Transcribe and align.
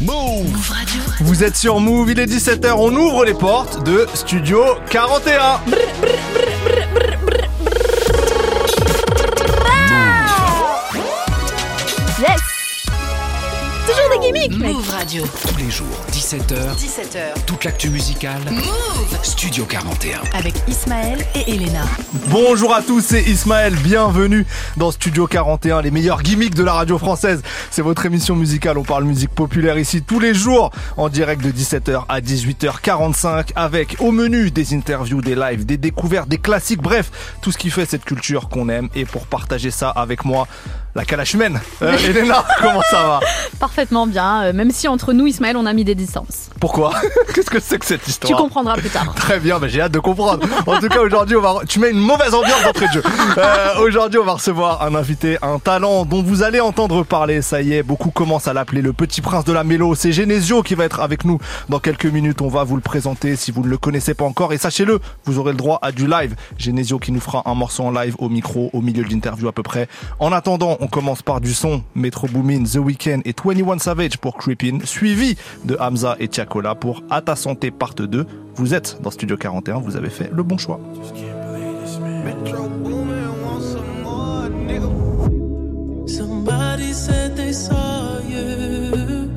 Move 0.00 0.70
Radio. 0.70 1.02
Vous 1.20 1.44
êtes 1.44 1.56
sur 1.56 1.78
Move, 1.80 2.10
il 2.12 2.20
est 2.20 2.26
17h, 2.26 2.72
on 2.76 2.94
ouvre 2.94 3.24
les 3.24 3.34
portes 3.34 3.84
de 3.84 4.06
Studio 4.14 4.62
41. 4.88 5.60
Yes 12.18 12.40
Toujours 13.86 14.20
des 14.20 14.26
gimmicks, 14.26 14.58
Move 14.58 14.88
Radio. 14.88 15.24
Tous 15.46 15.56
les 15.58 15.70
jours, 15.70 16.03
17h, 16.24 16.74
17h. 16.78 17.44
toute 17.44 17.64
l'actu 17.64 17.90
musicale. 17.90 18.40
Move 18.50 19.18
Studio 19.22 19.66
41. 19.66 20.22
avec 20.32 20.54
Ismaël 20.66 21.18
et 21.34 21.52
Elena. 21.52 21.82
Bonjour 22.28 22.74
à 22.74 22.80
tous, 22.80 23.02
c'est 23.02 23.20
Ismaël, 23.20 23.74
bienvenue 23.74 24.46
dans 24.78 24.90
Studio 24.90 25.26
41, 25.26 25.82
les 25.82 25.90
meilleurs 25.90 26.22
gimmicks 26.22 26.54
de 26.54 26.64
la 26.64 26.72
radio 26.72 26.96
française. 26.96 27.42
C'est 27.70 27.82
votre 27.82 28.06
émission 28.06 28.36
musicale, 28.36 28.78
on 28.78 28.84
parle 28.84 29.04
musique 29.04 29.32
populaire 29.34 29.78
ici 29.78 30.00
tous 30.00 30.18
les 30.18 30.32
jours, 30.32 30.70
en 30.96 31.10
direct 31.10 31.42
de 31.42 31.50
17h 31.50 32.04
à 32.08 32.22
18h45, 32.22 33.50
avec 33.54 33.96
au 34.00 34.10
menu 34.10 34.50
des 34.50 34.72
interviews, 34.72 35.20
des 35.20 35.34
lives, 35.34 35.66
des 35.66 35.76
découvertes, 35.76 36.30
des 36.30 36.38
classiques, 36.38 36.80
bref, 36.80 37.10
tout 37.42 37.52
ce 37.52 37.58
qui 37.58 37.68
fait 37.68 37.84
cette 37.84 38.06
culture 38.06 38.48
qu'on 38.48 38.70
aime. 38.70 38.88
Et 38.94 39.04
pour 39.04 39.26
partager 39.26 39.70
ça 39.70 39.90
avec 39.90 40.24
moi, 40.24 40.48
la 40.94 41.04
calache 41.04 41.34
humaine. 41.34 41.60
Euh, 41.82 41.96
Elena, 41.98 42.44
comment 42.60 42.82
ça 42.90 43.02
va? 43.02 43.20
Parfaitement 43.58 44.06
bien, 44.06 44.44
euh, 44.44 44.52
même 44.52 44.70
si 44.70 44.86
entre 44.86 45.12
nous, 45.12 45.26
Ismaël, 45.26 45.56
on 45.56 45.66
a 45.66 45.72
mis 45.72 45.84
des 45.84 45.94
distances. 45.94 46.50
Pourquoi? 46.60 46.92
Qu'est-ce 47.34 47.50
que 47.50 47.60
c'est 47.60 47.78
que 47.78 47.86
cette 47.86 48.06
histoire? 48.06 48.30
Tu 48.30 48.36
comprendras 48.36 48.76
plus 48.76 48.90
tard. 48.90 49.12
Très 49.16 49.40
bien, 49.40 49.58
mais 49.58 49.68
j'ai 49.68 49.80
hâte 49.80 49.92
de 49.92 49.98
comprendre. 49.98 50.46
En 50.66 50.78
tout 50.78 50.88
cas, 50.88 51.00
aujourd'hui, 51.00 51.36
on 51.36 51.40
va. 51.40 51.60
Tu 51.68 51.80
mets 51.80 51.90
une 51.90 51.98
mauvaise 51.98 52.32
ambiance 52.32 52.62
d'entrée 52.62 52.86
de 52.88 52.92
jeu. 52.92 53.02
Euh, 53.38 53.80
aujourd'hui, 53.80 54.20
on 54.20 54.24
va 54.24 54.34
recevoir 54.34 54.82
un 54.82 54.94
invité, 54.94 55.36
un 55.42 55.58
talent 55.58 56.04
dont 56.04 56.22
vous 56.22 56.42
allez 56.42 56.60
entendre 56.60 57.04
parler. 57.04 57.42
Ça 57.42 57.60
y 57.60 57.74
est, 57.74 57.82
beaucoup 57.82 58.10
commencent 58.10 58.48
à 58.48 58.52
l'appeler 58.52 58.82
le 58.82 58.92
petit 58.92 59.20
prince 59.20 59.44
de 59.44 59.52
la 59.52 59.64
mélo. 59.64 59.94
C'est 59.94 60.12
Genesio 60.12 60.62
qui 60.62 60.74
va 60.74 60.84
être 60.84 61.00
avec 61.00 61.24
nous 61.24 61.38
dans 61.68 61.80
quelques 61.80 62.06
minutes. 62.06 62.40
On 62.40 62.48
va 62.48 62.62
vous 62.62 62.76
le 62.76 62.82
présenter 62.82 63.34
si 63.36 63.50
vous 63.50 63.62
ne 63.62 63.68
le 63.68 63.78
connaissez 63.78 64.14
pas 64.14 64.24
encore. 64.24 64.52
Et 64.52 64.58
sachez-le, 64.58 65.00
vous 65.24 65.38
aurez 65.38 65.52
le 65.52 65.58
droit 65.58 65.80
à 65.82 65.90
du 65.90 66.06
live. 66.06 66.36
Genesio 66.56 66.98
qui 66.98 67.10
nous 67.10 67.20
fera 67.20 67.42
un 67.46 67.54
morceau 67.54 67.82
en 67.82 67.90
live 67.90 68.14
au 68.18 68.28
micro, 68.28 68.70
au 68.72 68.80
milieu 68.80 69.02
de 69.02 69.08
l'interview 69.08 69.48
à 69.48 69.52
peu 69.52 69.62
près. 69.62 69.88
En 70.20 70.30
attendant, 70.32 70.78
on 70.84 70.86
commence 70.86 71.22
par 71.22 71.40
du 71.40 71.54
son. 71.54 71.82
Metro 71.94 72.28
Boomin, 72.28 72.64
The 72.64 72.76
Weeknd 72.76 73.20
et 73.24 73.34
21 73.42 73.78
Savage 73.78 74.18
pour 74.18 74.36
Creepin, 74.36 74.80
suivi 74.84 75.34
de 75.64 75.78
Hamza 75.80 76.14
et 76.20 76.28
Tiakola 76.28 76.74
pour 76.74 77.02
À 77.08 77.22
ta 77.22 77.36
santé 77.36 77.70
part 77.70 77.94
2. 77.94 78.26
Vous 78.56 78.74
êtes 78.74 78.98
dans 79.00 79.10
Studio 79.10 79.38
41, 79.38 79.78
vous 79.78 79.96
avez 79.96 80.10
fait 80.10 80.30
le 80.30 80.42
bon 80.42 80.58
choix. 80.58 80.78
Somebody 86.06 86.92
said 86.92 87.34
they 87.34 87.52
saw 87.52 88.20
you. 88.28 89.30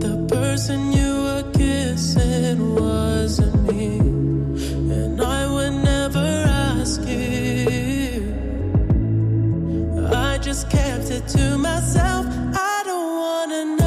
The 0.00 0.26
person 0.28 0.92
you 0.92 1.22
were 1.22 1.44
kissing 1.52 2.74
wasn't 2.74 3.54
me. 3.72 4.00
And 4.92 5.22
I 5.22 5.46
would 5.46 5.84
never 5.84 6.44
ask 6.46 7.00
you. 7.06 7.47
Just 10.48 10.70
kept 10.70 11.10
it 11.10 11.28
to 11.28 11.58
myself. 11.58 12.24
I 12.54 12.82
don't 12.86 13.18
wanna 13.20 13.64
know 13.76 13.77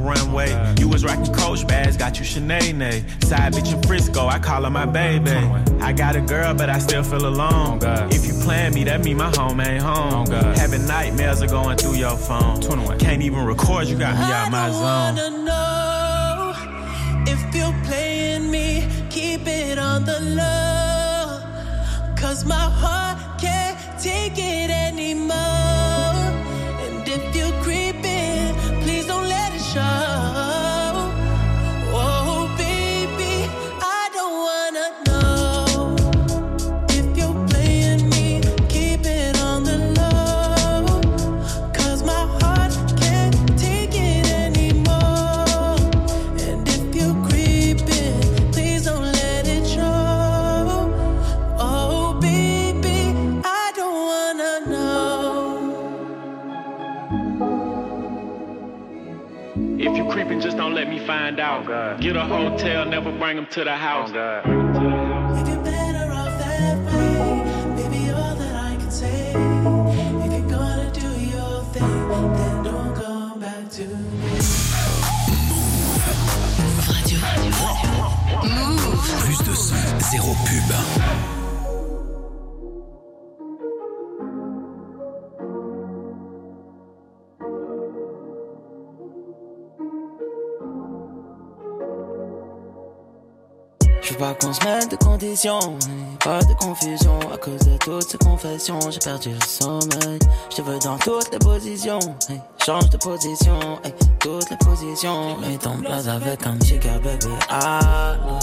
runway. 0.00 0.50
You 0.78 0.88
was 0.88 1.04
rocking 1.04 1.32
Coach 1.34 1.66
bags, 1.66 1.96
got 1.96 2.18
you 2.18 2.24
Sinead. 2.24 3.24
Side 3.24 3.52
bitch 3.52 3.72
in 3.72 3.82
Frisco, 3.82 4.26
I 4.26 4.38
call 4.38 4.64
her 4.64 4.70
my 4.70 4.86
baby. 4.86 5.30
I 5.80 5.92
got 5.92 6.16
a 6.16 6.20
girl, 6.20 6.54
but 6.54 6.68
I 6.68 6.78
still 6.78 7.02
feel 7.02 7.26
alone. 7.26 7.80
If 8.10 8.26
you 8.26 8.34
plan 8.42 8.74
me, 8.74 8.84
that 8.84 9.04
mean 9.04 9.16
my 9.16 9.30
home 9.36 9.60
ain't 9.60 9.82
home. 9.82 10.26
Having 10.30 10.86
nightmares 10.86 11.42
are 11.42 11.48
going 11.48 11.76
through 11.78 11.94
your 11.94 12.16
phone. 12.16 12.60
Can't 12.98 13.22
even 13.22 13.44
record, 13.44 13.88
you 13.88 13.98
got 13.98 14.14
me 14.16 14.32
out 14.32 14.50
my 14.50 14.70
zone. 14.70 15.39
Find 61.10 61.40
out. 61.40 62.00
Get 62.00 62.14
a 62.14 62.24
hotel, 62.24 62.84
never 62.86 63.10
bring 63.10 63.34
them 63.34 63.46
to 63.46 63.64
the 63.64 63.74
house. 63.74 64.10
If 64.10 65.48
you're 65.48 65.64
better 65.64 66.12
off 66.12 66.38
that 66.38 66.76
way, 66.86 67.40
qu'on 94.40 94.52
se 94.52 94.64
mette 94.64 94.90
de 94.90 94.96
conditions, 94.96 95.76
pas 96.24 96.40
de 96.42 96.54
confusion. 96.54 97.18
À 97.32 97.36
cause 97.36 97.60
de 97.60 97.76
toutes 97.78 98.08
ces 98.08 98.18
confessions, 98.18 98.78
j'ai 98.90 98.98
perdu 98.98 99.30
le 99.30 99.46
sommeil. 99.46 100.18
Je 100.50 100.56
te 100.56 100.62
veux 100.62 100.78
dans 100.78 100.98
toutes 100.98 101.30
les 101.32 101.38
positions, 101.38 101.98
hey, 102.28 102.40
change 102.64 102.90
de 102.90 102.96
position, 102.96 103.78
hey, 103.84 103.94
toutes 104.18 104.50
les 104.50 104.56
positions. 104.56 105.38
Mets 105.38 105.58
ton 105.58 105.76
place 105.78 106.08
avec 106.08 106.46
un 106.46 106.58
chica 106.64 106.98
baby, 106.98 107.34
allô. 107.48 108.38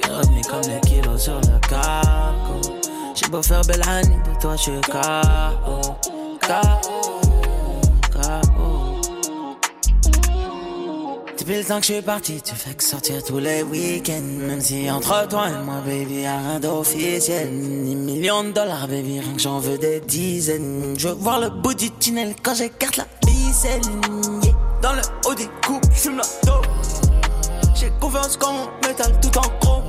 T'es 0.00 0.08
revenu 0.08 0.42
comme 0.42 0.62
les 0.62 0.80
kilos 0.80 1.22
sur 1.22 1.40
le 1.40 1.58
cargo. 1.68 2.78
J'ai 3.14 3.28
beau 3.28 3.42
faire 3.42 3.62
belle 3.62 3.82
année, 3.88 4.18
de 4.34 4.40
toi 4.40 4.56
je 4.56 4.62
suis 4.62 4.80
KO, 4.80 5.96
KO, 6.40 7.21
Depuis 11.42 11.56
le 11.56 11.64
temps 11.64 11.80
que 11.80 11.86
je 11.86 11.94
suis 11.94 12.02
parti, 12.02 12.40
tu 12.40 12.54
fais 12.54 12.72
que 12.72 12.84
sortir 12.84 13.20
tous 13.24 13.38
les 13.38 13.64
week-ends. 13.64 14.46
Même 14.46 14.60
si 14.60 14.88
entre 14.88 15.26
toi 15.26 15.48
et 15.48 15.64
moi, 15.64 15.80
baby, 15.84 16.20
y'a 16.20 16.38
rien 16.38 16.60
d'officiel. 16.60 17.52
Ni 17.52 17.96
millions 17.96 18.44
de 18.44 18.52
dollars, 18.52 18.86
baby, 18.86 19.18
rien 19.18 19.32
que 19.32 19.40
j'en 19.40 19.58
veux 19.58 19.76
des 19.76 19.98
dizaines. 19.98 20.94
Je 20.96 21.08
veux 21.08 21.14
voir 21.14 21.40
le 21.40 21.50
bout 21.50 21.74
du 21.74 21.90
tunnel 21.90 22.36
quand 22.44 22.54
j'écarte 22.54 22.96
la 22.96 23.06
ficelle. 23.26 23.80
Dans 24.82 24.92
le 24.92 25.02
haut 25.26 25.34
des 25.34 25.48
coupes, 25.66 25.84
j'fume 25.92 26.18
la 26.18 26.24
dope. 26.46 26.64
J'ai 27.74 27.90
confiance 28.00 28.36
quand 28.36 28.54
on 28.54 28.86
métal 28.86 29.12
tout 29.20 29.36
en 29.36 29.58
gros. 29.60 29.82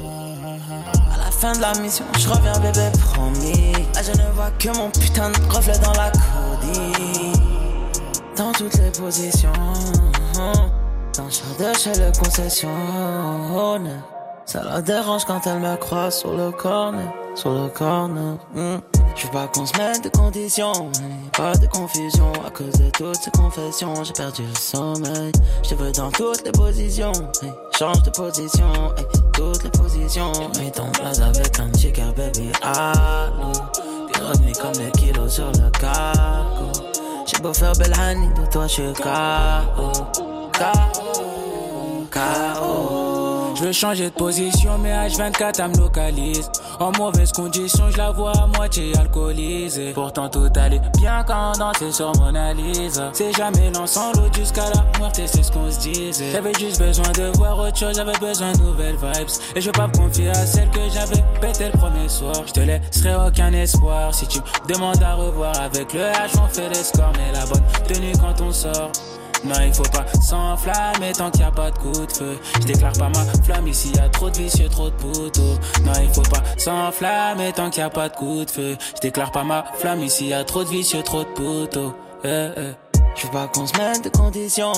À 1.13 1.17
la 1.23 1.29
fin 1.29 1.53
de 1.53 1.61
la 1.61 1.75
mission, 1.75 2.05
je 2.17 2.29
reviens, 2.29 2.57
bébé, 2.61 2.89
promis. 3.13 3.73
Là, 3.93 4.01
je 4.01 4.19
ne 4.19 4.27
vois 4.33 4.49
que 4.57 4.69
mon 4.75 4.89
putain 4.89 5.29
de 5.29 5.53
reflet 5.53 5.77
dans 5.77 5.93
la 5.93 6.09
codie. 6.09 7.31
Dans 8.35 8.51
toutes 8.53 8.73
les 8.73 8.89
positions. 8.89 9.53
De 11.57 11.73
chez 11.77 11.93
le 11.93 12.11
concession 12.17 12.69
Ça 14.45 14.63
la 14.63 14.81
dérange 14.81 15.25
quand 15.25 15.45
elle 15.45 15.59
me 15.59 15.75
croise 15.77 16.19
sur 16.19 16.33
le 16.33 16.51
corner 16.51 17.11
Sur 17.35 17.51
le 17.51 17.67
corner. 17.69 18.37
Mm. 18.53 18.77
Je 19.15 19.25
veux 19.25 19.31
pas 19.31 19.47
qu'on 19.47 19.65
se 19.65 19.77
mette 19.77 20.03
de 20.03 20.09
conditions 20.09 20.91
Pas 21.37 21.53
de 21.55 21.67
confusion. 21.67 22.31
À 22.45 22.49
cause 22.49 22.73
de 22.73 22.89
toutes 22.91 23.15
ces 23.15 23.31
confessions 23.31 24.03
J'ai 24.03 24.13
perdu 24.13 24.43
le 24.43 24.55
sommeil. 24.55 25.31
Je 25.63 25.75
veux 25.75 25.91
dans 25.91 26.11
toutes 26.11 26.43
les 26.45 26.51
positions 26.51 27.11
Change 27.77 28.03
de 28.03 28.09
position 28.09 28.71
Toutes 29.33 29.63
les 29.63 29.69
positions. 29.69 30.31
Mets 30.59 30.71
ton 30.71 30.89
place 30.91 31.19
avec 31.19 31.59
un 31.59 31.71
chica 31.77 32.05
baby 32.15 32.51
Allô 32.63 33.51
T'es 34.11 34.19
revenu 34.19 34.53
comme 34.53 34.83
les 34.83 34.91
kilos 34.91 35.33
sur 35.33 35.47
le 35.47 35.69
cargo. 35.79 36.71
J'ai 37.25 37.41
beau 37.41 37.53
faire 37.53 37.73
belle 37.73 37.91
De 37.91 38.51
toi 38.51 38.67
je 38.67 38.73
suis 38.73 38.93
KO 38.93 40.23
KO. 42.13 43.55
Je 43.55 43.63
veux 43.63 43.71
changer 43.71 44.05
de 44.05 44.13
position, 44.13 44.77
mais 44.77 44.91
H24 44.91 45.53
elle 45.59 45.69
me 45.69 45.77
localise. 45.77 46.49
En 46.79 46.91
mauvaise 46.91 47.31
condition, 47.31 47.89
je 47.89 47.97
la 47.97 48.11
vois 48.11 48.31
à 48.37 48.47
moitié 48.47 48.91
alcoolisée. 48.97 49.93
Pourtant 49.93 50.29
tout 50.29 50.49
allait 50.55 50.81
bien 50.97 51.23
quand 51.25 51.53
on 51.55 51.57
dansait 51.57 51.91
sur 51.91 52.11
Mona 52.19 52.53
Lisa. 52.53 53.09
C'est 53.13 53.31
jamais 53.35 53.71
l'ensemble 53.71 54.29
jusqu'à 54.35 54.69
la 54.69 54.99
mort, 54.99 55.11
et 55.17 55.27
c'est 55.27 55.43
ce 55.43 55.51
qu'on 55.51 55.69
se 55.71 55.79
disait. 55.79 56.31
J'avais 56.31 56.53
juste 56.53 56.79
besoin 56.79 57.11
de 57.13 57.35
voir 57.37 57.57
autre 57.59 57.77
chose, 57.77 57.95
j'avais 57.95 58.17
besoin 58.19 58.51
de 58.53 58.59
nouvelles 58.59 58.97
vibes. 58.97 59.29
Et 59.55 59.61
je 59.61 59.67
veux 59.67 59.71
pas 59.71 59.87
confier 59.87 60.29
à 60.29 60.45
celle 60.45 60.69
que 60.69 60.89
j'avais 60.93 61.23
pété 61.41 61.65
le 61.65 61.77
premier 61.77 62.09
soir. 62.09 62.35
Je 62.45 62.53
te 62.53 62.59
laisserai 62.59 63.15
aucun 63.27 63.53
espoir 63.53 64.13
si 64.13 64.27
tu 64.27 64.39
me 64.39 64.73
demandes 64.73 65.01
à 65.01 65.15
revoir. 65.15 65.59
Avec 65.59 65.93
le 65.93 66.01
H, 66.01 66.39
on 66.43 66.47
fait 66.47 66.69
les 66.69 66.75
scores, 66.75 67.13
mais 67.17 67.31
la 67.31 67.45
bonne 67.45 67.63
tenue 67.87 68.13
quand 68.19 68.43
on 68.43 68.51
sort. 68.51 68.91
Non, 69.45 69.55
il 69.61 69.73
faut 69.73 69.83
pas 69.83 70.05
s'enflammer 70.21 71.11
tant 71.13 71.29
qu'il 71.29 71.41
y 71.41 71.43
a 71.43 71.51
pas 71.51 71.69
de 71.71 71.77
coup 71.77 72.05
de 72.05 72.11
feu. 72.11 72.37
Je 72.61 72.65
déclare 72.65 72.93
pas 72.93 73.09
ma 73.09 73.25
flamme 73.43 73.67
ici, 73.67 73.91
y 73.95 73.99
a 73.99 74.09
trop 74.09 74.29
de 74.29 74.37
vicieux, 74.37 74.69
trop 74.69 74.89
de 74.89 74.95
poteaux. 74.95 75.59
Non, 75.83 75.91
il 76.01 76.09
faut 76.13 76.21
pas 76.21 76.43
s'enflammer 76.57 77.51
tant 77.53 77.69
qu'il 77.69 77.81
y 77.81 77.85
a 77.85 77.89
pas 77.89 78.09
de 78.09 78.15
coup 78.15 78.45
de 78.45 78.49
feu. 78.49 78.77
Je 78.95 79.01
déclare 79.01 79.31
pas 79.31 79.43
ma 79.43 79.65
flamme 79.79 80.01
ici, 80.03 80.27
y 80.27 80.33
a 80.33 80.43
trop 80.43 80.63
de 80.63 80.69
vicieux, 80.69 81.03
trop 81.03 81.23
de 81.23 81.29
poteaux. 81.29 81.93
Eh, 82.23 82.49
eh. 82.57 82.71
Je 83.15 83.27
veux 83.27 83.31
pas 83.31 83.47
qu'on 83.47 83.67
se 83.67 83.77
mette 83.77 84.03
de 84.03 84.09
conditions, 84.09 84.73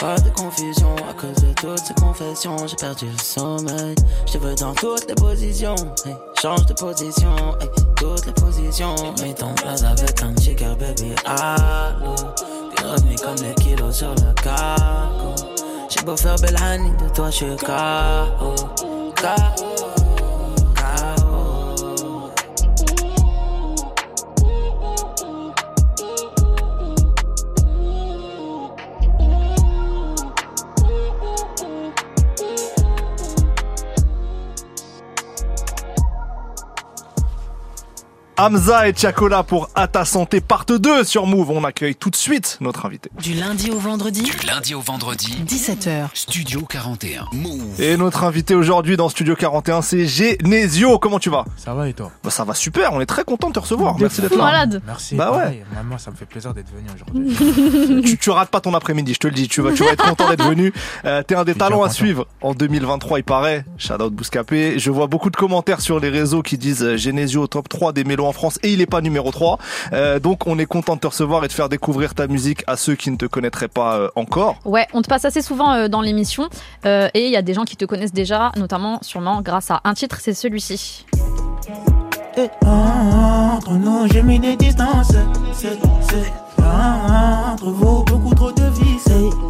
pas 0.00 0.16
de 0.18 0.30
confusion. 0.30 0.94
À 1.10 1.12
cause 1.12 1.34
de 1.42 1.52
toutes 1.52 1.78
ces 1.78 1.94
confessions, 1.94 2.56
j'ai 2.66 2.76
perdu 2.76 3.06
le 3.06 3.18
sommeil. 3.18 3.94
Je 4.32 4.38
veux 4.38 4.54
dans 4.54 4.72
toutes 4.72 5.06
les 5.08 5.14
positions, 5.14 5.74
change 6.40 6.64
de 6.66 6.72
position, 6.72 7.36
toutes 7.96 8.26
les 8.26 8.32
positions. 8.32 8.94
Mets 9.20 9.34
ton 9.34 9.52
place 9.54 9.82
avec 9.82 10.22
un 10.22 10.34
chica 10.40 10.74
baby, 10.74 11.14
allô. 11.26 12.14
Revenu 12.86 13.16
comme 13.16 13.36
les 13.42 13.54
kilos 13.54 13.96
sur 13.96 14.10
le 14.10 14.32
cargo. 14.42 15.34
J'ai 15.88 16.02
beau 16.02 16.16
faire 16.16 16.36
belle 16.36 16.56
honey, 16.62 16.90
de 17.02 17.08
toi 17.14 17.30
je 17.30 17.36
suis 17.36 17.56
KO, 17.56 18.54
Hamza 38.38 38.86
et 38.86 38.94
Chacola 38.94 39.42
pour 39.42 39.70
À 39.74 39.88
ta 39.88 40.04
santé, 40.04 40.42
part 40.42 40.66
2 40.66 41.04
sur 41.04 41.26
Move. 41.26 41.50
On 41.50 41.64
accueille 41.64 41.94
tout 41.94 42.10
de 42.10 42.16
suite 42.16 42.58
notre 42.60 42.84
invité. 42.84 43.10
Du 43.22 43.32
lundi 43.32 43.70
au 43.70 43.78
vendredi, 43.78 44.20
Du 44.20 44.46
lundi 44.46 44.74
au 44.74 44.80
vendredi, 44.82 45.38
17h. 45.46 46.08
Studio 46.12 46.60
41. 46.68 47.28
Move. 47.32 47.80
Et 47.80 47.96
notre 47.96 48.24
invité 48.24 48.54
aujourd'hui 48.54 48.98
dans 48.98 49.08
Studio 49.08 49.36
41, 49.36 49.80
c'est 49.80 50.04
Genesio. 50.06 50.98
Comment 50.98 51.18
tu 51.18 51.30
vas? 51.30 51.46
Ça 51.56 51.72
va 51.72 51.88
et 51.88 51.94
toi? 51.94 52.12
Bah, 52.22 52.28
Ça 52.28 52.44
va 52.44 52.52
super, 52.52 52.92
on 52.92 53.00
est 53.00 53.06
très 53.06 53.24
content 53.24 53.48
de 53.48 53.54
te 53.54 53.58
recevoir. 53.60 53.96
Merci 53.98 54.20
d'être 54.20 54.36
là. 54.36 54.44
malade. 54.44 54.82
Merci. 54.86 55.14
Bah 55.14 55.30
pareil. 55.32 55.64
Moi, 55.88 55.96
ça 55.98 56.10
me 56.10 56.16
fait 56.16 56.26
plaisir 56.26 56.52
d'être 56.52 56.68
venu 56.70 56.88
aujourd'hui. 56.94 58.02
tu, 58.04 58.18
tu 58.18 58.28
rates 58.30 58.50
pas 58.50 58.60
ton 58.60 58.74
après-midi, 58.74 59.14
je 59.14 59.18
te 59.18 59.28
le 59.28 59.32
dis. 59.34 59.48
Tu 59.48 59.62
vas, 59.62 59.72
tu 59.72 59.82
vas 59.82 59.92
être 59.92 60.04
content 60.06 60.28
d'être 60.28 60.44
venu. 60.46 60.74
Euh, 61.06 61.22
T'es 61.22 61.36
un 61.36 61.44
des 61.44 61.54
talents 61.54 61.82
à 61.84 61.88
suivre 61.88 62.26
en 62.42 62.52
2023, 62.52 63.18
il 63.18 63.24
paraît. 63.24 63.64
Out 63.90 64.12
Bouscapé. 64.12 64.78
Je 64.78 64.90
vois 64.90 65.06
beaucoup 65.06 65.30
de 65.30 65.36
commentaires 65.36 65.80
sur 65.80 65.98
les 66.00 66.10
réseaux 66.10 66.42
qui 66.42 66.58
disent 66.58 66.82
euh, 66.82 66.96
Genesio 66.98 67.42
au 67.42 67.46
top 67.46 67.68
3 67.70 67.94
des 67.94 68.04
mélos 68.04 68.25
en 68.26 68.32
France 68.32 68.58
et 68.62 68.72
il 68.72 68.80
est 68.80 68.86
pas 68.86 69.00
numéro 69.00 69.30
3. 69.30 69.58
Euh, 69.92 70.18
donc 70.18 70.46
on 70.46 70.58
est 70.58 70.66
content 70.66 70.96
de 70.96 71.00
te 71.00 71.06
recevoir 71.06 71.44
et 71.44 71.48
de 71.48 71.52
faire 71.52 71.68
découvrir 71.68 72.14
ta 72.14 72.26
musique 72.26 72.62
à 72.66 72.76
ceux 72.76 72.94
qui 72.94 73.10
ne 73.10 73.16
te 73.16 73.26
connaîtraient 73.26 73.68
pas 73.68 73.96
euh, 73.96 74.08
encore. 74.16 74.56
Ouais, 74.64 74.86
on 74.92 75.02
te 75.02 75.08
passe 75.08 75.24
assez 75.24 75.42
souvent 75.42 75.72
euh, 75.72 75.88
dans 75.88 76.00
l'émission 76.00 76.48
euh, 76.84 77.08
et 77.14 77.26
il 77.26 77.32
y 77.32 77.36
a 77.36 77.42
des 77.42 77.54
gens 77.54 77.64
qui 77.64 77.76
te 77.76 77.84
connaissent 77.84 78.12
déjà, 78.12 78.52
notamment 78.56 78.98
sûrement 79.02 79.40
grâce 79.42 79.70
à 79.70 79.80
un 79.84 79.94
titre, 79.94 80.18
c'est 80.20 80.34
celui-ci. 80.34 81.06
Entre 82.66 83.72
nous, 83.72 84.06
j'ai 84.12 84.22
mis 84.22 84.38
des 84.38 84.56
distances. 84.56 85.12
C'est, 85.54 85.78
c'est, 86.02 86.32
entre 86.58 87.70
vous, 87.70 88.04
beaucoup 88.04 88.34
trop 88.34 88.52
de 88.52 88.64
vices. 88.64 89.06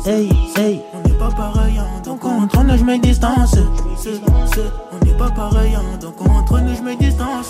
Hey, 0.07 0.15
hey, 0.15 0.31
hey, 0.57 0.81
on 0.95 1.09
n'est 1.09 1.15
pas 1.15 1.31
pareil, 1.31 1.81
donc 2.05 2.25
entre 2.25 2.63
nous, 2.63 2.77
je 2.77 2.85
mets 2.85 2.99
distance. 2.99 3.57
C'est, 3.97 4.15
c'est, 4.15 4.21
on 4.86 4.86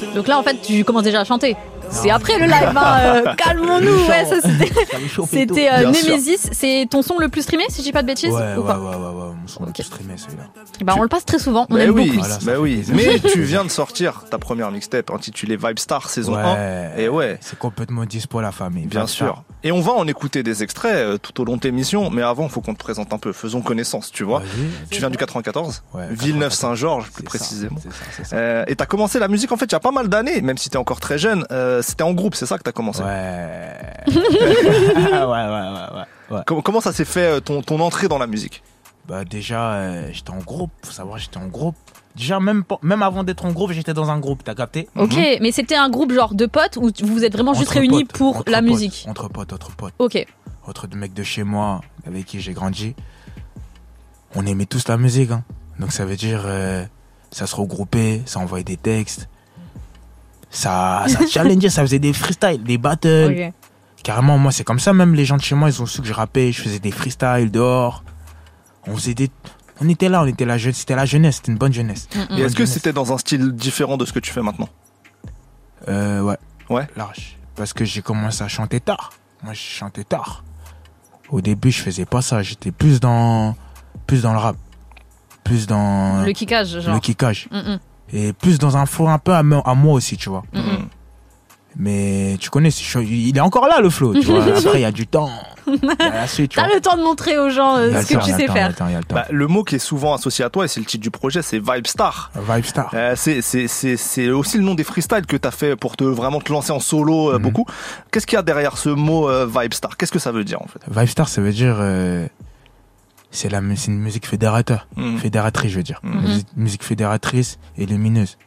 hein. 0.03 0.15
Donc 0.15 0.29
là, 0.29 0.39
en 0.39 0.43
fait, 0.43 0.61
tu 0.63 0.85
commences 0.85 1.05
déjà 1.05 1.21
à 1.21 1.25
chanter. 1.25 1.57
C'est 1.90 2.11
après 2.11 2.38
le 2.38 2.47
live, 2.47 2.73
hein, 2.76 2.99
euh, 3.00 3.35
calmons-nous. 3.37 4.07
Ouais, 4.07 4.25
ça 4.26 4.37
c'était. 5.31 5.71
Euh. 5.71 5.87
Nemesis, 5.90 6.49
c'est 6.52 6.87
ton 6.90 7.02
son 7.02 7.19
le 7.19 7.28
plus 7.28 7.43
streamé, 7.43 7.64
si 7.69 7.78
je 7.81 7.87
dis 7.87 7.93
pas 7.93 8.02
de 8.02 8.07
bêtises 8.09 8.33
Ouais, 8.33 8.40
ouais, 8.40 8.57
ou 8.57 8.61
ouais, 8.61 8.66
pas 8.66 8.78
ouais, 8.78 8.97
ouais, 8.97 9.35
mon 9.40 9.47
son 9.47 9.64
le 9.64 9.73
plus 9.73 9.83
streamé 9.83 10.14
celui-là. 10.16 10.45
Bah, 10.85 10.95
on 10.97 11.02
le 11.02 11.09
passe 11.09 11.25
très 11.25 11.38
souvent, 11.38 11.66
on 11.71 11.75
Bah 11.75 11.83
aime 11.83 11.90
oui, 11.95 12.11
beaucoup. 12.11 12.21
Voilà, 12.21 12.38
bah 12.43 12.52
oui. 12.59 12.85
Mais 12.93 13.19
tu 13.33 13.43
viens 13.43 13.64
de 13.64 13.71
sortir 13.71 14.25
ta 14.31 14.38
première 14.38 14.71
mixtape 14.71 15.11
intitulée 15.11 15.57
Vibe 15.57 15.78
Star 15.78 16.09
saison 16.11 16.37
1. 16.37 16.97
Et 16.97 17.09
ouais. 17.09 17.38
C'est 17.40 17.59
complètement 17.59 18.05
dispo 18.05 18.40
la 18.40 18.52
famille. 18.52 18.87
Bien 18.87 19.07
sûr. 19.07 19.43
Et 19.62 19.73
on 19.73 19.81
va 19.81 19.93
en 19.93 20.07
écouter 20.07 20.43
des 20.43 20.62
extraits 20.62 20.95
euh, 20.95 21.19
tout 21.19 21.40
au 21.40 21.45
long 21.45 21.57
de 21.57 21.62
l'émission, 21.62 22.11
mais 22.11 22.23
avant, 22.23 22.45
il 22.45 22.50
faut 22.50 22.61
qu'on 22.61 22.75
te 22.75 22.78
présente 22.78 23.12
un 23.12 23.19
peu. 23.19 23.33
Faisons 23.33 23.62
connaissance, 23.62 24.12
tu 24.12 24.23
vois. 24.23 24.43
Tu 24.90 25.00
viens 25.00 25.11
du 25.11 25.16
94, 25.16 25.83
Ouais, 25.95 26.07
Villeneuve-Saint-Georges, 26.11 27.11
plus 27.11 27.25
précisément. 27.25 27.76
Euh, 28.33 28.64
et 28.69 28.76
t'as 28.76 28.87
commencé 28.87 29.19
la 29.19 29.28
musique 29.28 29.50
en 29.52 29.57
fait 29.57 29.66
il 29.66 29.73
y 29.73 29.75
a 29.75 29.81
pas 29.81 29.90
mal 29.90 30.09
d'années, 30.09 30.40
même 30.40 30.59
si 30.59 30.71
t'es 30.71 30.76
encore 30.76 31.00
très 31.00 31.19
jeune. 31.19 31.45
Euh, 31.50 31.75
C'était 31.83 32.02
en 32.02 32.12
groupe, 32.12 32.35
c'est 32.35 32.47
ça 32.47 32.59
que 32.59 32.62
t'as 32.62 32.73
commencé. 32.73 33.02
Ouais. 33.02 33.76
ouais, 34.06 34.14
ouais, 34.14 35.21
ouais, 35.23 35.71
ouais, 35.95 36.37
ouais. 36.37 36.42
Com- 36.47 36.62
comment 36.62 36.80
ça 36.80 36.92
s'est 36.92 37.04
fait 37.04 37.37
euh, 37.37 37.40
ton, 37.40 37.62
ton 37.62 37.80
entrée 37.80 38.09
dans 38.09 38.18
la 38.18 38.26
musique? 38.26 38.62
Bah 39.09 39.25
déjà, 39.25 39.73
euh, 39.75 40.09
j'étais 40.12 40.30
en 40.30 40.38
groupe. 40.38 40.71
Faut 40.85 40.92
savoir, 40.92 41.18
j'étais 41.18 41.37
en 41.38 41.47
groupe. 41.47 41.76
Déjà, 42.16 42.40
même, 42.40 42.64
pas- 42.64 42.78
même 42.83 43.02
avant 43.02 43.23
d'être 43.25 43.45
en 43.45 43.52
groupe, 43.52 43.73
j'étais 43.73 43.95
dans 43.95 44.11
un 44.11 44.18
groupe. 44.18 44.42
T'as 44.42 44.54
capté? 44.54 44.88
Ok, 44.97 45.16
mais 45.40 45.52
c'était 45.52 45.76
un 45.76 45.88
groupe 45.90 46.12
genre 46.12 46.35
de 46.35 46.47
potes 46.47 46.76
ou 46.76 46.90
vous 47.02 47.12
vous 47.14 47.25
êtes 47.25 47.33
vraiment 47.33 47.54
juste 47.54 47.68
Entre 47.71 47.78
réunis 47.80 48.04
potes, 48.04 48.18
pour 48.18 48.37
entre 48.38 48.50
la 48.50 48.59
potes, 48.59 48.66
musique? 48.68 49.04
Entre 49.09 49.28
potes, 49.28 49.52
entre 49.52 49.71
potes. 49.76 49.95
Ok. 49.99 50.26
Autre 50.66 50.88
mec 50.97 51.12
de 51.14 51.23
chez 51.23 51.45
moi 51.45 51.80
avec 52.06 52.25
qui 52.25 52.40
j'ai 52.40 52.52
grandi. 52.52 52.95
On 54.35 54.45
aimait 54.47 54.66
tous 54.66 54.88
la 54.88 54.97
musique. 54.97 55.30
Hein. 55.30 55.45
Donc 55.78 55.92
ça 55.92 56.04
veut 56.04 56.16
dire, 56.16 56.42
euh, 56.47 56.85
ça 57.30 57.47
se 57.47 57.54
regroupait, 57.54 58.23
ça 58.26 58.40
envoyait 58.40 58.64
des 58.64 58.76
textes. 58.76 59.28
Ça, 60.50 61.05
ça 61.09 61.26
challengeait, 61.26 61.69
ça 61.69 61.83
faisait 61.83 61.99
des 61.99 62.12
freestyles, 62.12 62.62
des 62.62 62.79
battles. 62.79 63.53
Carrément, 64.03 64.38
moi, 64.38 64.53
c'est 64.53 64.65
comme 64.65 64.79
ça. 64.79 64.93
Même 64.93 65.15
les 65.15 65.25
gens 65.25 65.37
de 65.37 65.43
chez 65.43 65.55
moi, 65.57 65.69
ils 65.69 65.83
ont 65.83 65.87
su 65.87 66.00
que 66.00 66.07
je 66.07 66.12
rappais. 66.12 66.53
Je 66.53 66.62
faisais 66.62 66.79
des 66.79 66.93
freestyles 66.93 67.50
dehors. 67.50 68.05
On 68.87 68.95
faisait 68.97 69.15
des. 69.15 69.31
on 69.81 69.88
était 69.88 70.09
là, 70.09 70.23
on 70.23 70.26
était 70.26 70.45
là, 70.45 70.57
je- 70.59 70.71
c'était 70.71 70.95
la 70.95 71.05
jeunesse, 71.05 71.37
c'était 71.37 71.50
une 71.53 71.59
bonne 71.59 71.73
jeunesse. 71.73 72.09
Mm, 72.15 72.35
mm. 72.35 72.38
Et 72.38 72.43
est-ce 72.43 72.55
que 72.57 72.65
c'était 72.67 72.93
dans 72.93 73.12
un 73.12 73.19
style 73.19 73.53
différent 73.53 73.97
de 73.97 74.05
ce 74.05 74.12
que 74.12 74.21
tu 74.21 74.31
fais 74.31 74.43
maintenant 74.43 74.69
Euh, 75.88 76.21
ouais. 76.23 76.37
Ouais. 76.71 76.87
Large. 76.97 77.37
Parce 77.57 77.73
que 77.73 77.85
j'ai 77.85 78.00
commencé 78.03 78.43
à 78.43 78.49
chanter 78.49 78.81
tard. 78.81 79.12
Moi, 79.43 79.53
je 79.55 79.61
chantais 79.61 80.05
tard. 80.05 80.45
Au 81.31 81.41
début, 81.41 81.71
je 81.73 81.83
faisais 81.83 82.05
pas 82.07 82.23
ça. 82.23 82.43
J'étais 82.43 82.71
plus 82.71 83.00
dans, 83.00 83.57
plus 84.07 84.23
dans 84.23 84.33
le 84.33 84.38
rap. 84.38 84.57
Plus 85.45 85.67
dans 85.67 86.23
Le 86.25 86.33
kickage, 86.33 86.81
genre. 86.81 86.95
le 86.95 87.00
kickage. 87.00 87.49
Mm, 87.50 87.57
mm. 87.59 87.79
Et 88.13 88.33
plus 88.33 88.59
dans 88.59 88.77
un 88.77 88.87
flow 88.87 89.09
un 89.09 89.19
peu 89.19 89.33
à, 89.33 89.43
me- 89.43 89.61
à 89.69 89.75
moi 89.75 89.95
aussi, 89.95 90.17
tu 90.17 90.29
vois. 90.29 90.43
Mm. 90.53 90.61
Mais 91.79 92.37
tu 92.41 92.49
connais, 92.49 92.71
il 92.71 93.37
est 93.37 93.41
encore 93.41 93.67
là, 93.69 93.81
le 93.83 93.91
flow, 93.91 94.15
tu 94.15 94.23
vois. 94.27 94.43
Après, 94.57 94.79
il 94.79 94.81
y 94.81 94.85
a 94.87 94.93
du 94.93 95.07
temps. 95.07 95.29
Il 95.67 95.75
y 95.85 96.03
a 96.03 96.11
la 96.11 96.27
suite, 96.27 96.53
tu 96.53 96.57
T'as 96.59 96.73
le 96.73 96.81
temps 96.81 96.97
de 96.97 97.03
montrer 97.03 97.37
aux 97.39 97.51
gens 97.51 97.77
euh, 97.77 98.01
ce 98.03 98.15
que 98.15 98.25
tu 98.25 98.31
sais 98.33 98.47
temps, 98.47 98.53
faire. 98.55 98.69
le 98.69 98.75
temps, 98.75 98.87
le. 98.87 99.15
Bah, 99.15 99.27
Le 99.31 99.47
mot 99.47 99.63
qui 99.63 99.75
est 99.75 99.79
souvent 99.81 100.15
associé 100.15 100.43
à 100.45 100.49
toi, 100.49 100.65
et 100.65 100.69
c'est 100.69 100.81
le 100.81 100.87
titre 100.87 101.03
du 101.03 101.11
projet, 101.11 101.43
c'est 101.43 101.59
Vibe 101.59 101.87
Star. 101.87 102.31
Vibe 102.35 102.65
Star. 102.65 102.91
Euh, 102.95 103.15
c'est- 103.17 104.31
aussi 104.31 104.57
le 104.57 104.63
nom 104.65 104.75
des 104.75 104.85
freestyles 104.85 105.27
que 105.27 105.37
tu 105.37 105.47
as 105.47 105.51
fait 105.51 105.77
pour 105.77 105.97
te 105.97 106.05
vraiment 106.05 106.41
te 106.41 106.51
lancer 106.51 106.73
en 106.73 106.81
solo 106.81 107.31
euh, 107.33 107.35
Mhm. 107.37 107.43
beaucoup. 107.43 107.67
Qu'est-ce 108.11 108.27
qu'il 108.27 108.37
y 108.37 108.39
a 108.39 108.43
derrière 108.43 108.79
ce 108.79 108.89
mot 108.89 109.29
euh, 109.29 109.47
Vibe 109.47 109.75
Star? 109.75 109.97
Qu'est-ce 109.99 110.13
que 110.13 110.19
ça 110.21 110.33
veut 110.33 110.45
dire 110.45 110.63
en 110.63 110.67
fait? 110.69 110.81
Vibe 110.89 111.09
Star, 111.09 111.29
ça 111.29 111.43
veut 111.43 111.53
dire. 111.53 111.77
C'est 113.30 113.49
la 113.49 113.61
c'est 113.76 113.90
une 113.90 113.99
musique 113.99 114.26
fédérateur. 114.26 114.88
Mhm. 114.97 115.18
Fédératrice, 115.18 115.71
je 115.71 115.76
veux 115.76 115.83
dire. 115.83 116.00
Mhm. 116.02 116.21
Musique, 116.23 116.49
musique 116.56 116.85
fédératrice 116.85 117.59
et 117.76 117.87
lumineuse. 117.87 118.38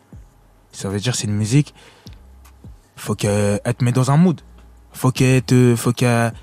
Ça 0.72 0.90
veut 0.90 1.00
dire 1.00 1.16
c'est 1.16 1.28
une 1.28 1.36
musique. 1.36 1.74
Faut 2.96 3.16
qu'elle 3.16 3.62
elle 3.64 3.74
te 3.76 3.84
met 3.84 3.92
dans 3.92 4.12
un 4.12 4.18
mood. 4.18 4.42
Faut 4.92 5.12
qu'elle 5.12 5.42
te, 5.42 5.76
faut 5.76 5.94
qu'elle, 5.94 6.34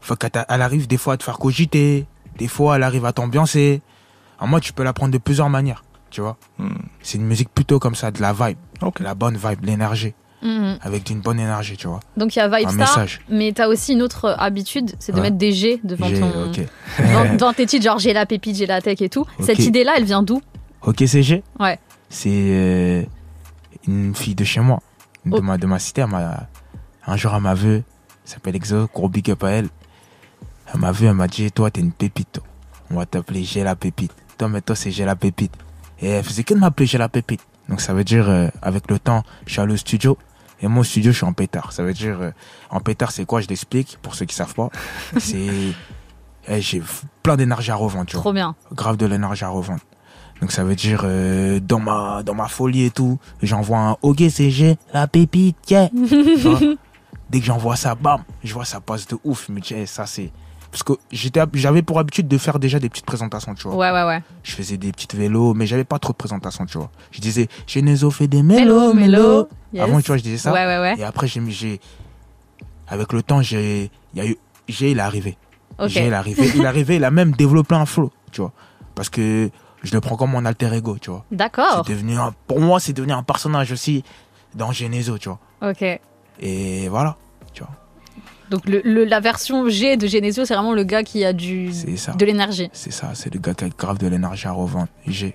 faut 0.00 0.16
qu'elle 0.16 0.32
arrive 0.48 0.86
des 0.86 0.98
fois 0.98 1.14
à 1.14 1.16
te 1.16 1.22
faire 1.22 1.38
cogiter. 1.38 2.06
Des 2.38 2.48
fois, 2.48 2.76
elle 2.76 2.82
arrive 2.82 3.04
à 3.04 3.12
t'ambiancer. 3.12 3.82
En 4.38 4.46
moi, 4.46 4.60
tu 4.60 4.72
peux 4.72 4.82
la 4.82 4.92
prendre 4.92 5.12
de 5.12 5.18
plusieurs 5.18 5.50
manières. 5.50 5.84
Tu 6.10 6.20
vois. 6.20 6.36
Mhm. 6.58 6.78
C'est 7.02 7.18
une 7.18 7.26
musique 7.26 7.48
plutôt 7.50 7.78
comme 7.78 7.94
ça, 7.94 8.10
de 8.10 8.20
la 8.20 8.32
vibe. 8.32 8.58
La 9.00 9.14
bonne 9.14 9.36
vibe, 9.36 9.64
l'énergie. 9.64 10.14
Mm. 10.42 10.74
Avec 10.82 11.08
une 11.10 11.20
bonne 11.20 11.38
énergie, 11.38 11.76
tu 11.76 11.86
vois. 11.86 12.00
Donc 12.16 12.34
il 12.34 12.40
y 12.40 12.42
a 12.42 12.48
Vibe 12.48 12.66
Un 12.68 12.72
Star, 12.72 12.78
message. 12.98 13.20
mais 13.28 13.52
t'as 13.52 13.68
aussi 13.68 13.92
une 13.92 14.02
autre 14.02 14.34
habitude, 14.38 14.92
c'est 14.98 15.12
de 15.12 15.16
Ouais. 15.18 15.22
mettre 15.22 15.36
des 15.36 15.52
G 15.52 15.80
devant 15.84 16.10
ton. 16.10 16.46
ok. 16.46 16.60
Dans, 17.12 17.36
dans 17.38 17.52
tes 17.52 17.64
titres, 17.66 17.84
genre 17.84 17.98
j'ai 18.00 18.12
la 18.12 18.26
pépite, 18.26 18.56
j'ai 18.56 18.66
la 18.66 18.80
tech 18.80 19.00
et 19.00 19.08
tout. 19.08 19.24
Cette 19.40 19.60
idée-là, 19.60 19.92
elle 19.96 20.04
vient 20.04 20.22
d'où? 20.22 20.42
Ok 20.84 21.04
CG 21.06 21.42
Ouais. 21.60 21.78
C'est 22.08 22.28
euh, 22.32 23.02
une 23.86 24.14
fille 24.14 24.34
de 24.34 24.44
chez 24.44 24.60
moi, 24.60 24.80
de, 25.24 25.36
Oh. 25.36 25.42
ma, 25.42 25.56
de 25.58 25.66
ma 25.66 25.78
cité. 25.78 26.04
M'a- 26.06 26.48
un 27.06 27.16
jour, 27.16 27.32
elle 27.36 27.42
m'a 27.42 27.54
vu, 27.54 27.74
elle 27.76 27.82
s'appelle 28.24 28.56
Exo, 28.56 28.88
gros 28.92 29.08
big 29.08 29.30
up 29.30 29.44
à 29.44 29.50
elle. 29.50 29.68
Elle 30.74 30.80
m'a 30.80 30.90
vu, 30.92 31.06
elle 31.06 31.14
m'a 31.14 31.28
dit, 31.28 31.50
toi, 31.52 31.70
t'es 31.70 31.80
une 31.80 31.92
pépite. 31.92 32.32
toi. 32.32 32.42
On 32.90 32.96
va 32.96 33.06
t'appeler 33.06 33.44
J'ai 33.44 33.62
la 33.62 33.76
pépite. 33.76 34.12
Toi, 34.38 34.48
mais 34.48 34.60
toi, 34.60 34.74
c'est 34.74 34.90
J'ai 34.90 35.04
la 35.04 35.14
pépite. 35.16 35.52
Et 36.00 36.08
elle 36.08 36.24
faisait 36.24 36.42
que 36.44 36.52
de 36.54 36.58
m'appeler 36.58 36.86
J'ai 36.86 36.98
la 36.98 37.08
pépite. 37.08 37.40
Donc, 37.68 37.80
ça 37.80 37.94
veut 37.94 38.04
dire, 38.04 38.28
euh, 38.28 38.48
avec 38.60 38.90
le 38.90 38.98
temps, 38.98 39.22
je 39.46 39.52
suis 39.52 39.60
allé 39.60 39.74
au 39.74 39.76
studio. 39.76 40.18
Et 40.62 40.68
moi, 40.68 40.80
au 40.80 40.84
studio, 40.84 41.10
je 41.12 41.16
suis 41.16 41.26
en 41.26 41.32
pétard. 41.32 41.72
Ça 41.72 41.82
veut 41.82 41.92
dire, 41.92 42.20
euh, 42.20 42.30
en 42.70 42.80
pétard, 42.80 43.10
c'est 43.10 43.24
quoi? 43.26 43.40
Je 43.40 43.48
l'explique, 43.48 43.98
pour 44.00 44.14
ceux 44.14 44.24
qui 44.26 44.34
savent 44.34 44.54
pas. 44.54 44.70
c'est. 45.18 45.48
eh, 46.48 46.60
J'ai 46.60 46.80
plein 47.22 47.36
d'énergie 47.36 47.70
à 47.72 47.74
revendre, 47.74 48.06
tu 48.06 48.14
vois 48.16 48.22
Trop 48.22 48.32
bien. 48.32 48.54
grave 48.72 48.96
de 48.96 49.06
l'énergie 49.06 49.44
à 49.44 49.48
revendre. 49.48 49.80
Donc 50.40 50.50
ça 50.52 50.64
veut 50.64 50.74
dire 50.74 51.02
euh, 51.04 51.60
dans 51.60 51.78
ma 51.78 52.24
dans 52.24 52.34
ma 52.34 52.48
folie 52.48 52.84
et 52.84 52.90
tout, 52.90 53.18
j'envoie 53.42 53.78
un 53.78 53.96
OK 54.02 54.22
CG, 54.28 54.76
la 54.92 55.06
pépite, 55.06 55.56
yeah. 55.70 55.88
Dès 57.30 57.38
que 57.40 57.46
j'envoie 57.46 57.76
ça, 57.76 57.94
bam, 57.94 58.22
je 58.42 58.52
vois 58.52 58.64
ça 58.64 58.80
passe 58.80 59.06
de 59.06 59.16
ouf. 59.24 59.46
Je 59.48 59.52
me 59.52 59.60
dis, 59.60 59.72
eh, 59.74 59.86
ça 59.86 60.04
c'est 60.06 60.32
parce 60.72 60.82
que 60.82 60.94
j'étais 61.12 61.40
j'avais 61.52 61.82
pour 61.82 62.00
habitude 62.00 62.26
de 62.26 62.38
faire 62.38 62.58
déjà 62.58 62.80
des 62.80 62.88
petites 62.88 63.04
présentations, 63.06 63.54
tu 63.54 63.68
vois. 63.68 63.76
Ouais, 63.76 63.90
ouais, 63.92 64.04
ouais. 64.08 64.22
Je 64.42 64.52
faisais 64.52 64.76
des 64.78 64.90
petites 64.90 65.14
vélos, 65.14 65.52
mais 65.54 65.66
j'avais 65.66 65.84
pas 65.84 66.00
trop 66.00 66.12
de 66.12 66.16
présentations, 66.16 66.66
tu 66.66 66.78
vois. 66.78 66.90
Je 67.12 67.20
disais, 67.20 67.46
Genezo 67.68 68.10
fait 68.10 68.26
des 68.26 68.42
mélos, 68.42 68.64
Mélo, 68.64 68.94
mélo. 68.94 69.18
mélos. 69.22 69.48
Yes. 69.74 69.82
Avant, 69.84 70.00
tu 70.00 70.06
vois, 70.08 70.16
je 70.16 70.22
disais 70.22 70.38
ça. 70.38 70.52
Ouais, 70.52 70.66
ouais, 70.66 70.78
ouais. 70.80 70.94
Et 70.98 71.04
après, 71.04 71.28
j'ai 71.28 71.78
avec 72.88 73.12
le 73.12 73.22
temps, 73.22 73.42
j'ai, 73.42 73.90
il 74.14 74.18
y 74.18 74.26
a 74.26 74.26
eu, 74.28 74.36
j'ai, 74.68 74.90
il 74.90 74.98
est 74.98 75.02
arrivé. 75.02 75.36
Ok. 75.78 75.88
J'ai, 75.88 76.06
il 76.06 76.12
est 76.12 76.14
arrivé. 76.14 76.50
Il 76.54 76.62
est 76.62 76.66
arrivé, 76.66 76.96
il 76.96 77.04
a 77.04 77.10
même 77.10 77.32
développé 77.32 77.74
un 77.74 77.86
flow, 77.86 78.10
tu 78.30 78.40
vois. 78.40 78.52
Parce 78.94 79.08
que 79.08 79.50
je 79.82 79.92
le 79.94 80.00
prends 80.00 80.16
comme 80.16 80.30
mon 80.30 80.44
alter 80.44 80.72
ego, 80.74 80.96
tu 81.00 81.10
vois. 81.10 81.24
D'accord. 81.30 81.82
C'est 81.86 81.92
devenu 81.92 82.16
un- 82.18 82.34
pour 82.46 82.60
moi, 82.60 82.80
c'est 82.80 82.92
devenu 82.92 83.12
un 83.12 83.22
personnage 83.22 83.72
aussi 83.72 84.04
dans 84.54 84.72
Genezo, 84.72 85.18
tu 85.18 85.28
vois. 85.30 85.38
Ok. 85.70 85.84
Et 86.40 86.88
voilà. 86.88 87.16
Donc 88.52 88.66
le, 88.68 88.80
le- 88.84 89.04
la 89.04 89.18
version 89.20 89.68
G 89.68 89.96
de 89.96 90.06
Genesio, 90.06 90.44
c'est 90.44 90.54
vraiment 90.54 90.72
le 90.74 90.84
gars 90.84 91.02
qui 91.02 91.24
a 91.24 91.32
du 91.32 91.70
de 91.70 92.24
l'énergie. 92.24 92.68
C'est 92.72 92.92
ça, 92.92 93.10
c'est 93.14 93.32
le 93.34 93.40
gars 93.40 93.54
qui 93.54 93.64
a 93.64 93.68
grave 93.70 93.98
de 93.98 94.06
l'énergie 94.06 94.46
à 94.46 94.52
revendre. 94.52 94.86
J'ai. 95.06 95.34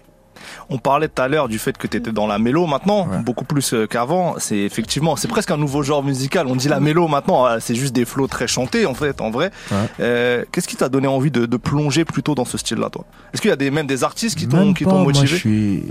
On 0.69 0.77
parlait 0.77 1.07
tout 1.07 1.19
à 1.19 1.27
l'heure 1.27 1.47
du 1.47 1.57
fait 1.57 1.75
que 1.79 1.88
tu 1.88 1.97
étais 1.97 2.12
dans 2.12 2.27
la 2.27 2.38
mélo 2.38 2.67
maintenant, 2.67 3.07
Ouais. 3.07 3.17
beaucoup 3.24 3.43
plus 3.43 3.74
euh, 3.74 3.88
qu'avant. 3.88 4.36
C'est 4.38 4.57
effectivement, 4.59 5.15
c'est 5.15 5.27
presque 5.27 5.50
un 5.50 5.57
nouveau 5.57 5.81
genre 5.81 6.03
musical. 6.03 6.45
On 6.45 6.55
dit 6.55 6.69
la 6.69 6.79
mélo 6.79 7.07
maintenant, 7.07 7.47
euh, 7.47 7.57
c'est 7.59 7.74
juste 7.74 7.93
des 7.95 8.05
flots 8.05 8.27
très 8.27 8.47
chantés 8.47 8.86
en 8.86 8.93
fait, 8.93 9.19
en 9.19 9.31
vrai. 9.31 9.50
Ouais. 9.71 9.77
Euh, 10.00 10.45
Qu'est-ce 10.51 10.67
qui 10.67 10.75
t'a 10.75 10.89
donné 10.89 11.07
envie 11.07 11.31
de, 11.31 11.47
de 11.47 11.57
plonger 11.57 12.05
plutôt 12.05 12.36
dans 12.36 12.45
ce 12.45 12.59
style-là, 12.59 12.91
toi? 12.91 13.03
Est-ce 13.33 13.41
qu'il 13.41 13.50
y 13.50 13.53
a 13.53 13.57
des, 13.57 13.71
même 13.71 13.88
des 13.88 14.03
artistes 14.03 14.38
qui 14.38 14.47
t'ont 14.47 14.74
t'ont 14.75 14.91
moi, 14.93 15.03
motivé? 15.05 15.25
je 15.25 15.36
suis. 15.36 15.83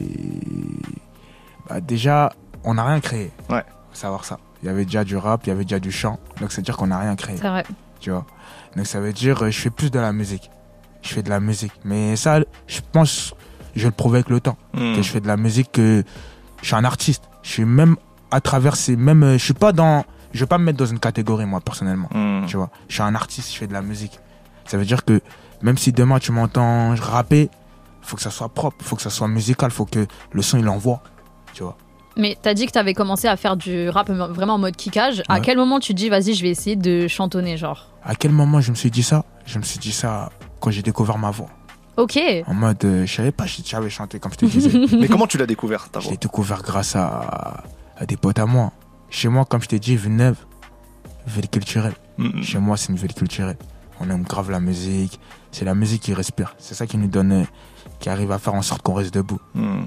Bah, 1.68 1.80
déjà, 1.80 2.32
on 2.62 2.74
n'a 2.74 2.84
rien 2.84 3.00
créé. 3.00 3.32
Ouais. 3.50 3.64
Faut 3.90 3.98
savoir 3.98 4.24
ça. 4.24 4.38
Il 4.62 4.66
y 4.66 4.68
avait 4.68 4.84
déjà 4.84 5.04
du 5.04 5.16
rap, 5.16 5.42
il 5.44 5.48
y 5.48 5.52
avait 5.52 5.64
déjà 5.64 5.78
du 5.78 5.92
chant. 5.92 6.18
Donc, 6.40 6.52
c'est 6.52 6.62
dire 6.62 6.76
qu'on 6.76 6.86
n'a 6.88 6.98
rien 6.98 7.14
créé. 7.16 7.36
C'est 7.36 7.48
vrai. 7.48 7.64
Tu 8.00 8.10
vois. 8.10 8.26
Donc, 8.76 8.86
ça 8.86 9.00
veut 9.00 9.12
dire, 9.12 9.42
euh, 9.44 9.50
je 9.50 9.58
fais 9.60 9.70
plus 9.70 9.90
de 9.90 9.98
la 9.98 10.12
musique. 10.12 10.50
Je 11.02 11.08
fais 11.14 11.22
de 11.22 11.28
la 11.30 11.40
musique. 11.40 11.72
Mais 11.84 12.16
ça, 12.16 12.40
je 12.66 12.80
pense, 12.92 13.34
je 13.74 13.82
vais 13.82 13.86
le 13.88 13.92
prouver 13.92 14.18
avec 14.18 14.30
le 14.30 14.40
temps. 14.40 14.56
Hmm. 14.74 14.94
Que 14.94 15.02
je 15.02 15.10
fais 15.10 15.20
de 15.20 15.26
la 15.28 15.36
musique, 15.36 15.72
que 15.72 16.02
je 16.62 16.66
suis 16.66 16.74
un 16.74 16.84
artiste. 16.84 17.24
Je 17.42 17.50
suis 17.50 17.64
même 17.64 17.96
à 18.30 18.40
travers 18.40 18.76
ces 18.76 18.96
mêmes. 18.96 19.22
euh, 19.22 19.38
Je 19.38 19.44
suis 19.44 19.54
pas 19.54 19.72
dans. 19.72 20.04
Je 20.32 20.40
vais 20.40 20.46
pas 20.46 20.58
me 20.58 20.64
mettre 20.64 20.78
dans 20.78 20.86
une 20.86 20.98
catégorie, 20.98 21.46
moi, 21.46 21.60
personnellement. 21.60 22.08
Hmm. 22.12 22.44
Tu 22.46 22.56
vois, 22.56 22.70
je 22.88 22.94
suis 22.94 23.02
un 23.02 23.14
artiste, 23.14 23.52
je 23.52 23.58
fais 23.58 23.66
de 23.66 23.72
la 23.72 23.82
musique. 23.82 24.18
Ça 24.66 24.76
veut 24.76 24.84
dire 24.84 25.04
que 25.04 25.20
même 25.62 25.78
si 25.78 25.92
demain 25.92 26.18
tu 26.18 26.32
m'entends 26.32 26.94
rapper, 26.96 27.48
faut 28.02 28.16
que 28.16 28.22
ça 28.22 28.30
soit 28.30 28.48
propre, 28.48 28.84
faut 28.84 28.96
que 28.96 29.02
ça 29.02 29.10
soit 29.10 29.28
musical, 29.28 29.70
faut 29.70 29.84
que 29.86 30.06
le 30.32 30.42
son 30.42 30.58
il 30.58 30.68
envoie. 30.68 31.00
Tu 31.54 31.62
vois. 31.62 31.76
Mais 32.16 32.36
t'as 32.40 32.54
dit 32.54 32.66
que 32.66 32.72
t'avais 32.72 32.94
commencé 32.94 33.28
à 33.28 33.36
faire 33.36 33.56
du 33.56 33.88
rap 33.90 34.10
vraiment 34.10 34.54
en 34.54 34.58
mode 34.58 34.74
kickage. 34.76 35.22
À 35.28 35.34
Ouais. 35.34 35.40
quel 35.42 35.58
moment 35.58 35.80
tu 35.80 35.92
te 35.92 35.98
dis 35.98 36.08
vas-y 36.08 36.34
je 36.34 36.42
vais 36.42 36.48
essayer 36.50 36.74
de 36.76 37.08
chantonner 37.08 37.56
genre? 37.56 37.90
À 38.04 38.14
quel 38.14 38.32
moment 38.32 38.60
je 38.60 38.70
me 38.70 38.76
suis 38.76 38.90
dit 38.90 39.02
ça? 39.02 39.24
Je 39.44 39.58
me 39.58 39.64
suis 39.64 39.78
dit 39.78 39.92
ça 39.92 40.30
quand 40.60 40.70
j'ai 40.70 40.82
découvert 40.82 41.18
ma 41.18 41.30
voix. 41.30 41.48
Ok. 41.98 42.18
En 42.46 42.54
mode, 42.54 42.84
euh, 42.84 43.06
je 43.06 43.14
savais 43.14 43.32
pas, 43.32 43.46
je 43.46 43.62
savais 43.62 43.90
chanter 43.90 44.18
comme 44.18 44.32
je 44.32 44.36
te 44.38 44.44
disais. 44.46 44.96
Mais 44.98 45.08
comment 45.08 45.26
tu 45.26 45.38
l'as 45.38 45.46
découvert 45.46 45.88
ta 45.90 46.00
je 46.00 46.04
voix 46.04 46.12
l'ai 46.12 46.18
découvert 46.18 46.62
grâce 46.62 46.94
à, 46.96 47.64
à 47.96 48.06
des 48.06 48.16
potes 48.16 48.38
à 48.38 48.46
moi. 48.46 48.72
Chez 49.10 49.28
moi, 49.28 49.44
comme 49.44 49.62
je 49.62 49.68
t'ai 49.68 49.78
dit, 49.78 49.96
Villeneuve, 49.96 50.36
ville 51.26 51.48
culturelle. 51.48 51.94
Hmm. 52.18 52.42
Chez 52.42 52.58
moi, 52.58 52.76
c'est 52.76 52.88
une 52.90 52.96
ville 52.98 53.14
culturelle. 53.14 53.56
On 54.00 54.10
aime 54.10 54.24
grave 54.24 54.50
la 54.50 54.60
musique. 54.60 55.18
C'est 55.52 55.64
la 55.64 55.74
musique 55.74 56.02
qui 56.02 56.12
respire. 56.12 56.54
C'est 56.58 56.74
ça 56.74 56.86
qui 56.86 56.98
nous 56.98 57.06
donne, 57.08 57.32
euh, 57.32 57.44
qui 58.00 58.08
arrive 58.10 58.30
à 58.32 58.38
faire 58.38 58.54
en 58.54 58.62
sorte 58.62 58.82
qu'on 58.82 58.94
reste 58.94 59.14
debout. 59.14 59.40
Hmm. 59.54 59.84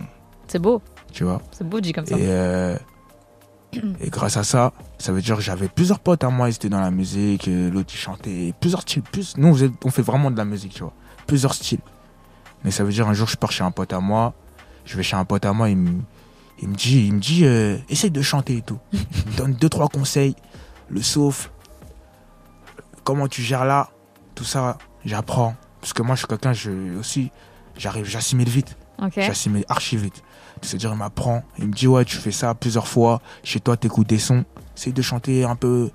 C'est 0.47 0.59
beau. 0.59 0.81
Tu 1.11 1.23
vois. 1.23 1.41
C'est 1.51 1.67
beau 1.67 1.79
dit 1.79 1.91
comme 1.93 2.05
ça. 2.05 2.15
Et, 2.17 2.21
euh, 2.27 2.77
et 4.01 4.09
grâce 4.09 4.37
à 4.37 4.43
ça, 4.43 4.73
ça 4.97 5.11
veut 5.11 5.21
dire 5.21 5.35
que 5.35 5.41
j'avais 5.41 5.67
plusieurs 5.67 5.99
potes 5.99 6.23
à 6.23 6.29
moi, 6.29 6.49
ils 6.49 6.55
étaient 6.55 6.69
dans 6.69 6.79
la 6.81 6.91
musique, 6.91 7.47
euh, 7.47 7.69
l'autre 7.69 7.89
il 7.93 7.97
chantait, 7.97 8.53
plusieurs 8.59 8.81
styles. 8.81 9.01
Plus, 9.03 9.37
nous, 9.37 9.47
on, 9.49 9.53
faisait- 9.53 9.71
on 9.83 9.91
fait 9.91 10.01
vraiment 10.01 10.31
de 10.31 10.37
la 10.37 10.45
musique, 10.45 10.73
tu 10.73 10.81
vois. 10.83 10.93
Plusieurs 11.27 11.53
styles. 11.53 11.79
Mais 12.63 12.71
ça 12.71 12.83
veut 12.83 12.91
dire 12.91 13.07
un 13.07 13.13
jour, 13.13 13.27
je 13.27 13.37
pars 13.37 13.51
chez 13.51 13.63
un 13.63 13.71
pote 13.71 13.93
à 13.93 13.99
moi, 13.99 14.33
je 14.85 14.97
vais 14.97 15.03
chez 15.03 15.15
un 15.15 15.25
pote 15.25 15.45
à 15.45 15.53
moi, 15.53 15.69
il 15.69 15.77
me, 15.77 16.01
il 16.61 16.67
me 16.69 16.75
dit, 16.75 17.05
il 17.07 17.13
me 17.13 17.19
dit 17.19 17.45
euh, 17.45 17.77
essaye 17.89 18.11
de 18.11 18.21
chanter 18.21 18.57
et 18.57 18.61
tout. 18.61 18.79
Il 18.91 18.99
me 19.31 19.37
donne 19.37 19.53
deux, 19.53 19.69
trois 19.69 19.87
conseils, 19.87 20.35
le 20.89 21.01
souffle, 21.01 21.49
comment 23.03 23.27
tu 23.27 23.41
gères 23.41 23.65
là, 23.65 23.89
tout 24.35 24.43
ça, 24.43 24.77
j'apprends. 25.05 25.55
Parce 25.79 25.93
que 25.93 26.01
moi, 26.01 26.15
je 26.15 26.19
suis 26.19 26.27
quelqu'un, 26.27 26.51
je, 26.53 26.97
aussi, 26.97 27.31
j'arrive, 27.77 28.05
j'assimile 28.05 28.49
vite. 28.49 28.75
Ok. 29.01 29.13
J'assimile 29.17 29.65
archi 29.69 29.97
vite. 29.97 30.23
C'est-à-dire, 30.61 30.91
il 30.91 30.97
m'apprend, 30.97 31.43
il 31.57 31.67
me 31.67 31.73
dit, 31.73 31.87
ouais, 31.87 32.03
tu 32.05 32.17
fais 32.17 32.31
ça 32.31 32.53
plusieurs 32.53 32.87
fois, 32.87 33.21
chez 33.43 33.59
toi, 33.59 33.77
t'écoutes 33.77 34.07
des 34.07 34.19
sons, 34.19 34.43
essaye 34.75 34.93
de 34.93 35.01
chanter 35.01 35.45
un 35.45 35.55
peu, 35.55 35.89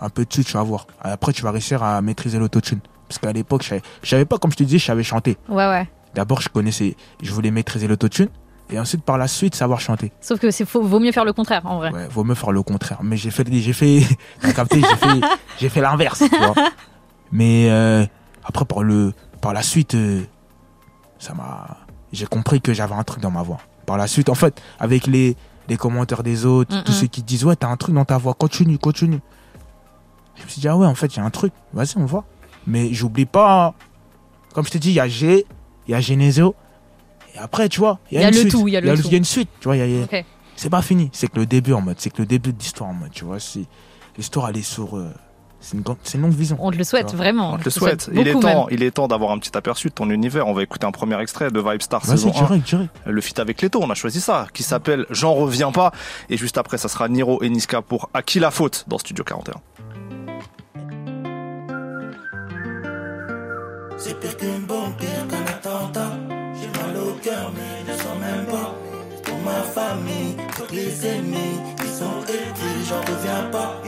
un 0.00 0.08
peu 0.08 0.24
dessus, 0.24 0.44
tu 0.44 0.52
vas 0.52 0.62
voir. 0.62 0.86
Après, 1.00 1.32
tu 1.32 1.42
vas 1.42 1.50
réussir 1.50 1.82
à 1.82 2.00
maîtriser 2.02 2.38
l'autotune. 2.38 2.80
Parce 3.08 3.18
qu'à 3.18 3.32
l'époque, 3.32 3.62
je 3.62 3.68
savais, 3.68 3.82
je 4.02 4.08
savais 4.08 4.24
pas, 4.24 4.38
comme 4.38 4.52
je 4.52 4.56
te 4.56 4.62
disais, 4.62 4.78
je 4.78 4.84
savais 4.84 5.02
chanter. 5.02 5.36
Ouais 5.48 5.66
ouais. 5.66 5.88
D'abord, 6.14 6.40
je 6.40 6.48
connaissais, 6.48 6.96
je 7.22 7.32
voulais 7.32 7.50
maîtriser 7.50 7.88
l'autotune, 7.88 8.28
et 8.70 8.78
ensuite, 8.80 9.04
par 9.04 9.16
la 9.16 9.28
suite, 9.28 9.54
savoir 9.54 9.80
chanter. 9.80 10.12
Sauf 10.20 10.40
que 10.40 10.50
c'est. 10.50 10.68
Vaut 10.68 10.98
mieux 10.98 11.12
faire 11.12 11.24
le 11.24 11.32
contraire 11.32 11.62
en 11.66 11.78
vrai. 11.78 11.92
Ouais, 11.92 12.08
vaut 12.08 12.24
mieux 12.24 12.34
faire 12.34 12.50
le 12.50 12.62
contraire. 12.62 12.98
Mais 13.02 13.16
j'ai 13.16 13.30
fait, 13.30 13.44
j'ai 13.50 13.72
fait, 13.72 14.02
t'as 14.40 14.52
capté, 14.52 14.80
j'ai 14.80 14.96
fait, 14.96 15.20
j'ai 15.58 15.68
fait 15.68 15.80
l'inverse, 15.80 16.22
tu 16.28 16.36
vois. 16.36 16.54
Mais 17.32 17.68
euh, 17.70 18.04
après, 18.44 18.64
par 18.64 18.82
le, 18.82 19.12
par 19.40 19.52
la 19.52 19.62
suite, 19.62 19.94
euh, 19.94 20.22
ça 21.18 21.34
m'a, 21.34 21.76
j'ai 22.16 22.26
compris 22.26 22.60
que 22.60 22.72
j'avais 22.72 22.94
un 22.94 23.04
truc 23.04 23.20
dans 23.20 23.30
ma 23.30 23.42
voix. 23.42 23.58
Par 23.86 23.96
la 23.96 24.06
suite, 24.06 24.28
en 24.28 24.34
fait, 24.34 24.60
avec 24.80 25.06
les, 25.06 25.36
les 25.68 25.76
commentaires 25.76 26.22
des 26.22 26.44
autres, 26.44 26.74
Mm, 26.76 26.82
tous 26.84 26.92
mm. 26.92 26.94
ceux 26.94 27.06
qui 27.06 27.22
disent 27.22 27.44
ouais, 27.44 27.56
t'as 27.56 27.68
un 27.68 27.76
truc 27.76 27.94
dans 27.94 28.04
ta 28.04 28.18
voix, 28.18 28.34
continue, 28.34 28.78
continue. 28.78 29.20
Je 30.36 30.42
me 30.44 30.48
suis 30.48 30.60
dit 30.60 30.68
ah 30.68 30.76
ouais, 30.76 30.86
en 30.86 30.94
fait, 30.94 31.14
il 31.14 31.18
y 31.18 31.20
a 31.20 31.24
un 31.24 31.30
truc. 31.30 31.52
Vas-y, 31.72 31.96
on 31.96 32.04
voit. 32.04 32.24
Mais 32.66 32.92
j'oublie 32.92 33.26
pas. 33.26 33.74
Comme 34.54 34.64
je 34.66 34.70
te 34.70 34.78
dis, 34.78 34.90
il 34.90 34.94
y 34.94 35.00
a 35.00 35.08
G, 35.08 35.46
il 35.86 35.90
y 35.92 35.94
a 35.94 36.00
Genesio, 36.00 36.54
Et 37.34 37.38
après, 37.38 37.68
tu 37.68 37.80
vois, 37.80 37.98
Il 38.10 38.18
y 38.20 38.24
a 38.24 38.28
une 38.28 38.34
le 38.34 38.40
suite. 38.40 38.50
tout, 38.52 38.66
il 38.68 38.72
y 38.72 38.76
a 38.76 38.80
le 38.80 38.94
tout. 38.96 39.02
il 39.06 39.12
y 39.12 39.14
a 39.14 39.18
une 39.18 39.24
suite, 39.24 39.50
tu 39.60 39.64
vois. 39.68 39.76
il 39.76 39.80
y 39.80 39.82
a- 39.82 39.86
il 39.86 39.96
y 39.96 40.00
a- 40.00 40.04
Ok. 40.04 40.24
C'est 40.56 40.70
pas 40.70 40.80
fini, 40.82 41.10
c'est 41.12 41.28
que 41.30 41.38
le 41.38 41.44
début 41.44 41.74
en 41.74 41.82
mode, 41.82 41.96
c'est 41.98 42.08
que 42.08 42.22
le 42.22 42.26
début 42.26 42.52
de 42.54 42.58
l'histoire 42.58 42.88
en 42.88 42.94
mode, 42.94 43.10
tu 43.12 43.24
vois. 43.26 43.36
L'histoire, 44.16 44.48
elle 44.48 44.56
est 44.56 44.62
sur. 44.62 44.96
euh, 44.96 45.12
c'est 45.60 45.76
une, 45.76 45.82
grande- 45.82 45.96
c'est 46.04 46.16
une 46.18 46.22
longue 46.22 46.32
vision. 46.34 46.56
On 46.60 46.70
te 46.70 46.76
le 46.76 46.84
souhaite, 46.84 47.12
vraiment. 47.14 47.52
On 47.54 47.58
te 47.58 47.64
le 47.64 47.70
souhaite. 47.70 48.08
Il 48.12 48.26
est 48.28 48.38
temps, 48.38 48.68
il 48.70 48.82
est 48.82 48.90
temps 48.90 49.08
d'avoir 49.08 49.30
un 49.32 49.38
petit 49.38 49.56
aperçu 49.56 49.88
de 49.88 49.94
ton 49.94 50.08
univers. 50.10 50.46
On 50.46 50.52
va 50.52 50.62
écouter 50.62 50.86
un 50.86 50.92
premier 50.92 51.20
extrait 51.20 51.50
de 51.50 51.58
Vibe 51.60 51.82
Star 51.82 52.04
Vas-y, 52.04 52.18
saison 52.18 52.30
1. 52.30 52.32
direct, 52.46 52.66
direct. 52.68 52.94
Le 53.06 53.20
feat 53.20 53.38
avec 53.38 53.62
Leto, 53.62 53.80
on 53.82 53.90
a 53.90 53.94
choisi 53.94 54.20
ça, 54.20 54.46
qui 54.52 54.62
s'appelle 54.62 55.06
J'en 55.10 55.34
reviens 55.34 55.72
pas. 55.72 55.92
Et 56.30 56.36
juste 56.36 56.58
après, 56.58 56.78
ça 56.78 56.88
sera 56.88 57.08
Niro 57.08 57.42
et 57.42 57.48
Niska 57.48 57.82
pour 57.82 58.10
À 58.14 58.22
qui 58.22 58.38
la 58.38 58.50
faute 58.50 58.84
dans 58.86 58.98
Studio 58.98 59.24
41. 59.24 59.54
C'est 63.98 64.18
pire 64.20 64.36
qu'une 64.36 64.66
bombe, 64.66 64.94
pire 64.98 65.08
qu'un 65.28 65.42
attentat. 65.52 66.12
J'ai 66.60 66.68
mal 66.68 66.96
au 67.02 67.12
cœur, 67.22 67.50
mais 67.54 67.92
ne 67.92 67.96
sens 67.98 68.18
même 68.20 68.44
pas. 68.46 68.74
Pour 69.24 69.38
ma 69.40 69.62
famille, 69.62 70.36
tous 70.56 70.72
les 70.74 71.06
ennemis, 71.06 71.58
ils 71.82 71.88
sont 71.98 72.20
écrits, 72.22 72.84
j'en 72.88 73.00
reviens 73.00 73.50
pas. 73.50 73.80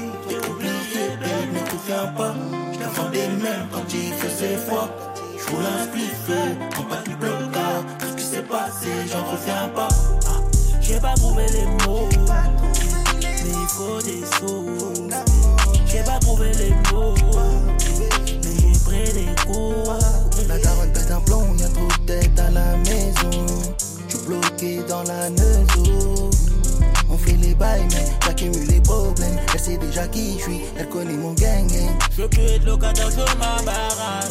Pas. 1.89 2.35
Je 2.75 3.43
même 3.43 3.67
quand 3.73 3.95
il 3.95 4.13
faisait 4.13 4.59
froid. 4.59 4.91
Je 5.39 5.51
roule 5.51 5.65
un 5.65 6.79
en 6.79 6.83
bas 6.83 7.03
du 7.03 7.17
blocage. 7.17 7.85
Tout 7.99 8.07
ce 8.09 8.15
qui 8.15 8.23
s'est 8.25 8.43
passé, 8.43 8.89
j'en 9.11 9.25
reviens 9.25 9.71
pas. 9.75 9.89
Ah, 10.27 10.43
J'ai 10.83 11.01
pas 11.01 11.15
trouvé 11.15 11.47
les 11.47 11.65
mots, 11.87 12.07
mais 12.11 13.41
il 13.47 13.69
faut 13.69 14.03
des 14.03 14.23
sous. 14.37 14.67
J'ai 15.87 16.03
pas 16.03 16.19
trouvé 16.19 16.53
les 16.59 16.75
mots, 16.93 17.15
mais 18.45 18.57
j'ai 18.61 18.79
pris 18.85 19.13
des 19.15 19.35
coups. 19.47 19.89
La 20.47 20.59
daronne 20.59 20.93
pète 20.93 21.11
un 21.11 21.21
plomb, 21.21 21.57
y'a 21.57 21.69
trop 21.69 21.89
tête 22.07 22.39
à 22.39 22.51
la 22.51 22.77
maison. 22.77 23.47
J'suis 24.09 24.19
bloqué 24.27 24.83
dans 24.87 25.05
la 25.05 25.31
neuzo. 25.31 26.29
On 27.09 27.17
fait 27.17 27.39
les 27.41 27.55
bails, 27.55 27.87
mais. 27.91 28.28
Elle 29.59 29.65
sait 29.65 29.77
déjà 29.77 30.07
qui 30.07 30.39
je 30.39 30.45
suis, 30.45 30.61
elle 30.77 30.89
connaît 30.89 31.17
mon 31.17 31.33
gang. 31.33 31.69
Je 32.13 32.23
veux 32.23 32.29
plus 32.29 32.43
être 32.43 32.65
locataire 32.65 33.11
sur 33.11 33.25
ma 33.39 33.61
baraque. 33.63 34.31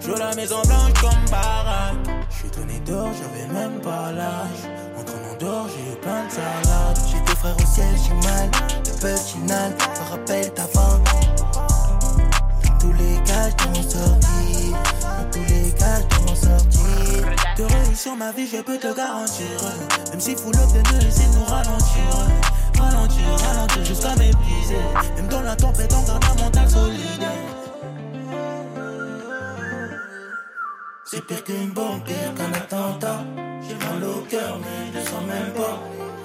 Je 0.00 0.10
la 0.10 0.34
maison 0.34 0.60
blanche 0.66 0.92
comme 1.00 1.30
baraque. 1.30 1.94
J'suis 2.28 2.50
donné 2.50 2.80
d'or, 2.80 3.08
j'avais 3.14 3.46
même 3.52 3.80
pas 3.80 4.10
l'âge. 4.10 4.68
En 4.98 5.04
tournant 5.04 5.38
d'or, 5.38 5.68
j'ai 5.68 5.92
eu 5.92 5.96
plein 6.00 6.26
de 6.26 6.30
salades. 6.32 6.98
J'ai 7.08 7.20
deux 7.20 7.36
frères 7.36 7.56
au 7.56 7.66
ciel, 7.72 7.86
j'ai 8.04 8.28
mal. 8.28 8.50
Le 8.84 8.92
petit 8.98 9.38
nal, 9.46 9.70
me 9.70 10.10
rappelle 10.10 10.52
ta 10.54 10.64
fin. 10.64 11.00
Tous 12.80 12.92
les 12.94 13.22
cas, 13.22 13.50
je 13.50 13.82
sorti. 13.88 14.72
Dans 15.02 15.30
tous 15.30 15.52
les 15.52 15.70
cas, 15.70 16.00
je 16.00 16.16
t'en 16.16 16.34
sorti. 16.34 16.80
De 17.56 17.62
réussir 17.62 18.16
ma 18.16 18.32
vie, 18.32 18.48
je 18.48 18.60
peux 18.60 18.78
te 18.78 18.92
garantir. 18.92 19.46
Même 20.10 20.20
si 20.20 20.34
full 20.34 20.56
up 20.56 20.68
de 20.72 21.06
essaie 21.06 21.28
de 21.28 21.38
nous 21.38 21.44
ralentir. 21.44 22.24
Ralentir, 22.84 23.24
ralentir 23.46 23.84
jusqu'à 23.84 24.14
m'épuiser. 24.16 24.84
Même 25.16 25.28
dans 25.28 25.40
la 25.42 25.56
tempête, 25.56 25.92
on 25.92 26.06
garde 26.06 26.24
un 26.24 26.42
mental 26.42 26.70
solide. 26.70 27.28
C'est 31.04 31.24
pire 31.26 31.44
qu'une 31.44 31.70
bombe, 31.70 32.02
pire 32.04 32.34
qu'un 32.36 32.52
attentat. 32.52 33.24
J'ai 33.66 33.74
mal 33.76 34.04
au 34.04 34.20
cœur, 34.22 34.58
mais 34.60 34.92
je 34.92 35.08
sens 35.08 35.22
même 35.26 35.52
pas. 35.52 35.78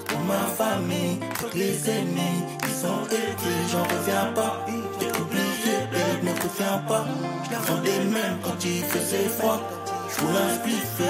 Pour 0.08 0.20
ma 0.20 0.42
famille, 0.58 1.20
tous 1.38 1.56
les 1.56 1.90
ennemis, 1.90 2.44
ils 2.64 2.74
sont 2.74 3.04
écrits, 3.06 3.66
j'en 3.70 3.84
reviens 3.84 4.32
pas. 4.34 4.66
J'ai 5.00 5.10
oublié, 5.20 5.76
babe, 5.92 6.24
ne 6.24 6.30
reviens 6.42 6.78
pas. 6.88 7.04
Je 7.44 7.50
la 7.52 8.04
même 8.04 8.38
quand 8.42 8.64
il 8.64 8.82
faisait 8.84 9.28
froid. 9.28 9.60
Je 10.08 10.54
spliff, 10.54 11.00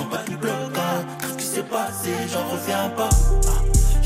en 0.00 0.04
bas 0.04 0.22
du 0.28 0.36
blocage. 0.36 1.04
Tout 1.22 1.28
ce 1.28 1.36
qui 1.36 1.44
s'est 1.44 1.62
passé, 1.62 2.10
j'en 2.32 2.46
reviens 2.48 2.90
pas. 2.90 3.08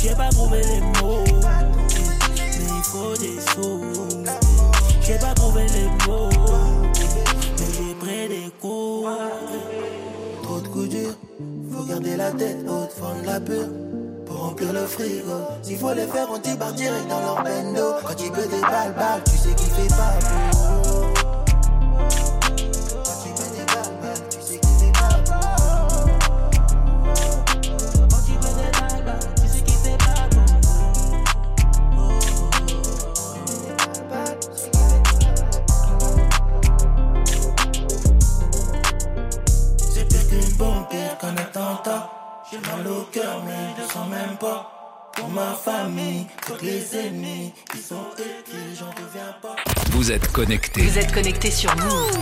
J'ai 0.05 0.15
pas 0.15 0.29
trouvé 0.29 0.61
les 0.61 0.81
mots, 1.01 1.25
mais 1.25 2.67
il 2.77 2.85
faut 2.85 3.17
des 3.17 3.41
sous. 3.41 3.81
J'ai 5.01 5.15
pas 5.19 5.33
trouvé 5.33 5.63
les 5.69 6.07
mots, 6.07 6.29
mais 6.93 7.65
j'ai 7.73 7.95
pris 7.95 8.29
des 8.29 8.51
coups. 8.61 9.09
Trop 10.43 10.61
de 10.61 10.69
coups 10.69 10.89
durs, 10.91 11.15
faut 11.73 11.85
garder 11.85 12.19
la 12.19 12.31
tête 12.33 12.59
haute, 12.69 12.93
fendre 12.93 13.25
la 13.25 13.41
peur. 13.41 13.67
Pour 14.27 14.41
remplir 14.41 14.75
le 14.75 14.85
frigo, 14.85 15.41
s'il 15.63 15.79
faut 15.79 15.95
les 15.95 16.07
faire, 16.07 16.27
on 16.31 16.37
débarque 16.37 16.75
direct 16.75 17.09
dans 17.09 17.21
leur 17.21 17.43
bendo. 17.43 17.95
Quand 18.07 18.23
il 18.23 18.31
peut 18.31 18.47
des 18.47 18.61
balles, 18.61 18.93
balles, 18.95 19.23
tu 19.25 19.39
sais 19.39 19.55
qu'il 19.55 19.71
fait 19.71 19.89
pas. 19.89 20.74
Ma 45.35 45.53
famille, 45.53 46.27
tous 46.47 46.65
les 46.65 46.97
ennemis, 46.97 47.53
ils 47.75 47.81
sont 47.81 48.07
écrits, 48.17 48.77
j'en 48.79 48.87
reviens 48.87 49.35
pas. 49.43 49.57
Vous 49.91 50.13
êtes 50.13 50.31
connectés. 50.31 50.83
Vous 50.83 50.99
êtes 50.99 51.13
connectés 51.13 51.51
sur 51.51 51.75
Move. 51.77 52.19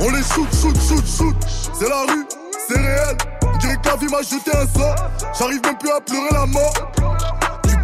On 0.00 0.10
les 0.10 0.22
shoot, 0.22 0.48
shoot, 0.60 0.76
shoot, 0.88 1.06
shoot. 1.06 1.36
C'est 1.74 1.88
la 1.88 2.00
rue, 2.02 2.26
c'est 2.66 2.78
réel. 2.78 3.16
On 3.42 3.58
dirait 3.58 3.76
que 3.76 3.88
la 3.88 3.96
vie 3.96 4.06
m'a 4.06 4.22
jeté 4.22 4.56
un 4.56 4.66
sort. 4.66 4.96
J'arrive 5.38 5.60
même 5.62 5.78
plus 5.78 5.90
à 5.90 6.00
pleurer 6.00 6.30
la 6.32 6.46
mort. 6.46 7.11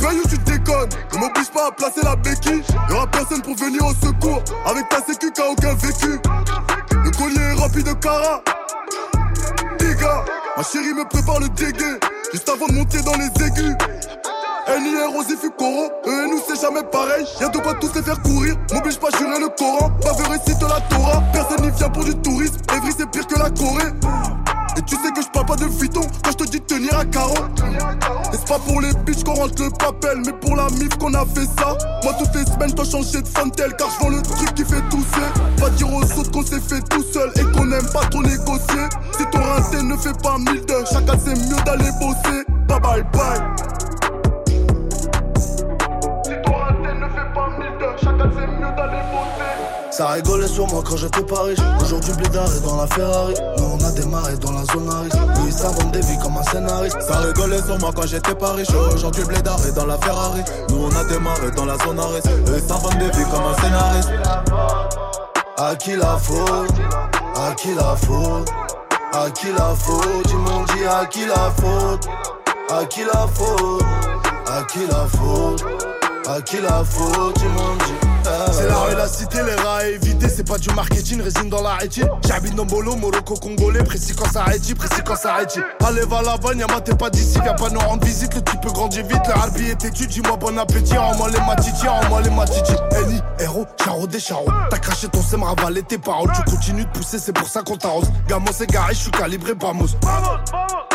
Ou 0.07 0.29
tu 0.29 0.39
déconnes 0.39 0.89
Ne 1.13 1.19
m'oblige 1.19 1.51
pas 1.51 1.69
à 1.69 1.73
placer 1.73 2.01
la 2.03 2.17
béquille. 2.17 2.63
Y'aura 2.89 3.07
personne 3.07 3.43
pour 3.43 3.55
venir 3.57 3.85
au 3.85 3.93
secours. 4.07 4.43
Avec 4.67 4.89
ta 4.89 5.03
sécu, 5.03 5.31
t'as 5.35 5.49
aucun 5.49 5.75
vécu. 5.75 6.19
Le 7.05 7.11
collier 7.11 7.41
est 7.41 7.55
rempli 7.55 7.83
de 7.83 7.93
cara. 7.93 8.43
Dégâts, 9.79 10.07
ma 10.57 10.63
chérie 10.63 10.95
me 10.95 11.05
prépare 11.09 11.41
le 11.41 11.49
dégué. 11.51 11.99
Juste 12.33 12.49
avant 12.49 12.67
de 12.67 12.73
monter 12.73 13.03
dans 13.03 13.15
les 13.15 13.47
aigus. 13.47 13.77
NIR, 14.69 15.11
Rosy, 15.15 15.35
Fucoro, 15.37 15.91
eux 16.07 16.27
et 16.27 16.31
nous 16.31 16.41
c'est 16.47 16.61
jamais 16.61 16.83
pareil. 16.83 17.27
Y'a 17.41 17.49
de 17.49 17.59
quoi 17.59 17.75
tous 17.75 17.95
les 17.95 18.03
faire 18.03 18.21
courir, 18.21 18.55
m'oblige 18.73 18.99
pas 18.99 19.09
à 19.09 19.19
jurer 19.19 19.41
le 19.41 19.49
Coran. 19.49 19.91
Pas 20.03 20.13
récite 20.31 20.61
la 20.61 20.81
Torah, 20.95 21.23
personne 21.33 21.63
n'y 21.63 21.71
vient 21.71 21.89
pour 21.89 22.05
du 22.05 22.15
tourisme. 22.17 22.57
Evry 22.77 22.93
c'est 22.97 23.11
pire 23.11 23.27
que 23.27 23.39
la 23.39 23.51
Corée. 23.51 24.48
Et 24.77 24.83
tu 24.83 24.97
sais 24.97 25.11
que 25.13 25.23
je 25.23 25.29
parle 25.29 25.47
pas 25.47 25.57
de 25.57 25.65
Vuitton 25.65 26.03
quand 26.23 26.31
je 26.31 26.37
te 26.37 26.51
dis 26.51 26.61
tenir 26.61 26.99
à 26.99 27.05
carreau. 27.05 27.35
Et 27.35 28.37
c'est 28.37 28.49
pas 28.49 28.59
pour 28.59 28.81
les 28.81 28.93
bitches 29.05 29.25
qu'on 29.25 29.35
rentre 29.35 29.63
le 29.63 29.71
papel, 29.71 30.23
mais 30.25 30.33
pour 30.33 30.57
la 30.57 30.69
mif 30.71 30.91
qu'on 30.99 31.15
a 31.15 31.25
fait 31.27 31.47
ça. 31.59 31.77
Moi 32.05 32.13
toutes 32.19 32.35
les 32.35 32.45
semaines, 32.45 32.71
dois 32.73 32.85
changer 32.85 33.23
de 33.23 33.29
fantel 33.29 33.75
car 33.77 33.89
je 33.91 34.05
vends 34.05 34.11
le 34.11 34.23
truc 34.23 34.55
qui 34.55 34.65
fait 34.65 34.83
tousser. 34.91 35.29
Pas 35.59 35.71
dire 35.71 35.93
aux 35.93 36.03
autres 36.03 36.31
qu'on 36.31 36.45
s'est 36.45 36.61
fait 36.61 36.81
tout 36.89 37.03
seul 37.13 37.31
et 37.37 37.45
qu'on 37.57 37.71
aime 37.73 37.91
pas 37.93 38.07
trop 38.11 38.23
négocier. 38.23 38.87
Si 39.17 39.25
ton 39.31 39.43
rincé 39.43 39.83
ne 39.83 39.97
fait 39.97 40.21
pas 40.23 40.39
mille 40.39 40.65
d'heures, 40.67 40.87
chacun 40.87 41.19
c'est 41.25 41.35
mieux 41.35 41.63
d'aller 41.65 41.91
bosser. 42.01 42.45
Bye 42.69 42.81
bye 42.81 43.03
bye. 43.13 43.79
Ça 49.99 50.11
rigolait 50.11 50.47
sur 50.47 50.65
moi 50.69 50.81
quand 50.89 50.97
j'étais 50.97 51.25
pas 51.25 51.43
riche. 51.43 51.59
Aujourd'hui, 51.83 52.13
Blédard 52.13 52.47
est 52.55 52.65
dans 52.65 52.77
la 52.77 52.87
Ferrari. 52.87 53.35
Nous, 53.59 53.65
on 53.65 53.85
a 53.85 53.91
démarré 53.91 54.37
dans 54.37 54.53
la 54.53 54.65
zone 54.73 54.89
risque. 54.89 55.17
Lui, 55.17 55.47
il 55.49 55.53
s'invente 55.53 55.91
des 55.91 56.03
vies 56.03 56.19
comme 56.23 56.37
un 56.37 56.43
scénariste. 56.45 57.03
Ça 57.03 57.19
rigolait 57.19 57.61
sur 57.61 57.77
moi 57.81 57.91
quand 57.93 58.07
j'étais 58.07 58.37
pas 58.37 58.53
riche. 58.53 58.69
Aujourd'hui, 58.95 59.25
Blédard 59.25 59.59
est 59.67 59.73
dans 59.73 59.87
la 59.87 59.99
Ferrari. 59.99 60.45
Nous, 60.69 60.85
on 60.85 60.97
a 60.97 61.03
démarré 61.03 61.51
dans 61.51 61.65
la 61.65 61.77
zone 61.79 61.99
risque. 61.99 62.29
Eux, 62.29 62.59
ils 62.59 62.63
s'inventent 62.63 62.99
des 62.99 63.11
vies 63.11 63.25
comme 63.29 63.43
un 63.43 63.61
scénariste. 63.61 64.11
À 65.57 65.75
qui 65.75 65.97
la 65.97 66.17
faute? 66.17 66.71
À 67.35 67.55
qui 67.55 67.75
la 67.75 67.97
faute? 67.97 68.49
À 69.13 69.31
qui 69.33 69.49
la 69.49 69.75
faute? 69.75 70.27
Ils 70.31 70.37
m'ont 70.37 70.63
dit 70.63 70.87
à 70.89 71.07
qui 71.07 71.27
la 71.27 71.51
faute? 71.61 72.09
À 72.71 72.85
qui 72.85 73.01
la 73.01 73.27
faute? 73.35 73.83
À 74.47 74.63
qui 74.63 74.87
la 74.87 75.09
faute? 75.09 75.65
À 76.29 76.41
qui 76.41 76.61
la 76.61 76.85
faute? 76.85 77.35
Dit 77.35 77.45
C'est 78.53 78.67
la 78.67 78.77
rue, 78.79 78.95
la 78.95 79.09
cité, 79.09 79.38
les 79.43 79.55
rats 79.55 79.79
à 79.79 79.87
éviter, 79.87 80.29
c'est 80.29 80.47
pas 80.47 80.59
du 80.59 80.69
marketing, 80.71 81.23
résine 81.23 81.49
dans 81.49 81.62
la 81.62 81.75
rétine. 81.75 82.09
J'habite 82.27 82.55
dans 82.55 82.64
Bolo, 82.64 82.97
Morocco, 82.97 83.35
Congolais, 83.35 83.85
précis 83.85 84.14
quand 84.14 84.31
ça 84.31 84.43
arrête, 84.43 84.62
précis 84.75 85.03
quand 85.05 85.17
ça 85.17 85.35
arrête. 85.35 85.59
Allez, 85.85 86.03
va 86.03 86.23
la 86.23 86.37
vanne, 86.37 86.59
y'a 86.59 86.81
t'es 86.81 86.95
pas 86.95 87.11
d'ici, 87.11 87.38
viens 87.43 87.55
pas 87.55 87.71
nous 87.71 87.81
rendre 87.81 88.05
visite, 88.05 88.35
le 88.35 88.43
type 88.43 88.67
grandit 88.67 89.03
vite, 89.03 89.27
le 89.27 89.33
harbi 89.33 89.71
est 89.71 89.85
étude, 89.85 90.11
dis-moi 90.11 90.37
bon 90.37 90.59
appétit, 90.59 90.99
en 90.99 91.14
moi 91.17 91.29
les 91.31 91.41
matiti, 91.41 91.88
en 91.88 92.09
moi 92.09 92.21
les 92.21 92.31
matiti. 92.31 92.73
Eni, 92.97 93.21
héros, 93.38 93.67
charo 93.83 94.07
des 94.07 94.21
charros, 94.21 94.51
t'as 94.71 94.79
craché 94.79 95.09
ton 95.09 95.23
sème, 95.23 95.43
ravalé 95.43 95.83
tes 95.83 95.99
paroles, 95.99 96.31
tu 96.35 96.51
continues 96.51 96.85
de 96.85 96.91
pousser, 96.91 97.19
c'est 97.19 97.33
pour 97.33 97.49
ça 97.49 97.62
qu'on 97.62 97.77
t'arrose. 97.77 98.11
Gamo, 98.29 98.51
c'est 98.53 98.69
garé, 98.69 98.95
je 98.95 99.01
suis 99.01 99.11
calibré, 99.11 99.55
Bamos. 99.55 99.88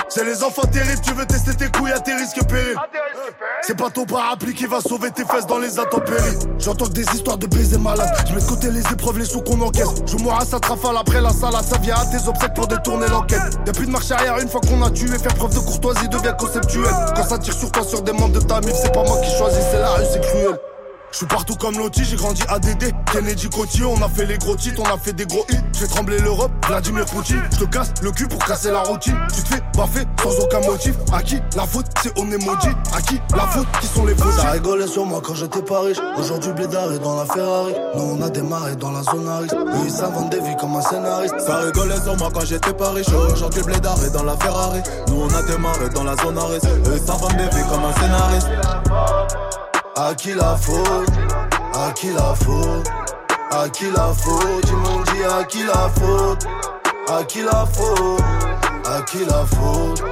C'est 0.09 0.25
les 0.25 0.43
enfants 0.43 0.67
terribles, 0.71 1.01
tu 1.01 1.13
veux 1.13 1.25
tester 1.25 1.55
tes 1.55 1.69
couilles 1.69 1.91
à 1.91 1.99
tes 1.99 2.13
risques 2.13 2.43
périls. 2.47 2.75
C'est 3.63 3.75
pas 3.75 3.89
ton 3.89 4.05
parapluie 4.05 4.53
qui 4.53 4.67
va 4.67 4.79
sauver 4.79 5.09
tes 5.09 5.25
fesses 5.25 5.47
dans 5.47 5.57
les 5.57 5.79
intempéries. 5.79 6.37
J'entends 6.59 6.85
que 6.85 6.91
des 6.91 7.05
histoires 7.15 7.22
de 7.23 7.47
baiser 7.47 7.77
malades. 7.77 8.11
Je 8.27 8.33
mets 8.35 8.41
de 8.41 8.45
côté 8.45 8.69
les 8.69 8.81
épreuves, 8.81 9.17
les 9.17 9.25
sous 9.25 9.41
qu'on 9.41 9.59
encaisse. 9.61 9.93
Je 10.05 10.17
mourrai 10.17 10.41
à 10.41 10.45
sa 10.45 10.59
trafale 10.59 10.97
après 10.97 11.21
la 11.21 11.31
salade. 11.31 11.63
Ça 11.63 11.77
vient 11.77 11.95
à 11.95 12.05
tes 12.05 12.27
obsèques 12.27 12.53
pour 12.53 12.67
détourner 12.67 13.07
l'enquête. 13.07 13.57
Y'a 13.65 13.73
plus 13.73 13.85
de 13.85 13.91
marche 13.91 14.11
arrière 14.11 14.37
une 14.39 14.49
fois 14.49 14.61
qu'on 14.61 14.81
a 14.83 14.89
tué. 14.91 15.17
Faire 15.17 15.33
preuve 15.35 15.53
de 15.53 15.59
courtoisie 15.59 16.07
devient 16.09 16.33
conceptuel. 16.37 16.93
Quand 17.15 17.23
ça 17.23 17.37
tire 17.37 17.53
sur 17.53 17.71
toi, 17.71 17.83
sur 17.83 18.01
des 18.01 18.11
membres 18.11 18.39
de 18.39 18.41
ta 18.41 18.59
mif, 18.61 18.73
c'est 18.75 18.93
pas 18.93 19.03
moi 19.03 19.17
qui 19.21 19.31
choisis, 19.37 19.63
c'est 19.71 19.79
la 19.79 19.91
rue, 19.91 20.03
c'est 20.11 20.21
cruel. 20.21 20.59
Je 21.13 21.19
suis 21.19 21.27
partout 21.27 21.53
comme 21.53 21.77
Loti, 21.77 22.03
j'ai 22.03 22.15
grandi 22.15 22.41
à 22.49 22.57
DD. 22.57 22.91
Kennedy 23.11 23.47
Coty, 23.47 23.83
on 23.83 24.01
a 24.01 24.09
fait 24.09 24.25
les 24.25 24.39
gros 24.39 24.55
titres, 24.55 24.81
on 24.81 24.91
a 24.91 24.97
fait 24.97 25.13
des 25.13 25.27
gros 25.27 25.45
hits. 25.47 25.61
J'ai 25.79 25.85
tremblé 25.85 26.17
l'Europe, 26.17 26.51
Vladimir 26.67 27.05
Poutine. 27.05 27.39
Je 27.51 27.59
te 27.59 27.65
casse 27.65 27.93
le 28.01 28.09
cul 28.09 28.27
pour 28.27 28.43
casser 28.43 28.71
la 28.71 28.81
routine. 28.81 29.15
Tu 29.31 29.43
te 29.43 29.49
fais 29.49 29.61
baffer 29.77 30.07
sans 30.23 30.43
aucun 30.43 30.61
motif. 30.61 30.95
À 31.13 31.21
qui 31.21 31.39
la 31.55 31.67
faute, 31.67 31.85
c'est 32.01 32.11
on 32.17 32.31
est 32.31 32.43
maudit. 32.43 32.75
À 32.95 33.01
qui 33.03 33.21
la 33.35 33.45
faute, 33.45 33.67
qui 33.79 33.85
sont 33.85 34.07
les 34.07 34.15
faux 34.15 34.31
Ça 34.31 34.49
rigolait 34.49 34.87
sur 34.87 35.05
moi 35.05 35.21
quand 35.23 35.35
j'étais 35.35 35.61
pas 35.61 35.81
riche. 35.81 35.99
Aujourd'hui, 36.17 36.51
blédard 36.53 36.91
est 36.91 36.97
dans 36.99 37.15
la 37.15 37.25
Ferrari. 37.25 37.73
Nous, 37.95 38.17
on 38.17 38.21
a 38.23 38.29
démarré 38.31 38.75
dans 38.75 38.91
la 38.91 39.03
zone 39.03 39.27
à 39.27 39.37
risque. 39.37 39.53
Eux, 39.53 39.85
ils 39.85 39.91
s'inventent 39.91 40.31
des 40.31 40.41
vies 40.41 40.55
comme 40.59 40.75
un 40.75 40.81
scénariste. 40.81 41.39
Ça 41.45 41.57
rigolait 41.59 42.01
sur 42.01 42.17
moi 42.17 42.31
quand 42.33 42.43
j'étais 42.43 42.73
pas 42.73 42.89
riche. 42.89 43.09
Aujourd'hui, 43.31 43.61
blédard 43.61 44.03
est 44.03 44.09
dans 44.09 44.23
la 44.23 44.35
Ferrari. 44.37 44.81
Nous, 45.09 45.21
on 45.21 45.29
a 45.29 45.43
démarré 45.43 45.89
dans 45.89 46.05
la 46.05 46.15
zone 46.15 46.39
à 46.39 46.45
risque. 46.45 46.65
Eux, 46.65 46.95
ils 46.95 47.05
s'inventent 47.05 47.37
des 47.37 47.55
vies 47.55 47.69
comme 47.69 47.85
un 47.85 47.93
scénariste. 48.01 48.49
À 49.95 50.15
qui 50.15 50.33
la 50.33 50.55
faute? 50.55 51.09
À 51.75 51.91
qui 51.91 52.07
la 52.07 52.33
faute? 52.33 52.89
À 53.51 53.69
qui 53.69 53.85
la 53.95 54.11
faute? 54.11 54.65
Ils 54.67 54.75
m'ont 54.75 55.01
dit 55.01 55.23
à 55.23 55.43
qui 55.43 55.63
la 55.63 55.89
faute? 55.89 56.47
À 57.07 57.23
qui 57.23 57.43
la 57.43 57.65
faute? 57.71 58.21
À 58.85 59.01
qui 59.03 59.19
la 59.19 59.45
faute? 59.45 60.03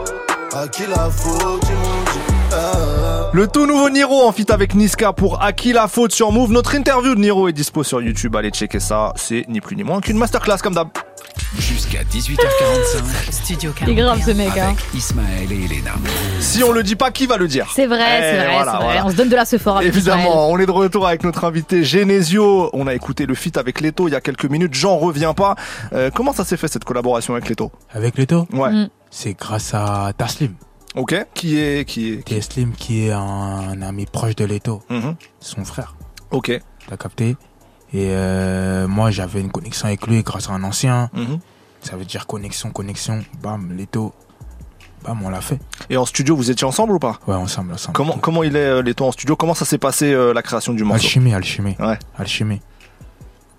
À 0.53 0.67
qui 0.67 0.83
la 0.83 1.09
faute? 1.09 1.63
Ils 1.67 1.75
m'ont 1.75 2.03
dit 2.13 2.53
ah. 2.53 3.29
Le 3.33 3.47
tout 3.47 3.65
nouveau 3.65 3.89
Niro 3.89 4.23
en 4.23 4.31
feat 4.31 4.51
avec 4.51 4.75
Niska 4.75 5.13
pour 5.13 5.41
À 5.41 5.51
qui 5.51 5.73
la 5.73 5.87
faute 5.87 6.11
sur 6.11 6.31
Move. 6.31 6.51
Notre 6.51 6.75
interview 6.75 7.15
de 7.15 7.19
Niro 7.19 7.47
est 7.47 7.53
dispo 7.53 7.83
sur 7.83 8.01
YouTube. 8.01 8.35
Allez 8.35 8.51
checker 8.51 8.79
ça. 8.79 9.13
C'est 9.15 9.45
ni 9.47 9.61
plus 9.61 9.75
ni 9.75 9.83
moins 9.83 9.99
qu'une 9.99 10.17
masterclass 10.17 10.57
comme 10.61 10.75
d'hab. 10.75 10.89
Jusqu'à 11.59 12.03
18h45. 12.03 13.31
Studio 13.31 13.73
Il 13.81 13.89
est 13.89 13.95
grave 13.95 14.21
ce 14.25 14.31
mec, 14.31 14.57
hein. 14.57 14.67
Avec 14.69 14.77
Ismaël 14.93 15.51
et 15.51 15.65
Elena. 15.65 15.91
Si 16.39 16.63
on 16.63 16.71
le 16.71 16.81
dit 16.81 16.95
pas, 16.95 17.11
qui 17.11 17.27
va 17.27 17.35
le 17.37 17.47
dire? 17.47 17.69
C'est 17.75 17.87
vrai, 17.87 18.19
Eh, 18.19 18.21
c'est 18.21 18.37
vrai, 18.37 18.53
voilà, 18.53 18.71
c'est 18.71 18.77
vrai. 18.77 18.85
voilà. 18.85 19.05
On 19.05 19.09
se 19.09 19.15
donne 19.15 19.29
de 19.29 19.35
la 19.35 19.43
Sephora. 19.45 19.83
Évidemment, 19.83 20.49
on 20.49 20.57
est 20.59 20.65
de 20.65 20.71
retour 20.71 21.05
avec 21.07 21.23
notre 21.25 21.43
invité 21.43 21.83
Genesio. 21.83 22.69
On 22.73 22.87
a 22.87 22.93
écouté 22.93 23.25
le 23.25 23.35
feat 23.35 23.57
avec 23.57 23.81
Leto 23.81 24.07
il 24.07 24.11
y 24.11 24.15
a 24.15 24.21
quelques 24.21 24.45
minutes. 24.45 24.73
J'en 24.73 24.97
reviens 24.97 25.33
pas. 25.33 25.55
Euh, 25.91 26.09
comment 26.13 26.31
ça 26.33 26.45
s'est 26.45 26.57
fait 26.57 26.69
cette 26.69 26.85
collaboration 26.85 27.33
avec 27.33 27.49
Leto? 27.49 27.71
Avec 27.93 28.17
Leto? 28.17 28.47
Ouais. 28.53 28.71
Mm. 28.71 28.89
C'est 29.09 29.33
grâce 29.37 29.73
à 29.73 30.13
Taslim. 30.17 30.53
Ok. 30.95 31.15
Qui 31.33 31.59
est 31.59 31.85
qui 31.85 32.13
est 32.13 32.25
Taslim 32.27 32.71
qui 32.73 33.07
est 33.07 33.11
un 33.11 33.81
ami 33.81 34.05
proche 34.05 34.35
de 34.35 34.45
Leto. 34.45 34.81
Mhm. 34.89 35.15
Son 35.41 35.65
frère. 35.65 35.95
Ok. 36.31 36.57
T'as 36.87 36.97
capté? 36.97 37.35
Et 37.93 38.07
euh, 38.11 38.87
moi, 38.87 39.11
j'avais 39.11 39.41
une 39.41 39.51
connexion 39.51 39.87
avec 39.87 40.07
lui 40.07 40.23
grâce 40.23 40.49
à 40.49 40.53
un 40.53 40.63
ancien. 40.63 41.09
Mhm. 41.13 41.39
Ça 41.81 41.95
veut 41.97 42.05
dire 42.05 42.27
connexion, 42.27 42.69
connexion. 42.71 43.23
Bam, 43.41 43.71
Leto. 43.75 44.13
Bam, 45.03 45.21
on 45.23 45.29
l'a 45.29 45.41
fait. 45.41 45.59
Et 45.89 45.97
en 45.97 46.05
studio, 46.05 46.35
vous 46.35 46.51
étiez 46.51 46.65
ensemble 46.65 46.93
ou 46.93 46.99
pas? 46.99 47.19
Ouais, 47.27 47.33
ensemble, 47.35 47.73
ensemble. 47.73 47.95
Comment 47.95 48.17
comment 48.19 48.43
il 48.43 48.55
est 48.55 48.59
euh, 48.59 48.81
Leto 48.83 49.05
en 49.05 49.11
studio? 49.11 49.35
Comment 49.35 49.55
ça 49.55 49.65
s'est 49.65 49.79
passé 49.79 50.13
euh, 50.13 50.31
la 50.33 50.41
création 50.43 50.73
du 50.73 50.83
morceau? 50.83 51.03
Alchimie, 51.03 51.33
alchimie. 51.33 51.75
Ouais. 51.79 51.97
Alchimie. 52.17 52.61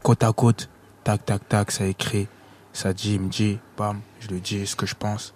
Côte 0.04 0.22
à 0.22 0.32
côte, 0.32 0.70
tac, 1.04 1.24
tac, 1.26 1.48
tac, 1.48 1.70
ça 1.72 1.84
écrit, 1.84 2.28
ça 2.72 2.92
dit, 2.92 3.14
il 3.14 3.20
me 3.20 3.28
dit, 3.28 3.58
bam, 3.76 4.00
je 4.20 4.28
le 4.28 4.38
dis, 4.40 4.66
ce 4.66 4.76
que 4.76 4.86
je 4.86 4.94
pense. 4.94 5.34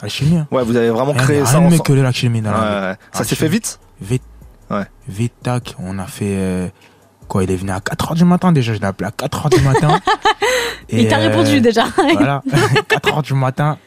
Alchimie, 0.00 0.38
hein. 0.38 0.48
Ouais, 0.50 0.64
vous 0.64 0.74
avez 0.76 0.90
vraiment 0.90 1.12
Rien- 1.12 1.22
créé 1.22 1.36
rien 1.38 1.46
ça 1.46 1.60
de 1.60 1.66
mieux 1.66 1.78
que 1.78 1.92
l'alchimie 1.92 2.40
Ouais, 2.40 2.48
ouais. 2.50 2.96
Ça 3.12 3.24
s'est 3.24 3.36
fait 3.36 3.48
vite? 3.48 3.78
Vite. 4.00 4.22
Ouais. 4.70 4.86
Vite, 5.06 5.34
tac, 5.42 5.74
on 5.78 5.98
a 5.98 6.06
fait, 6.06 6.36
euh, 6.36 6.68
quoi, 7.32 7.44
il 7.44 7.50
est 7.50 7.56
venu 7.56 7.70
à 7.70 7.78
4h 7.78 8.14
du 8.14 8.24
matin 8.26 8.52
déjà, 8.52 8.74
je 8.74 8.78
l'ai 8.80 8.84
appelé 8.86 9.08
à 9.08 9.10
4h 9.26 9.48
du 9.56 9.60
matin. 9.64 9.98
Il 10.90 11.08
t'a 11.08 11.18
euh, 11.18 11.28
répondu 11.28 11.60
déjà. 11.62 11.84
Voilà, 12.12 12.42
4h 12.90 13.22
du 13.22 13.32
matin. 13.34 13.78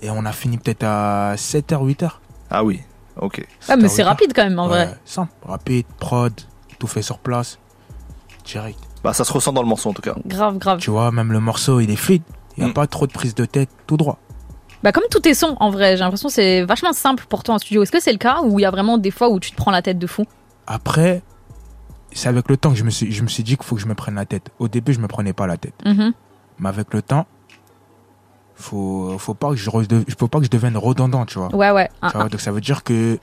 Et 0.00 0.08
on 0.08 0.24
a 0.24 0.32
fini 0.32 0.56
peut-être 0.56 0.84
à 0.84 1.34
7h, 1.36 1.86
8h. 1.86 2.10
Ah 2.50 2.64
oui, 2.64 2.80
ok. 3.20 3.44
Ouais, 3.68 3.76
mais 3.76 3.88
c'est 3.88 4.02
rapide 4.02 4.32
quand 4.34 4.44
même 4.44 4.58
en 4.58 4.64
Ouais, 4.64 4.86
vrai. 4.86 4.98
simple, 5.04 5.32
rapide, 5.46 5.84
prod, 5.98 6.32
tout 6.78 6.86
fait 6.86 7.02
sur 7.02 7.18
place. 7.18 7.58
Direct. 8.46 8.78
Bah 9.04 9.12
ça 9.12 9.24
se 9.24 9.32
ressent 9.32 9.52
dans 9.52 9.62
le 9.62 9.68
morceau 9.68 9.90
en 9.90 9.92
tout 9.92 10.02
cas. 10.02 10.14
Grave, 10.26 10.56
grave. 10.58 10.78
Tu 10.78 10.90
vois, 10.90 11.10
même 11.12 11.32
le 11.32 11.40
morceau, 11.40 11.80
il 11.80 11.90
est 11.90 11.96
fluide. 11.96 12.22
Il 12.56 12.62
n'y 12.64 12.68
a 12.68 12.70
Mm. 12.70 12.74
pas 12.74 12.86
trop 12.86 13.06
de 13.06 13.12
prise 13.12 13.34
de 13.34 13.44
tête, 13.44 13.68
tout 13.86 13.96
droit. 13.98 14.18
Bah 14.82 14.92
comme 14.92 15.04
tous 15.10 15.20
tes 15.20 15.34
sons 15.34 15.56
en 15.60 15.70
vrai, 15.70 15.96
j'ai 15.98 16.02
l'impression 16.02 16.28
que 16.28 16.34
c'est 16.34 16.62
vachement 16.62 16.94
simple 16.94 17.24
pour 17.28 17.42
toi 17.42 17.56
en 17.56 17.58
studio. 17.58 17.82
Est-ce 17.82 17.92
que 17.92 18.00
c'est 18.00 18.12
le 18.12 18.18
cas 18.18 18.38
ou 18.42 18.58
il 18.58 18.62
y 18.62 18.64
a 18.64 18.70
vraiment 18.70 18.96
des 18.96 19.10
fois 19.10 19.28
où 19.28 19.38
tu 19.38 19.50
te 19.50 19.56
prends 19.56 19.70
la 19.70 19.82
tête 19.82 19.98
de 19.98 20.06
fou? 20.06 20.24
Après, 20.66 21.22
c'est 22.12 22.28
avec 22.28 22.48
le 22.48 22.56
temps 22.56 22.70
que 22.70 22.76
je 22.76 22.84
me 22.84 22.90
suis, 22.90 23.12
je 23.12 23.22
me 23.22 23.28
suis 23.28 23.42
dit 23.42 23.56
qu'il 23.56 23.64
faut 23.64 23.76
que 23.76 23.80
je 23.82 23.86
me 23.86 23.94
prenne 23.94 24.14
la 24.14 24.26
tête. 24.26 24.50
Au 24.58 24.68
début, 24.68 24.92
je 24.92 25.00
me 25.00 25.08
prenais 25.08 25.32
pas 25.32 25.46
la 25.46 25.56
tête. 25.56 25.74
Mhm. 25.84 26.12
Mais 26.58 26.68
avec 26.68 26.92
le 26.92 27.02
temps, 27.02 27.26
faut, 28.54 29.16
faut 29.18 29.34
pas 29.34 29.50
que 29.50 29.56
je, 29.56 29.70
faut 30.18 30.28
pas 30.28 30.38
que 30.38 30.44
je 30.44 30.50
devienne 30.50 30.76
redondant, 30.76 31.24
tu 31.26 31.38
vois. 31.38 31.54
Ouais, 31.54 31.70
ouais. 31.70 31.88
Vois, 32.02 32.28
Donc 32.28 32.40
ça 32.40 32.52
veut 32.52 32.60
dire 32.60 32.84
que 32.84 33.18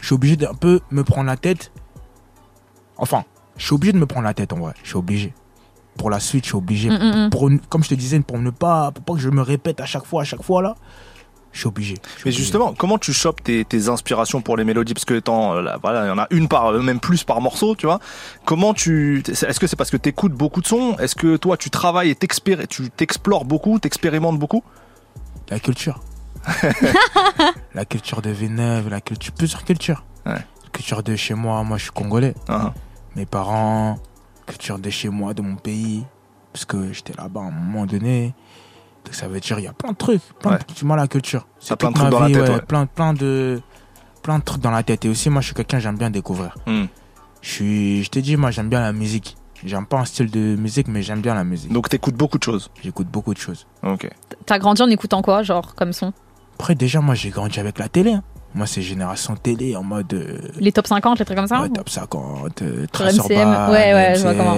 je 0.00 0.06
suis 0.06 0.14
obligé 0.14 0.36
d'un 0.36 0.54
peu 0.54 0.80
me 0.90 1.04
prendre 1.04 1.26
la 1.26 1.36
tête. 1.36 1.72
Enfin, 2.96 3.24
je 3.56 3.64
suis 3.64 3.74
obligé 3.74 3.92
de 3.92 3.98
me 3.98 4.06
prendre 4.06 4.24
la 4.24 4.34
tête 4.34 4.52
en 4.52 4.58
vrai. 4.58 4.74
Je 4.82 4.88
suis 4.88 4.96
obligé. 4.96 5.34
Pour 5.96 6.10
la 6.10 6.20
suite, 6.20 6.44
je 6.44 6.50
suis 6.50 6.56
obligé. 6.56 6.90
Pour, 7.30 7.48
comme 7.68 7.82
je 7.82 7.88
te 7.88 7.94
disais, 7.94 8.20
pour 8.20 8.38
ne 8.38 8.50
pas, 8.50 8.90
pour 8.90 9.04
pas 9.04 9.12
que 9.14 9.20
je 9.20 9.30
me 9.30 9.42
répète 9.42 9.80
à 9.80 9.86
chaque 9.86 10.04
fois, 10.04 10.22
à 10.22 10.24
chaque 10.24 10.42
fois 10.42 10.62
là, 10.62 10.74
je 11.56 11.60
suis 11.62 11.68
obligé. 11.68 11.94
Mais 12.24 12.32
justement, 12.32 12.74
comment 12.74 12.98
tu 12.98 13.12
chopes 13.12 13.42
tes, 13.42 13.64
tes 13.64 13.88
inspirations 13.88 14.42
pour 14.42 14.56
les 14.56 14.64
mélodies? 14.64 14.92
Parce 14.94 15.06
que 15.06 15.14
étant, 15.14 15.54
euh, 15.54 15.62
là, 15.62 15.78
voilà, 15.82 16.04
il 16.04 16.08
y 16.08 16.10
en 16.10 16.18
a 16.18 16.26
une 16.30 16.48
par, 16.48 16.66
euh, 16.66 16.82
même 16.82 17.00
plus 17.00 17.24
par 17.24 17.40
morceau, 17.40 17.74
tu 17.74 17.86
vois. 17.86 17.98
Comment 18.44 18.74
tu, 18.74 19.22
est-ce 19.26 19.58
que 19.58 19.66
c'est 19.66 19.76
parce 19.76 19.90
que 19.90 19.96
tu 19.96 20.10
écoutes 20.10 20.32
beaucoup 20.32 20.60
de 20.60 20.66
sons? 20.66 20.96
Est-ce 20.98 21.14
que 21.16 21.36
toi, 21.36 21.56
tu 21.56 21.70
travailles 21.70 22.10
et 22.10 22.16
tu 22.68 22.90
t'explores 22.90 23.44
beaucoup, 23.46 23.78
t'expérimentes 23.78 24.38
beaucoup? 24.38 24.62
La 25.48 25.58
culture. 25.58 26.00
la 27.74 27.84
culture 27.84 28.20
de 28.20 28.30
Villeneuve, 28.30 28.88
la 28.90 29.00
culture, 29.00 29.32
plusieurs 29.32 29.64
cultures. 29.64 30.04
Ouais. 30.26 30.32
La 30.34 30.70
culture 30.72 31.02
de 31.02 31.16
chez 31.16 31.34
moi, 31.34 31.62
moi 31.64 31.78
je 31.78 31.84
suis 31.84 31.92
congolais. 31.92 32.34
Ah, 32.48 32.74
Mes 33.16 33.26
parents, 33.26 33.98
culture 34.46 34.78
de 34.78 34.90
chez 34.90 35.08
moi, 35.08 35.34
de 35.34 35.42
mon 35.42 35.56
pays, 35.56 36.04
parce 36.52 36.64
que 36.64 36.92
j'étais 36.92 37.14
là-bas 37.16 37.40
à 37.40 37.44
un 37.44 37.50
moment 37.50 37.86
donné. 37.86 38.34
Donc 39.06 39.14
ça 39.14 39.26
veut 39.28 39.40
dire 39.40 39.58
il 39.58 39.64
y 39.64 39.68
a 39.68 39.72
plein 39.72 39.92
de 39.92 39.96
trucs, 39.96 40.20
plein 40.40 40.50
Ouais. 40.52 40.58
de, 40.58 40.74
tu 40.74 40.84
vois 40.84 40.96
la 40.96 41.06
culture. 41.08 41.46
T'as 41.66 41.76
plein 41.76 41.88
de 41.90 41.94
toute 41.94 42.02
trucs 42.02 42.12
ma 42.12 42.18
dans 42.18 42.20
la 42.20 42.26
vie, 42.26 42.32
tête, 42.34 42.42
ouais, 42.48 42.54
ouais. 42.56 42.60
plein, 42.62 42.86
plein 42.86 43.14
de, 43.14 43.60
plein 44.22 44.38
de 44.38 44.44
trucs 44.44 44.60
dans 44.60 44.70
la 44.70 44.82
tête. 44.82 45.04
Et 45.04 45.08
aussi 45.08 45.30
moi 45.30 45.40
je 45.40 45.46
suis 45.46 45.54
quelqu'un 45.54 45.78
j'aime 45.78 45.96
bien 45.96 46.10
découvrir. 46.10 46.54
Hmm. 46.66 46.84
Je 47.40 47.50
suis, 47.50 48.04
je 48.04 48.10
t'ai 48.10 48.20
dit 48.22 48.36
moi 48.36 48.50
j'aime 48.50 48.68
bien 48.68 48.80
la 48.80 48.92
musique. 48.92 49.36
J'aime 49.64 49.86
pas 49.86 49.98
un 50.00 50.04
style 50.04 50.30
de 50.30 50.54
musique, 50.56 50.86
mais 50.86 51.00
j'aime 51.02 51.22
bien 51.22 51.34
la 51.34 51.42
musique. 51.44 51.72
Donc 51.72 51.88
t'écoutes 51.88 52.14
beaucoup 52.14 52.36
de 52.36 52.42
choses. 52.42 52.70
J'écoute 52.82 53.06
beaucoup 53.06 53.32
de 53.32 53.38
choses. 53.38 53.66
Ok. 53.82 54.06
T'as 54.44 54.58
grandi 54.58 54.82
en 54.82 54.90
écoutant 54.90 55.22
quoi, 55.22 55.42
genre 55.42 55.74
comme 55.74 55.92
son? 55.94 56.12
Après 56.58 56.74
déjà 56.74 57.00
moi 57.00 57.14
j'ai 57.14 57.30
grandi 57.30 57.58
avec 57.60 57.78
la 57.78 57.88
télé. 57.88 58.12
hein. 58.12 58.22
Moi 58.54 58.66
c'est 58.66 58.82
génération 58.82 59.36
télé 59.36 59.76
en 59.76 59.82
mode. 59.82 60.12
euh, 60.14 60.38
Les 60.58 60.72
top 60.72 60.86
50, 60.86 61.18
les 61.18 61.24
trucs 61.24 61.36
comme 61.36 61.46
ça? 61.46 61.62
Ouais, 61.62 61.68
top 61.68 61.88
50, 61.88 62.62
euh, 62.62 62.86
MCM, 63.00 63.70
ouais, 63.70 63.94
ouais, 63.94 64.14
je 64.16 64.22
vois 64.22 64.34
comment. 64.34 64.56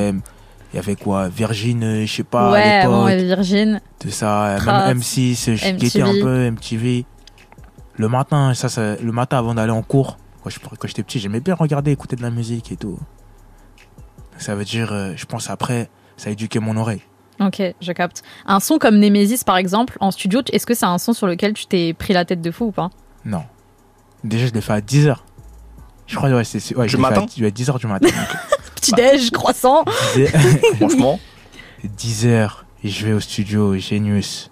Il 0.73 0.77
y 0.77 0.79
avait 0.79 0.97
quoi 0.97 1.29
Virgin, 1.29 1.83
euh, 1.83 2.07
je 2.07 2.13
sais 2.17 2.23
pas, 2.25 2.49
à 2.49 2.53
Ouais, 2.53 2.79
l'époque, 2.81 2.91
bon, 2.95 3.05
ouais, 3.07 3.25
Virgin. 3.25 3.81
tout 3.99 4.11
ça. 4.11 4.57
euh, 4.57 4.87
Même 4.89 4.99
M6, 4.99 5.55
je 5.57 5.71
guettais 5.77 6.03
un 6.03 6.13
peu 6.21 6.45
MTV. 6.51 7.07
Le 7.97 8.09
matin, 8.09 8.53
ça, 8.55 8.69
ça- 8.69 8.97
le 8.97 9.13
matin 9.13 9.39
avant 9.39 9.55
d'aller 9.55 9.73
en 9.73 9.83
cours, 9.83 10.19
quand 10.45 10.51
je- 10.51 10.61
quand 10.61 10.87
j'étais 10.87 11.03
petit, 11.03 11.19
j'aimais 11.19 11.41
bien 11.41 11.55
regarder, 11.55 11.91
écouter 11.91 12.17
de 12.17 12.23
la 12.23 12.31
musique 12.31 12.71
et 12.71 12.77
tout. 12.77 12.99
Ça 14.37 14.55
veut 14.55 14.65
dire, 14.65 14.93
euh, 14.93 15.13
je 15.17 15.25
pense 15.27 15.51
après, 15.51 15.89
ça 16.17 16.29
a 16.29 16.33
éduqué 16.33 16.59
mon 16.61 16.77
oreille. 16.77 17.03
Ok, 17.41 17.63
je 17.81 17.93
capte. 17.93 18.23
Un 18.47 18.61
son 18.61 18.79
comme 18.79 18.99
Nemesis 18.99 19.45
par 19.45 19.57
exemple, 19.57 19.97
en 20.01 20.11
studio, 20.11 20.43
est-ce 20.53 20.67
que 20.67 20.75
c'est 20.75 20.87
un 20.87 20.99
son 20.99 21.13
sur 21.13 21.27
lequel 21.27 21.55
tu 21.55 21.67
t'es 21.67 21.93
pris 21.95 22.13
la 22.13 22.25
tête 22.25 22.41
de 22.41 22.51
fou 22.51 22.67
ou 22.67 22.73
pas? 22.73 22.91
Non. 23.25 23.43
Déjà, 24.23 24.47
je 24.47 24.53
l'ai 24.53 24.61
fait 24.61 24.73
à 24.73 24.81
10h. 24.81 25.17
Je 26.07 26.17
crois, 26.17 26.31
ouais, 26.31 26.45
c'est, 26.45 26.59
ouais, 26.77 26.87
Du 26.87 26.93
je 26.93 26.97
l'ai 26.97 27.03
fait 27.05 27.11
matin? 27.11 27.27
à, 27.27 27.41
ouais, 27.43 27.51
10h 27.51 27.79
du 27.79 27.87
matin. 27.87 28.09
Petit-déj, 28.81 29.31
croissant 29.31 29.85
10 30.15 30.27
Franchement. 30.79 31.19
10 31.85 32.27
heures, 32.27 32.65
et 32.83 32.89
je 32.89 33.07
vais 33.07 33.13
au 33.13 33.21
studio 33.21 33.77
Genius. 33.77 34.51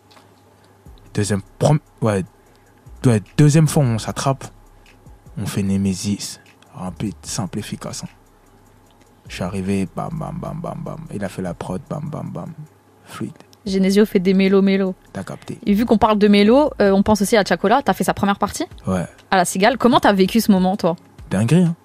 Deuxième, 1.14 1.40
prom- 1.58 1.78
ouais, 2.02 2.24
ouais, 3.04 3.22
deuxième 3.36 3.68
fois, 3.68 3.82
on 3.84 3.98
s'attrape. 3.98 4.44
On 5.40 5.46
fait 5.46 5.62
Nemesis. 5.62 6.38
Rapide, 6.74 7.14
simple, 7.22 7.58
efficace. 7.58 8.02
hein. 8.04 8.08
Je 9.28 9.34
suis 9.36 9.42
arrivé, 9.44 9.88
bam, 9.96 10.10
bam, 10.12 10.38
bam, 10.40 10.60
bam, 10.60 10.80
bam. 10.84 10.98
Il 11.14 11.24
a 11.24 11.28
fait 11.28 11.42
la 11.42 11.54
prod, 11.54 11.80
bam, 11.90 12.08
bam, 12.10 12.30
bam. 12.30 12.52
Fluide, 13.06 13.32
Genesio 13.64 14.04
fait 14.06 14.18
des 14.20 14.34
mélos 14.34 14.62
mélos. 14.62 14.94
t'as 15.12 15.24
capté. 15.24 15.58
Et 15.66 15.72
vu 15.74 15.84
qu'on 15.86 15.98
parle 15.98 16.18
de 16.18 16.28
mélo, 16.28 16.70
euh, 16.80 16.90
on 16.92 17.02
pense 17.02 17.22
aussi 17.22 17.36
à 17.36 17.44
Chacola. 17.44 17.82
T'as 17.82 17.92
fait 17.94 18.04
sa 18.04 18.14
première 18.14 18.38
partie 18.38 18.64
Ouais, 18.86 19.04
à 19.30 19.36
la 19.36 19.44
Cigale. 19.44 19.78
Comment 19.78 19.98
t'as 20.00 20.12
vécu 20.12 20.40
ce 20.40 20.52
moment, 20.52 20.76
toi? 20.76 20.96
Dinguerie, 21.30 21.64
hein. 21.64 21.76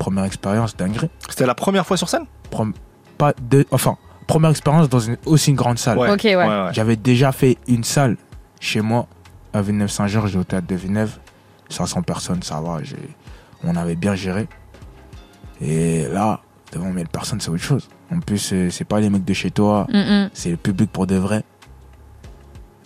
Première 0.00 0.24
expérience, 0.24 0.76
dinguerie. 0.76 1.10
C'était 1.28 1.46
la 1.46 1.54
première 1.54 1.86
fois 1.86 1.96
sur 1.96 2.08
scène? 2.08 2.24
Prom- 2.50 2.72
pas 3.18 3.32
de, 3.50 3.64
enfin, 3.70 3.96
première 4.26 4.50
expérience 4.50 4.88
dans 4.88 4.98
une 4.98 5.16
aussi 5.26 5.50
une 5.50 5.56
grande 5.56 5.78
salle. 5.78 5.98
Ok, 5.98 6.22
ouais. 6.24 6.34
ouais. 6.36 6.68
J'avais 6.72 6.96
déjà 6.96 7.30
fait 7.32 7.58
une 7.68 7.84
salle 7.84 8.16
chez 8.60 8.80
moi 8.80 9.06
à 9.52 9.60
Villeneuve-Saint-Georges, 9.62 10.34
au 10.36 10.42
théâtre 10.44 10.66
de 10.66 10.74
Villeneuve. 10.74 11.18
500 11.68 12.02
personnes, 12.02 12.42
ça 12.42 12.60
va. 12.60 12.78
On 13.62 13.76
avait 13.76 13.94
bien 13.94 14.14
géré. 14.14 14.48
Et 15.60 16.06
là, 16.10 16.40
devant 16.72 16.90
1000 16.90 17.06
personnes, 17.08 17.40
c'est 17.40 17.50
autre 17.50 17.62
chose. 17.62 17.88
En 18.10 18.20
plus, 18.20 18.38
c'est 18.70 18.84
pas 18.84 18.98
les 19.00 19.10
mecs 19.10 19.24
de 19.24 19.34
chez 19.34 19.50
toi, 19.50 19.86
Mm, 19.92 19.98
mm. 19.98 20.30
c'est 20.32 20.50
le 20.50 20.56
public 20.56 20.90
pour 20.90 21.06
de 21.06 21.16
vrai. 21.16 21.44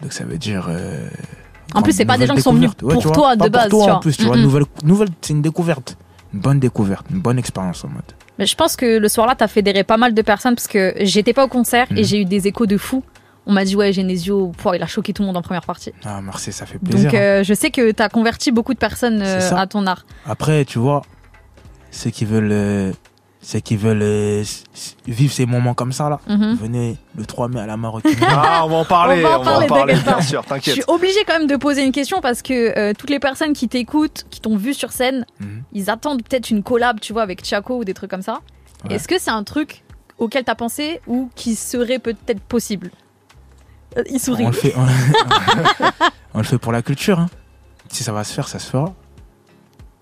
Donc 0.02 0.12
ça 0.12 0.24
veut 0.24 0.36
dire. 0.38 0.66
euh, 0.68 1.08
En 1.74 1.82
plus, 1.82 1.92
c'est 1.92 2.04
pas 2.04 2.18
des 2.18 2.26
gens 2.26 2.34
qui 2.34 2.42
sont 2.42 2.52
venus 2.52 2.72
pour 2.74 3.00
toi, 3.12 3.36
de 3.36 3.40
pas 3.40 3.44
pour 3.48 3.52
base, 3.52 3.68
toi, 3.70 3.84
tu 3.84 3.90
en 3.90 3.92
vois. 3.94 4.00
plus, 4.00 4.16
tu 4.16 4.24
vois. 4.24 4.36
Mm, 4.36 4.40
mm. 4.40 4.42
Nouvelle, 4.42 4.64
nouvelle, 4.82 5.08
c'est 5.20 5.32
une 5.32 5.42
découverte. 5.42 5.96
Une 6.34 6.40
bonne 6.40 6.58
découverte, 6.58 7.06
une 7.10 7.20
bonne 7.20 7.38
expérience 7.38 7.84
en 7.84 7.88
mode. 7.88 8.02
Mais 8.38 8.46
je 8.46 8.56
pense 8.56 8.74
que 8.74 8.98
le 8.98 9.08
soir-là, 9.08 9.36
t'as 9.36 9.46
fédéré 9.46 9.84
pas 9.84 9.96
mal 9.96 10.12
de 10.14 10.20
personnes 10.22 10.56
parce 10.56 10.66
que 10.66 10.92
j'étais 11.00 11.32
pas 11.32 11.44
au 11.44 11.48
concert 11.48 11.86
et 11.92 12.00
Mhm. 12.00 12.04
j'ai 12.04 12.20
eu 12.22 12.24
des 12.24 12.48
échos 12.48 12.66
de 12.66 12.76
fou. 12.76 13.02
On 13.46 13.52
m'a 13.52 13.64
dit, 13.64 13.76
ouais, 13.76 13.92
Genesio, 13.92 14.50
il 14.74 14.82
a 14.82 14.86
choqué 14.86 15.12
tout 15.12 15.22
le 15.22 15.26
monde 15.28 15.36
en 15.36 15.42
première 15.42 15.64
partie. 15.64 15.92
Ah, 16.04 16.20
merci, 16.22 16.50
ça 16.50 16.66
fait 16.66 16.78
plaisir. 16.78 17.10
Donc, 17.10 17.14
hein. 17.14 17.22
euh, 17.22 17.44
je 17.44 17.54
sais 17.54 17.70
que 17.70 17.92
t'as 17.92 18.08
converti 18.08 18.50
beaucoup 18.52 18.74
de 18.74 18.78
personnes 18.78 19.20
euh, 19.22 19.54
à 19.54 19.66
ton 19.66 19.86
art. 19.86 20.04
Après, 20.26 20.64
tu 20.64 20.78
vois, 20.78 21.02
ceux 21.90 22.10
qui 22.10 22.24
veulent, 22.24 22.50
euh, 22.50 22.92
ceux 23.46 23.60
qui 23.60 23.76
veulent 23.76 24.00
euh, 24.02 24.42
vivre 25.06 25.32
ces 25.32 25.44
moments 25.44 25.74
comme 25.74 25.92
ça 25.92 26.08
là, 26.08 26.18
Mhm. 26.28 26.54
venez 26.54 26.96
le 27.14 27.26
3 27.26 27.48
mai 27.48 27.60
à 27.60 27.66
la 27.66 27.76
Maroquinerie. 27.76 28.16
Ah, 28.26 28.62
on 28.64 28.68
va 28.70 28.76
en 28.76 28.84
parler, 28.86 29.22
On 29.24 29.28
va 29.28 29.38
en 29.38 29.44
parler, 29.44 29.66
t'inquiète 29.68 30.02
bien 30.04 30.12
pas. 30.14 30.22
sûr, 30.22 30.42
Je 30.44 30.48
t'inquiète. 30.48 30.74
suis 30.74 30.84
obligée 30.88 31.24
quand 31.26 31.38
même 31.38 31.46
de 31.46 31.56
poser 31.56 31.84
une 31.84 31.92
question 31.92 32.20
parce 32.22 32.40
que 32.40 32.76
euh, 32.78 32.92
toutes 32.98 33.10
les 33.10 33.18
personnes 33.20 33.52
qui 33.52 33.68
t'écoutent, 33.68 34.24
qui 34.30 34.40
t'ont 34.40 34.56
vu 34.56 34.72
sur 34.72 34.92
scène, 34.92 35.26
Mhm. 35.40 35.62
ils 35.74 35.90
attendent 35.90 36.22
peut-être 36.22 36.48
une 36.50 36.62
collab, 36.62 37.00
tu 37.00 37.12
vois, 37.12 37.22
avec 37.22 37.44
Chaco 37.44 37.76
ou 37.78 37.84
des 37.84 37.92
trucs 37.94 38.10
comme 38.10 38.22
ça. 38.22 38.40
Ouais. 38.88 38.94
Est-ce 38.96 39.06
que 39.06 39.18
c'est 39.20 39.30
un 39.30 39.44
truc 39.44 39.84
auquel 40.18 40.44
t'as 40.44 40.54
pensé 40.54 41.00
ou 41.06 41.28
qui 41.34 41.54
serait 41.54 41.98
peut-être 41.98 42.40
possible? 42.40 42.90
Euh, 43.98 44.02
Il 44.10 44.18
sourit. 44.20 44.44
on, 44.46 44.48
le 44.48 44.54
fait, 44.54 44.74
on, 44.76 44.86
on 46.34 46.38
le 46.38 46.44
fait 46.44 46.58
pour 46.58 46.72
la 46.72 46.80
culture. 46.82 47.20
hein. 47.20 47.28
Si 47.90 48.02
ça 48.02 48.12
va 48.12 48.24
se 48.24 48.32
faire, 48.32 48.48
ça 48.48 48.58
se 48.58 48.70
fera. 48.70 48.92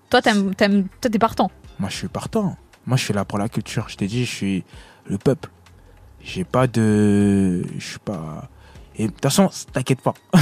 Toi, 0.09 0.21
t'aimes, 0.21 0.55
t'aimes- 0.55 0.87
toi, 1.01 1.11
t'es 1.11 1.19
partant. 1.19 1.51
Moi, 1.79 1.89
je 1.89 1.97
suis 1.97 2.07
partant. 2.07 2.55
Moi, 2.85 2.97
je 2.97 3.03
suis 3.03 3.13
là 3.13 3.25
pour 3.25 3.37
la 3.39 3.49
culture. 3.49 3.85
Je 3.87 3.95
t'ai 3.97 4.07
dit, 4.07 4.25
je 4.25 4.31
suis 4.31 4.63
le 5.05 5.17
peuple. 5.17 5.49
J'ai 6.23 6.43
pas 6.43 6.67
de. 6.67 7.63
Je 7.77 7.85
suis 7.85 7.99
pas. 7.99 8.49
Et 8.95 9.07
de 9.07 9.11
toute 9.11 9.23
façon, 9.23 9.49
t'inquiète 9.73 10.01
pas. 10.01 10.13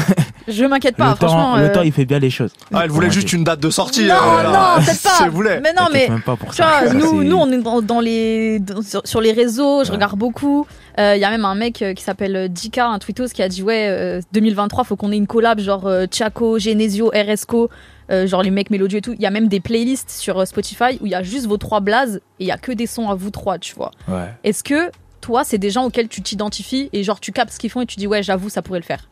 Je 0.48 0.66
m'inquiète 0.66 0.98
pas, 0.98 1.12
le, 1.12 1.16
franchement. 1.16 1.52
temps, 1.54 1.58
le 1.58 1.64
euh, 1.66 1.74
temps, 1.74 1.84
il 1.84 1.92
fait 1.94 2.04
bien 2.04 2.20
les 2.20 2.30
choses. 2.32 2.52
Ah, 2.74 2.82
elle 2.84 2.90
voulait 2.90 3.12
juste 3.12 3.32
une 3.32 3.44
date 3.46 3.60
de 3.62 3.70
sortie. 3.70 4.06
Non, 4.08 4.16
euh, 4.16 4.44
non, 4.44 4.84
peut-être 4.84 5.02
pas. 5.04 5.10
Si 5.12 5.24
elle 5.24 5.30
voulait. 5.30 5.62
Mais 5.62 5.72
non, 5.72 5.84
mais 5.94 6.10
même 6.10 6.22
pas 6.22 6.36
pour 6.36 6.50
tu 6.50 6.58
ça. 6.58 6.82
vois, 6.84 6.94
nous, 6.94 7.24
nous, 7.24 7.38
on 7.38 7.50
est 7.52 7.60
dans, 7.60 7.82
dans 7.82 8.02
les, 8.02 8.60
dans- 8.60 8.82
sur, 8.82 9.02
sur 9.06 9.22
les 9.22 9.32
réseaux, 9.32 9.86
je 9.86 9.92
regarde 9.92 10.18
beaucoup. 10.18 10.66
Il 10.98 11.18
y 11.18 11.24
a 11.24 11.30
même 11.30 11.46
un 11.46 11.56
mec 11.56 11.82
euh, 11.82 11.94
qui 11.94 12.04
s'appelle 12.04 12.50
Dika, 12.52 12.88
un 12.88 13.00
tweetos, 13.00 13.28
qui 13.30 13.42
a 13.42 13.48
dit 13.48 13.64
Ouais, 13.64 13.88
euh, 13.90 14.20
2023, 14.34 14.84
faut 14.84 14.96
qu'on 14.98 15.12
ait 15.14 15.18
une 15.18 15.28
collab, 15.28 15.60
genre 15.60 15.86
euh, 15.88 16.06
Chaco, 16.12 16.60
Genesio, 16.60 17.12
RSCO, 17.16 17.70
euh, 18.12 18.28
genre 18.28 18.44
les 18.44 18.52
mecs 18.52 18.70
mélodieux 18.70 18.98
et 19.00 19.02
tout. 19.02 19.14
Il 19.14 19.22
y 19.22 19.26
a 19.26 19.32
même 19.32 19.48
des 19.48 19.60
playlists 19.60 20.10
sur 20.10 20.40
euh, 20.40 20.46
Spotify 20.46 20.98
où 21.02 21.06
il 21.06 21.12
y 21.12 21.16
a 21.16 21.24
juste 21.24 21.46
vos 21.48 21.58
trois 21.58 21.80
blazes 21.80 22.18
et 22.40 22.44
il 22.44 22.48
y 22.48 22.52
a 22.52 22.58
que 22.58 22.72
des 22.72 22.88
sons 22.88 23.10
à 23.10 23.16
vous 23.16 23.30
trois, 23.32 23.58
tu 23.58 23.76
vois. 23.76 23.92
Ouais. 24.08 24.34
Est-ce 24.44 24.64
que 24.64 24.92
toi, 25.22 25.44
c'est 25.44 25.58
des 25.58 25.70
gens 25.70 25.86
auxquels 25.86 26.08
tu 26.10 26.22
t'identifies 26.22 26.90
et 26.94 27.04
genre 27.04 27.20
tu 27.20 27.32
captes 27.32 27.54
ce 27.54 27.60
qu'ils 27.60 27.70
font 27.70 27.82
et 27.82 27.86
tu 27.86 27.96
dis 27.98 28.08
Ouais, 28.08 28.22
j'avoue, 28.24 28.50
ça 28.50 28.62
pourrait 28.62 28.80
le 28.80 28.86
faire? 28.86 29.08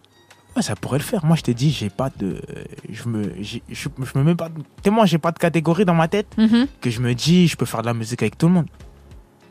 Ouais, 0.56 0.64
ça 0.64 0.76
pourrait 0.76 0.98
le 0.98 1.04
faire. 1.04 1.24
Moi, 1.24 1.36
je 1.36 1.44
t'ai 1.44 1.54
dit, 1.54 1.70
j'ai 1.70 1.90
pas 1.92 2.10
de. 2.18 2.42
Je 2.90 3.08
me. 3.08 3.32
Je, 3.42 3.60
je 3.70 3.88
me 4.16 4.24
mets 4.24 4.34
pas. 4.36 4.50
Tellement, 4.82 5.06
j'ai 5.06 5.20
pas 5.20 5.32
de 5.32 5.38
catégorie 5.38 5.86
dans 5.86 5.94
ma 5.94 6.08
tête 6.08 6.28
Mhm. 6.38 6.66
que 6.82 6.90
je 6.90 7.00
me 7.02 7.14
dis, 7.14 7.48
je 7.48 7.56
peux 7.56 7.66
faire 7.66 7.82
de 7.82 7.86
la 7.88 7.94
musique 7.94 8.22
avec 8.24 8.38
tout 8.38 8.48
le 8.48 8.54
monde. 8.54 8.66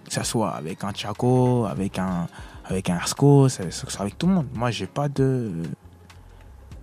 Que 0.06 0.12
ça 0.12 0.24
soit 0.24 0.50
avec 0.50 0.82
un 0.84 0.92
Chaco, 0.94 1.66
avec 1.66 1.98
un. 1.98 2.26
Avec 2.70 2.90
un 2.90 2.96
Arsco, 2.96 3.48
ça, 3.48 3.62
ça 3.70 3.88
soit 3.88 4.02
avec 4.02 4.18
tout 4.18 4.26
le 4.26 4.34
monde. 4.34 4.46
Moi, 4.54 4.70
j'ai 4.72 4.86
pas 4.88 5.08
de. 5.08 5.52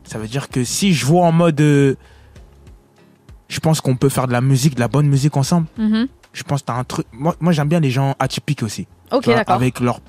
Ça 0.05 0.17
veut 0.17 0.27
dire 0.27 0.49
que 0.49 0.63
si 0.63 0.93
je 0.93 1.05
vois 1.05 1.25
en 1.27 1.31
mode. 1.31 1.59
euh, 1.61 1.95
Je 3.47 3.59
pense 3.59 3.81
qu'on 3.81 3.95
peut 3.95 4.09
faire 4.09 4.27
de 4.27 4.31
la 4.31 4.41
musique, 4.41 4.75
de 4.75 4.79
la 4.79 4.87
bonne 4.87 5.07
musique 5.07 5.37
ensemble. 5.37 5.67
Mhm. 5.77 6.07
Je 6.33 6.43
pense 6.43 6.61
que 6.61 6.65
t'as 6.67 6.73
un 6.73 6.83
truc. 6.83 7.05
Moi, 7.13 7.35
moi 7.39 7.51
j'aime 7.53 7.69
bien 7.69 7.79
les 7.79 7.91
gens 7.91 8.15
atypiques 8.19 8.63
aussi. 8.63 8.87
Ok, 9.11 9.25
d'accord. 9.27 9.55
Avec 9.55 9.79
leur, 9.79 9.99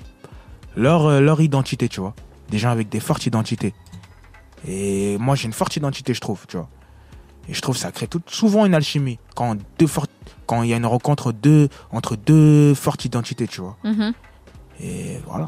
leur, 0.75 1.05
euh, 1.05 1.19
leur 1.21 1.39
identité, 1.41 1.87
tu 1.87 1.99
vois. 2.01 2.13
Des 2.49 2.57
gens 2.57 2.69
avec 2.69 2.89
des 2.89 2.99
fortes 2.99 3.25
identités. 3.25 3.73
Et 4.67 5.17
moi, 5.19 5.35
j'ai 5.35 5.45
une 5.45 5.53
forte 5.53 5.75
identité, 5.77 6.13
je 6.13 6.19
trouve, 6.19 6.45
tu 6.47 6.57
vois. 6.57 6.67
Et 7.47 7.53
je 7.53 7.61
trouve 7.61 7.75
que 7.75 7.81
ça 7.81 7.91
crée 7.91 8.07
tout, 8.07 8.21
souvent 8.27 8.65
une 8.65 8.73
alchimie. 8.73 9.19
Quand 9.35 9.55
deux 9.79 9.87
fortes, 9.87 10.11
quand 10.47 10.63
il 10.63 10.69
y 10.69 10.73
a 10.73 10.77
une 10.77 10.85
rencontre 10.85 11.31
deux, 11.31 11.69
entre 11.91 12.15
deux 12.17 12.73
fortes 12.73 13.05
identités, 13.05 13.47
tu 13.47 13.61
vois. 13.61 13.77
Mhm. 13.83 14.13
Et 14.81 15.19
voilà. 15.27 15.47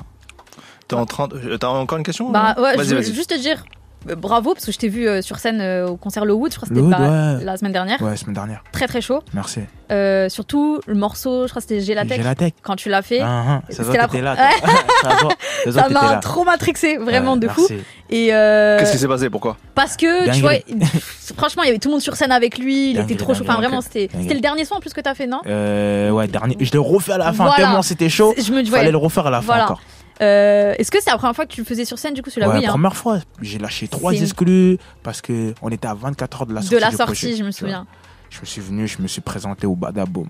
T'es 0.87 0.95
en 0.95 1.05
train 1.05 1.27
de... 1.27 1.57
T'as 1.57 1.67
encore 1.67 1.97
une 1.97 2.03
question 2.03 2.31
Bah 2.31 2.55
ouais, 2.57 2.75
Vas-y, 2.75 2.85
je 2.85 2.89
voulais 2.95 3.01
vas-y. 3.01 3.13
juste 3.13 3.29
te 3.31 3.39
dire 3.39 3.63
bravo 4.05 4.53
parce 4.53 4.65
que 4.65 4.71
je 4.71 4.77
t'ai 4.77 4.87
vu 4.87 5.07
euh, 5.07 5.21
sur 5.21 5.39
scène 5.39 5.59
euh, 5.61 5.87
au 5.87 5.97
concert 5.97 6.25
Le 6.25 6.33
Wood, 6.33 6.51
je 6.51 6.57
crois 6.57 6.67
que 6.69 6.75
c'était 6.75 6.87
la, 6.87 7.35
ouais. 7.37 7.43
la 7.43 7.57
semaine 7.57 7.71
dernière. 7.73 8.01
Ouais, 8.01 8.15
semaine 8.15 8.33
dernière. 8.35 8.63
Très 8.71 8.87
très 8.87 9.01
chaud. 9.01 9.21
Merci. 9.33 9.61
Euh, 9.91 10.29
surtout 10.29 10.79
le 10.85 10.93
morceau, 10.95 11.43
je 11.47 11.49
crois 11.49 11.61
que 11.61 11.67
c'était 11.67 11.81
Gélatech. 11.81 12.17
Gélatech. 12.17 12.53
Quand 12.61 12.75
tu 12.75 12.89
l'as 12.89 13.01
fait. 13.01 13.21
Ah, 13.21 13.43
ah, 13.47 13.61
ça 13.69 13.83
c'était 13.83 13.97
que 13.97 13.97
la 13.97 14.07
t'étais 14.07 14.21
là, 14.21 14.35
toi. 14.35 15.29
Ça 15.65 15.71
ça 15.71 15.89
m'a 15.89 16.01
là. 16.13 16.17
trop 16.17 16.43
matrixé, 16.45 16.97
vraiment 16.97 17.33
Ouais, 17.33 17.39
de 17.39 17.45
merci. 17.47 17.67
fou. 17.67 17.73
Et 18.11 18.33
euh, 18.33 18.79
Qu'est-ce 18.79 18.91
qui 18.93 18.97
s'est 18.97 19.07
passé? 19.07 19.29
Pourquoi? 19.29 19.57
parce 19.75 19.97
que 19.97 20.31
tu 20.33 20.41
vois, 20.41 20.53
Dinguerie. 20.69 21.01
franchement, 21.35 21.63
il 21.63 21.67
y 21.67 21.69
avait 21.69 21.79
tout 21.79 21.89
le 21.89 21.93
monde 21.93 22.01
sur 22.01 22.15
scène 22.15 22.31
avec 22.31 22.57
lui, 22.57 22.91
il 22.91 22.93
Dinguerie, 22.95 23.13
était 23.13 23.23
trop 23.23 23.33
chaud. 23.33 23.41
Enfin, 23.43 23.53
dinguerie, 23.55 23.67
vraiment, 23.67 23.81
c'était 23.81 24.09
le 24.33 24.39
dernier 24.39 24.63
son 24.65 24.75
en 24.75 24.79
plus 24.79 24.93
que 24.93 25.01
t'as 25.01 25.15
fait, 25.15 25.27
non? 25.27 25.41
Euh, 25.47 26.09
ouais, 26.11 26.27
dernier. 26.27 26.55
Je 26.59 26.71
l'ai 26.71 26.77
refait 26.77 27.13
à 27.13 27.17
la 27.17 27.33
fin, 27.33 27.45
Voilà. 27.45 27.55
tellement 27.55 27.81
c'était 27.81 28.09
chaud. 28.09 28.33
Je 28.37 28.51
me 28.51 28.61
dis, 28.63 28.69
Fallait 28.69 28.85
ouais. 28.85 28.91
le 28.91 28.97
refaire 28.97 29.27
à 29.27 29.31
la 29.31 29.39
fin 29.41 29.47
Voilà. 29.47 29.63
encore. 29.65 29.81
Euh, 30.21 30.73
Est-ce 30.77 30.91
que 30.91 31.01
c'est 31.01 31.09
la 31.11 31.17
première 31.17 31.35
fois 31.35 31.45
que 31.45 31.51
tu 31.53 31.61
le 31.61 31.65
faisais 31.65 31.85
sur 31.85 31.97
scène 31.97 32.13
du 32.13 32.21
coup 32.21 32.29
celui-là 32.29 32.49
Ouais, 32.49 32.59
Oui, 32.59 32.65
hein. 32.65 32.69
première 32.69 32.95
fois, 32.95 33.19
j'ai 33.41 33.57
lâché 33.57 33.87
trois 33.87 34.13
exclus 34.13 34.77
parce 35.03 35.21
que 35.21 35.53
on 35.61 35.69
était 35.69 35.87
à 35.87 35.93
24 35.93 36.41
heures 36.41 36.47
de 36.47 36.53
la 36.53 36.61
sortie. 36.61 36.75
de 36.75 36.79
la 36.81 36.91
sortie, 36.91 37.03
projet, 37.25 37.35
je 37.35 37.43
me 37.43 37.51
souviens. 37.51 37.87
Je 38.29 38.39
me 38.41 38.45
suis 38.45 38.61
venu, 38.61 38.87
je 38.87 39.01
me 39.01 39.07
suis 39.07 39.21
présenté 39.21 39.65
au 39.65 39.75
Badaboom. 39.75 40.27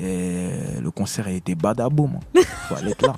Et 0.00 0.50
le 0.80 0.90
concert 0.92 1.26
a 1.26 1.30
été 1.32 1.54
Badaboom. 1.54 2.18
hein. 2.36 2.40
Faut 2.68 2.76
aller 2.76 2.94
là. 3.02 3.14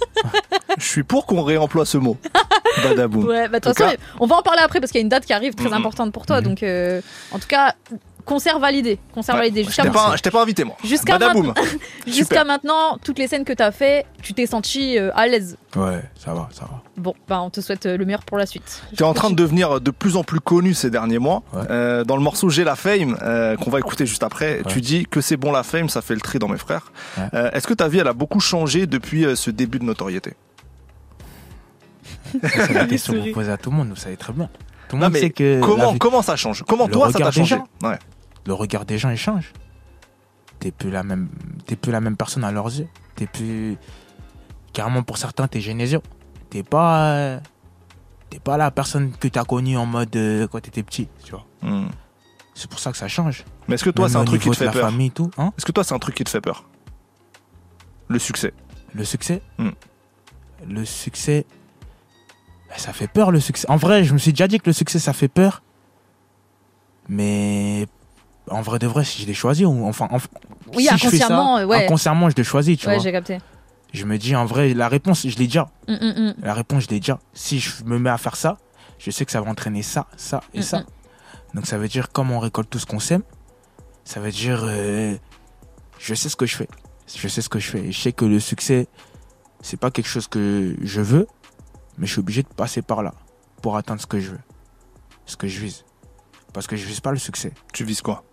Je 0.79 0.85
suis 0.87 1.03
pour 1.03 1.27
qu'on 1.27 1.43
réemploie 1.43 1.85
ce 1.85 1.99
mot. 1.99 2.17
Badaboum. 2.83 3.27
Ouais, 3.27 3.49
bah 3.49 3.61
de 3.61 3.69
toute 3.69 3.77
tout 3.77 3.83
façon, 3.85 3.97
on 4.19 4.27
va 4.27 4.37
en 4.37 4.43
parler 4.43 4.63
après 4.65 4.81
parce 4.81 4.91
qu'il 4.91 4.99
y 4.99 5.03
a 5.03 5.05
une 5.05 5.11
date 5.11 5.27
qui 5.27 5.35
arrive 5.35 5.55
très 5.55 5.69
Mhm. 5.69 5.75
importante 5.75 6.13
pour 6.13 6.25
toi. 6.25 6.41
Donc, 6.41 6.63
euh, 6.63 7.03
en 7.31 7.39
tout 7.39 7.47
cas, 7.47 7.75
concert 8.25 8.59
validé. 8.59 8.99
Concert 9.15 9.37
validé. 9.37 9.63
Je 9.63 9.69
Jusqu'à 9.69 9.83
t'ai 9.83 9.89
maintenant- 9.89 10.11
pas, 10.11 10.17
je 10.17 10.23
t'ai 10.23 10.31
pas 10.31 10.43
invité, 10.43 10.65
moi. 10.65 10.77
Jusqu'à 10.85 12.45
maintenant- 12.45 12.99
toutes 13.03 13.19
les 13.19 13.29
scènes 13.29 13.45
que 13.45 13.53
tu 13.53 13.63
as 13.63 13.73
fait, 13.73 14.07
tu 14.23 14.33
t'es 14.35 14.47
senti 14.47 14.99
euh, 14.99 15.11
à 15.15 15.27
l'aise. 15.27 15.57
Ouais, 15.77 16.03
ça 16.15 16.35
va, 16.35 16.49
ça 16.53 16.63
va. 16.63 16.83
Bon, 16.97 17.15
bah 17.29 17.41
on 17.41 17.51
te 17.51 17.61
souhaite 17.61 17.87
euh, 17.87 17.97
le 17.97 18.05
meilleur 18.05 18.23
pour 18.25 18.37
la 18.39 18.47
suite. 18.47 18.83
Tu 18.97 19.03
es 19.03 19.07
en 19.07 19.15
train 19.15 19.31
de 19.31 19.35
devenir 19.35 19.81
de 19.81 19.91
plus 19.91 20.17
en 20.17 20.25
plus 20.25 20.41
connu 20.41 20.75
ces 20.75 20.91
derniers 20.91 21.19
mois. 21.19 21.43
Euh, 21.71 22.05
dans 22.05 22.17
le 22.17 22.23
morceau 22.23 22.49
J'ai 22.51 22.65
la 22.65 22.77
fame, 22.77 23.17
euh, 23.23 23.57
qu'on 23.57 23.71
va 23.71 23.79
écouter 23.79 24.05
juste 24.07 24.23
après, 24.23 24.61
tu 24.69 24.81
dis 24.81 25.07
que 25.07 25.21
c'est 25.21 25.37
bon 25.37 25.53
la 25.53 25.63
fame, 25.63 25.89
ça 25.89 26.03
fait 26.03 26.15
le 26.15 26.21
tri 26.21 26.39
dans 26.39 26.49
mes 26.49 26.59
frères. 26.59 26.93
Ouais. 27.17 27.25
Euh, 27.35 27.51
Est-ce 27.53 27.67
que 27.67 27.75
ta 27.75 27.89
vie, 27.89 27.99
elle 27.99 28.09
a 28.09 28.13
beaucoup 28.13 28.41
changé 28.41 28.87
depuis 28.87 29.25
euh, 29.25 29.35
ce 29.37 29.51
début 29.51 29.79
de 29.79 29.85
notoriété? 29.85 30.35
C'est 32.43 32.73
la 32.73 32.87
question 32.87 33.13
que 33.15 33.19
vous 33.19 33.33
posez 33.33 33.51
à 33.51 33.57
tout 33.57 33.71
le 33.71 33.77
monde, 33.77 33.89
vous 33.89 33.97
savez 33.97 34.17
très 34.17 34.33
bien. 34.33 34.49
Tout 34.93 34.97
le 34.97 35.01
Non, 35.01 35.07
monde 35.07 35.15
mais 35.15 35.21
sait 35.21 35.31
que. 35.31 35.59
comment- 35.63 35.93
la 35.93 35.99
comment 35.99 36.21
ça 36.21 36.37
change? 36.37 36.65
Comment 36.69 36.87
Le 36.87 36.93
toi, 36.93 37.07
ça 37.07 37.13
t'a 37.13 37.19
regard 37.25 37.31
des 37.33 37.39
changé? 37.47 37.57
Ouais. 37.83 37.99
Le 38.45 38.53
regard 38.53 38.85
des 38.85 38.99
gens, 38.99 39.09
il 39.09 39.17
change. 39.17 39.51
T'es 40.59 40.71
plus 40.71 40.91
la 40.91 41.03
même, 41.03 41.31
t'es 41.65 41.77
plus 41.77 41.91
la 41.93 42.03
même 42.03 42.15
personne 42.19 42.45
à 42.45 42.53
leurs 42.53 42.67
yeux. 42.67 42.89
T'es 43.17 43.27
plus. 43.27 43.79
Carrément, 44.75 45.03
pour 45.03 45.17
certains, 45.17 45.49
t'es 45.49 45.63
Genesio. 45.63 46.03
T'es 46.51 46.63
pas. 46.63 47.13
euh, 47.15 47.41
T'es 48.29 48.39
pas 48.39 48.59
la 48.59 48.71
personne 48.71 49.13
que 49.13 49.29
t'as 49.29 49.45
connue 49.45 49.79
en 49.79 49.87
mode 49.87 50.15
euh, 50.17 50.47
quand 50.47 50.61
t'étais 50.61 50.83
petit, 50.83 51.09
tu 51.25 51.31
vois. 51.33 51.47
Hmm. 51.63 51.87
C'est 52.55 52.69
pour 52.69 52.79
ça 52.79 52.91
que 52.91 52.99
ça 52.99 53.09
change. 53.09 53.45
Mais 53.69 53.77
est-ce 53.77 53.85
que 53.85 53.89
toi, 53.91 54.05
Même 54.07 54.13
c'est 54.13 54.19
un 54.19 54.25
truc 54.27 54.43
qui 54.43 54.51
te 54.51 54.57
fait 54.57 54.71
peur? 54.71 54.91
famille 54.91 55.07
et 55.07 55.11
tout, 55.11 55.31
hein 55.39 55.53
Est-ce 55.57 55.65
que 55.65 55.73
toi, 55.73 55.85
c'est 55.85 55.95
un 55.95 55.99
truc 55.99 56.15
qui 56.15 56.25
te 56.25 56.29
fait 56.31 56.41
peur? 56.43 56.65
Le 58.09 58.19
succès. 58.19 58.53
Le 58.93 59.05
succès? 59.05 59.41
Hmm. 59.57 59.71
Le 60.69 60.85
succès. 60.85 61.47
Ben, 62.73 62.79
Ça 62.79 62.93
fait 62.93 63.07
peur 63.09 63.31
le 63.31 63.41
succès. 63.41 63.69
En 63.71 63.77
vrai, 63.77 64.05
je 64.05 64.13
me 64.13 64.19
suis 64.19 64.33
déjà 64.33 64.49
dit 64.49 64.59
que 64.59 64.67
le 64.67 64.73
succès 64.73 64.99
ça 64.99 65.13
fait 65.13 65.29
peur. 65.29 65.63
Mais 67.09 67.87
en 68.49 68.63
vrai 68.63 68.79
de 68.79 68.87
vrai, 68.87 69.05
si 69.05 69.23
je 69.23 69.27
l'ai 69.27 69.35
choisi, 69.35 69.65
ou 69.65 69.87
enfin, 69.87 70.07
enf- 70.07 70.27
Oui, 70.75 70.87
si 70.89 70.97
je 70.99 71.09
fais 71.09 71.17
ça, 71.19 71.25
inconsciemment, 71.27 71.65
ouais. 71.65 71.85
inconsciemment, 71.85 72.31
je 72.31 72.37
l'ai 72.37 72.45
choisi, 72.45 72.77
tu 72.77 72.87
ouais, 72.87 72.95
vois. 72.95 73.03
j'ai 73.03 73.13
capté. 73.13 73.39
Je 73.93 74.05
me 74.05 74.17
dis 74.19 74.35
en 74.35 74.47
vrai, 74.47 74.73
la 74.73 74.89
réponse, 74.89 75.27
je 75.27 75.37
l'ai 75.37 75.47
déjà. 75.47 75.69
Mm, 75.89 75.93
mm, 75.95 76.29
mm. 76.29 76.35
La 76.43 76.55
réponse, 76.55 76.85
je 76.85 76.89
l'ai 76.89 77.01
déjà. 77.01 77.19
Si 77.35 77.59
je 77.61 77.85
me 77.85 77.99
mets 77.99 78.11
à 78.11 78.19
faire 78.19 78.37
ça, 78.37 78.57
je 78.99 79.11
sais 79.11 79.25
que 79.25 79.33
ça 79.33 79.41
va 79.41 79.51
entraîner 79.51 79.83
ça, 79.83 80.07
ça 80.17 80.41
et 80.55 80.63
ça. 80.63 80.85
Donc 81.55 81.67
ça 81.67 81.77
veut 81.77 81.89
dire 81.89 82.11
comme 82.11 82.31
on 82.31 82.39
récolte 82.39 82.71
tout 82.71 82.79
ce 82.79 82.87
qu'on 82.87 83.01
sème, 83.01 83.23
ça 84.05 84.21
veut 84.21 84.31
dire 84.31 84.63
euh, 84.65 85.15
je 85.99 86.15
sais 86.15 86.29
ce 86.31 86.37
que 86.37 86.47
je 86.47 86.57
fais. 86.57 86.69
Je 87.15 87.29
sais 87.29 87.43
ce 87.43 87.49
que 87.51 87.59
je 87.59 87.69
fais. 87.69 87.93
Je 87.93 88.01
sais 88.01 88.13
que 88.13 88.25
le 88.25 88.41
succès, 88.41 88.87
c'est 89.61 89.77
pas 89.79 89.91
quelque 89.91 90.09
chose 90.09 90.29
que 90.29 90.75
je 90.83 91.01
veux, 91.03 91.27
mais 91.99 92.07
je 92.07 92.13
suis 92.13 92.21
obligé 92.21 92.43
de 92.43 92.49
passer 92.49 92.83
par 92.83 93.03
là 93.03 93.15
pour 93.61 93.77
atteindre 93.77 94.01
ce 94.01 94.07
que 94.07 94.19
je 94.21 94.31
veux. 94.33 94.41
Ce 95.27 95.37
que 95.37 95.47
je 95.49 95.61
vise. 95.61 95.85
Parce 96.53 96.67
que 96.67 96.77
je 96.77 96.85
vise 96.87 97.01
pas 97.01 97.13
le 97.13 97.19
succès. 97.19 97.53
Tu 97.73 97.85
vises 97.85 98.03
quoi? 98.03 98.25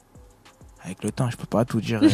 Avec 0.84 1.04
le 1.04 1.12
temps, 1.12 1.30
je 1.30 1.36
peux 1.38 1.46
pas 1.46 1.66
tout 1.66 1.82
dire. 1.82 2.02
Il 2.04 2.10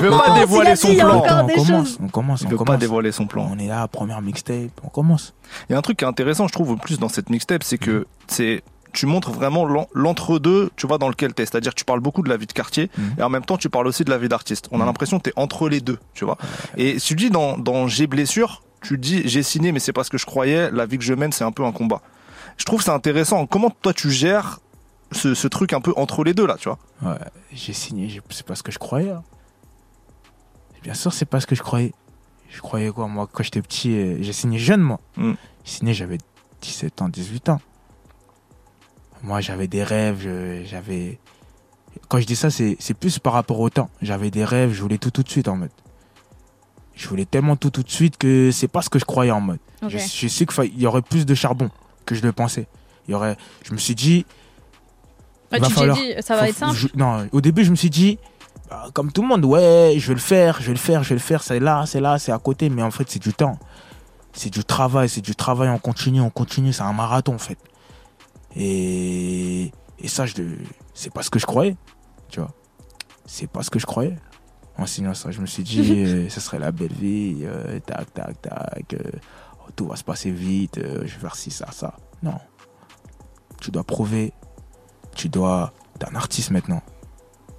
veut 0.00 0.10
pas 0.10 0.38
dévoiler 0.38 0.74
son 0.74 0.94
plan. 0.94 1.22
on 1.44 1.46
commence, 1.48 1.98
on 2.02 2.08
commence, 2.08 2.40
Il 2.42 2.46
on 2.46 2.50
veut 2.50 2.56
commence. 2.56 2.74
pas 2.74 2.78
dévoiler 2.78 3.12
son 3.12 3.26
plan. 3.26 3.48
On 3.52 3.58
est 3.58 3.68
là, 3.68 3.86
première 3.88 4.22
mixtape, 4.22 4.70
on 4.82 4.88
commence. 4.88 5.34
Il 5.68 5.72
y 5.72 5.74
a 5.74 5.78
un 5.78 5.82
truc 5.82 5.98
qui 5.98 6.04
est 6.04 6.08
intéressant, 6.08 6.48
je 6.48 6.52
trouve, 6.52 6.76
plus 6.78 6.98
dans 6.98 7.08
cette 7.10 7.28
mixtape, 7.30 7.62
c'est 7.62 7.78
que 7.78 8.06
c'est 8.26 8.62
tu 8.94 9.06
montres 9.06 9.30
vraiment 9.30 9.64
l'en- 9.64 9.86
l'entre-deux, 9.94 10.70
tu 10.76 10.86
vois, 10.86 10.98
dans 10.98 11.08
lequel 11.08 11.32
t'es. 11.32 11.46
C'est-à-dire 11.46 11.72
que 11.72 11.78
tu 11.78 11.84
parles 11.86 12.00
beaucoup 12.00 12.22
de 12.22 12.28
la 12.28 12.36
vie 12.36 12.46
de 12.46 12.52
quartier 12.52 12.90
Mhm. 12.98 13.14
et 13.18 13.22
en 13.22 13.30
même 13.30 13.44
temps, 13.44 13.56
tu 13.56 13.70
parles 13.70 13.86
aussi 13.86 14.04
de 14.04 14.10
la 14.10 14.18
vie 14.18 14.28
d'artiste. 14.28 14.68
On 14.70 14.80
a 14.82 14.84
l'impression 14.84 15.18
que 15.18 15.24
t'es 15.30 15.32
entre 15.36 15.68
les 15.70 15.80
deux, 15.80 15.98
tu 16.14 16.24
vois. 16.26 16.36
Et 16.76 16.98
si 16.98 17.08
tu 17.08 17.14
dis 17.16 17.30
dans, 17.30 17.56
dans 17.56 17.86
J'ai 17.86 18.06
blessure, 18.06 18.62
tu 18.82 18.98
dis 18.98 19.22
j'ai 19.28 19.42
signé, 19.42 19.72
mais 19.72 19.78
c'est 19.80 19.92
parce 19.92 20.08
que 20.08 20.18
je 20.18 20.26
croyais, 20.26 20.70
la 20.70 20.86
vie 20.86 20.98
que 20.98 21.04
je 21.04 21.14
mène, 21.14 21.32
c'est 21.32 21.44
un 21.44 21.52
peu 21.52 21.64
un 21.64 21.72
combat. 21.72 22.02
Je 22.56 22.64
trouve 22.64 22.82
c'est 22.82 22.90
intéressant. 22.90 23.46
Comment 23.46 23.70
toi 23.70 23.92
tu 23.94 24.10
gères 24.10 24.60
ce, 25.12 25.34
ce 25.34 25.48
truc 25.48 25.72
un 25.72 25.80
peu 25.80 25.92
entre 25.96 26.24
les 26.24 26.34
deux 26.34 26.46
là, 26.46 26.56
tu 26.58 26.68
vois? 26.68 26.78
Ouais, 27.02 27.18
j'ai 27.52 27.72
signé, 27.72 28.20
c'est 28.30 28.46
pas 28.46 28.54
ce 28.54 28.62
que 28.62 28.72
je 28.72 28.78
croyais. 28.78 29.10
hein. 29.10 29.22
Bien 30.82 30.94
sûr, 30.94 31.12
c'est 31.12 31.26
pas 31.26 31.40
ce 31.40 31.46
que 31.46 31.54
je 31.54 31.62
croyais. 31.62 31.92
Je 32.50 32.60
croyais 32.60 32.90
quoi, 32.90 33.06
moi, 33.08 33.28
quand 33.32 33.42
j'étais 33.42 33.62
petit, 33.62 33.94
euh, 33.96 34.18
j'ai 34.20 34.32
signé 34.32 34.58
jeune, 34.58 34.80
moi. 34.80 35.00
Mm. 35.16 35.32
J'ai 35.64 35.70
signé, 35.72 35.94
j'avais 35.94 36.18
17 36.60 37.02
ans, 37.02 37.08
18 37.08 37.48
ans. 37.50 37.60
Moi, 39.22 39.40
j'avais 39.40 39.68
des 39.68 39.84
rêves, 39.84 40.26
j'avais. 40.64 41.18
Quand 42.08 42.18
je 42.18 42.26
dis 42.26 42.34
ça, 42.36 42.50
c'est 42.50 42.76
c'est 42.80 42.94
plus 42.94 43.18
par 43.18 43.34
rapport 43.34 43.60
au 43.60 43.70
temps. 43.70 43.88
J'avais 44.00 44.30
des 44.30 44.44
rêves, 44.44 44.72
je 44.72 44.82
voulais 44.82 44.98
tout 44.98 45.10
tout 45.10 45.22
de 45.22 45.28
suite 45.28 45.46
en 45.48 45.56
mode. 45.56 45.70
Je 46.94 47.08
voulais 47.08 47.24
tellement 47.24 47.56
tout 47.56 47.70
tout 47.70 47.82
de 47.82 47.90
suite 47.90 48.16
que 48.18 48.50
c'est 48.52 48.68
pas 48.68 48.82
ce 48.82 48.90
que 48.90 48.98
je 48.98 49.04
croyais 49.04 49.30
en 49.30 49.40
mode. 49.40 49.58
Je, 49.88 49.98
je 50.14 50.28
sais 50.28 50.46
qu'il 50.46 50.80
y 50.80 50.86
aurait 50.86 51.02
plus 51.02 51.24
de 51.26 51.34
charbon 51.34 51.70
que 52.06 52.14
je 52.14 52.22
le 52.22 52.32
pensais. 52.32 52.66
Il 53.08 53.12
y 53.12 53.14
aurait, 53.14 53.36
je 53.64 53.72
me 53.72 53.78
suis 53.78 53.94
dit, 53.94 54.24
tu 55.58 55.74
falloir- 55.74 55.96
dit, 55.96 56.12
ça 56.22 56.34
va 56.36 56.42
faut- 56.42 56.46
être 56.48 56.56
simple. 56.56 56.76
je- 56.76 56.88
non, 56.94 57.28
au 57.32 57.40
début, 57.40 57.64
je 57.64 57.70
me 57.70 57.76
suis 57.76 57.90
dit, 57.90 58.18
bah, 58.70 58.88
comme 58.92 59.10
tout 59.10 59.22
le 59.22 59.28
monde, 59.28 59.44
ouais, 59.44 59.94
je 59.98 60.08
vais 60.08 60.14
le 60.14 60.20
faire, 60.20 60.60
je 60.60 60.66
vais 60.66 60.72
le 60.72 60.78
faire, 60.78 61.02
je 61.02 61.08
vais 61.10 61.14
le 61.16 61.20
faire, 61.20 61.42
c'est 61.42 61.58
là, 61.60 61.84
c'est 61.86 62.00
là, 62.00 62.18
c'est 62.18 62.32
à 62.32 62.38
côté, 62.38 62.68
mais 62.68 62.82
en 62.82 62.90
fait, 62.90 63.04
c'est 63.08 63.22
du 63.22 63.32
temps. 63.32 63.58
C'est 64.34 64.50
du 64.50 64.64
travail, 64.64 65.08
c'est 65.08 65.20
du 65.20 65.34
travail, 65.34 65.68
on 65.68 65.78
continue, 65.78 66.20
on 66.20 66.30
continue, 66.30 66.72
c'est 66.72 66.82
un 66.82 66.92
marathon, 66.92 67.34
en 67.34 67.38
fait. 67.38 67.58
Et, 68.56 69.72
et 69.98 70.08
ça, 70.08 70.26
je, 70.26 70.34
c'est 70.94 71.12
pas 71.12 71.22
ce 71.22 71.30
que 71.30 71.38
je 71.38 71.46
croyais, 71.46 71.76
tu 72.28 72.40
vois. 72.40 72.50
C'est 73.26 73.46
pas 73.48 73.62
ce 73.62 73.70
que 73.70 73.78
je 73.78 73.86
croyais. 73.86 74.16
En 74.78 74.86
signant 74.86 75.14
ça, 75.14 75.30
je 75.30 75.40
me 75.40 75.46
suis 75.46 75.62
dit, 75.62 75.80
euh, 76.06 76.28
ce 76.28 76.40
serait 76.40 76.58
la 76.58 76.72
belle 76.72 76.92
vie, 76.92 77.38
euh, 77.42 77.78
tac, 77.80 78.12
tac, 78.14 78.40
tac, 78.40 78.94
euh, 78.94 79.10
tout 79.76 79.86
va 79.86 79.96
se 79.96 80.04
passer 80.04 80.30
vite, 80.30 80.80
je 80.80 81.00
vais 81.02 81.08
faire 81.08 81.36
ci, 81.36 81.50
ça, 81.50 81.66
ça. 81.72 81.94
Non. 82.22 82.38
Tu 83.60 83.70
dois 83.70 83.84
prouver, 83.84 84.32
tu 85.14 85.28
dois. 85.28 85.72
T'es 85.98 86.06
un 86.10 86.14
artiste 86.14 86.50
maintenant. 86.50 86.82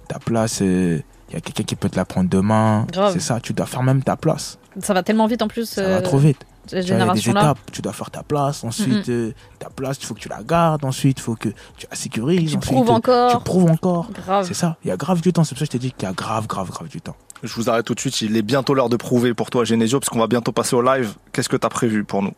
Ta 0.08 0.18
place, 0.18 0.60
il 0.60 1.02
y 1.32 1.36
a 1.36 1.40
quelqu'un 1.40 1.62
qui 1.62 1.76
peut 1.76 1.88
te 1.88 1.96
la 1.96 2.04
prendre 2.04 2.28
demain. 2.28 2.86
C'est 3.12 3.20
ça, 3.20 3.40
tu 3.40 3.52
dois 3.52 3.66
faire 3.66 3.82
même 3.82 4.02
ta 4.02 4.16
place. 4.16 4.58
Ça 4.80 4.92
va 4.92 5.02
tellement 5.02 5.26
vite 5.26 5.42
en 5.42 5.48
plus. 5.48 5.68
Ça 5.68 5.88
va 5.88 6.02
trop 6.02 6.18
vite. 6.18 6.44
Cette 6.66 6.84
Tu 6.84 6.92
vois, 6.92 7.02
il 7.02 7.06
y 7.06 7.10
a 7.10 7.14
des 7.14 7.30
étapes, 7.30 7.58
tu 7.72 7.82
dois 7.82 7.92
faire 7.92 8.10
ta 8.10 8.22
place. 8.22 8.64
Ensuite, 8.64 9.08
euh, 9.08 9.32
ta 9.58 9.70
place, 9.70 9.98
il 10.00 10.06
faut 10.06 10.14
que 10.14 10.20
tu 10.20 10.28
la 10.28 10.42
gardes. 10.42 10.84
Ensuite, 10.84 11.18
il 11.18 11.22
faut 11.22 11.34
que 11.34 11.50
tu 11.76 11.86
la 11.90 11.96
sécurises. 11.96 12.50
Tu 12.50 12.56
Ensuite, 12.56 12.72
prouves 12.72 12.90
euh, 12.90 12.92
encore. 12.92 13.38
Tu 13.38 13.44
prouves 13.44 13.70
encore. 13.70 14.10
Grave. 14.12 14.46
C'est 14.46 14.54
ça. 14.54 14.76
Il 14.84 14.88
y 14.88 14.90
a 14.90 14.96
grave 14.96 15.20
du 15.20 15.32
temps. 15.32 15.44
C'est 15.44 15.54
pour 15.54 15.58
ça 15.58 15.66
que 15.66 15.72
je 15.72 15.78
t'ai 15.78 15.78
dit 15.78 15.92
qu'il 15.92 16.08
y 16.08 16.10
a 16.10 16.14
grave, 16.14 16.46
grave, 16.46 16.70
grave 16.70 16.88
du 16.88 17.00
temps. 17.00 17.16
Je 17.42 17.54
vous 17.54 17.68
arrête 17.68 17.84
tout 17.84 17.94
de 17.94 18.00
suite. 18.00 18.20
Il 18.22 18.36
est 18.36 18.42
bientôt 18.42 18.74
l'heure 18.74 18.88
de 18.88 18.96
prouver 18.96 19.34
pour 19.34 19.50
toi, 19.50 19.64
Genesio, 19.64 20.00
parce 20.00 20.08
qu'on 20.08 20.18
va 20.18 20.26
bientôt 20.26 20.52
passer 20.52 20.74
au 20.76 20.82
live. 20.82 21.14
Qu'est-ce 21.32 21.48
que 21.48 21.56
t'as 21.56 21.68
prévu 21.68 22.04
pour 22.04 22.22
nous? 22.22 22.32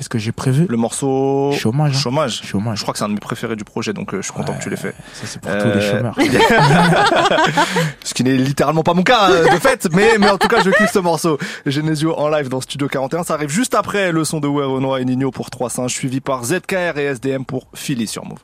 Qu'est-ce 0.00 0.08
que 0.08 0.16
j'ai 0.18 0.32
prévu 0.32 0.64
Le 0.66 0.78
morceau 0.78 1.52
Chômage. 1.52 1.94
hein. 1.94 1.98
Chômage. 1.98 2.40
Chômage. 2.42 2.78
Je 2.78 2.82
crois 2.84 2.92
que 2.94 2.98
c'est 2.98 3.04
un 3.04 3.08
de 3.10 3.12
mes 3.12 3.20
préférés 3.20 3.54
du 3.54 3.64
projet, 3.64 3.92
donc 3.92 4.14
euh, 4.14 4.22
je 4.22 4.22
suis 4.22 4.32
content 4.32 4.54
que 4.54 4.62
tu 4.62 4.70
l'aies 4.70 4.76
fait. 4.78 4.94
Ça, 5.12 5.26
c'est 5.26 5.38
pour 5.42 5.52
tous 5.58 5.68
les 5.68 5.82
chômeurs. 5.82 6.16
Ce 8.02 8.14
qui 8.14 8.24
n'est 8.24 8.38
littéralement 8.38 8.82
pas 8.82 8.94
mon 8.94 9.02
cas, 9.02 9.30
euh, 9.30 9.44
de 9.50 9.58
fait, 9.58 9.86
mais, 9.92 10.16
mais 10.18 10.30
en 10.30 10.38
tout 10.38 10.48
cas, 10.48 10.62
je 10.62 10.70
kiffe 10.70 10.90
ce 10.90 11.00
morceau. 11.00 11.36
Genesio 11.66 12.14
en 12.18 12.30
live 12.30 12.48
dans 12.48 12.62
Studio 12.62 12.88
41. 12.88 13.24
Ça 13.24 13.34
arrive 13.34 13.50
juste 13.50 13.74
après 13.74 14.10
le 14.10 14.24
son 14.24 14.40
de 14.40 14.48
Renoir 14.48 14.96
et 14.96 15.04
Nino 15.04 15.30
pour 15.30 15.50
3 15.50 15.68
singes, 15.68 15.92
suivi 15.92 16.20
par 16.22 16.44
ZKR 16.46 16.96
et 16.96 17.04
SDM 17.04 17.44
pour 17.44 17.66
Philly 17.74 18.06
sur 18.06 18.24
Move. 18.24 18.38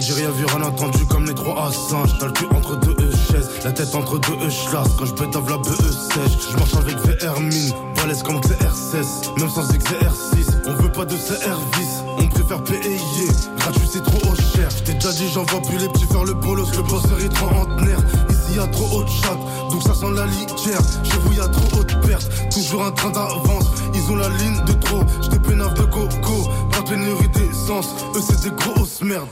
J'ai 0.00 0.14
rien 0.14 0.30
vu, 0.30 0.46
rien 0.46 0.62
entendu 0.62 1.04
comme 1.04 1.26
les 1.26 1.34
trois 1.34 1.70
singes. 1.70 2.16
T'as 2.18 2.26
le 2.26 2.32
cul 2.32 2.46
entre 2.56 2.74
deux 2.76 2.92
E 2.92 3.10
chaises, 3.10 3.50
la 3.64 3.72
tête 3.72 3.94
entre 3.94 4.18
deux 4.18 4.46
E 4.46 4.48
schlass. 4.48 4.88
Quand 4.98 5.04
je 5.04 5.12
pétave 5.12 5.50
la 5.50 5.58
BE 5.58 5.64
sèche, 5.66 6.38
je 6.50 6.56
marche 6.56 6.74
avec 6.74 6.96
VR 6.96 7.38
mine, 7.38 7.72
balèze 7.96 8.22
comme 8.22 8.40
CR16, 8.40 9.38
même 9.38 9.50
sans 9.50 9.68
XR6. 9.68 10.54
On 10.66 10.72
veut 10.82 10.90
pas 10.90 11.04
de 11.04 11.14
CR10, 11.14 12.18
on 12.18 12.26
préfère 12.28 12.64
payer. 12.64 13.28
Gratuit 13.58 13.88
c'est 13.92 14.02
trop 14.02 14.34
cher. 14.34 14.70
J't'ai 14.70 14.94
déjà 14.94 15.12
dit, 15.12 15.28
j'envoie 15.34 15.60
plus 15.60 15.76
les 15.76 15.88
petits 15.88 16.06
faire 16.06 16.24
le 16.24 16.32
bolos, 16.32 16.70
le 16.76 16.82
boss 16.82 17.04
est 17.22 17.28
trentenaire. 17.28 18.00
Ici 18.30 18.56
y 18.56 18.58
a 18.58 18.66
trop 18.68 19.00
haut 19.00 19.04
de 19.04 19.08
chat, 19.08 19.36
donc 19.70 19.82
ça 19.82 19.94
sent 19.94 20.12
la 20.14 20.24
litière. 20.24 20.80
Chez 21.04 21.18
vous 21.18 21.34
y 21.34 21.40
a 21.40 21.48
trop 21.48 21.78
haute 21.78 22.00
perte, 22.06 22.26
toujours 22.50 22.84
un 22.86 22.90
train 22.92 23.10
d'avance. 23.10 23.66
Ils 23.94 24.10
ont 24.10 24.16
la 24.16 24.30
ligne 24.30 24.64
de 24.64 24.72
trop, 24.72 25.02
j't'ai 25.20 25.38
pénave 25.38 25.74
de 25.74 25.82
coco. 25.82 26.48
Pas 26.72 26.80
de 26.80 26.88
pénurie 26.88 27.28
d'essence, 27.28 27.94
eux 28.16 28.20
c'est 28.26 28.48
des 28.48 28.56
grosses 28.56 29.02
merdes. 29.02 29.28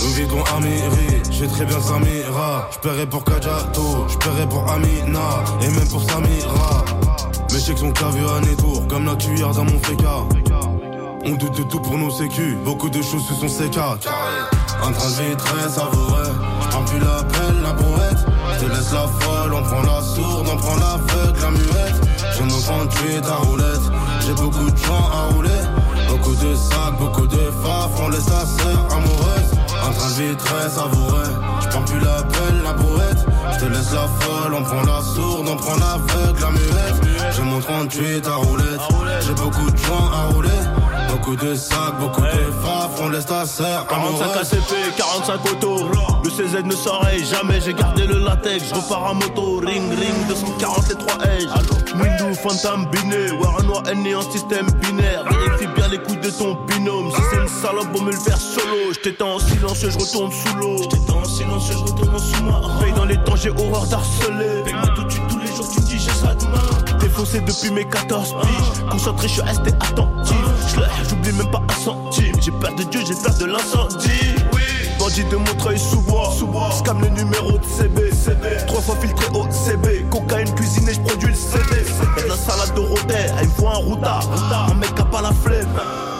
Nous 0.00 0.12
vivons 0.14 0.44
Amiri, 0.56 1.22
j'ai 1.30 1.48
très 1.48 1.64
bien 1.64 1.80
Samira. 1.80 2.68
J'paierai 2.72 3.06
pour 3.06 3.24
Kajato, 3.24 4.06
j'paierai 4.08 4.48
pour 4.48 4.70
Amina, 4.70 5.44
et 5.60 5.68
même 5.68 5.88
pour 5.88 6.02
Samira. 6.02 6.84
Mes 7.52 7.60
chèques 7.60 7.78
sont 7.78 7.92
clavés 7.92 8.20
à 8.20 8.40
Nétour, 8.40 8.86
comme 8.88 9.06
la 9.06 9.16
cuillère 9.16 9.52
dans 9.52 9.64
mon 9.64 9.78
féca. 9.80 10.24
On 11.24 11.34
doute 11.34 11.58
de 11.58 11.62
tout 11.64 11.80
pour 11.80 11.98
nos 11.98 12.10
sécu, 12.10 12.56
beaucoup 12.64 12.88
de 12.88 13.02
choses 13.02 13.26
se 13.26 13.34
sont 13.34 13.48
séca. 13.48 13.98
En 14.82 14.92
train 14.92 15.10
de 15.10 15.22
vivre 15.22 15.36
très 15.36 15.68
savoureux, 15.68 16.32
j'prends 16.62 16.84
plus 16.84 17.00
la 17.00 17.22
pelle, 17.24 17.62
la 17.62 17.72
brouette. 17.72 18.24
Je 18.54 18.64
te 18.64 18.70
laisse 18.70 18.92
la 18.92 19.06
folle, 19.20 19.52
on 19.52 19.62
prend 19.62 19.82
la 19.82 20.00
sourde, 20.00 20.46
on 20.50 20.56
prend 20.56 20.76
l'aveugle, 20.76 21.40
la 21.40 21.50
muette. 21.50 22.08
Je 22.38 22.42
me 22.44 22.64
prends 22.64 22.86
tuer 22.86 23.20
ta 23.20 23.34
roulette, 23.34 23.82
j'ai 24.24 24.34
beaucoup 24.34 24.70
de 24.70 24.76
gens 24.76 25.10
à 25.12 25.34
rouler. 25.34 25.50
Beaucoup 26.08 26.34
de 26.34 26.54
sacs, 26.54 26.98
beaucoup 26.98 27.26
de 27.26 27.36
faf, 27.36 27.90
on 28.02 28.08
laisse 28.08 28.24
ta 28.24 28.46
sœur 28.46 28.86
amoureuse. 28.90 29.57
De 29.88 30.22
vivre 30.22 30.36
très 30.36 30.68
savoureux, 30.68 31.32
j'prends 31.62 31.82
plus 31.82 31.98
la 32.00 32.22
pelle, 32.22 32.62
la 32.62 32.74
brouette. 32.74 33.24
Je 33.52 33.58
te 33.58 33.64
laisse 33.72 33.92
la 33.92 34.06
folle, 34.20 34.52
on 34.52 34.62
prend 34.62 34.82
la 34.82 35.00
sourde, 35.00 35.48
on 35.48 35.56
prend 35.56 35.76
l'aveugle, 35.76 36.40
la 36.40 36.50
muette. 36.50 37.34
J'ai 37.34 37.42
mon 37.42 37.58
38 37.58 38.26
à 38.26 38.34
roulette, 38.34 38.80
j'ai 39.26 39.32
beaucoup 39.32 39.70
de 39.70 39.76
gens 39.78 40.10
à 40.12 40.32
rouler. 40.32 40.50
Beaucoup 41.10 41.36
de 41.36 41.54
sacs, 41.54 41.98
beaucoup 42.00 42.20
de 42.22 42.52
faf, 42.62 43.00
on 43.00 43.08
laisse 43.08 43.26
ta 43.26 43.46
sœur 43.46 43.86
45 43.86 44.24
amoureuse. 44.24 44.52
ACP, 44.52 44.96
45 44.96 45.52
auto. 45.52 45.90
Le 46.24 46.30
CZ 46.30 46.64
ne 46.64 46.72
s'arrête 46.72 47.24
jamais, 47.24 47.60
j'ai 47.60 47.74
gardé 47.74 48.06
le 48.06 48.18
latex. 48.18 48.64
Je 48.68 48.74
repars 48.74 49.06
à 49.08 49.14
moto, 49.14 49.58
ring 49.58 49.90
ring, 49.90 50.26
240 50.28 50.88
les 50.88 50.94
3 50.94 51.24
Edge. 51.26 51.68
Window, 51.94 52.34
Phantom, 52.34 52.86
Binet. 52.90 53.32
Noir 53.68 53.82
est 53.86 54.14
en 54.14 54.22
système 54.30 54.66
binaire. 54.80 55.24
Vérifie 55.24 55.66
bien 55.76 55.88
les 55.88 55.98
coups 55.98 56.20
de 56.20 56.30
ton 56.30 56.54
binôme. 56.66 57.10
Si 57.10 57.20
c'est 57.30 57.36
une 57.36 57.48
salope, 57.48 57.88
on 57.94 58.02
me 58.02 58.12
le 58.12 58.16
faire 58.16 58.38
solo. 58.38 58.92
J'étais 58.92 59.22
en 59.22 59.38
silencieux, 59.38 59.90
je 59.90 59.98
retourne 59.98 60.32
sous 60.32 60.56
l'eau. 60.56 60.76
J'étais 60.78 61.12
en 61.12 61.24
silencieux, 61.24 61.74
je 61.74 61.92
retourne 61.92 62.14
en 62.14 62.18
sous-marin. 62.18 62.80
Paye 62.80 62.92
dans 62.92 63.04
les 63.04 63.18
temps, 63.24 63.36
j'ai 63.36 63.50
horreur 63.50 63.86
d'harceler. 63.86 64.62
Paye-moi 64.64 64.88
tout 64.94 65.04
de 65.04 65.10
suite, 65.10 65.26
tous 65.28 65.38
les 65.38 65.46
jours, 65.48 65.68
tu 65.70 65.80
me 65.80 65.86
dis 65.86 65.98
j'ai 65.98 66.10
ça 66.12 66.34
demain. 66.34 66.98
Défoncé 66.98 67.40
depuis 67.40 67.70
mes 67.70 67.84
14 67.84 68.36
piges. 68.40 68.90
Concentré, 68.90 69.28
je 69.28 69.32
suis 69.34 69.42
resté 69.42 69.70
attentif. 69.80 70.36
J'oublie 71.08 71.32
même 71.32 71.50
pas 71.50 71.62
un 71.68 71.84
centime. 71.84 72.36
J'ai 72.40 72.50
peur 72.52 72.74
de 72.74 72.82
Dieu, 72.84 73.00
j'ai 73.06 73.14
peur 73.14 73.34
de 73.38 73.44
l'incendie. 73.46 74.34
Bandit 74.98 75.24
de 75.24 75.36
Montreuil 75.36 75.78
sous 75.78 76.00
bois. 76.00 76.30
Scam 76.76 77.00
le 77.00 77.08
numéro 77.08 77.52
de 77.52 77.64
CB. 77.64 78.10
Trois 78.66 78.80
fois 78.80 78.96
filtré 79.00 79.26
au 79.34 79.46
CB. 79.50 80.06
Cocaïne 80.10 80.52
cuisinée, 80.54 80.94
je 80.94 81.00
produis 81.00 81.28
le 81.28 81.34
CD. 81.34 81.84
De 82.22 82.28
la 82.28 82.36
salade 82.36 82.74
de 82.74 82.80
rodet. 82.80 83.30
Elle 83.40 83.46
me 83.46 83.52
voit 83.58 83.76
un 83.76 83.78
routard. 83.78 84.28
Un 84.70 84.74
mec 84.74 84.90
a 84.98 85.04
pas 85.04 85.22
la 85.22 85.32
flemme. 85.32 85.68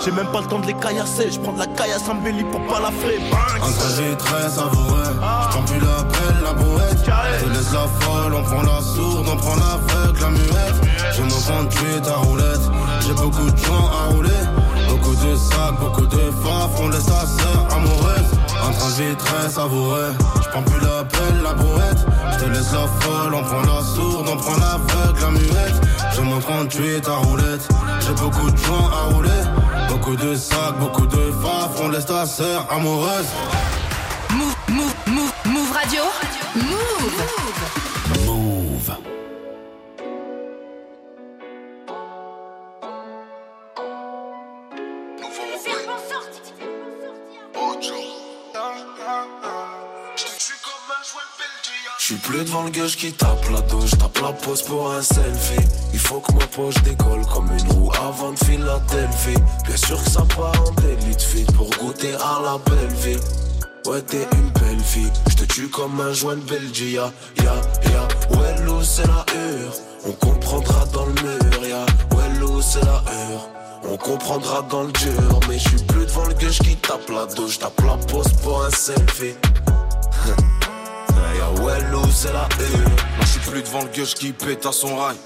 J'ai 0.05 0.13
même 0.13 0.29
pas 0.29 0.41
le 0.41 0.47
temps 0.47 0.61
de 0.61 0.67
les 0.67 0.75
caillasser. 0.75 1.31
Je 1.33 1.41
prends 1.41 1.53
de 1.53 1.59
la 1.59 1.67
caillasse 1.67 2.09
en 2.09 2.15
belly 2.15 2.45
pour 2.45 2.65
pas 2.67 2.81
la 2.81 2.91
frais. 2.93 3.19
Un 3.57 3.73
trajet 3.73 4.17
très 4.17 4.49
savoureux, 4.49 5.03
j'prends 5.51 5.63
plus 5.63 5.81
la 5.81 6.05
pelle, 6.05 6.43
la 6.45 6.53
brouette. 6.53 6.99
Je 7.05 7.45
te 7.45 7.51
laisse 7.51 7.73
la 7.73 7.87
folle, 8.01 8.35
on 8.35 8.43
prend 8.43 8.63
la 8.63 8.81
sourde, 8.81 9.27
on 9.29 9.37
prend 9.37 9.57
l'aveugle, 9.57 10.21
la 10.21 10.31
muette. 10.31 10.81
Je 11.17 11.23
me 11.23 11.29
prends 11.29 11.67
tuer 11.67 12.01
ta 12.03 12.15
roulette, 12.15 12.61
j'ai 13.07 13.15
beaucoup 13.15 13.51
de 13.51 13.57
gens 13.57 13.91
à 13.91 14.15
rouler. 14.15 14.31
Beaucoup 14.99 15.15
de 15.15 15.37
sacs, 15.37 15.79
beaucoup 15.81 16.07
de 16.07 16.31
faf, 16.43 16.71
on 16.81 16.89
laisse 16.89 17.07
ta 17.07 17.25
sœur 17.27 17.69
amoureuse. 17.73 18.31
Un 18.67 18.73
trajet 18.73 19.15
très 19.15 19.49
savoureux, 19.49 20.13
j'prends 20.43 20.63
plus 20.63 20.81
la 20.81 21.05
pelle, 21.05 21.43
la 21.43 21.55
brouette. 21.55 22.05
Je 22.33 22.45
te 22.45 22.51
laisse 22.51 22.73
la 22.73 22.87
folle, 23.01 23.35
on 23.35 23.43
prend 23.43 23.63
la 23.63 23.83
sourde, 23.83 24.29
on 24.29 24.37
prend 24.37 24.57
l'aveugle, 24.57 25.21
la 25.21 25.31
muette. 25.31 25.89
Me 26.21 26.41
prends 26.41 26.67
tuer 26.67 27.01
ta 27.01 27.15
roulette, 27.15 27.67
j'ai 28.01 28.13
beaucoup 28.13 28.51
de 28.51 28.57
gens 28.57 28.91
à 28.91 29.15
rouler. 29.15 29.43
Beaucoup 29.89 30.17
de 30.17 30.35
sacs, 30.35 30.79
beaucoup 30.79 31.07
de 31.07 31.33
faf, 31.43 31.81
on 31.81 31.89
laisse 31.89 32.07
ta 32.07 32.27
sœur 32.27 32.67
amoureuse. 32.71 33.27
Move, 34.31 34.55
move, 34.69 34.95
move, 35.07 35.33
move 35.47 35.73
radio. 35.73 36.03
Move. 36.55 38.27
Move. 38.27 39.18
Plus 52.29 52.45
devant 52.45 52.65
le 52.65 52.71
gueux 52.71 52.87
qui 52.87 53.11
tape 53.13 53.49
la 53.51 53.63
douche, 53.63 53.93
tape 53.93 54.19
la 54.21 54.33
pose 54.33 54.61
pour 54.63 54.93
un 54.93 55.01
selfie. 55.01 55.67
Il 55.95 55.99
faut 55.99 56.21
que 56.21 56.33
ma 56.33 56.47
poche 56.47 56.75
décolle 56.83 57.25
comme 57.33 57.49
une 57.51 57.73
roue 57.73 57.91
avant 58.07 58.33
de 58.33 58.39
Philadelphie. 58.39 59.43
Bien 59.65 59.77
sûr 59.77 60.03
que 60.03 60.11
ça 60.11 60.23
part 60.37 60.53
en 60.67 60.71
délit 60.83 61.17
de 61.17 61.23
fit 61.23 61.47
pour 61.57 61.71
goûter 61.71 62.15
à 62.15 62.43
la 62.45 62.59
belle 62.69 62.95
vie. 62.97 63.19
Ouais, 63.87 64.03
t'es 64.03 64.27
une 64.33 64.51
belle 64.61 64.85
fille, 64.85 65.11
je 65.31 65.37
te 65.37 65.45
tue 65.45 65.69
comme 65.69 65.99
un 66.01 66.13
joint 66.13 66.37
de 66.37 66.43
Belgique. 66.43 66.97
Ya, 66.97 67.11
ya, 67.39 67.55
ya, 67.91 68.65
l'eau 68.67 68.83
c'est 68.83 69.07
la 69.07 69.25
hure. 69.35 69.73
On 70.07 70.13
comprendra 70.13 70.85
dans 70.93 71.07
le 71.07 71.13
mur, 71.13 71.67
ya, 71.67 71.87
ouais, 72.15 72.39
l'eau 72.39 72.61
c'est 72.61 72.85
la 72.85 73.03
hure. 73.11 73.49
On 73.91 73.97
comprendra 73.97 74.67
dans 74.69 74.83
le 74.83 74.93
dur, 74.93 75.41
mais 75.49 75.59
je 75.59 75.69
suis 75.71 75.83
plus 75.85 76.05
devant 76.05 76.27
le 76.27 76.35
gueux 76.35 76.51
qui 76.51 76.77
tape 76.77 77.09
la 77.09 77.25
douche, 77.25 77.59
tape 77.59 77.81
la 77.87 77.97
pose 77.97 78.31
pour 78.43 78.65
un 78.65 78.71
selfie. 78.71 79.35
Ouais, 81.61 81.81
l'eau 81.91 82.03
c'est 82.13 82.33
la 82.33 82.49
hure. 82.61 82.89
Moi 82.89 83.23
je 83.23 83.27
suis 83.27 83.41
plus 83.41 83.63
devant 83.63 83.83
le 83.83 83.89
gueuche 83.89 84.15
qui 84.15 84.33
pète 84.33 84.65
à 84.67 84.73
son 84.73 84.97
rail. 84.97 85.17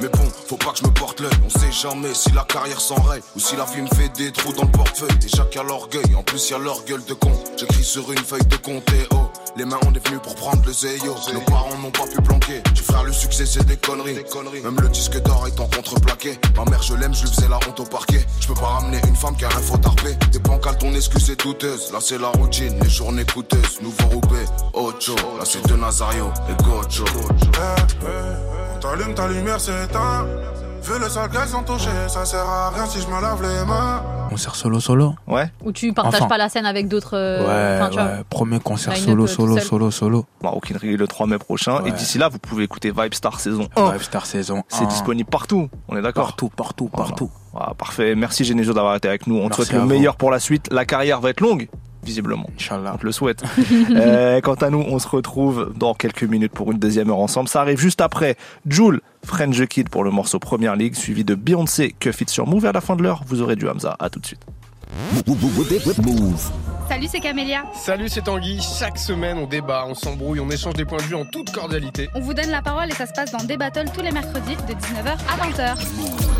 Mais 0.00 0.08
bon, 0.08 0.30
faut 0.48 0.56
pas 0.56 0.72
que 0.72 0.78
je 0.78 0.84
me 0.84 0.90
porte 0.92 1.20
l'œil. 1.20 1.30
On 1.44 1.50
sait 1.50 1.72
jamais 1.72 2.14
si 2.14 2.30
la 2.32 2.44
carrière 2.44 2.80
s'enraye 2.80 3.20
ou 3.36 3.40
si 3.40 3.54
la 3.56 3.64
vie 3.66 3.82
me 3.82 3.88
fait 3.88 4.08
des 4.16 4.32
trous 4.32 4.52
dans 4.52 4.64
le 4.64 4.70
portefeuille. 4.70 5.16
Déjà 5.20 5.44
qu'il 5.44 5.60
y 5.60 5.64
a 5.64 5.66
l'orgueil, 5.66 6.14
en 6.16 6.22
plus 6.22 6.50
y 6.50 6.54
a 6.54 6.58
leur 6.58 6.84
gueule 6.84 7.04
de 7.04 7.14
con. 7.14 7.32
J'écris 7.58 7.84
sur 7.84 8.10
une 8.10 8.18
feuille 8.18 8.46
de 8.46 8.56
compte 8.56 8.88
et 8.92 9.06
oh. 9.12 9.30
Les 9.56 9.64
mains 9.64 9.78
on 9.86 9.92
est 9.92 10.06
venu 10.06 10.18
pour 10.20 10.34
prendre 10.36 10.62
le 10.64 10.72
zéyo. 10.72 11.14
Nos 11.34 11.40
parents 11.40 11.76
n'ont 11.82 11.90
pas 11.90 12.06
pu 12.06 12.22
planquer. 12.22 12.62
J'ai 12.74 12.82
frère, 12.82 13.04
le 13.04 13.12
succès 13.12 13.44
c'est 13.44 13.66
des 13.66 13.76
conneries. 13.76 14.22
Même 14.62 14.80
le 14.80 14.88
disque 14.88 15.20
d'or 15.22 15.46
est 15.46 15.60
en 15.60 15.66
contreplaqué. 15.66 16.38
Ma 16.56 16.64
mère, 16.64 16.82
je 16.82 16.94
l'aime, 16.94 17.14
je 17.14 17.24
lui 17.24 17.30
faisais 17.30 17.48
la 17.48 17.56
honte 17.56 17.80
au 17.80 17.84
parquet. 17.84 18.24
Je 18.40 18.46
peux 18.46 18.54
pas 18.54 18.68
ramener 18.68 19.00
une 19.06 19.16
femme 19.16 19.36
qui 19.36 19.44
a 19.44 19.48
un 19.48 19.60
faux 19.60 19.76
tarpé. 19.76 20.16
Des 20.32 20.40
pancales, 20.40 20.78
ton 20.78 20.94
excuse 20.94 21.30
est 21.30 21.40
douteuse. 21.40 21.92
Là 21.92 21.98
c'est 22.00 22.18
la 22.18 22.28
routine, 22.28 22.78
les 22.82 22.88
journées 22.88 23.26
coûteuses. 23.26 23.80
Nouveau 23.82 24.06
roupé, 24.14 24.44
Ocho. 24.72 25.16
Là 25.38 25.44
c'est 25.44 25.66
de 25.66 25.74
Nazario 25.74 26.30
et 26.48 26.62
Gocho. 26.62 27.04
On 28.02 28.59
t'allume, 28.80 29.14
ta 29.14 29.28
lumière 29.28 29.60
s'éteint. 29.60 30.26
Vu 30.82 30.98
le 30.98 31.08
sale 31.10 31.28
ça 32.08 32.24
sert 32.24 32.40
à 32.48 32.70
rien 32.70 32.86
si 32.86 33.00
je 33.02 33.06
me 33.06 33.20
lave 33.20 33.42
les 33.42 33.64
mains. 33.66 34.02
Concert 34.30 34.54
solo 34.54 34.80
solo 34.80 35.14
Ouais. 35.26 35.50
Ou 35.62 35.72
tu 35.72 35.92
partages 35.92 36.20
Enfin. 36.22 36.28
pas 36.28 36.38
la 36.38 36.48
scène 36.48 36.64
avec 36.64 36.88
d'autres. 36.88 37.16
euh, 37.16 37.40
Ouais, 37.46 37.80
enfin, 37.82 37.90
tu 37.90 37.98
vois. 38.00 38.04
ouais. 38.04 38.24
Premier 38.30 38.60
concert 38.60 38.96
solo, 38.96 39.26
tout 39.26 39.32
solo, 39.32 39.54
seul. 39.58 39.62
solo, 39.66 39.90
solo. 39.90 40.24
Maroquinerie 40.42 40.96
le 40.96 41.06
3 41.06 41.26
mai 41.26 41.36
prochain. 41.38 41.84
Et 41.84 41.90
d'ici 41.92 42.16
là, 42.16 42.28
vous 42.28 42.38
pouvez 42.38 42.64
écouter 42.64 42.92
Vibe 42.96 43.12
Star 43.12 43.40
saison 43.40 43.68
1. 43.76 43.90
Vibe 43.90 44.02
Star 44.02 44.24
saison 44.24 44.62
C'est 44.68 44.84
1. 44.84 44.86
disponible 44.86 45.28
partout. 45.28 45.68
On 45.88 45.96
est 45.96 46.02
d'accord? 46.02 46.26
Partout, 46.26 46.48
partout, 46.48 46.88
partout. 46.88 47.30
Voilà, 47.52 47.74
parfait. 47.74 48.14
Merci 48.14 48.44
Genesio 48.44 48.72
d'avoir 48.72 48.94
été 48.96 49.08
avec 49.08 49.26
nous. 49.26 49.36
On 49.38 49.48
te 49.50 49.56
souhaite 49.56 49.72
le 49.72 49.80
vous. 49.80 49.86
meilleur 49.86 50.16
pour 50.16 50.30
la 50.30 50.38
suite. 50.40 50.68
La 50.72 50.86
carrière 50.86 51.20
va 51.20 51.30
être 51.30 51.40
longue, 51.40 51.68
visiblement. 52.02 52.48
Inch'Allah. 52.56 52.92
On 52.94 52.98
te 52.98 53.06
le 53.06 53.12
souhaite. 53.12 53.42
Euh, 53.90 54.40
quant 54.40 54.54
à 54.54 54.70
nous, 54.70 54.84
on 54.88 54.98
se 54.98 55.08
retrouve 55.08 55.72
dans 55.76 55.94
quelques 55.94 56.22
minutes 56.22 56.52
pour 56.52 56.70
une 56.70 56.78
deuxième 56.78 57.10
heure 57.10 57.18
ensemble. 57.18 57.48
Ça 57.48 57.60
arrive 57.60 57.78
juste 57.78 58.00
après 58.00 58.36
Joule, 58.66 59.00
French 59.24 59.60
Kid 59.66 59.88
pour 59.88 60.04
le 60.04 60.10
morceau 60.10 60.38
Première 60.38 60.76
Ligue, 60.76 60.94
suivi 60.94 61.24
de 61.24 61.34
Beyoncé, 61.34 61.94
Cuff 61.98 62.20
It 62.20 62.30
sur 62.30 62.46
Move. 62.46 62.66
À 62.66 62.72
la 62.72 62.80
fin 62.80 62.96
de 62.96 63.02
l'heure, 63.02 63.22
vous 63.26 63.42
aurez 63.42 63.56
du 63.56 63.68
Hamza. 63.68 63.96
À 63.98 64.10
tout 64.10 64.20
de 64.20 64.26
suite. 64.26 64.40
Salut, 66.90 67.06
c'est 67.08 67.20
Camélia. 67.20 67.62
Salut, 67.72 68.08
c'est 68.08 68.22
Tanguy. 68.22 68.60
Chaque 68.60 68.98
semaine, 68.98 69.38
on 69.38 69.46
débat, 69.46 69.84
on 69.86 69.94
s'embrouille, 69.94 70.40
on 70.40 70.50
échange 70.50 70.74
des 70.74 70.84
points 70.84 70.98
de 70.98 71.04
vue 71.04 71.14
en 71.14 71.24
toute 71.24 71.52
cordialité. 71.52 72.08
On 72.16 72.20
vous 72.20 72.34
donne 72.34 72.50
la 72.50 72.62
parole 72.62 72.90
et 72.90 72.94
ça 72.94 73.06
se 73.06 73.12
passe 73.12 73.30
dans 73.30 73.44
des 73.44 73.56
battles 73.56 73.88
tous 73.94 74.02
les 74.02 74.10
mercredis 74.10 74.56
de 74.56 74.72
19h 74.72 75.16
à 75.28 75.74
20h. 75.76 75.76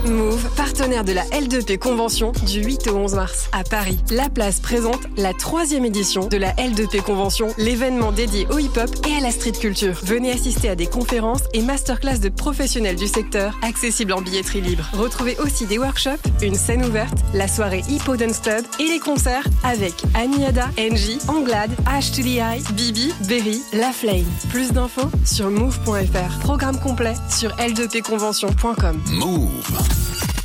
Move, 0.07 0.51
partenaire 0.57 1.05
de 1.05 1.13
la 1.13 1.23
L2P 1.27 1.79
Convention 1.79 2.33
du 2.47 2.65
8 2.65 2.89
au 2.89 2.97
11 2.97 3.15
mars 3.15 3.49
à 3.53 3.63
Paris. 3.63 4.01
La 4.11 4.29
place 4.29 4.59
présente 4.59 5.01
la 5.17 5.33
troisième 5.35 5.85
édition 5.85 6.27
de 6.27 6.37
la 6.37 6.53
L2P 6.55 7.03
Convention, 7.03 7.49
l'événement 7.57 8.11
dédié 8.11 8.49
au 8.51 8.59
hip-hop 8.59 8.91
et 9.07 9.15
à 9.15 9.21
la 9.21 9.31
street 9.31 9.53
culture. 9.53 10.01
Venez 10.03 10.33
assister 10.33 10.71
à 10.71 10.75
des 10.75 10.87
conférences 10.87 11.43
et 11.53 11.63
masterclass 11.63 12.19
de 12.19 12.29
professionnels 12.29 12.97
du 12.97 13.07
secteur, 13.07 13.57
accessibles 13.63 14.15
en 14.15 14.21
billetterie 14.21 14.63
libre. 14.63 14.89
Retrouvez 14.95 15.39
aussi 15.39 15.67
des 15.67 15.79
workshops, 15.79 16.27
une 16.43 16.57
scène 16.57 16.85
ouverte, 16.85 17.19
la 17.35 17.47
soirée 17.47 17.85
Hippo 17.89 18.17
Dance 18.17 18.41
Club 18.41 18.65
et 18.81 18.89
les 18.89 18.99
concerts 18.99 19.47
avec 19.63 19.95
Aniada, 20.41 20.71
NJ, 20.79 21.19
Anglade, 21.29 21.71
H 21.85 22.13
to 22.13 22.23
the 22.23 22.41
Eye, 22.41 22.63
Bibi, 22.75 23.13
Berry, 23.29 23.61
La 23.75 23.93
Flame. 23.93 24.25
Plus 24.49 24.73
d'infos 24.73 25.11
sur 25.27 25.51
move.fr. 25.51 26.39
Programme 26.41 26.79
complet 26.79 27.15
sur 27.29 27.51
l2pconvention.com. 27.57 29.03
Move. 29.11 29.51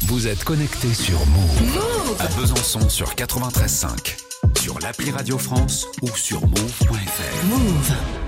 Vous 0.08 0.28
êtes 0.28 0.44
connecté 0.44 0.94
sur 0.94 1.18
Move. 1.28 2.16
À 2.20 2.28
Besançon 2.40 2.90
sur 2.90 3.16
93.5. 3.16 4.60
Sur 4.60 4.80
l'appli 4.80 5.12
Radio 5.12 5.38
France 5.38 5.88
ou 6.02 6.10
sur 6.16 6.42
move.fr. 6.42 7.46
Move. 7.46 8.25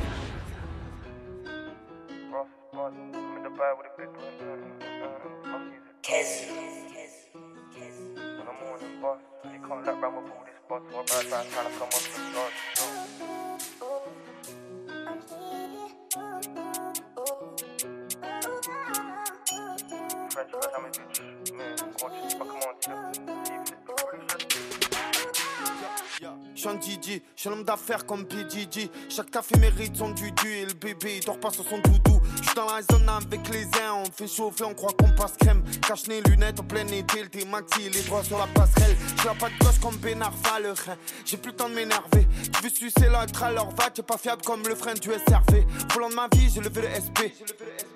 D'affaires 27.87 28.05
comme 28.05 28.25
PDG. 28.25 28.89
Chaque 29.09 29.31
café 29.31 29.57
mérite 29.59 29.95
son 29.95 30.09
dudu 30.09 30.47
et 30.47 30.65
le 30.65 30.73
bébé 30.73 31.17
il 31.17 31.25
dort 31.25 31.39
pas 31.39 31.51
sur 31.51 31.63
son 31.67 31.77
doudou. 31.79 32.19
Je 32.37 32.43
suis 32.43 32.55
dans 32.55 32.65
la 32.65 32.81
zone 32.81 33.07
avec 33.07 33.47
les 33.49 33.65
uns, 33.65 34.03
on 34.03 34.05
fait 34.05 34.27
chauffer, 34.27 34.65
on 34.65 34.73
croit 34.73 34.93
qu'on 34.97 35.09
passe 35.11 35.35
crème. 35.39 35.63
Cache 35.87 36.07
les 36.07 36.21
lunettes 36.21 36.59
en 36.59 36.63
plein 36.63 36.87
été, 36.87 37.23
le 37.23 37.45
maxi, 37.45 37.89
les 37.89 38.01
doigts 38.03 38.23
sur 38.23 38.37
la 38.37 38.47
passerelle. 38.47 38.95
Je 39.19 39.25
la 39.25 39.33
pas 39.35 39.49
de 39.49 39.57
gauche 39.59 39.79
comme 39.81 39.95
Benarfa, 39.97 40.59
le 40.59 40.71
rein. 40.71 40.97
J'ai 41.25 41.37
plus 41.37 41.51
le 41.51 41.57
temps 41.57 41.69
de 41.69 41.75
m'énerver. 41.75 42.27
Tu 42.53 42.63
veux 42.63 42.69
sucer 42.69 43.09
l'autre 43.09 43.45
leur 43.53 43.69
va, 43.71 43.89
t'es 43.89 44.03
pas 44.03 44.17
fiable 44.17 44.41
comme 44.43 44.63
le 44.67 44.75
frein 44.75 44.93
du 44.93 45.09
SRV. 45.09 45.65
Volant 45.93 46.09
de 46.09 46.15
ma 46.15 46.27
vie, 46.33 46.49
j'ai 46.53 46.61
levé 46.61 46.81
le 46.81 46.89
SP. 46.89 47.31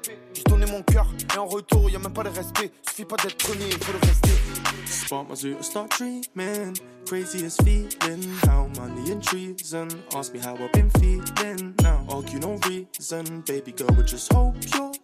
J'ai 0.05 0.17
donné 0.47 0.65
mon 0.65 0.81
cœur 0.83 1.07
et 1.33 1.37
en 1.37 1.45
retour, 1.45 1.89
y 1.89 1.95
a 1.95 1.99
même 1.99 2.13
pas 2.13 2.23
de 2.23 2.29
respect. 2.29 2.71
Suffit 2.87 3.05
pas 3.05 3.17
d'être 3.17 3.37
premier, 3.37 3.71
faut 3.71 3.93
le 3.93 3.99
rester. 4.07 4.29
Spark 4.85 5.29
my 5.29 5.35
zoo, 5.35 5.61
start 5.61 5.91
dreaming. 5.97 6.77
Craziest 7.05 7.61
feeling. 7.63 8.23
How 8.47 8.67
money 8.77 9.11
and 9.11 9.21
treason. 9.21 9.87
Ask 10.15 10.33
me 10.33 10.39
how 10.39 10.55
I've 10.55 10.71
been 10.73 10.89
feeling. 10.91 11.73
Now, 11.81 12.05
argue 12.09 12.39
no 12.39 12.57
reason. 12.67 13.43
Baby 13.45 13.71
girl, 13.71 13.89
we 13.97 14.03
just 14.03 14.31
hope 14.33 14.55
you're. 14.73 15.00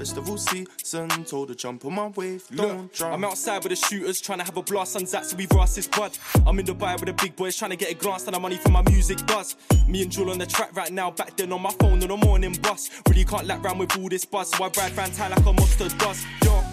Festival 0.00 0.38
season. 0.38 1.08
Told 1.26 1.50
her 1.50 1.54
jump 1.54 1.84
on 1.84 1.94
my 1.94 2.06
wave. 2.06 2.42
Don't 2.54 2.84
Look, 2.84 2.94
drown. 2.94 3.12
I'm 3.12 3.24
outside 3.24 3.62
with 3.62 3.68
the 3.68 3.76
shooters 3.76 4.18
trying 4.18 4.38
to 4.38 4.44
have 4.46 4.56
a 4.56 4.62
blast 4.62 4.96
on 4.96 5.02
Zats, 5.02 5.26
so 5.26 5.36
we've 5.36 5.52
asked 5.52 5.76
this 5.76 5.86
bud. 5.86 6.16
I'm 6.46 6.58
in 6.58 6.64
Dubai 6.64 6.94
with 6.94 7.04
the 7.04 7.12
big 7.12 7.36
boys 7.36 7.54
trying 7.54 7.72
to 7.72 7.76
get 7.76 7.90
a 7.90 7.94
glance 7.94 8.24
and 8.24 8.34
the 8.34 8.40
money 8.40 8.56
for 8.56 8.70
my 8.70 8.80
music 8.88 9.18
buzz. 9.26 9.56
Me 9.86 10.00
and 10.00 10.10
Jewel 10.10 10.30
on 10.30 10.38
the 10.38 10.46
track 10.46 10.74
right 10.74 10.90
now, 10.90 11.10
back 11.10 11.36
then 11.36 11.52
on 11.52 11.60
my 11.60 11.70
phone 11.72 12.02
on 12.02 12.08
the 12.08 12.16
morning 12.16 12.54
bus. 12.62 12.88
Really 13.10 13.26
can't 13.26 13.46
lap 13.46 13.62
round 13.62 13.78
with 13.78 13.94
all 13.98 14.08
this 14.08 14.24
buzz, 14.24 14.50
so 14.50 14.64
I 14.64 14.70
ride 14.78 14.96
round 14.96 15.12
town 15.12 15.32
like 15.32 15.40
a 15.44 15.52
monster 15.52 15.90
does. 15.98 16.24
Yo, 16.42 16.64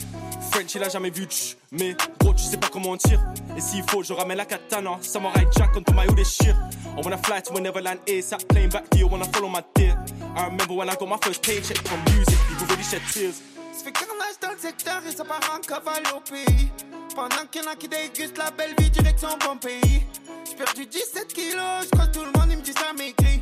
French 0.52 0.76
il 0.76 0.84
a 0.84 0.90
jamais 0.90 1.10
vu 1.10 1.26
tch, 1.26 1.58
mais 1.72 1.96
gros 2.20 2.34
tu 2.34 2.44
sais 2.44 2.58
pas 2.58 2.68
comment 2.70 2.92
on 2.92 2.98
tire. 2.98 3.22
Et 3.56 3.62
s'il 3.62 3.84
faut, 3.84 4.04
je 4.04 4.14
ramène 4.14 4.38
la 4.38 4.46
katana, 4.46 4.98
Samurai 5.02 5.48
Jack 5.56 5.72
on 5.76 5.82
ton 5.82 5.94
maillot 5.94 6.14
déchire. 6.14 6.56
I 6.98 7.02
wanna 7.02 7.18
fly 7.18 7.42
to 7.42 7.56
a 7.56 7.62
Neverland 7.62 8.00
ASAP, 8.08 8.48
plane 8.48 8.70
back 8.70 8.90
to 8.90 8.98
you, 8.98 9.08
wanna 9.08 9.26
follow 9.26 9.50
my 9.50 9.62
dear. 9.76 9.98
I 10.36 10.46
remember 10.46 10.74
when 10.74 10.90
I 10.90 10.96
got 10.96 11.08
my 11.08 11.18
first 11.22 11.44
paycheck 11.44 11.78
from 11.78 12.00
music, 12.14 12.38
people 12.50 12.68
really 12.68 12.84
shed 12.84 13.02
tears. 13.12 13.42
Ça 13.74 13.84
fait 13.84 13.92
carnage 13.92 14.40
dans 14.42 14.52
le 14.52 14.58
secteur 14.58 15.02
et 15.08 15.16
ça 15.16 15.24
part 15.24 15.40
en 15.56 15.60
cavale 15.60 16.04
au 16.16 16.20
pays. 16.22 16.72
Pendant 17.16 17.46
qu'il 17.52 17.64
y 17.64 17.68
en 17.68 17.72
a 17.72 17.76
qui 17.76 17.88
dégustent 17.88 18.38
la 18.38 18.52
belle 18.52 18.74
vie 18.80 18.90
direction 18.90 19.30
bon 19.46 19.58
pays. 19.58 20.02
J'ai 20.50 20.56
perdu 20.56 20.86
17 20.86 21.34
kilos, 21.34 21.86
je 21.94 22.12
tout 22.12 22.26
le 22.26 22.32
monde 22.40 22.50
il 22.50 22.58
me 22.58 22.62
dit 22.62 22.74
ça 22.74 22.94
maigrit. 22.94 23.42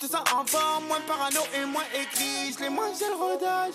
Je 0.00 0.06
sens 0.06 0.22
en 0.32 0.46
forme, 0.46 0.86
moins 0.86 1.00
parano 1.06 1.40
et 1.54 1.64
moins 1.66 1.86
écrit. 1.94 2.52
Je 2.56 2.62
l'ai 2.62 2.70
mangé 2.70 3.04
le 3.08 3.16
rodage. 3.16 3.74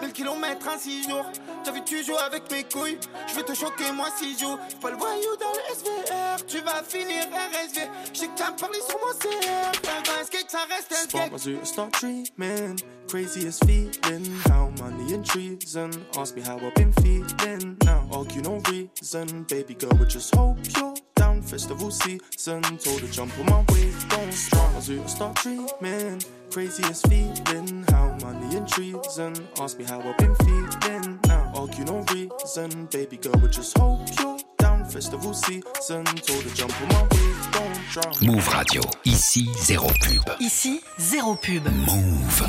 1000 0.00 0.12
km 0.12 0.68
en 0.68 0.78
6 0.78 1.08
jours. 1.08 1.26
T'as 1.64 1.72
vu, 1.72 1.82
tu 1.84 2.02
joues 2.04 2.16
avec 2.16 2.50
mes 2.50 2.64
couilles. 2.64 2.98
Je 3.28 3.34
vais 3.34 3.42
te 3.42 3.54
choquer, 3.54 3.92
moi, 3.92 4.08
si 4.16 4.38
joue. 4.38 4.56
J'suis 4.68 4.78
pas 4.80 4.90
le 4.90 4.96
voyou 4.96 5.36
dans 5.38 5.52
le 5.52 5.74
SVR. 5.74 6.46
Tu 6.46 6.58
vas 6.58 6.82
finir 6.82 7.24
RSV. 7.28 7.88
J'ai 8.12 8.26
que 8.26 8.36
t'as 8.36 8.52
parlé 8.52 8.78
sur 8.86 8.98
mon 8.98 9.12
CR. 9.12 10.20
Un 10.20 10.24
skate, 10.24 10.50
ça 10.50 10.58
reste 10.68 10.92
un 10.92 11.08
skate. 11.08 11.32
my 11.32 11.38
zoo, 11.38 11.64
start 11.64 11.92
dreaming. 12.00 12.80
Craziest 13.08 13.64
feeling. 13.64 14.24
How 14.48 14.70
money 14.78 15.14
and 15.14 15.24
treason. 15.24 15.90
Ask 16.16 16.36
me 16.36 16.42
how 16.42 16.56
I've 16.56 16.74
been 16.74 16.92
feeling. 16.94 17.76
Now, 17.84 18.06
argue 18.12 18.42
no 18.42 18.60
reason. 18.70 19.44
Baby 19.48 19.74
girl, 19.74 19.96
we 19.98 20.06
just 20.06 20.34
hope 20.34 20.58
you're 20.76 20.94
down. 21.16 21.42
Festival 21.42 21.90
season. 21.90 22.62
Told 22.62 23.00
her 23.00 23.08
jump 23.08 23.32
on 23.38 23.46
my 23.46 23.64
wave. 23.72 24.08
Don't 24.08 24.72
my 24.74 24.80
zoo, 24.80 25.02
start 25.06 25.36
dreaming. 25.36 26.22
Craziest 26.50 27.06
feeling. 27.06 27.84
How 27.90 28.16
money 28.22 28.56
and 28.56 28.66
treason. 28.66 29.34
Ask 29.60 29.78
me 29.78 29.84
how 29.84 30.00
I've 30.00 30.18
been 30.18 30.34
feeling. 30.34 31.20
Now, 31.28 31.52
argue 31.54 31.84
no 31.84 32.04
reason. 32.12 32.88
Baby 32.90 33.18
girl, 33.18 33.40
we 33.40 33.48
just 33.48 33.78
hope 33.78 34.00
you're 34.18 34.36
down. 34.58 34.84
festival 34.84 35.32
season. 35.32 36.04
Told 36.04 36.42
her 36.42 36.54
jump 36.54 36.74
on 36.82 36.88
my 36.88 37.02
way, 37.02 37.34
don't 37.52 37.78
drown. 37.92 38.14
Move 38.22 38.52
Radio. 38.52 38.82
Ici, 39.04 39.48
zéro 39.62 39.86
pub. 39.86 40.34
Ici, 40.40 40.80
zéro 40.98 41.36
pub. 41.36 41.64
Move. 41.86 42.42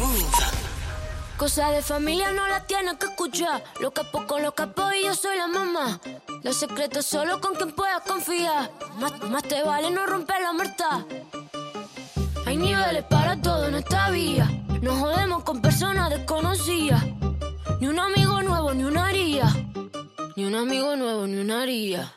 Cosa 1.37 1.69
de 1.69 1.83
familia 1.83 2.31
no 2.31 2.47
la 2.47 2.65
tienes 2.65 2.95
que 2.95 3.05
escuchar. 3.05 3.63
Los 3.79 3.91
capos 3.91 4.25
con 4.25 4.41
los 4.41 4.53
capos 4.53 4.93
y 4.99 5.05
yo 5.05 5.13
soy 5.13 5.37
la 5.37 5.45
mamá. 5.45 5.99
Los 6.41 6.57
secretos 6.57 7.05
solo 7.05 7.39
con 7.39 7.53
quien 7.53 7.71
puedas 7.71 8.01
confiar. 8.01 8.71
Más, 8.99 9.11
más 9.29 9.43
te 9.43 9.61
vale 9.61 9.91
no 9.91 10.07
romper 10.07 10.41
la 10.41 10.53
muerta. 10.53 11.05
Hay 12.51 12.57
niveles 12.57 13.05
para 13.05 13.41
todo 13.41 13.69
en 13.69 13.75
esta 13.75 14.09
vía. 14.09 14.45
No 14.81 14.93
jodemos 14.97 15.41
con 15.45 15.61
personas 15.61 16.09
desconocidas. 16.09 17.01
Ni 17.79 17.87
un 17.87 17.97
amigo 17.97 18.41
nuevo, 18.41 18.73
ni 18.73 18.83
una 18.83 19.05
haría. 19.05 19.45
Ni 20.35 20.43
un 20.43 20.55
amigo 20.55 20.97
nuevo, 20.97 21.27
ni 21.27 21.37
una 21.37 21.61
haría. 21.61 22.11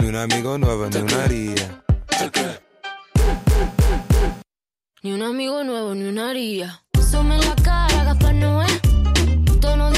Ni 0.00 0.06
un 0.06 0.16
amigo 0.16 0.58
nuevo, 0.58 0.86
ni 0.90 0.98
una 0.98 1.24
haría. 1.24 1.82
Ni 5.02 5.12
un 5.14 5.22
amigo 5.22 5.64
nuevo, 5.64 5.94
ni 5.94 6.04
una 6.04 6.28
haría. 6.28 6.82
Some 7.10 7.34
en 7.36 7.40
la 7.40 7.54
cara, 7.64 8.04
Gaspar 8.04 8.34
Noé. 8.34 8.66
Tono 9.62 9.97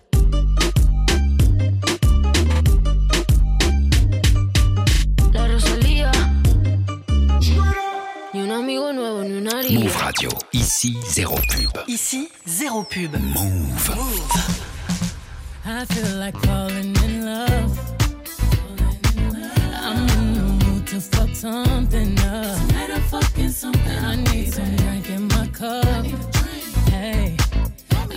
Move 8.77 9.97
Radio. 9.97 10.29
Ici, 10.53 10.95
zéro 11.09 11.35
pub. 11.35 11.83
Ici, 11.87 12.29
zéro 12.45 12.83
pub. 12.83 13.17
Move. 13.19 13.91
I 15.65 15.85
feel 15.85 16.17
like 16.17 16.37
falling 16.45 16.95
in 17.03 17.25
love. 17.25 17.79
I'm 19.75 20.07
in 20.07 20.33
the 20.35 20.65
mood 20.65 20.87
to 20.87 21.01
fuck 21.01 21.35
something 21.35 22.17
up. 22.19 22.55
Tonight 22.67 22.91
I'm 22.93 23.01
fucking 23.01 23.49
something 23.49 24.05
I 24.05 24.15
need 24.15 24.53
some 24.53 24.75
drink 24.77 25.09
in 25.09 25.27
my 25.27 25.47
cup. 25.47 26.05
Hey, 26.89 27.35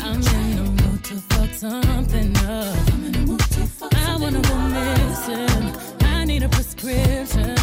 I'm 0.01 0.23
in 0.23 0.57
the 0.57 0.83
mood 0.85 1.03
to 1.05 1.15
fuck 1.31 1.51
something 1.53 2.37
up. 2.37 2.93
I'm 2.93 3.05
in 3.07 3.13
the 3.13 3.19
mood 3.27 3.41
to 3.41 3.67
fuck 3.67 3.93
I 3.93 4.17
wanna 4.17 4.41
go 4.41 4.57
missing. 4.69 5.75
I 6.03 6.25
need 6.25 6.45
a 6.45 6.49
prescription. 6.49 7.57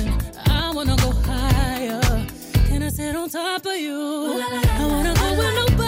I 0.47 0.71
wanna 0.75 0.97
go 0.97 1.11
higher. 1.11 2.00
Can 2.71 2.83
I 2.83 2.87
sit 2.87 3.13
on 3.17 3.29
top 3.29 3.65
of 3.65 3.75
you? 3.75 3.99
I 3.99 4.87
wanna 4.87 5.13
go 5.13 5.37
where 5.37 5.53
nobody's 5.53 5.80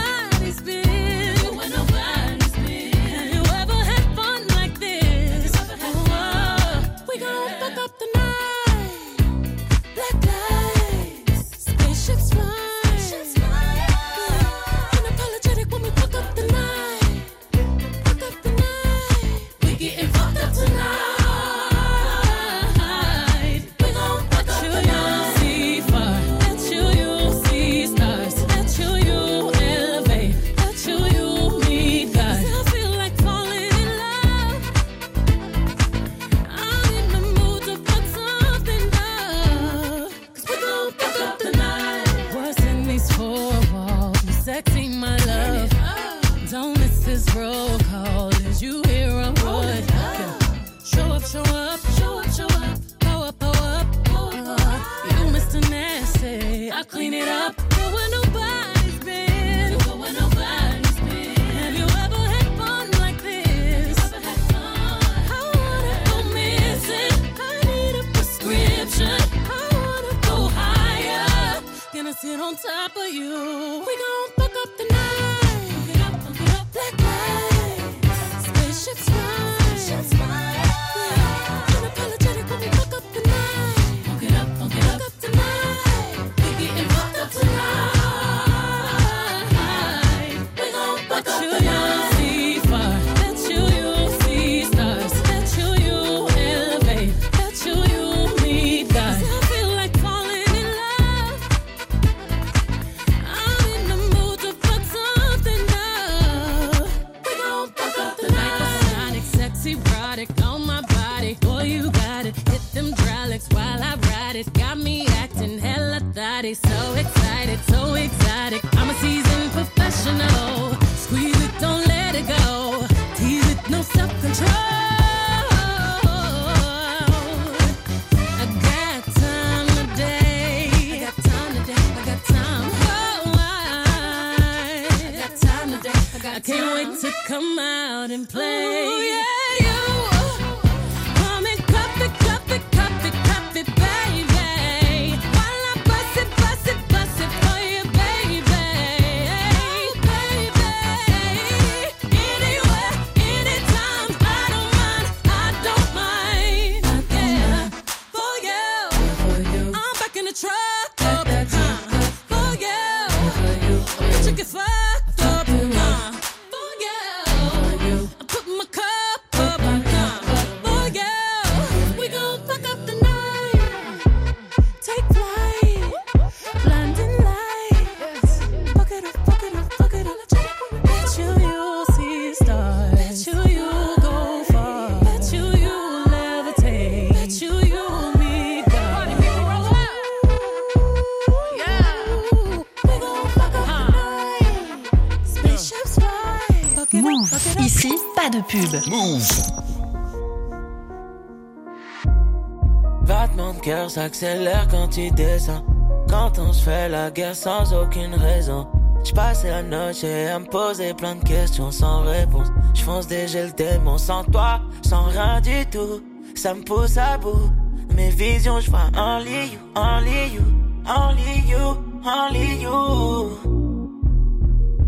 s'accélère 203.93 204.67
quand 204.71 204.87
tu 204.87 205.11
descends. 205.11 205.63
Quand 206.09 206.39
on 206.39 206.51
se 206.51 206.63
fait 206.63 206.89
la 206.89 207.11
guerre 207.11 207.35
sans 207.35 207.71
aucune 207.73 208.15
raison. 208.15 208.67
J'passais 209.03 209.51
la 209.51 209.61
noche 209.61 210.03
à 210.03 210.39
me 210.39 210.45
poser 210.45 210.93
plein 210.95 211.15
de 211.15 211.23
questions 211.23 211.71
sans 211.71 212.01
réponse. 212.01 212.47
J'fonce 212.73 213.05
déjà 213.05 213.43
le 213.43 213.51
démon 213.51 213.99
sans 213.99 214.23
toi, 214.23 214.61
sans 214.81 215.03
rien 215.03 215.41
du 215.41 215.65
tout. 215.67 216.01
Ça 216.33 216.55
me 216.55 216.63
pousse 216.63 216.97
à 216.97 217.17
bout. 217.19 217.51
Mes 217.95 218.09
visions, 218.09 218.59
j'vois 218.59 218.89
only 218.97 219.51
you, 219.53 219.59
only 219.75 220.33
you, 220.33 220.41
only 220.87 221.43
you, 221.47 221.77
only 222.03 222.61
you. 222.61 223.37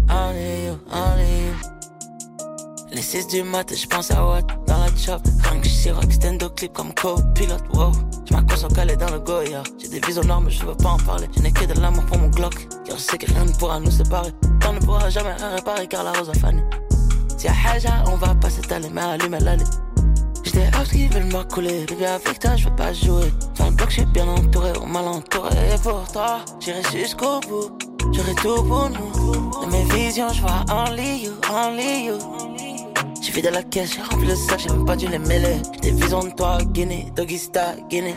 Only 0.10 0.66
you. 0.66 0.76
Les 2.92 3.02
6 3.02 3.28
du 3.28 3.44
mat, 3.44 3.72
je 3.76 3.86
pense 3.88 4.10
à 4.10 4.26
what? 4.26 4.48
Dans 4.68 4.80
la 4.80 4.88
chop. 4.96 5.22
Rien 5.44 5.60
que 5.60 5.90
rock 5.94 6.12
stand 6.12 6.56
clip 6.56 6.72
comme 6.74 6.94
co-pilote, 6.94 7.64
wow. 7.74 7.92
Je 8.56 8.62
m'accroche 8.62 8.72
au 8.72 8.76
calé 8.76 8.96
dans 8.96 9.12
le 9.12 9.20
Goya. 9.20 9.64
J'ai 9.78 9.88
des 9.90 10.00
visions 10.00 10.24
noires, 10.24 10.42
mais 10.42 10.50
je 10.50 10.66
veux 10.66 10.76
pas 10.76 10.90
en 10.90 10.98
parler. 10.98 11.28
Je 11.36 11.42
n'ai 11.42 11.52
que 11.52 11.66
de 11.66 11.80
l'amour 11.80 12.06
pour 12.06 12.18
mon 12.18 12.30
Glock. 12.30 12.68
Car 12.86 12.98
je 12.98 13.02
sais 13.02 13.18
que 13.18 13.26
rien 13.26 13.46
ne 13.46 13.52
pourra 13.52 13.80
nous 13.80 13.92
séparer. 13.92 14.32
Temps 14.62 14.74
ne 14.74 14.80
pourra 14.80 15.10
jamais 15.10 15.34
réparer 15.56 15.88
car 15.88 16.04
la 16.04 16.14
rose 16.14 16.30
a 16.30 16.34
fané. 16.34 16.64
Si 17.38 17.48
y'a 17.48 17.54
Haja, 17.68 18.04
on 18.08 18.16
va 18.16 18.34
pas 18.36 18.50
s'étaler, 18.50 18.90
mais 18.92 19.02
allume 19.02 19.38
l'allée. 19.42 19.64
J'étais 20.44 20.68
out 20.80 20.88
qui 20.90 21.08
veulent 21.08 21.26
me 21.26 21.44
couler. 21.44 21.86
Bébé, 21.86 22.06
avec 22.06 22.40
toi, 22.40 22.56
je 22.56 22.70
veux 22.70 22.76
pas 22.76 22.94
jouer. 22.94 23.32
Dans 23.58 23.66
le 23.70 23.76
bloc, 23.76 23.90
je 23.90 23.96
suis 23.96 24.06
bien 24.06 24.28
entouré, 24.28 24.72
on 24.82 24.86
mal 24.86 25.06
entouré. 25.06 25.50
Et 25.74 25.78
pour 25.80 26.04
toi, 26.14 26.40
j'irai 26.60 26.82
jusqu'au 26.94 27.40
bout. 27.42 27.78
J'aurai 28.14 28.36
tout 28.36 28.64
pour 28.64 28.90
nous. 28.90 29.66
De 29.66 29.72
mes 29.72 29.84
visions, 29.96 30.32
je 30.32 30.42
vois 30.42 30.64
only 30.72 31.26
you, 31.26 31.34
only 31.52 32.06
you. 32.06 32.55
J'ai 33.26 33.32
fait 33.32 33.42
de 33.42 33.50
la 33.50 33.64
caisse, 33.64 33.96
j'ai 33.96 34.04
rempli 34.04 34.28
le 34.28 34.36
sac, 34.36 34.60
j'ai 34.60 34.70
même 34.70 34.86
pas 34.86 34.96
dû 34.96 35.08
les 35.08 35.18
mêler. 35.18 35.56
Des 35.82 35.90
visions 35.90 36.24
de 36.24 36.30
toi, 36.30 36.60
Guinée, 36.64 37.12
Doggy 37.16 37.40
Star, 37.40 37.74
Guinée. 37.90 38.14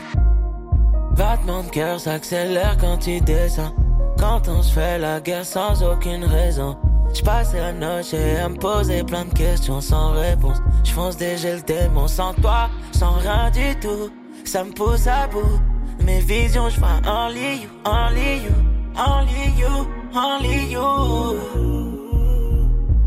Battement 1.16 1.62
de 1.62 1.70
cœur 1.70 1.98
s'accélère 1.98 2.76
quand 2.78 2.98
tu 2.98 3.18
descends. 3.22 3.72
Quand 4.18 4.46
on 4.48 4.62
se 4.62 4.70
fait 4.70 4.98
la 4.98 5.18
guerre 5.20 5.46
sans 5.46 5.82
aucune 5.82 6.26
raison. 6.26 6.76
J'passais 7.14 7.58
la 7.58 7.72
noche 7.72 8.12
à 8.12 8.50
me 8.50 8.56
poser 8.58 9.02
plein 9.02 9.24
de 9.24 9.32
questions 9.32 9.80
sans 9.80 10.10
réponse. 10.10 10.58
J'fonce 10.84 11.16
déjà 11.16 11.54
le 11.54 11.62
démon 11.62 12.06
sans 12.06 12.34
toi, 12.34 12.68
sans 12.92 13.12
rien 13.12 13.50
du 13.50 13.80
tout. 13.80 14.10
Ça 14.44 14.62
me 14.62 14.72
pousse 14.72 15.06
à 15.06 15.26
bout. 15.26 15.58
Mes 16.04 16.20
visions, 16.20 16.68
j'vois 16.68 17.00
only 17.06 17.62
you, 17.62 17.68
only 17.86 18.42
you, 18.42 18.52
only 18.94 19.56
you, 19.56 19.88
only 20.14 20.70
you. 20.70 21.38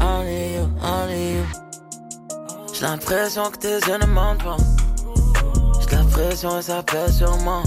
Only 0.02 0.56
you, 0.56 0.68
only 0.84 1.34
you. 1.36 1.71
J'ai 2.82 2.88
l'impression 2.88 3.44
que 3.52 3.58
tes 3.58 3.78
yeux 3.78 3.98
ne 4.00 4.08
mentent 4.08 4.44
pas. 4.44 4.58
J'ai 5.82 5.96
l'impression 5.96 6.58
et 6.58 6.64
ça 6.64 6.82
pèse 6.82 7.16
sur 7.16 7.38
moi. 7.42 7.62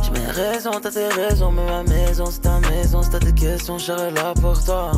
J'ai 0.00 0.10
mes 0.12 0.26
raisons, 0.26 0.70
t'as 0.80 0.92
tes 0.92 1.08
raisons, 1.08 1.50
mais 1.50 1.66
ma 1.66 1.82
maison 1.82 2.26
c'est 2.30 2.42
ta 2.42 2.60
maison. 2.60 3.02
Si 3.02 3.10
t'as 3.10 3.18
des 3.18 3.34
questions, 3.34 3.76
je 3.76 3.90
là 3.90 4.34
pour 4.40 4.62
toi. 4.64 4.92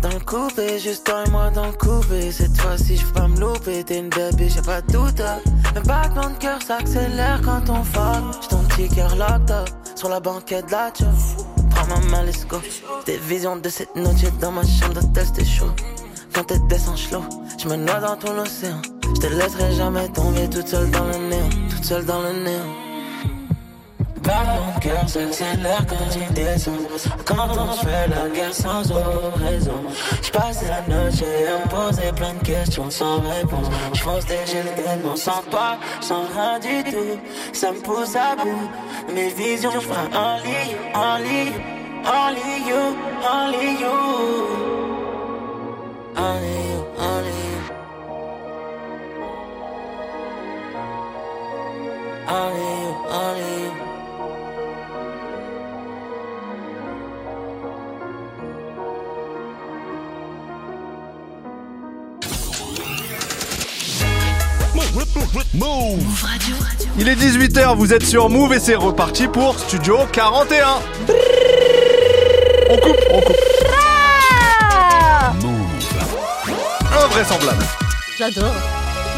Dans 0.00 0.10
le 0.10 0.20
coupé, 0.20 0.78
juste 0.78 1.06
toi 1.06 1.24
et 1.26 1.30
moi 1.30 1.50
dans 1.50 1.66
le 1.66 1.72
coupé. 1.72 2.30
Cette 2.30 2.56
fois-ci, 2.56 2.98
je 2.98 3.06
pas 3.06 3.26
me 3.26 3.40
louper. 3.40 3.82
T'es 3.82 3.98
une 3.98 4.10
baby, 4.10 4.48
j'ai 4.48 4.62
pas 4.62 4.80
de 4.80 4.92
doute. 4.92 5.20
Mes 5.74 5.80
battements 5.80 6.30
de 6.30 6.38
cœur 6.38 6.62
s'accélèrent 6.62 7.40
quand 7.44 7.68
on 7.68 7.82
fuck. 7.82 8.42
J'ai 8.42 8.48
ton 8.48 8.62
petit 8.62 8.88
cœur 8.94 9.16
locked 9.16 9.52
sur 9.96 10.08
la 10.08 10.20
banquette 10.20 10.66
de 10.66 10.70
la. 10.70 10.92
Prends 11.70 11.86
ma 11.88 11.98
main, 12.12 12.22
let's 12.22 12.46
go. 12.46 12.58
Des 13.06 13.16
visions 13.16 13.56
de 13.56 13.68
cette 13.68 13.96
noche 13.96 14.22
dans 14.40 14.52
ma 14.52 14.62
chambre 14.62 14.94
d'hôtel, 14.94 15.26
c'était 15.26 15.44
chaud. 15.44 15.72
Quand 16.34 16.44
t'es 16.44 16.58
descend 16.60 16.96
slow, 16.96 17.22
je 17.58 17.68
me 17.68 17.76
noie 17.76 18.00
dans 18.00 18.16
ton 18.16 18.38
océan. 18.38 18.80
Je 19.14 19.20
te 19.20 19.26
laisserai 19.26 19.72
jamais 19.74 20.08
tomber 20.08 20.48
toute 20.48 20.66
seule 20.66 20.90
dans 20.90 21.04
le 21.04 21.28
néant, 21.28 21.48
toute 21.68 21.84
seule 21.84 22.04
dans 22.06 22.22
le 22.22 22.32
néant. 22.32 22.72
Battement 24.22 24.74
de 24.76 24.80
cœur 24.80 25.08
s'accélère 25.08 25.84
quand 25.88 26.08
tu 26.10 26.32
descends. 26.32 26.70
Quand 27.26 27.48
on 27.50 27.72
fait 27.72 28.08
la 28.08 28.28
guerre 28.30 28.54
sans 28.54 28.82
raison. 28.82 29.80
J'passe 30.22 30.62
la 30.62 30.80
noche 30.94 31.22
à 31.22 31.64
me 31.64 31.68
poser 31.68 32.12
plein 32.12 32.34
de 32.34 32.44
questions 32.44 32.88
sans 32.88 33.20
réponse. 33.20 33.66
J'fonce 33.92 34.24
déjà 34.24 34.62
le 34.62 35.00
démon 35.02 35.16
sans 35.16 35.42
toi, 35.50 35.76
sans 36.00 36.24
rien 36.34 36.58
du 36.60 36.90
tout. 36.90 37.18
Ça 37.52 37.72
me 37.72 37.80
pousse 37.80 38.16
à 38.16 38.36
bout. 38.36 38.70
Mes 39.14 39.28
visions, 39.30 39.72
j'vois 39.80 40.08
only 40.14 40.70
you, 40.70 40.78
only 40.94 41.46
you, 41.46 41.60
only 42.06 42.68
you, 42.68 42.96
only 43.28 43.80
you. 43.80 44.81
Only 46.14 46.46
you, 46.46 46.86
only 46.98 47.30
you. 47.30 47.52
Il 66.98 67.08
est 67.08 67.14
18h, 67.14 67.76
vous 67.76 67.92
êtes 67.92 68.04
sur 68.04 68.28
Move 68.28 68.54
et 68.54 68.60
c'est 68.60 68.74
reparti 68.74 69.26
pour 69.26 69.58
Studio 69.58 69.98
41. 70.12 70.66
On 72.70 72.76
coupe, 72.78 72.96
on 73.10 73.20
coupe. 73.20 73.91
Invraisemblable. 77.02 77.64
J'adore. 78.16 78.71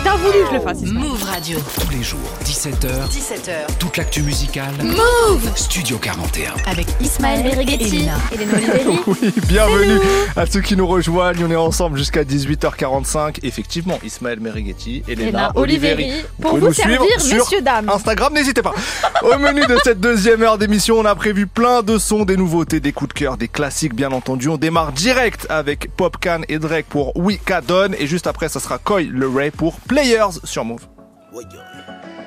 T'as 0.05 0.16
voulu 0.16 0.38
que 0.40 0.48
je 0.50 0.55
le 0.57 0.61
fasse. 0.61 0.82
Move 0.82 1.22
Radio. 1.24 1.59
Tous 1.80 1.90
les 1.90 2.02
jours, 2.02 2.20
17h. 2.44 3.09
17h. 3.09 3.78
Toute 3.78 3.96
l'actu 3.96 4.22
musicale. 4.22 4.74
Move 4.82 5.50
Studio 5.57 5.96
41. 5.96 6.52
Avec 6.70 6.86
Ismaël 7.00 7.42
Berregetti, 7.42 8.07
Elena 8.32 8.52
Oliveri. 8.55 8.98
Oui, 9.07 9.32
bienvenue 9.48 9.98
à 10.36 10.44
ceux 10.44 10.61
qui 10.61 10.76
nous 10.76 10.86
rejoignent. 10.86 11.42
On 11.46 11.50
est 11.50 11.57
ensemble 11.57 11.96
jusqu'à 11.96 12.22
18h45. 12.22 13.38
Effectivement, 13.44 13.98
Ismaël 14.05 14.40
Merighetti, 14.40 15.02
Elena 15.09 15.22
Elena 15.22 15.52
Oliveri. 15.55 15.92
Oliveri. 16.05 16.24
Pour 16.40 16.59
vous 16.59 16.72
servir, 16.74 17.00
messieurs, 17.02 17.62
dames. 17.62 17.88
Instagram, 17.88 18.34
n'hésitez 18.34 18.61
pas. 18.61 18.74
Au 19.22 19.38
menu 19.38 19.62
de 19.66 19.78
cette 19.84 20.00
deuxième 20.00 20.42
heure 20.42 20.59
d'émission, 20.59 20.98
on 20.98 21.05
a 21.07 21.14
prévu 21.14 21.46
plein 21.46 21.82
de 21.82 21.96
sons, 21.96 22.26
des 22.26 22.36
nouveautés, 22.36 22.80
des 22.80 22.92
coups 22.92 23.14
de 23.14 23.18
cœur, 23.18 23.36
des 23.38 23.48
classiques, 23.48 23.94
bien 23.94 24.12
entendu. 24.12 24.50
On 24.50 24.59
démarre 24.59 24.92
direct 24.92 25.46
avec 25.48 25.88
Popcan 25.96 26.42
et 26.48 26.59
Drake 26.59 26.86
pour 26.90 27.16
We 27.16 27.38
Don. 27.66 27.92
Et 27.98 28.07
juste 28.07 28.26
après, 28.26 28.50
ça 28.50 28.61
sera 28.61 28.76
Coy 28.76 29.09
le 29.11 29.28
Ray 29.28 29.50
pour 29.50 29.78
Players 29.95 30.40
sur 30.42 30.64
Move. 30.64 30.88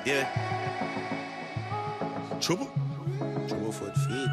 Yeah. 0.06 0.24
Trouble? 2.40 2.66
Trouble 3.46 3.72
for 3.74 3.88
the 3.88 4.00
feet. 4.08 4.30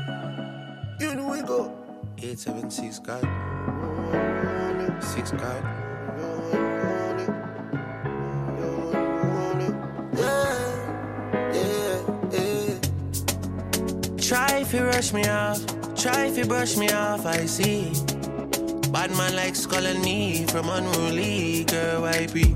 You 1.00 1.16
know 1.16 1.30
we 1.30 1.42
go. 1.42 1.72
876 2.18 3.00
God. 3.00 3.26
6 5.02 5.32
God. 5.32 5.64
Try 14.16 14.58
if 14.60 14.72
you 14.72 14.84
rush 14.84 15.12
me 15.12 15.24
off, 15.28 15.60
try 15.96 16.26
if 16.26 16.38
you 16.38 16.46
brush 16.46 16.76
me 16.76 16.88
off, 16.90 17.26
I 17.26 17.46
see. 17.46 17.90
Bad 18.92 19.10
man 19.10 19.34
likes 19.34 19.66
calling 19.66 20.00
me 20.02 20.46
from 20.46 20.68
unruly 20.68 21.64
girl. 21.64 22.02
Why 22.02 22.28
be? 22.28 22.54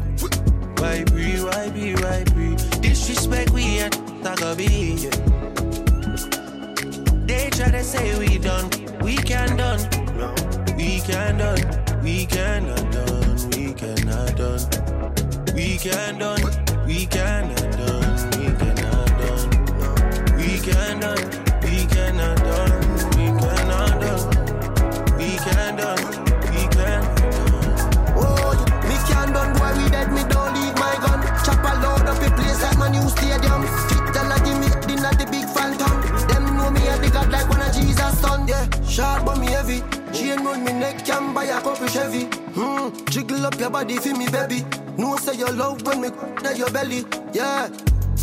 Why 0.81 1.05
be? 1.05 1.41
Why 1.43 1.71
be? 1.71 1.95
Why 1.95 2.25
be? 2.35 2.57
Disrespect 2.81 3.51
we 3.51 3.81
at 3.81 3.93
Tagabi. 4.23 5.11
They 7.27 7.51
try 7.51 7.71
to 7.71 7.83
say 7.83 8.19
we 8.19 8.39
done, 8.39 8.71
we 9.03 9.17
can 9.17 9.57
done. 9.57 9.81
We 10.77 11.01
can 11.01 11.39
done, 11.39 11.59
we 12.03 12.25
cannot 12.27 12.93
done, 12.93 13.51
we 13.51 13.75
cannot 13.75 14.37
done. 14.37 15.55
We 15.55 15.77
can 15.79 16.19
done, 16.19 16.41
we 16.87 17.07
cannot 17.07 17.73
done, 17.73 18.31
we 18.39 18.47
cannot 18.61 19.09
done. 19.19 20.37
We 20.37 20.59
can 20.61 21.01
done, 21.01 21.48
Sharp 38.99 39.27
but 39.27 39.39
me 39.39 39.47
heavy. 39.47 39.79
Chain 40.13 40.45
round 40.45 40.65
me 40.65 40.73
neck, 40.73 41.07
can 41.07 41.33
buy 41.33 41.45
a 41.45 41.61
couple 41.61 41.87
Chevy. 41.87 42.25
Hmm, 42.57 42.89
jiggle 43.07 43.47
up 43.47 43.57
your 43.57 43.71
body 43.71 43.97
for 43.97 44.13
me, 44.13 44.29
baby. 44.29 44.65
No 44.97 45.17
say 45.19 45.37
your 45.37 45.53
love 45.53 45.87
when 45.87 46.01
me 46.01 46.09
at 46.45 46.59
your 46.59 46.69
belly. 46.73 47.05
Yeah, 47.33 47.69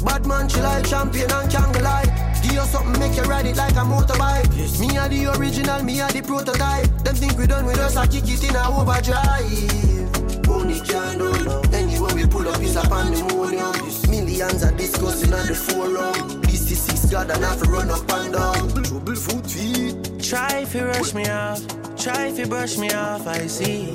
bad 0.04 0.26
man, 0.28 0.50
she 0.50 0.60
like 0.60 0.86
champion 0.86 1.32
and 1.32 1.50
can't 1.50 1.82
lie. 1.82 2.04
Give 2.44 2.56
you 2.56 2.66
something, 2.66 3.00
make 3.00 3.16
you 3.16 3.24
ride 3.24 3.46
it 3.46 3.56
like 3.56 3.72
a 3.72 3.86
motorbike. 3.88 4.52
Me 4.82 4.98
are 4.98 5.08
the 5.08 5.40
original, 5.40 5.82
me 5.82 6.02
are 6.02 6.12
the 6.12 6.22
prototype. 6.22 6.88
Them 7.06 7.16
think 7.16 7.38
we 7.38 7.48
done 7.48 7.66
with 7.66 7.80
us, 7.80 7.96
I 7.96 8.08
kick 8.08 8.26
it 8.28 8.44
in 8.44 8.54
a 8.54 8.68
overdrive. 8.68 10.46
Money 10.46 10.82
can't 10.82 11.20
do 11.20 11.32
Anywhere 11.72 12.16
we 12.16 12.28
pull 12.28 12.50
up 12.50 12.62
is 12.62 12.76
a 12.76 12.82
pandemonium. 12.82 13.72
Millions 14.10 14.62
are 14.66 14.74
discussing 14.74 15.34
on 15.34 15.48
the 15.48 15.56
forum. 15.56 16.45
This 16.66 16.72
is 16.72 16.82
six 16.82 17.06
God 17.12 17.30
and 17.30 17.44
have 17.44 17.62
to 17.62 17.70
run 17.70 17.92
up 17.92 18.12
and 18.12 18.34
down. 18.34 18.84
Trouble 18.84 19.16
foot 19.16 19.46
feet. 19.46 20.20
Try 20.20 20.62
if 20.62 20.74
you 20.74 20.86
rush 20.86 21.14
me 21.14 21.28
off, 21.30 21.62
try 21.96 22.26
if 22.26 22.40
you 22.40 22.48
brush 22.48 22.78
me 22.80 22.90
off, 22.90 23.28
I 23.28 23.46
see. 23.46 23.94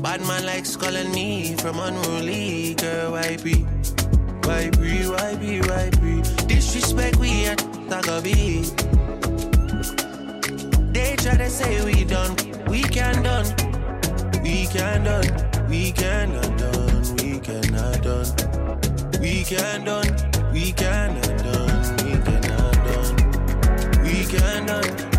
Bad 0.00 0.20
man 0.20 0.46
likes 0.46 0.76
calling 0.76 1.10
me 1.10 1.56
from 1.56 1.80
unruly 1.80 2.74
girl, 2.74 3.12
why 3.12 3.36
be? 3.42 3.54
Why 4.46 4.70
be, 4.70 5.02
why 5.10 5.34
be, 5.34 5.60
why 5.62 5.90
be? 6.00 6.22
Disrespect 6.46 7.16
we 7.16 7.46
at 7.46 7.58
Tagabi. 7.90 8.62
They 10.92 11.16
try 11.16 11.36
to 11.36 11.50
say 11.50 11.84
we 11.84 12.04
done, 12.04 12.36
we 12.68 12.82
can 12.82 13.20
done. 13.24 13.46
We 14.44 14.66
can 14.66 15.02
done, 15.02 15.68
we 15.68 15.90
cannot 15.90 16.56
done, 16.56 17.16
we 17.16 17.40
cannot 17.40 18.02
done. 18.04 19.20
We 19.20 19.42
can 19.42 19.84
done, 19.84 20.33
we 20.54 20.70
cannot 20.70 21.38
done, 21.42 21.96
we 22.04 22.12
cannot 22.22 22.74
done. 22.86 24.02
We 24.04 24.24
can 24.24 24.66
done. 24.66 25.13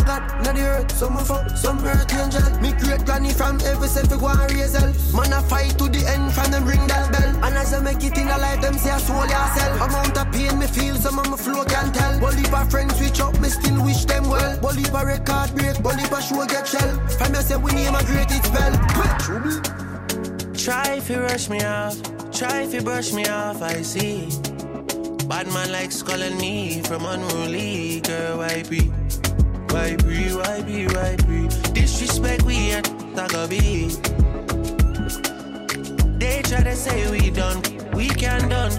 I 0.00 0.04
got 0.04 0.44
not 0.44 0.54
the 0.54 0.62
earth, 0.62 0.92
some 0.92 1.16
fuck, 1.18 1.50
some 1.56 1.84
earth 1.84 2.12
angel. 2.14 2.40
Me 2.60 2.72
great 2.72 3.04
granny 3.04 3.32
from 3.32 3.60
every 3.60 3.88
self 3.88 4.08
go 4.08 4.28
and 4.28 4.52
raise 4.52 4.74
hell. 4.74 4.92
Man 5.12 5.32
I 5.32 5.42
fight 5.42 5.76
to 5.78 5.88
the 5.88 6.06
end 6.06 6.32
from 6.32 6.50
them 6.50 6.64
ring 6.64 6.86
that 6.86 7.12
bell. 7.12 7.44
And 7.44 7.54
as 7.56 7.74
I 7.74 7.80
make 7.80 8.02
it 8.02 8.16
in 8.16 8.28
a 8.28 8.38
life, 8.38 8.60
them 8.62 8.74
say 8.74 8.90
I 8.90 8.98
soul 8.98 9.26
yourself. 9.26 9.80
Amount 9.80 10.16
of 10.16 10.32
pain 10.32 10.58
me 10.58 10.66
feel, 10.66 10.94
some 10.96 11.18
of 11.18 11.28
my 11.28 11.36
flow 11.36 11.64
can't 11.64 11.94
tell. 11.94 12.20
But 12.20 12.38
if 12.38 12.52
a 12.52 12.64
friend 12.70 12.90
switch 12.92 13.20
up, 13.20 13.38
me 13.40 13.48
still 13.48 13.84
wish 13.84 14.04
them 14.04 14.28
well. 14.28 14.58
If 14.62 14.94
a 14.94 15.04
record 15.04 15.54
break, 15.54 15.76
if 15.76 16.12
a 16.12 16.22
show 16.22 16.46
get 16.46 16.66
shell. 16.66 16.96
From 17.18 17.34
you 17.34 17.42
say 17.42 17.56
we 17.56 17.72
name 17.72 17.94
a 17.94 18.02
great 18.04 18.30
it 18.30 18.44
spell. 18.44 18.72
Try 20.54 20.96
if 20.96 21.10
you 21.10 21.20
rush 21.20 21.48
me 21.48 21.60
off, 21.64 21.96
try 22.32 22.62
if 22.62 22.72
you 22.72 22.82
brush 22.82 23.12
me 23.12 23.26
off, 23.26 23.62
I 23.62 23.82
see. 23.82 24.28
Bad 25.28 25.46
man 25.48 25.72
likes 25.72 26.02
calling 26.02 26.36
me 26.38 26.82
from 26.82 27.04
unruly 27.04 28.00
girl, 28.00 28.40
I 28.40 28.62
be? 28.64 28.99
Why 29.72 29.96
be, 29.96 30.34
why 30.34 30.62
be, 30.62 30.86
why 30.88 31.16
be? 31.28 31.48
Disrespect 31.72 32.42
we 32.42 32.72
at 32.72 32.84
Tagabi. 33.14 33.90
They 36.18 36.42
try 36.42 36.62
to 36.62 36.74
say 36.76 37.10
we 37.10 37.30
done, 37.30 37.62
we 37.94 38.08
can 38.08 38.48
done. 38.48 38.72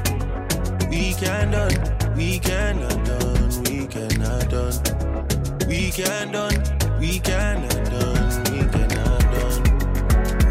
We 0.89 1.13
can 1.13 1.51
done, 1.51 1.71
we 2.17 2.37
cannot 2.39 3.05
done, 3.05 3.63
we 3.63 3.87
cannot 3.87 4.49
done. 4.49 5.67
We 5.67 5.89
can 5.91 6.31
done, 6.33 6.99
we 6.99 7.19
cannot 7.19 7.85
done, 7.89 8.43
we 8.51 8.59
cannot 8.73 9.21
done. 9.31 9.63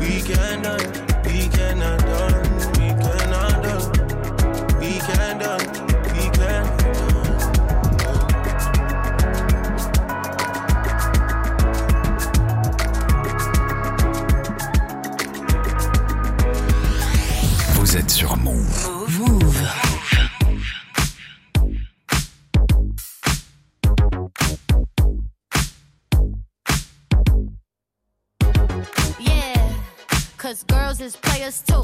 We 0.00 0.22
can 0.22 0.62
done, 0.62 0.86
we 1.26 1.48
cannot 1.48 2.00
done, 2.00 2.39
cause 30.50 30.64
girls 30.64 31.00
is 31.00 31.14
players 31.14 31.62
too. 31.62 31.82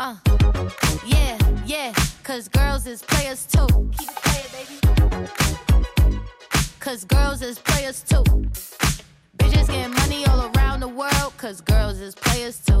Uh, 0.00 0.16
yeah, 1.06 1.38
yeah, 1.64 1.92
cause 2.24 2.48
girls 2.48 2.88
is 2.88 3.02
players 3.02 3.46
too. 3.46 3.66
Keep 3.96 4.08
it 4.08 4.16
playing, 4.16 4.50
baby. 4.52 6.18
Cause 6.80 7.04
girls 7.04 7.40
is 7.40 7.60
players 7.60 8.02
too. 8.02 8.24
Bitches 9.36 9.68
money 9.94 10.26
all 10.26 10.50
around 10.56 10.80
the 10.80 10.88
world, 10.88 11.32
cause 11.36 11.60
girls 11.60 12.00
is 12.00 12.16
players 12.16 12.58
too. 12.64 12.80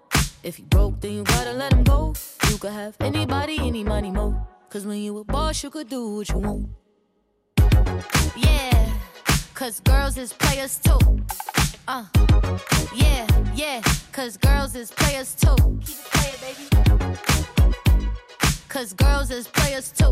If 0.43 0.57
you 0.57 0.65
broke, 0.65 0.99
then 1.01 1.13
you 1.13 1.23
gotta 1.23 1.53
let 1.53 1.71
him 1.71 1.83
go. 1.83 2.15
You 2.49 2.57
could 2.57 2.71
have 2.71 2.95
anybody, 2.99 3.57
any 3.59 3.83
money, 3.83 4.09
mo. 4.09 4.35
Cause 4.71 4.87
when 4.87 4.97
you 4.97 5.19
a 5.19 5.23
boss, 5.23 5.61
you 5.63 5.69
could 5.69 5.87
do 5.87 6.15
what 6.15 6.29
you 6.29 6.39
want. 6.39 6.69
Yeah, 8.35 8.89
cause 9.53 9.79
girls 9.81 10.17
is 10.17 10.33
players 10.33 10.79
too. 10.79 10.97
Uh, 11.87 12.05
yeah, 12.95 13.27
yeah, 13.53 13.81
cause 14.11 14.35
girls 14.37 14.75
is 14.75 14.89
players 14.91 15.35
too. 15.35 15.55
Keep 15.85 15.97
it 15.97 16.09
playing, 16.11 16.39
baby. 16.41 16.65
Cause 18.67 18.93
girls 18.93 19.29
is 19.29 19.47
players 19.47 19.91
too. 19.91 20.11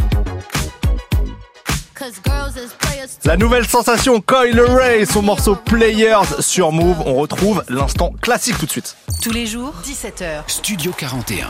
La 3.25 3.37
nouvelle 3.37 3.67
sensation 3.67 4.21
Coil 4.21 4.59
Ray, 4.59 5.05
son 5.05 5.21
morceau 5.21 5.55
Players 5.55 6.41
sur 6.41 6.71
Move. 6.71 6.97
On 7.05 7.15
retrouve 7.15 7.63
l'instant 7.69 8.11
classique 8.21 8.57
tout 8.57 8.65
de 8.65 8.71
suite. 8.71 8.95
Tous 9.21 9.31
les 9.31 9.45
jours, 9.45 9.73
17h. 9.85 10.41
Studio 10.47 10.91
41. 10.97 11.47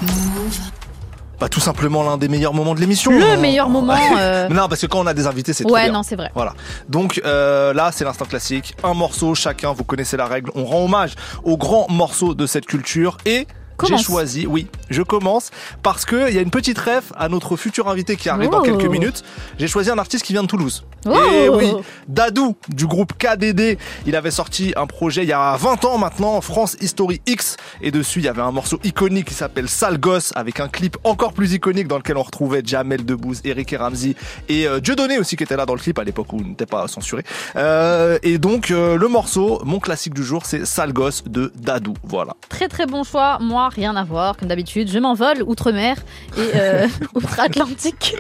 Bah, 1.39 1.49
tout 1.49 1.59
simplement 1.59 2.03
l'un 2.03 2.17
des 2.17 2.27
meilleurs 2.27 2.53
moments 2.53 2.75
de 2.75 2.81
l'émission. 2.81 3.11
Le 3.11 3.23
On- 3.23 3.37
meilleur 3.39 3.69
moment, 3.69 3.95
euh. 4.19 4.47
non, 4.49 4.67
parce 4.67 4.81
que 4.81 4.87
quand 4.87 4.99
on 4.99 5.07
a 5.07 5.13
des 5.13 5.25
invités, 5.25 5.53
c'est 5.53 5.63
trop 5.63 5.73
Ouais, 5.73 5.85
bien. 5.85 5.93
non, 5.93 6.03
c'est 6.03 6.15
vrai. 6.15 6.29
Voilà. 6.35 6.53
Donc 6.89 7.21
euh, 7.25 7.73
là, 7.73 7.91
c'est 7.93 8.03
l'instant 8.03 8.25
classique. 8.25 8.75
Un 8.83 8.93
morceau 8.93 9.33
chacun, 9.33 9.71
vous 9.73 9.83
connaissez 9.83 10.17
la 10.17 10.25
règle. 10.27 10.51
On 10.53 10.65
rend 10.65 10.83
hommage 10.85 11.13
aux 11.43 11.57
grands 11.57 11.87
morceaux 11.89 12.35
de 12.35 12.45
cette 12.45 12.65
culture 12.65 13.17
et. 13.25 13.47
J'ai 13.87 13.97
choisi, 13.97 14.47
oui, 14.47 14.67
je 14.89 15.01
commence 15.01 15.51
parce 15.83 16.05
que 16.05 16.29
il 16.29 16.35
y 16.35 16.37
a 16.37 16.41
une 16.41 16.51
petite 16.51 16.77
ref 16.79 17.11
à 17.17 17.29
notre 17.29 17.55
futur 17.55 17.87
invité 17.89 18.15
qui 18.15 18.29
arrive 18.29 18.49
dans 18.49 18.59
Oh. 18.59 18.63
quelques 18.63 18.85
minutes. 18.89 19.23
J'ai 19.57 19.67
choisi 19.67 19.89
un 19.89 19.97
artiste 19.97 20.23
qui 20.25 20.33
vient 20.33 20.43
de 20.43 20.47
Toulouse. 20.47 20.83
Oh. 21.07 21.15
Et 21.33 21.49
oui, 21.49 21.73
Dadou 22.07 22.55
du 22.69 22.85
groupe 22.85 23.13
KDD. 23.17 23.77
Il 24.05 24.15
avait 24.15 24.29
sorti 24.31 24.73
un 24.75 24.85
projet 24.85 25.23
il 25.23 25.29
y 25.29 25.33
a 25.33 25.55
20 25.57 25.85
ans 25.85 25.97
maintenant, 25.97 26.39
France 26.41 26.77
History 26.81 27.21
X, 27.25 27.57
et 27.81 27.89
dessus 27.91 28.19
il 28.19 28.25
y 28.25 28.27
avait 28.27 28.41
un 28.41 28.51
morceau 28.51 28.79
iconique 28.83 29.27
qui 29.27 29.33
s'appelle 29.33 29.67
Sale 29.67 29.97
Gosse 29.99 30.31
avec 30.35 30.59
un 30.59 30.67
clip 30.67 30.97
encore 31.03 31.33
plus 31.33 31.53
iconique 31.53 31.87
dans 31.87 31.97
lequel 31.97 32.17
on 32.17 32.23
retrouvait 32.23 32.61
Jamel 32.63 33.03
Debbouze, 33.05 33.41
Eric 33.45 33.73
et 33.73 33.77
Ramsey 33.77 34.15
et 34.49 34.67
euh, 34.67 34.79
Dieudonné 34.79 35.17
aussi 35.17 35.35
qui 35.35 35.43
était 35.43 35.55
là 35.57 35.65
dans 35.65 35.73
le 35.73 35.79
clip 35.79 35.97
à 35.97 36.03
l'époque 36.03 36.31
où 36.33 36.37
il 36.39 36.47
n'était 36.49 36.65
pas 36.67 36.87
censuré. 36.87 37.23
Euh, 37.55 38.19
et 38.23 38.37
donc 38.37 38.69
euh, 38.71 38.95
le 38.97 39.07
morceau, 39.07 39.59
mon 39.65 39.79
classique 39.79 40.13
du 40.13 40.23
jour, 40.23 40.45
c'est 40.45 40.65
Sale 40.65 40.93
Gosse 40.93 41.23
de 41.25 41.51
Dadou. 41.55 41.93
Voilà. 42.03 42.35
Très 42.49 42.67
très 42.67 42.85
bon 42.85 43.03
choix. 43.03 43.37
Moi, 43.39 43.69
rien 43.73 43.95
à 43.95 44.03
voir, 44.03 44.37
comme 44.37 44.47
d'habitude. 44.47 44.89
Je 44.89 44.99
m'envole 44.99 45.43
outre-mer 45.43 45.97
et 46.37 46.41
euh, 46.55 46.87
outre-Atlantique. 47.15 48.15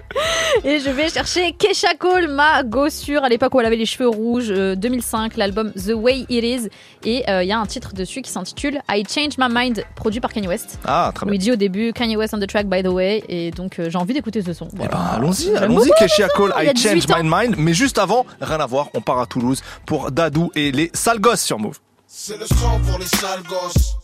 Et 0.63 0.79
je 0.79 0.89
vais 0.89 1.09
chercher 1.09 1.53
Kesha 1.53 1.95
Cole, 1.95 2.27
ma 2.27 2.63
gossure, 2.63 3.23
à 3.23 3.29
l'époque 3.29 3.53
où 3.53 3.59
elle 3.59 3.65
avait 3.65 3.75
les 3.75 3.85
cheveux 3.85 4.09
rouges, 4.09 4.49
euh, 4.49 4.75
2005, 4.75 5.37
l'album 5.37 5.71
The 5.73 5.93
Way 5.93 6.25
It 6.29 6.43
Is. 6.43 6.69
Et 7.03 7.29
euh, 7.29 7.43
il 7.43 7.49
y 7.49 7.51
a 7.51 7.59
un 7.59 7.65
titre 7.65 7.93
dessus 7.93 8.21
qui 8.21 8.31
s'intitule 8.31 8.79
I 8.89 9.03
Change 9.07 9.37
My 9.37 9.47
Mind, 9.49 9.83
produit 9.95 10.19
par 10.19 10.31
Kanye 10.33 10.47
West. 10.47 10.79
Ah, 10.85 11.11
très 11.13 11.25
Où 11.25 11.29
bien. 11.29 11.35
il 11.35 11.39
dit 11.39 11.51
au 11.51 11.55
début 11.55 11.93
Kanye 11.93 12.17
West 12.17 12.33
on 12.33 12.39
the 12.39 12.47
track, 12.47 12.67
by 12.67 12.83
the 12.83 12.87
way. 12.87 13.23
Et 13.29 13.51
donc 13.51 13.79
euh, 13.79 13.89
j'ai 13.89 13.97
envie 13.97 14.13
d'écouter 14.13 14.41
ce 14.41 14.53
son. 14.53 14.67
Eh 14.73 14.87
ben, 14.87 14.89
allons-y, 15.15 15.55
allons-y, 15.55 15.87
son, 15.87 16.27
Cole, 16.35 16.53
I 16.57 16.67
Change 16.67 16.93
18 16.95 17.11
ans. 17.11 17.23
My 17.23 17.29
Mind. 17.47 17.55
Mais 17.57 17.73
juste 17.73 17.97
avant, 17.97 18.25
rien 18.39 18.59
à 18.59 18.65
voir, 18.65 18.89
on 18.93 19.01
part 19.01 19.19
à 19.19 19.25
Toulouse 19.25 19.61
pour 19.85 20.11
Dadou 20.11 20.51
et 20.55 20.71
les 20.71 20.91
sales 20.93 21.19
gosses 21.19 21.41
sur 21.41 21.59
Move. 21.59 21.79
C'est 22.07 22.37
le 22.37 22.45
son 22.45 22.79
pour 22.85 22.99
les 22.99 23.05
sales 23.05 23.43
gosses. 23.49 23.95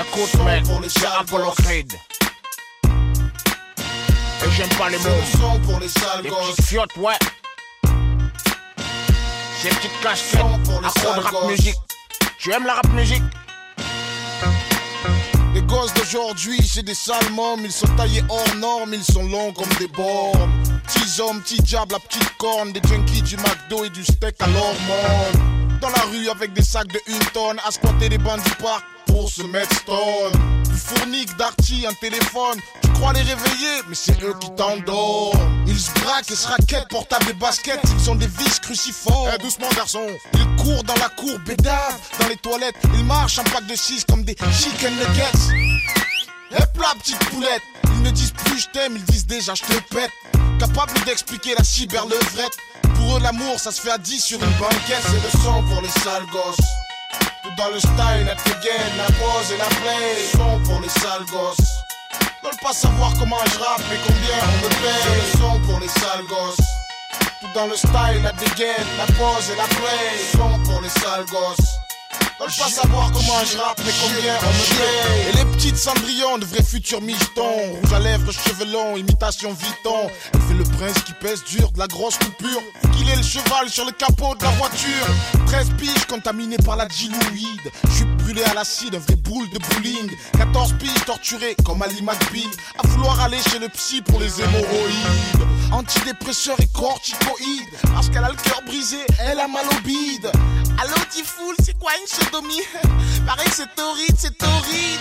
Écoute, 0.00 0.34
mec, 0.44 0.64
c'est 0.88 1.06
Apollo. 1.06 1.52
Creed. 1.62 1.92
Et 4.44 4.50
j'aime 4.50 4.68
pas 4.70 4.90
les 4.90 4.98
mots. 4.98 5.04
le 5.04 5.38
son 5.38 5.60
pour 5.60 5.78
les 5.78 5.88
sales 5.88 6.22
Les 6.24 6.30
petites 6.30 6.64
fiottes, 6.64 6.96
ouais. 6.96 7.14
Ces 9.62 9.68
petites 9.68 10.00
casquettes, 10.02 10.40
accro 10.84 11.14
de 11.14 11.20
rap 11.20 11.48
musique. 11.48 11.76
Tu 12.38 12.52
aimes 12.52 12.66
la 12.66 12.74
rap 12.74 12.88
musique? 12.88 13.22
Les 15.54 15.62
gosses 15.62 15.94
d'aujourd'hui, 15.94 16.58
c'est 16.66 16.82
des 16.82 16.94
sales 16.94 17.30
mômes. 17.30 17.64
Ils 17.64 17.70
sont 17.70 17.86
taillés 17.96 18.24
hors 18.28 18.56
normes, 18.56 18.94
ils 18.94 19.04
sont 19.04 19.22
longs 19.28 19.52
comme 19.52 19.72
des 19.78 19.86
bornes. 19.86 20.50
Petits 20.88 21.20
hommes, 21.20 21.40
petits 21.40 21.62
diables, 21.62 21.92
la 21.92 22.00
petite 22.00 22.36
corne. 22.38 22.72
Des 22.72 22.82
junkies 22.88 23.22
du 23.22 23.36
McDo 23.36 23.84
et 23.84 23.90
du 23.90 24.02
steak 24.02 24.34
à 24.40 24.46
l'hormone. 24.48 25.78
Dans 25.80 25.90
la 25.90 26.02
rue 26.10 26.28
avec 26.30 26.52
des 26.52 26.64
sacs 26.64 26.88
de 26.88 27.00
une 27.06 27.24
tonne. 27.32 27.60
À 27.64 27.70
squatter 27.70 28.08
les 28.08 28.18
bancs 28.18 28.42
du 28.42 28.50
parc 28.56 28.84
pour 29.14 29.30
se 29.30 29.42
mettre 29.42 29.76
stone. 29.76 30.32
Du 30.64 30.76
fournique, 30.76 31.36
d'arty, 31.36 31.86
un 31.88 31.94
téléphone. 31.94 32.58
Tu 32.82 32.90
crois 32.94 33.12
les 33.12 33.22
réveiller, 33.22 33.82
mais 33.88 33.94
c'est 33.94 34.20
eux 34.24 34.34
qui 34.40 34.50
t'endorment. 34.56 35.64
Ils 35.68 35.78
se 35.78 35.92
braquent 36.00 36.32
et 36.32 36.34
se 36.34 36.48
raquettent, 36.48 36.88
portables 36.88 37.30
et 37.30 37.34
baskets. 37.34 37.80
Ils 38.00 38.10
ont 38.10 38.16
des 38.16 38.26
vis 38.26 38.58
cruciformes. 38.58 39.30
Eh, 39.32 39.38
doucement, 39.40 39.68
garçon. 39.76 40.04
Ils 40.32 40.62
courent 40.62 40.82
dans 40.82 40.96
la 40.96 41.08
cour, 41.10 41.38
bédave. 41.46 41.96
Dans 42.18 42.26
les 42.26 42.36
toilettes, 42.36 42.74
ils 42.94 43.04
marchent 43.04 43.38
un 43.38 43.44
pack 43.44 43.66
de 43.68 43.76
6 43.76 44.04
comme 44.04 44.24
des 44.24 44.36
chicken 44.52 44.92
nuggets. 44.96 45.54
Hep 46.50 46.76
là, 46.76 46.92
petite 46.98 47.24
poulette. 47.30 47.62
Ils 47.84 48.02
ne 48.02 48.10
disent 48.10 48.32
plus 48.32 48.58
je 48.58 48.66
t'aime, 48.72 48.96
ils 48.96 49.04
disent 49.04 49.26
déjà 49.26 49.54
je 49.54 49.62
te 49.62 49.94
pète. 49.94 50.10
Capable 50.58 50.92
d'expliquer 51.06 51.54
la 51.56 51.62
cyberlevrette. 51.62 52.56
Pour 52.96 53.16
eux, 53.16 53.20
l'amour, 53.20 53.60
ça 53.60 53.70
se 53.70 53.80
fait 53.80 53.92
à 53.92 53.98
10 53.98 54.20
sur 54.20 54.42
une 54.42 54.58
banquette. 54.58 55.02
C'est 55.06 55.22
le 55.22 55.42
son 55.42 55.62
pour 55.62 55.82
les 55.82 55.88
sales 55.88 56.26
gosses. 56.32 56.83
Dans 57.56 57.68
le 57.68 57.78
style, 57.78 58.26
la 58.26 58.34
dégaine, 58.34 58.96
la 58.96 59.06
pose 59.06 59.52
et 59.52 59.56
la 59.56 59.66
play. 59.66 60.16
Son 60.32 60.58
pour 60.60 60.80
les 60.80 60.88
sales 60.88 61.24
gosses. 61.30 61.84
Veulent 62.42 62.60
pas 62.60 62.72
savoir 62.72 63.12
comment 63.18 63.38
je 63.46 63.58
rappe 63.58 63.80
et 63.92 63.98
combien 64.06 64.38
on 64.42 64.64
me 64.64 64.68
paye. 64.82 65.38
Son 65.38 65.60
pour 65.60 65.78
les 65.78 65.88
sales 65.88 66.26
gosses. 66.28 66.66
Tout 67.40 67.48
dans 67.54 67.66
le 67.66 67.76
style, 67.76 68.22
la 68.22 68.32
dégaine, 68.32 68.86
la 68.98 69.06
pose 69.06 69.50
et 69.50 69.56
la 69.56 69.64
play. 69.64 70.18
Son 70.32 70.58
pour 70.64 70.80
les 70.80 70.88
sales 70.88 71.26
gosses. 71.26 71.83
Veulent 72.40 72.48
pas 72.58 72.68
savoir 72.68 73.12
comment 73.12 73.44
je 73.44 73.56
rappe, 73.58 73.80
mais 73.84 73.92
combien 74.02 74.34
on 74.42 74.52
me 74.52 74.78
paye. 74.78 75.28
Et 75.28 75.36
les 75.36 75.52
petites 75.52 75.76
cendrillons 75.76 76.38
de 76.38 76.44
vrais 76.44 76.62
futurs 76.62 77.00
michetons. 77.00 77.74
Rouge 77.80 77.92
à 77.94 78.00
lèvres, 78.00 78.32
cheveux 78.32 78.70
longs, 78.72 78.96
imitation 78.96 79.52
Vuitton. 79.52 80.10
Elle 80.32 80.40
fait 80.40 80.54
le 80.54 80.64
prince 80.64 81.02
qui 81.04 81.12
pèse 81.12 81.44
dur, 81.44 81.70
de 81.70 81.78
la 81.78 81.86
grosse 81.86 82.18
coupure. 82.18 82.60
Qu'il 82.96 83.08
est 83.08 83.16
le 83.16 83.22
cheval 83.22 83.68
sur 83.68 83.84
le 83.84 83.92
capot 83.92 84.34
de 84.34 84.42
la 84.42 84.50
voiture. 84.50 85.06
13 85.46 85.70
piges 85.78 86.04
contaminées 86.06 86.58
par 86.64 86.76
la 86.76 86.86
diluide. 86.86 87.70
Je 87.88 87.94
suis 87.94 88.04
brûlé 88.04 88.42
à 88.42 88.54
l'acide, 88.54 88.96
un 88.96 88.98
vrai 88.98 89.16
boule 89.16 89.48
de 89.50 89.58
bowling. 89.58 90.10
14 90.36 90.74
piges 90.78 91.04
torturées 91.06 91.54
comme 91.64 91.82
Ali 91.82 92.02
McBeal. 92.02 92.50
À 92.82 92.86
vouloir 92.88 93.20
aller 93.20 93.38
chez 93.50 93.60
le 93.60 93.68
psy 93.68 94.02
pour 94.02 94.18
les 94.18 94.40
hémorroïdes. 94.40 95.53
Antidépresseurs 95.74 96.60
et 96.60 96.68
corticoïdes. 96.68 97.74
Parce 97.92 98.08
qu'elle 98.08 98.22
a 98.22 98.28
le 98.28 98.36
cœur 98.36 98.62
brisé, 98.64 98.98
elle 99.18 99.40
a 99.40 99.48
mal 99.48 99.64
au 99.66 99.80
bide. 99.82 100.30
Allô, 100.80 100.94
Tifoul, 101.10 101.56
c'est 101.64 101.76
quoi 101.80 101.90
une 102.00 102.06
sodomie? 102.06 102.62
Pareil, 103.26 103.48
c'est 103.52 103.74
torride, 103.74 104.14
c'est 104.16 104.38
torride. 104.38 105.00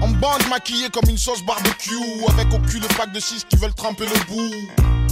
En 0.00 0.08
bande 0.08 0.44
maquillée 0.50 0.88
comme 0.90 1.08
une 1.08 1.18
sauce 1.18 1.44
barbecue. 1.44 1.94
Avec 2.30 2.52
au 2.52 2.58
cul 2.58 2.80
le 2.80 2.88
pack 2.96 3.12
de 3.12 3.20
6 3.20 3.44
qui 3.48 3.56
veulent 3.58 3.74
tremper 3.74 4.06
le 4.06 4.18
bout. 4.26 4.52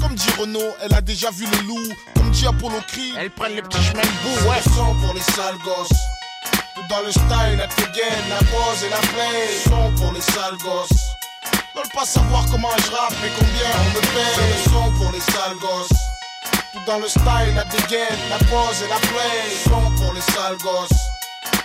Comme 0.02 0.16
dit 0.16 0.30
Renault, 0.40 0.74
elle 0.82 0.94
a 0.94 1.00
déjà 1.00 1.30
vu 1.30 1.46
le 1.46 1.68
loup. 1.68 1.94
Comme 2.16 2.30
dit 2.32 2.44
Apollo 2.44 2.80
Creed, 2.88 3.14
Elles 3.16 3.30
prennent 3.30 3.54
les 3.54 3.62
petits 3.62 3.82
chemins 3.82 4.02
de 4.02 4.06
bout, 4.08 4.48
ouais. 4.50 4.60
son 4.74 4.92
pour 5.06 5.14
les 5.14 5.20
sales 5.20 5.58
gosses. 5.64 5.98
Tout 6.74 6.82
dans 6.90 7.00
le 7.06 7.12
style, 7.12 7.58
la 7.58 7.68
dégaine, 7.68 8.28
la 8.28 8.38
pose 8.38 8.82
et 8.84 8.90
la 8.90 8.98
play. 8.98 9.48
Son 9.64 9.92
pour 10.02 10.12
les 10.12 10.20
sales 10.20 10.58
gosses. 10.58 11.15
Veulent 11.76 11.92
pas 11.92 12.06
savoir 12.06 12.46
comment 12.50 12.70
je 12.78 12.90
rappe, 12.90 13.12
mais 13.20 13.30
combien 13.38 13.68
on 13.80 13.88
me 13.94 14.00
paye. 14.00 14.34
C'est 14.34 14.48
le 14.48 14.72
son 14.72 14.90
pour 14.92 15.12
les 15.12 15.20
sales 15.20 15.58
gosses. 15.60 15.98
Tout 16.72 16.80
dans 16.86 16.98
le 16.98 17.08
style, 17.08 17.54
la 17.54 17.64
dégaine, 17.64 18.18
la 18.30 18.38
pose 18.38 18.82
et 18.82 18.88
la 18.88 18.96
play. 18.96 19.56
Son 19.64 19.90
pour 20.02 20.14
les 20.14 20.22
sales 20.22 20.56
gosses. 20.62 20.98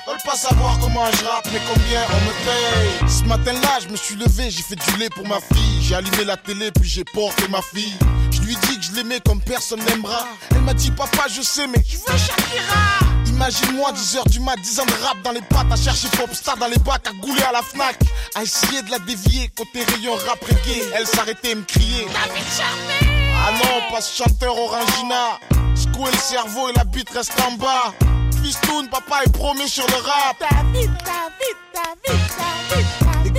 Veulent 0.05 0.17
pas 0.25 0.35
savoir 0.35 0.77
comment 0.79 1.05
je 1.13 1.23
rappe, 1.23 1.47
mais 1.53 1.61
combien 1.65 2.01
on 2.09 2.21
me 2.25 2.33
paye. 2.43 3.09
Ce 3.09 3.23
matin-là, 3.23 3.79
je 3.83 3.87
me 3.87 3.95
suis 3.95 4.15
levé, 4.15 4.49
j'ai 4.49 4.63
fait 4.63 4.75
du 4.75 4.97
lait 4.97 5.09
pour 5.09 5.25
ma 5.25 5.39
fille. 5.39 5.81
J'ai 5.81 5.95
allumé 5.95 6.25
la 6.25 6.35
télé, 6.35 6.71
puis 6.71 6.89
j'ai 6.89 7.05
porté 7.05 7.47
ma 7.47 7.61
fille. 7.61 7.95
Je 8.31 8.41
lui 8.41 8.57
dis 8.67 8.79
que 8.79 8.83
je 8.83 8.91
l'aimais 8.93 9.21
comme 9.25 9.39
personne 9.39 9.79
n'aimera. 9.85 10.25
Elle 10.51 10.61
m'a 10.61 10.73
dit, 10.73 10.91
papa, 10.91 11.27
je 11.33 11.41
sais, 11.41 11.67
mais 11.67 11.81
je 11.87 11.95
veux 11.95 12.17
Shakira? 12.17 13.20
Imagine-moi 13.41 13.91
10h 13.93 14.29
du 14.29 14.39
mat, 14.39 14.55
10 14.57 14.81
ans 14.81 14.85
de 14.85 15.03
rap 15.03 15.19
dans 15.23 15.31
les 15.31 15.41
pattes, 15.41 15.71
à 15.71 15.75
chercher 15.75 16.07
Popstar 16.09 16.57
dans 16.57 16.67
les 16.67 16.77
bacs, 16.77 17.07
à 17.07 17.11
gouler 17.25 17.41
à 17.41 17.51
la 17.51 17.63
Fnac, 17.63 17.97
à 18.35 18.43
essayer 18.43 18.83
de 18.83 18.91
la 18.91 18.99
dévier 18.99 19.49
côté 19.57 19.83
rayon 19.83 20.13
rap 20.13 20.39
reggae. 20.43 20.83
Elle 20.93 21.07
s'arrêtait 21.07 21.53
et 21.53 21.55
me 21.55 21.63
criait. 21.63 22.05
Ah 22.13 23.51
non, 23.53 23.91
pas 23.91 23.99
ce 23.99 24.15
chanteur 24.15 24.55
Orangina. 24.55 25.39
Secouer 25.73 26.11
le 26.11 26.19
cerveau 26.19 26.69
et 26.69 26.73
la 26.73 26.83
bite 26.83 27.09
reste 27.09 27.33
en 27.41 27.53
bas. 27.53 27.95
fistoun, 28.43 28.87
papa 28.89 29.23
est 29.25 29.31
promis 29.31 29.67
sur 29.67 29.87
le 29.87 29.95
rap. 29.95 30.37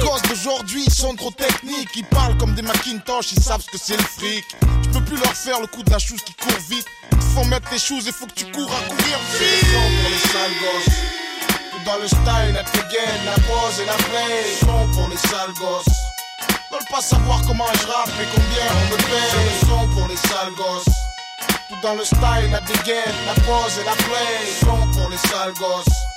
Gosses 0.03 0.23
d'aujourd'hui 0.23 0.85
sont 0.91 1.15
trop 1.15 1.31
techniques, 1.31 1.91
ils 1.95 2.05
parlent 2.05 2.37
comme 2.37 2.55
des 2.55 2.63
Macintosh, 2.63 3.33
ils 3.33 3.43
savent 3.43 3.63
ce 3.63 3.71
que 3.71 3.79
c'est 3.79 3.97
le 3.97 4.03
fric. 4.03 4.45
Tu 4.83 4.89
peux 4.91 5.05
plus 5.05 5.17
leur 5.17 5.35
faire 5.35 5.61
le 5.61 5.67
coup 5.67 5.83
de 5.83 5.91
la 5.91 5.99
chose 5.99 6.21
qui 6.23 6.35
court 6.35 6.59
vite. 6.69 6.87
Faut 7.35 7.45
mettre 7.45 7.69
tes 7.71 7.79
choses 7.79 8.07
et 8.09 8.13
faut 8.13 8.27
que 8.27 8.35
tu 8.35 8.45
cours 8.47 8.71
à 8.71 8.81
courir 8.89 9.19
vite. 9.39 9.67
pour 9.71 10.11
les 10.11 10.23
sales 10.33 10.59
gosses. 10.61 10.95
Tout 11.71 11.85
dans 11.85 11.99
le 11.99 12.09
style, 12.09 12.55
la 12.55 12.63
gain, 12.63 13.13
la 13.25 13.35
pose 13.35 13.81
et 13.81 13.87
la 13.87 13.95
play. 13.95 14.45
Son 14.61 14.89
pour 14.93 15.09
les 15.09 15.17
sales 15.17 15.55
gosses. 15.59 15.97
Veulent 16.71 16.91
pas 16.91 17.01
savoir 17.01 17.41
comment 17.47 17.73
je 17.81 17.87
rappe 17.87 18.13
et 18.21 18.29
combien 18.35 18.67
on 18.71 18.93
me 18.93 18.97
paye. 18.97 19.33
Le 19.45 19.67
son 19.67 19.89
pour 19.95 20.09
les 20.09 20.17
sales 20.17 20.55
gosses. 20.57 20.95
Tout 21.69 21.81
dans 21.83 21.95
le 21.95 22.05
style, 22.05 22.51
la 22.51 22.61
dégaine, 22.61 23.17
la 23.27 23.35
pose 23.43 23.79
et 23.81 23.85
la 23.85 23.93
play. 23.93 24.53
Son 24.61 24.99
pour 24.99 25.09
les 25.11 25.19
sales 25.19 25.55
gosses. 25.55 26.12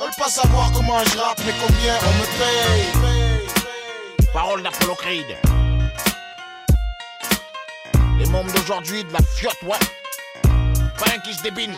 Veulent 0.00 0.16
pas 0.18 0.28
savoir 0.28 0.72
comment 0.72 0.98
je 1.04 1.18
rappe 1.18 1.40
mais 1.46 1.54
combien 1.60 1.94
on 2.02 2.12
me 2.18 2.26
paye. 2.38 2.84
Parole 4.32 4.62
d'Apollo 4.62 4.94
Creed. 4.94 5.36
Les 8.18 8.26
membres 8.26 8.52
d'aujourd'hui 8.52 9.04
de 9.04 9.12
la 9.12 9.20
fiotte, 9.22 9.62
ouais. 9.62 9.78
Pas 10.98 11.06
un 11.14 11.18
qui 11.20 11.34
se 11.34 11.42
débine. 11.42 11.74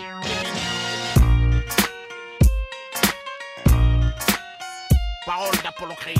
Parole 5.27 5.57
d'Apollo 5.63 5.95
Creed. 5.95 6.19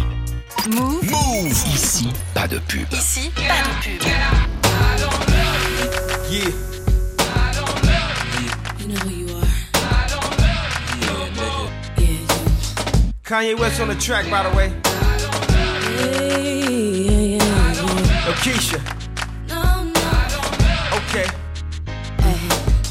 Move. 0.69 1.05
Move. 1.11 1.53
Ici, 1.75 2.09
pas 2.35 2.49
de 2.49 2.59
pub. 2.59 2.93
Ici, 2.93 3.31
pas 3.31 3.43
de 3.43 3.99
pub. 3.99 4.03
Yeah. 6.31 6.51
You 8.79 8.89
know 8.89 9.01
who 9.01 9.11
you 9.11 9.26
Kanye 13.27 13.59
West 13.59 13.81
on 13.81 13.89
the 13.89 13.95
track, 13.97 14.31
by 14.31 14.49
the 14.49 14.57
way. 14.57 14.69
Yeah, 15.99 16.39
yeah, 16.39 17.35
yeah. 17.35 18.25
Yo, 18.25 18.33
Keisha. 18.45 18.79
No, 19.49 19.83
no. 19.83 20.99
Okay. 20.99 21.27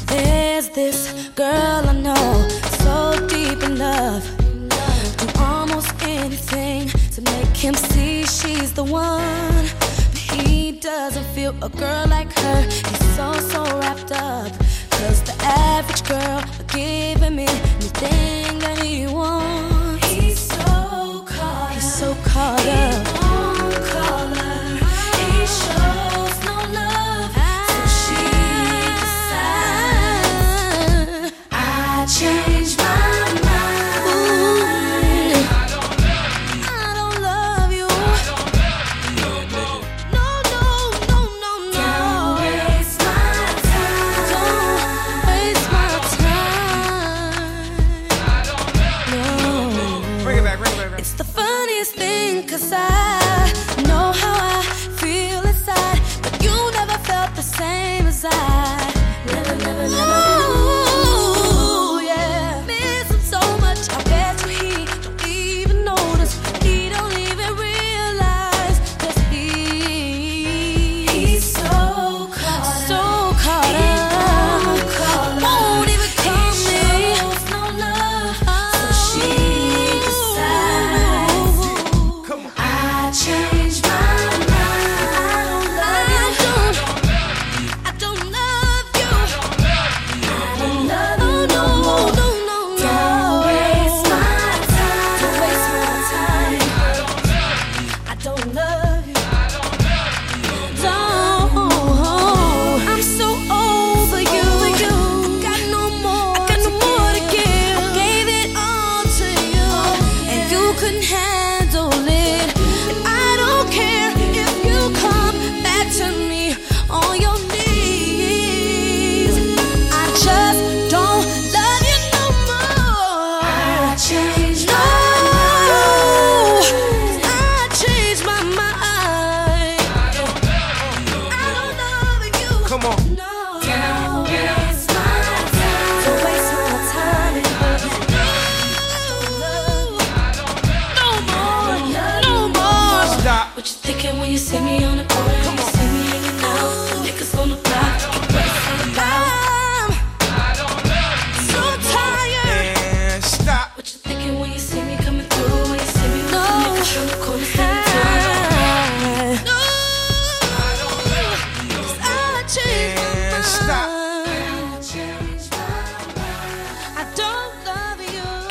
There's 0.04 0.68
this 0.68 1.30
girl 1.30 1.88
I 1.88 1.94
know, 1.94 2.48
so 2.84 3.26
deep 3.28 3.62
in 3.62 3.78
love. 3.78 4.22
Do 5.16 5.26
almost 5.38 5.94
anything 6.02 6.88
to 7.12 7.22
make 7.22 7.56
him 7.56 7.72
see 7.72 8.24
she's 8.26 8.74
the 8.74 8.84
one. 8.84 9.64
But 9.80 10.18
he 10.18 10.72
doesn't 10.72 11.24
feel 11.34 11.54
a 11.64 11.70
girl 11.70 12.08
like 12.08 12.30
her. 12.40 12.60
He's 12.60 13.16
so, 13.16 13.32
so 13.32 13.62
wrapped 13.78 14.12
up. 14.12 14.52
Cause 14.90 15.22
the 15.22 15.34
average 15.42 16.04
girl 16.06 16.44
give 16.68 17.22
him 17.22 17.38
anything 17.38 18.58
that 18.58 18.78
he 18.82 19.06
wants 19.06 19.75
harder. 22.46 22.95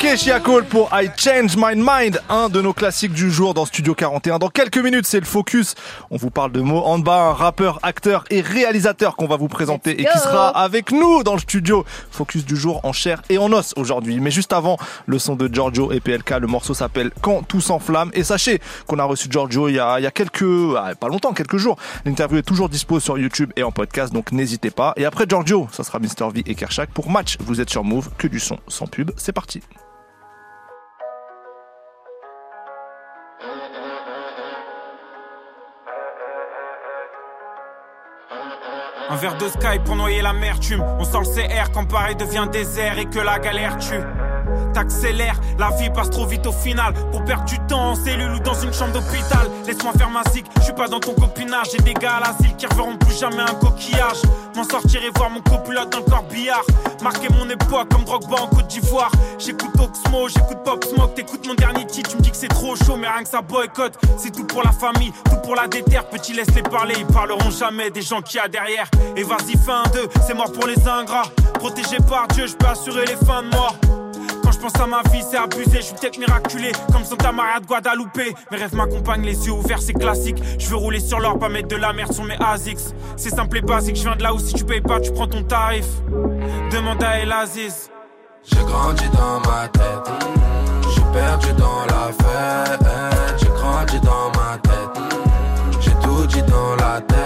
You. 0.06 0.16
Keisha 0.16 0.38
Cole 0.38 0.64
pour 0.64 0.88
I 0.92 1.10
Change 1.16 1.56
My 1.56 1.74
Mind, 1.74 2.22
un 2.28 2.48
de 2.48 2.62
nos 2.62 2.72
classiques 2.72 3.12
du 3.12 3.28
jour 3.28 3.54
dans 3.54 3.66
Studio 3.66 3.92
41. 3.92 4.38
Dans 4.38 4.50
quelques 4.50 4.78
minutes, 4.78 5.04
c'est 5.04 5.18
le 5.18 5.26
focus. 5.26 5.74
On 6.12 6.16
vous 6.16 6.30
parle 6.30 6.52
de 6.52 6.60
Mo 6.60 6.80
Hanba, 6.84 7.12
un 7.12 7.32
rappeur, 7.32 7.80
acteur 7.82 8.24
et 8.30 8.40
réalisateur 8.40 9.16
qu'on 9.16 9.26
va 9.26 9.36
vous 9.36 9.48
présenter 9.48 10.00
et 10.00 10.04
qui 10.04 10.18
sera 10.18 10.48
avec 10.56 10.92
nous 10.92 11.24
dans 11.24 11.32
le 11.34 11.40
studio. 11.40 11.84
Focus 12.12 12.44
du 12.44 12.54
jour 12.54 12.80
en 12.84 12.92
chair 12.92 13.20
et 13.30 13.38
en 13.38 13.52
os 13.52 13.74
aujourd'hui. 13.76 14.20
Mais 14.20 14.30
juste 14.30 14.52
avant, 14.52 14.78
le 15.06 15.18
son 15.18 15.34
de 15.34 15.52
Giorgio 15.52 15.90
et 15.90 15.98
PLK. 15.98 16.38
Le 16.40 16.46
morceau 16.46 16.72
s'appelle 16.72 17.10
Quand 17.20 17.42
tout 17.42 17.60
s'enflamme. 17.60 18.12
Et 18.14 18.22
sachez 18.22 18.60
qu'on 18.86 19.00
a 19.00 19.04
reçu 19.04 19.26
Giorgio 19.28 19.68
il 19.68 19.74
y 19.74 19.80
a, 19.80 19.98
il 19.98 20.04
y 20.04 20.06
a 20.06 20.12
quelques, 20.12 20.76
ah, 20.76 20.94
pas 20.94 21.08
longtemps, 21.08 21.32
quelques 21.32 21.56
jours. 21.56 21.76
L'interview 22.04 22.38
est 22.38 22.46
toujours 22.46 22.68
dispo 22.68 23.00
sur 23.00 23.18
YouTube 23.18 23.50
et 23.56 23.64
en 23.64 23.72
podcast, 23.72 24.12
donc 24.12 24.30
n'hésitez 24.30 24.70
pas. 24.70 24.92
Et 24.96 25.04
après 25.04 25.24
Giorgio, 25.28 25.66
ça 25.72 25.82
sera 25.82 25.98
Mr. 25.98 26.30
V 26.32 26.44
et 26.46 26.54
Kershak 26.54 26.90
pour 26.90 27.10
match. 27.10 27.38
Vous 27.40 27.60
êtes 27.60 27.70
sur 27.70 27.82
Move, 27.82 28.10
que 28.16 28.28
du 28.28 28.38
son 28.38 28.60
sans 28.68 28.86
pub. 28.86 29.10
C'est 29.16 29.32
parti. 29.32 29.62
Un 39.08 39.14
verre 39.14 39.38
de 39.38 39.48
sky 39.48 39.78
pour 39.84 39.94
noyer 39.94 40.20
l'amertume. 40.20 40.82
On 40.98 41.04
sent 41.04 41.18
le 41.18 41.64
CR 41.64 41.70
quand 41.72 41.84
Paris 41.84 42.16
devient 42.16 42.48
désert 42.50 42.98
et 42.98 43.06
que 43.06 43.20
la 43.20 43.38
galère 43.38 43.78
tue. 43.78 44.02
T'accélères. 44.72 45.40
La 45.58 45.70
vie 45.70 45.90
passe 45.90 46.10
trop 46.10 46.26
vite 46.26 46.46
au 46.46 46.52
final. 46.52 46.94
Pour 47.10 47.24
perdre 47.24 47.44
du 47.44 47.58
temps 47.66 47.90
en 47.90 47.94
cellule 47.94 48.32
ou 48.32 48.40
dans 48.40 48.54
une 48.54 48.72
chambre 48.72 48.92
d'hôpital. 48.92 49.50
Laisse-moi 49.66 49.92
faire 49.96 50.10
ma 50.10 50.22
zig, 50.30 50.44
je 50.58 50.62
suis 50.62 50.72
pas 50.72 50.88
dans 50.88 51.00
ton 51.00 51.14
copinage. 51.14 51.68
J'ai 51.72 51.82
des 51.82 51.94
gars 51.94 52.16
à 52.16 52.20
l'asile 52.20 52.54
qui 52.56 52.66
reverront 52.66 52.96
plus 52.96 53.18
jamais 53.18 53.42
un 53.42 53.54
coquillage. 53.54 54.22
M'en 54.54 54.64
sortir 54.64 55.02
et 55.02 55.10
voir 55.16 55.30
mon 55.30 55.40
copilote 55.40 55.90
dans 55.90 55.98
le 55.98 56.04
corbillard. 56.04 56.64
Marquer 57.02 57.28
mon 57.38 57.48
époque 57.50 57.88
comme 57.90 58.04
Drogba 58.04 58.42
en 58.42 58.48
Côte 58.48 58.68
d'Ivoire. 58.68 59.10
J'écoute 59.38 59.70
Oxmo, 59.78 60.28
j'écoute 60.28 60.58
Pop 60.64 60.84
Smoke. 60.84 61.14
T'écoutes 61.14 61.46
mon 61.46 61.54
dernier 61.54 61.86
titre, 61.86 62.10
tu 62.10 62.16
me 62.16 62.22
dis 62.22 62.30
que 62.30 62.36
c'est 62.36 62.48
trop 62.48 62.74
chaud, 62.76 62.96
mais 62.96 63.08
rien 63.08 63.22
que 63.22 63.28
ça 63.28 63.42
boycotte. 63.42 63.98
C'est 64.16 64.30
tout 64.30 64.44
pour 64.44 64.62
la 64.62 64.72
famille, 64.72 65.12
tout 65.24 65.36
pour 65.42 65.54
la 65.54 65.68
déterre. 65.68 66.08
Petit, 66.08 66.32
laisse-les 66.32 66.62
parler, 66.62 66.94
ils 66.98 67.06
parleront 67.06 67.50
jamais 67.50 67.90
des 67.90 68.02
gens 68.02 68.22
qu'il 68.22 68.38
y 68.38 68.42
a 68.42 68.48
derrière. 68.48 68.88
Et 69.16 69.22
vas-y, 69.22 69.56
fin 69.56 69.82
2, 69.92 70.08
c'est 70.26 70.34
mort 70.34 70.52
pour 70.52 70.66
les 70.66 70.88
ingrats. 70.88 71.30
Protégé 71.54 71.98
par 72.08 72.26
Dieu, 72.28 72.46
je 72.46 72.54
peux 72.54 72.66
assurer 72.66 73.06
les 73.06 73.16
fins 73.26 73.42
de 73.42 73.48
mois. 73.48 73.72
Je 74.56 74.62
pense 74.62 74.80
à 74.80 74.86
ma 74.86 75.02
vie, 75.10 75.22
c'est 75.30 75.36
abusé. 75.36 75.76
Je 75.76 75.82
suis 75.82 75.94
peut-être 75.94 76.16
miraculé, 76.16 76.72
comme 76.90 77.04
Santa 77.04 77.30
Maria 77.30 77.60
de 77.60 77.66
Guadalupe. 77.66 78.34
Mes 78.50 78.56
rêves 78.56 78.74
m'accompagnent, 78.74 79.24
les 79.24 79.46
yeux 79.46 79.52
ouverts, 79.52 79.82
c'est 79.82 79.92
classique. 79.92 80.42
Je 80.58 80.66
veux 80.70 80.76
rouler 80.76 80.98
sur 80.98 81.20
l'or, 81.20 81.38
pas 81.38 81.50
mettre 81.50 81.68
de 81.68 81.76
la 81.76 81.92
merde 81.92 82.10
sur 82.14 82.24
mes 82.24 82.38
ASICS. 82.40 82.94
C'est 83.16 83.34
simple 83.34 83.58
et 83.58 83.60
basique, 83.60 83.96
je 83.96 84.02
viens 84.02 84.16
de 84.16 84.22
là 84.22 84.32
où 84.32 84.38
si 84.38 84.54
tu 84.54 84.64
payes 84.64 84.80
pas, 84.80 84.98
tu 84.98 85.12
prends 85.12 85.26
ton 85.26 85.42
tarif. 85.42 85.84
Demande 86.72 87.04
à 87.04 87.18
El 87.18 87.32
Aziz. 87.32 87.90
J'ai 88.44 88.64
grandi 88.64 89.04
dans 89.10 89.40
ma 89.40 89.68
tête, 89.68 90.10
j'ai 90.94 91.02
perdu 91.12 91.52
dans 91.58 91.84
la 91.90 92.12
fête. 92.12 92.88
J'ai 93.36 93.48
grandi 93.48 94.00
dans 94.00 94.30
ma 94.40 94.56
tête, 94.56 95.02
j'ai 95.80 95.92
tout 96.02 96.26
dit 96.28 96.42
dans 96.42 96.76
la 96.76 97.00
tête. 97.02 97.16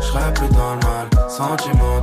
Je 0.00 0.30
plus 0.38 0.48
dans 0.54 0.74
le 0.74 0.80
mal 0.80 1.28
sentimental 1.28 1.93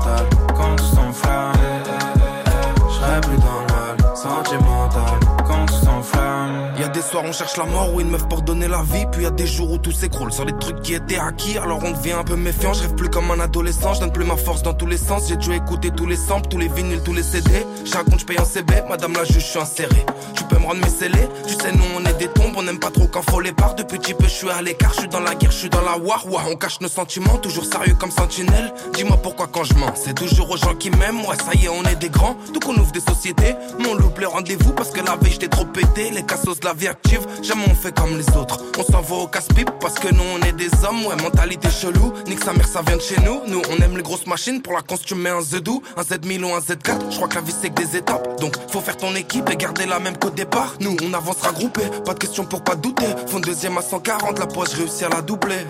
On 7.24 7.32
cherche 7.34 7.58
la 7.58 7.66
mort 7.66 7.94
ou 7.94 8.02
une 8.02 8.10
meuf 8.10 8.28
pour 8.28 8.42
donner 8.42 8.68
la 8.68 8.82
vie. 8.82 9.06
Puis 9.12 9.24
y 9.24 9.26
a 9.26 9.32
des 9.32 9.46
jours 9.46 9.72
où 9.72 9.78
tout 9.78 9.92
s'écroule 9.92 10.32
sur 10.32 10.44
les 10.44 10.58
trucs 10.58 10.82
qui 10.82 10.96
étaient 10.96 11.20
acquis. 11.20 11.58
Alors 11.58 11.80
on 11.84 11.92
devient 11.92 12.14
un 12.14 12.24
peu 12.24 12.36
méfiant, 12.36 12.74
je 12.74 12.82
rêve 12.82 12.96
plus 12.96 13.10
comme 13.10 13.30
un 13.32 13.40
adolescent. 13.40 13.94
Je 13.94 14.00
donne 14.00 14.12
plus 14.12 14.26
ma 14.26 14.38
force 14.38 14.64
dans 14.64 14.74
tous 14.74 14.88
les 14.88 14.98
sens. 14.98 15.28
J'ai 15.30 15.38
dû 15.38 15.54
écouter 15.54 15.92
tous 15.92 16.08
les 16.08 16.16
samples, 16.16 16.48
tous 16.50 16.58
les 16.58 16.68
vinyles, 16.68 17.02
tous 17.04 17.14
les 17.14 17.24
CD 17.24 17.66
un 17.96 18.04
compte, 18.04 18.20
je 18.20 18.26
paye 18.26 18.38
un 18.40 18.46
CB, 18.46 18.84
madame 18.90 19.14
la 19.14 19.26
juge, 19.26 19.40
je 19.40 19.48
suis 19.48 19.60
inséré. 19.60 20.06
Tu 20.34 20.44
peux 20.46 20.58
me 20.58 20.66
rendre 20.66 20.82
mes 20.82 20.90
scellés. 20.90 21.28
Tu 21.48 21.54
sais 21.54 21.72
nous 21.74 21.84
on 21.96 22.06
est 22.06 22.14
des 22.14 22.28
tombes, 22.28 22.54
on 22.56 22.66
aime 22.68 22.80
pas 22.80 22.90
trop 22.90 23.08
quand 23.08 23.22
faut 23.30 23.40
les 23.40 23.52
barres. 23.52 23.76
Depuis 23.76 24.00
petit 24.00 24.14
peu 24.14 24.26
je 24.26 24.30
suis 24.30 24.50
à 24.50 24.62
l'écart, 24.62 24.94
je 24.94 25.02
suis 25.02 25.10
dans 25.10 25.20
la 25.20 25.36
guerre, 25.36 25.52
je 25.52 25.58
suis 25.58 25.70
dans 25.70 25.82
la 25.82 25.98
war. 25.98 26.26
Ouah, 26.30 26.44
On 26.50 26.56
cache 26.56 26.80
nos 26.82 26.88
sentiments, 26.88 27.38
toujours 27.38 27.66
sérieux 27.66 27.96
comme 28.00 28.12
sentinelle. 28.12 28.74
Dis-moi 28.94 29.18
pourquoi 29.22 29.48
quand 29.48 29.64
je 29.64 29.74
mens, 29.74 29.92
c'est 29.96 30.14
toujours 30.14 30.50
aux 30.52 30.58
gens 30.58 30.76
qui 30.76 30.90
m'aiment. 30.90 31.26
Ouais 31.26 31.36
ça 31.38 31.54
y 31.54 31.66
est 31.66 31.70
on 31.70 31.84
est 31.84 31.96
des 31.96 32.10
grands, 32.10 32.38
donc 32.54 32.66
on 32.68 32.76
ouvre 32.76 32.92
des 32.92 33.02
sociétés. 33.02 33.56
Mon 33.80 33.94
loupe 33.94 34.20
le 34.20 34.28
rendez-vous. 34.28 34.72
Parce 34.74 34.92
que 34.92 35.02
la 35.02 35.16
veille 35.16 35.34
j'étais 35.34 35.50
trop 35.50 35.66
pété. 35.66 36.12
Les 36.12 36.24
cassos 36.24 36.64
la 36.64 36.74
vie 36.74 36.88
active, 37.12 37.28
jamais 37.44 37.66
on 37.70 37.76
fait 37.76 37.94
comme 37.94 38.18
les 38.18 38.38
autres. 38.38 38.58
On 38.78 38.84
s'en 38.84 39.02
va 39.02 39.16
au 39.16 39.28
casse-pipe 39.28 39.72
parce 39.80 39.96
que 39.96 40.14
nous 40.14 40.24
on 40.34 40.42
est 40.46 40.54
des 40.54 40.70
hommes. 40.86 41.06
Ouais 41.06 41.16
mentalité 41.22 41.70
chelou, 41.70 42.14
nique 42.28 42.44
sa 42.44 42.54
mère 42.54 42.68
ça 42.68 42.82
vient 42.82 42.98
de 42.98 43.02
chez 43.02 43.20
nous. 43.22 43.42
Nous 43.48 43.62
on 43.70 43.84
aime 43.84 43.98
les 43.98 44.04
grosses 44.04 44.28
machines, 44.28 44.62
pour 44.62 44.74
la 44.74 44.82
cons 44.82 44.98
tu 45.04 45.16
mets 45.16 45.30
un 45.30 45.40
Z2 45.40 45.82
Un 45.98 46.02
Z1000 46.02 46.44
ou 46.44 46.54
un 46.54 46.60
Z4, 46.60 47.12
je 47.12 47.16
crois 47.16 47.28
que 47.28 47.36
la 47.36 47.42
vie 47.42 47.54
c'est 47.60 47.70
que 47.70 47.82
des 47.82 47.98
étapes. 47.98 48.40
Donc 48.40 48.56
faut 48.70 48.82
faire 48.82 48.98
ton 48.98 49.16
équipe 49.16 49.50
et 49.50 49.56
garder 49.56 49.86
la 49.86 50.00
même 50.00 50.18
qu'au 50.18 50.30
départ. 50.30 50.76
Nous 50.80 50.96
on 51.04 51.14
avancera 51.14 51.52
groupé, 51.52 51.82
pas 52.06 52.14
de 52.14 52.20
question 52.20 52.46
pour 52.46 52.64
pas 52.64 52.76
douter. 52.76 53.08
Fond 53.28 53.40
deuxième 53.40 53.78
à 53.78 53.82
140, 53.82 54.40
la 54.40 54.48
poche 54.48 54.74
réussi 54.74 55.04
à 55.06 55.10
la 55.10 55.22
doubler. 55.22 55.66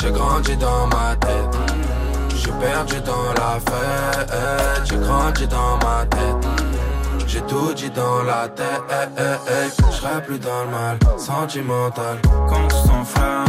J'ai 0.00 0.10
grandi 0.10 0.56
dans 0.56 0.86
ma 0.88 1.16
tête, 1.16 1.56
j'ai 2.36 2.52
perdu 2.52 3.00
dans 3.00 3.32
la 3.34 3.58
fête. 3.60 4.30
J'ai 4.84 4.96
grandi 4.96 5.46
dans 5.46 5.78
ma 5.78 6.04
tête. 6.06 6.55
J'ai 7.26 7.40
tout 7.42 7.74
dit 7.74 7.90
dans 7.90 8.22
la 8.22 8.48
tête, 8.48 8.82
je 9.90 9.96
serai 9.96 10.22
plus 10.22 10.38
dans 10.38 10.64
le 10.64 10.70
mal. 10.70 10.98
Sentimental. 11.18 12.18
Quand 12.48 12.68
tu 12.68 12.76
s'enflammes. 12.76 13.44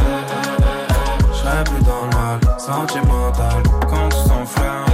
Je 1.32 1.38
serai 1.38 1.64
plus 1.64 1.84
dans 1.84 2.04
le 2.04 2.18
mal. 2.18 2.60
Sentimental. 2.60 3.64
Quand 3.88 4.10
tu 4.10 4.18
s'enflammes. 4.18 4.87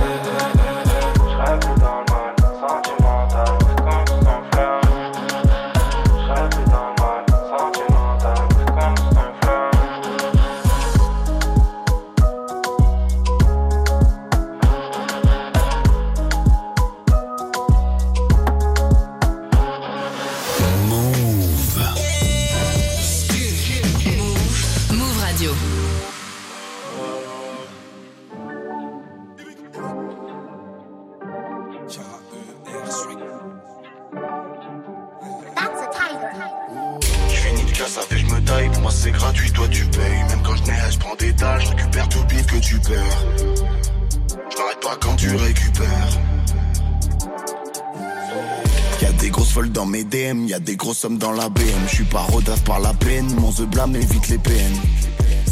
Dans 49.84 49.90
mes 49.90 50.06
DM, 50.06 50.46
y'a 50.48 50.60
des 50.60 50.78
grosses 50.78 51.00
sommes 51.00 51.18
dans 51.18 51.34
la 51.34 51.50
BM. 51.50 51.64
Je 51.88 51.96
suis 51.96 52.04
pas 52.06 52.22
rodaf 52.22 52.64
par 52.64 52.80
la 52.80 52.94
peine, 52.94 53.28
mon 53.36 53.52
the 53.52 53.64
blâme 53.64 53.98
évite 53.98 54.30
les 54.30 54.38
peines. 54.38 54.78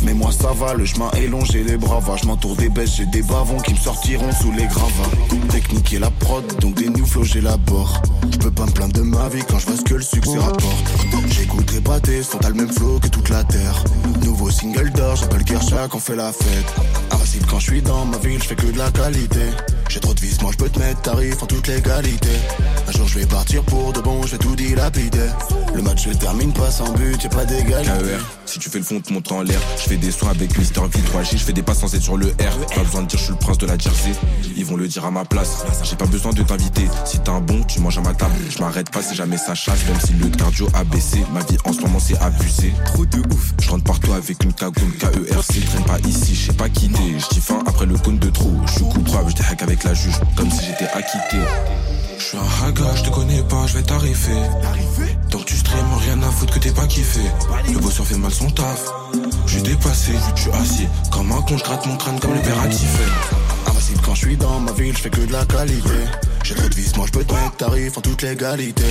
Mais 0.05 0.13
moi 0.13 0.31
ça 0.31 0.53
va, 0.53 0.73
le 0.73 0.85
chemin 0.85 1.11
est 1.17 1.27
long, 1.27 1.43
j'ai 1.43 1.65
les 1.65 1.75
bras 1.75 1.99
va. 1.99 2.15
Je 2.15 2.25
m'entoure 2.27 2.55
des 2.55 2.69
baisses, 2.69 2.95
j'ai 2.95 3.05
des 3.07 3.23
bavons 3.23 3.57
qui 3.57 3.73
me 3.73 3.77
sortiront 3.77 4.31
sous 4.31 4.53
les 4.53 4.67
gravats. 4.67 5.11
Technique 5.49 5.91
et 5.91 5.99
la 5.99 6.09
prod, 6.11 6.45
donc 6.61 6.75
des 6.75 6.87
new 6.87 7.05
flows 7.05 7.25
j'élabore. 7.25 8.01
Je 8.31 8.37
peux 8.37 8.51
pas 8.51 8.65
me 8.67 8.71
plaindre 8.71 8.93
de 8.93 9.01
ma 9.01 9.27
vie 9.27 9.43
quand 9.49 9.59
je 9.59 9.65
vois 9.65 9.75
ce 9.75 9.81
que 9.81 9.95
le 9.95 10.01
succès 10.01 10.37
rapporte. 10.37 10.85
J'écouterai 11.27 11.81
pas 11.81 11.99
tes 11.99 12.23
sons, 12.23 12.37
t'as 12.39 12.49
le 12.49 12.55
même 12.55 12.71
flow 12.71 12.99
que 12.99 13.09
toute 13.09 13.27
la 13.27 13.43
terre. 13.43 13.83
Nouveau 14.23 14.49
single 14.49 14.91
d'or, 14.91 15.17
j'appelle 15.17 15.43
Kershak, 15.43 15.93
on 15.93 15.99
fait 15.99 16.15
la 16.15 16.31
fête. 16.31 16.73
Invincible 17.11 17.47
quand 17.49 17.59
je 17.59 17.65
suis 17.65 17.81
dans 17.81 18.05
ma 18.05 18.17
ville, 18.19 18.41
je 18.41 18.47
fais 18.47 18.55
que 18.55 18.67
de 18.67 18.77
la 18.77 18.89
qualité. 18.91 19.41
J'ai 19.91 19.99
trop 19.99 20.13
de 20.13 20.21
vis, 20.21 20.41
moi 20.41 20.51
je 20.53 20.57
peux 20.57 20.69
te 20.69 20.79
mettre 20.79 21.01
tarif 21.01 21.43
en 21.43 21.45
toute 21.47 21.67
légalité. 21.67 22.29
Un 22.87 22.91
jour 22.93 23.05
je 23.09 23.19
vais 23.19 23.25
partir 23.25 23.61
pour 23.63 23.91
de 23.91 23.99
bon, 23.99 24.25
je 24.25 24.31
vais 24.31 24.37
tout 24.37 24.55
dilapider. 24.55 25.29
Le 25.75 25.81
match 25.81 26.05
se 26.05 26.15
termine 26.15 26.53
pas 26.53 26.71
sans 26.71 26.93
but, 26.93 27.21
y'a 27.21 27.29
pas 27.29 27.43
d'égalité. 27.43 27.91
KER, 27.91 28.25
si 28.45 28.57
tu 28.59 28.69
fais 28.69 28.77
le 28.77 28.85
fond, 28.85 29.01
te 29.01 29.11
montre 29.11 29.33
en 29.33 29.41
l'air. 29.41 29.59
Je 29.75 29.89
fais 29.89 29.97
des 29.97 30.11
soins 30.11 30.29
avec 30.29 30.57
Mister 30.57 30.79
V, 30.79 30.87
3G, 30.87 31.31
je 31.31 31.43
fais 31.43 31.51
des 31.51 31.61
passes 31.61 31.79
sans 31.79 31.93
être 31.93 32.03
sur 32.03 32.15
le 32.15 32.27
R. 32.27 32.73
Pas 32.73 32.83
besoin 32.83 33.01
de 33.01 33.07
dire 33.07 33.19
je 33.19 33.23
suis 33.25 33.33
le 33.33 33.39
prince 33.39 33.57
de 33.57 33.65
la 33.65 33.77
Jersey. 33.77 34.11
Ils 34.55 34.63
vont 34.63 34.77
le 34.77 34.87
dire 34.87 35.03
à 35.03 35.11
ma 35.11 35.25
place. 35.25 35.65
J'ai 35.83 35.97
pas 35.97 36.05
besoin 36.05 36.31
de 36.31 36.41
t'inviter. 36.41 36.87
Si 37.03 37.19
t'as 37.19 37.33
un 37.33 37.41
bon, 37.41 37.61
tu 37.63 37.81
manges 37.81 37.97
à 37.97 38.01
ma 38.01 38.13
table. 38.13 38.35
Je 38.49 38.59
m'arrête 38.59 38.89
pas 38.91 39.01
si 39.01 39.13
jamais 39.13 39.37
ça 39.37 39.55
chasse, 39.55 39.85
même 39.89 39.99
si 39.99 40.13
le 40.13 40.29
cardio 40.29 40.69
a 40.73 40.85
baissé. 40.85 41.21
Ma 41.33 41.41
vie 41.41 41.57
en 41.65 41.73
ce 41.73 41.81
moment 41.81 41.99
c'est 41.99 42.17
abusé. 42.19 42.71
Trop 42.85 43.05
de 43.05 43.17
ouf. 43.17 43.53
Je 43.61 43.69
rentre 43.69 43.83
partout 43.83 44.13
avec 44.13 44.41
une 44.41 44.53
cagoule 44.53 44.93
KERC. 44.97 45.65
Traîne 45.65 45.83
pas 45.83 45.99
ici, 46.07 46.33
je 46.33 46.47
sais 46.47 46.53
pas 46.53 46.69
quitter. 46.69 47.19
Je 47.19 47.35
dis 47.35 47.41
fin 47.41 47.61
après 47.67 47.85
le 47.85 47.97
compte 47.97 48.19
de 48.19 48.29
trop. 48.29 48.53
Je 48.67 48.71
suis 48.71 48.83
coupable, 48.83 49.33
je 49.35 49.43
hack 49.51 49.63
avec 49.63 49.80
la 49.83 49.93
juge. 49.93 50.19
Comme 50.35 50.51
si 50.51 50.65
j'étais 50.65 50.89
acquitté. 50.93 51.37
Je 52.17 52.23
suis 52.23 52.37
un 52.37 52.67
haga, 52.67 52.95
je 52.95 53.03
te 53.03 53.09
connais 53.09 53.41
pas, 53.43 53.65
je 53.67 53.77
vais 53.77 53.83
t'arriver. 53.83 54.41
Donc 55.29 55.45
tu 55.45 55.55
stream, 55.55 55.85
rien 56.05 56.21
à 56.21 56.31
foutre 56.31 56.53
que 56.53 56.59
t'es 56.59 56.71
pas 56.71 56.87
kiffé. 56.87 57.21
Le 57.71 57.79
bosseur 57.79 58.05
fait 58.05 58.17
mal 58.17 58.31
son 58.31 58.49
taf. 58.49 58.85
Je 59.45 59.53
suis 59.53 59.61
dépassé, 59.61 60.11
que 60.11 60.37
je 60.37 60.41
suis 60.41 60.51
assis. 60.51 60.87
Comme 61.11 61.31
un 61.31 61.41
con, 61.41 61.57
je 61.57 61.89
mon 61.89 61.97
crâne 61.97 62.19
comme 62.19 62.33
l'impératif. 62.33 62.99
Quand 64.03 64.15
je 64.15 64.25
suis 64.27 64.37
dans 64.37 64.59
ma 64.59 64.71
ville, 64.73 64.95
je 64.95 65.01
fais 65.01 65.09
que 65.09 65.21
de 65.21 65.31
la 65.31 65.45
qualité. 65.45 65.89
J'ai 66.43 66.55
trop 66.55 66.67
de 66.67 66.75
vis, 66.75 66.95
moi 66.97 67.05
je 67.07 67.11
peux 67.11 67.23
te 67.23 67.33
mettre 67.33 67.55
tarif 67.57 67.97
en 67.97 68.01
toute 68.01 68.21
légalité. 68.23 68.83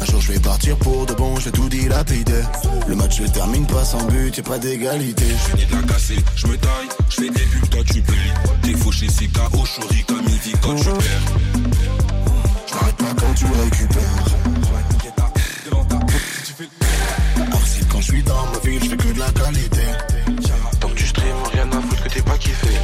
Un 0.00 0.04
jour 0.04 0.20
je 0.20 0.32
vais 0.32 0.38
partir 0.38 0.76
pour 0.76 1.06
de 1.06 1.14
bon, 1.14 1.36
je 1.36 1.46
vais 1.46 1.50
tout 1.50 1.68
dilapider. 1.68 2.42
Le 2.86 2.94
match 2.94 3.18
se 3.18 3.28
termine 3.30 3.66
pas 3.66 3.84
sans 3.84 4.04
but, 4.04 4.36
y'a 4.36 4.42
pas 4.42 4.58
d'égalité. 4.58 5.24
Je 5.26 5.50
finis 5.50 5.66
de 5.66 5.76
la 5.76 5.92
casser, 5.92 6.16
je 6.36 6.46
me 6.46 6.56
taille, 6.56 6.88
je 7.08 7.14
fais 7.16 7.30
des 7.30 7.40
pubs, 7.40 7.68
toi 7.70 7.80
tu 7.86 8.02
payes. 8.02 8.34
T'es 8.62 8.74
fauché, 8.74 9.06
c'est 9.08 9.26
KO, 9.28 9.64
chori 9.64 10.04
comme 10.04 10.28
Ivy 10.28 10.52
quand 10.62 10.74
tu 10.76 10.84
perds. 10.84 11.00
Je 12.66 12.74
m'arrête 12.74 12.96
pas 12.96 13.14
quand 13.18 13.34
tu 13.34 13.44
récupères. 13.46 14.24
Invincible 17.36 17.86
quand 17.90 18.00
je 18.00 18.04
suis 18.04 18.22
dans 18.22 18.46
ma 18.52 18.58
ville, 18.58 18.84
je 18.84 18.90
fais 18.90 18.96
que 18.96 19.12
de 19.12 19.18
la 19.18 19.30
qualité. 19.30 19.82
Donc 20.80 20.94
tu 20.94 21.06
stream, 21.06 21.36
rien 21.52 21.68
à 21.72 21.80
foutre 21.80 22.02
que 22.04 22.08
t'es 22.08 22.22
pas 22.22 22.38
kiffé. 22.38 22.79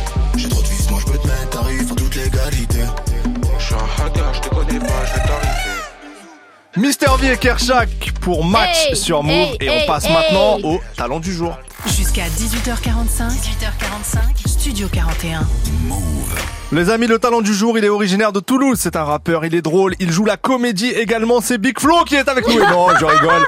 Mister 6.76 7.06
V 7.18 7.32
et 7.32 7.36
Kershak 7.38 8.12
pour 8.20 8.44
match 8.44 8.88
Hey, 8.90 8.96
sur 8.96 9.22
Move 9.22 9.32
hey, 9.32 9.56
et 9.60 9.70
on 9.70 9.86
passe 9.86 10.04
hey. 10.04 10.12
maintenant 10.12 10.58
au 10.62 10.80
talent 10.96 11.20
du 11.20 11.32
jour. 11.32 11.56
Jusqu'à 11.86 12.24
18h45. 12.24 13.30
18h45. 13.30 14.48
Studio 14.48 14.88
41. 14.92 15.40
Les 16.72 16.90
amis, 16.90 17.06
le 17.06 17.18
talent 17.18 17.40
du 17.40 17.54
jour, 17.54 17.78
il 17.78 17.84
est 17.84 17.88
originaire 17.88 18.32
de 18.32 18.40
Toulouse. 18.40 18.78
C'est 18.80 18.96
un 18.96 19.04
rappeur, 19.04 19.44
il 19.44 19.54
est 19.54 19.62
drôle, 19.62 19.94
il 20.00 20.10
joue 20.10 20.24
la 20.24 20.36
comédie 20.36 20.88
également. 20.90 21.40
C'est 21.40 21.58
Big 21.58 21.78
Flo 21.78 22.02
qui 22.04 22.16
est 22.16 22.28
avec 22.28 22.46
nous. 22.48 22.54
Et 22.60 22.66
non, 22.66 22.88
je 22.98 23.04
rigole. 23.06 23.46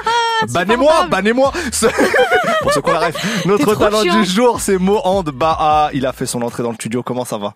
Bannez-moi, 0.51 1.07
bannez-moi. 1.11 1.51
Ce- 1.71 1.85
Pour 2.61 2.73
ceux 2.73 2.81
qu'on 2.81 2.93
la 2.93 3.07
ref. 3.07 3.45
Notre 3.45 3.75
talent 3.75 4.01
chiant. 4.03 4.21
du 4.21 4.25
jour, 4.25 4.59
c'est 4.61 4.77
Mohand 4.77 5.23
Baha. 5.23 5.89
Il 5.93 6.05
a 6.05 6.13
fait 6.13 6.25
son 6.25 6.41
entrée 6.41 6.63
dans 6.63 6.69
le 6.69 6.75
studio. 6.75 7.03
Comment 7.03 7.25
ça 7.25 7.37
va? 7.37 7.53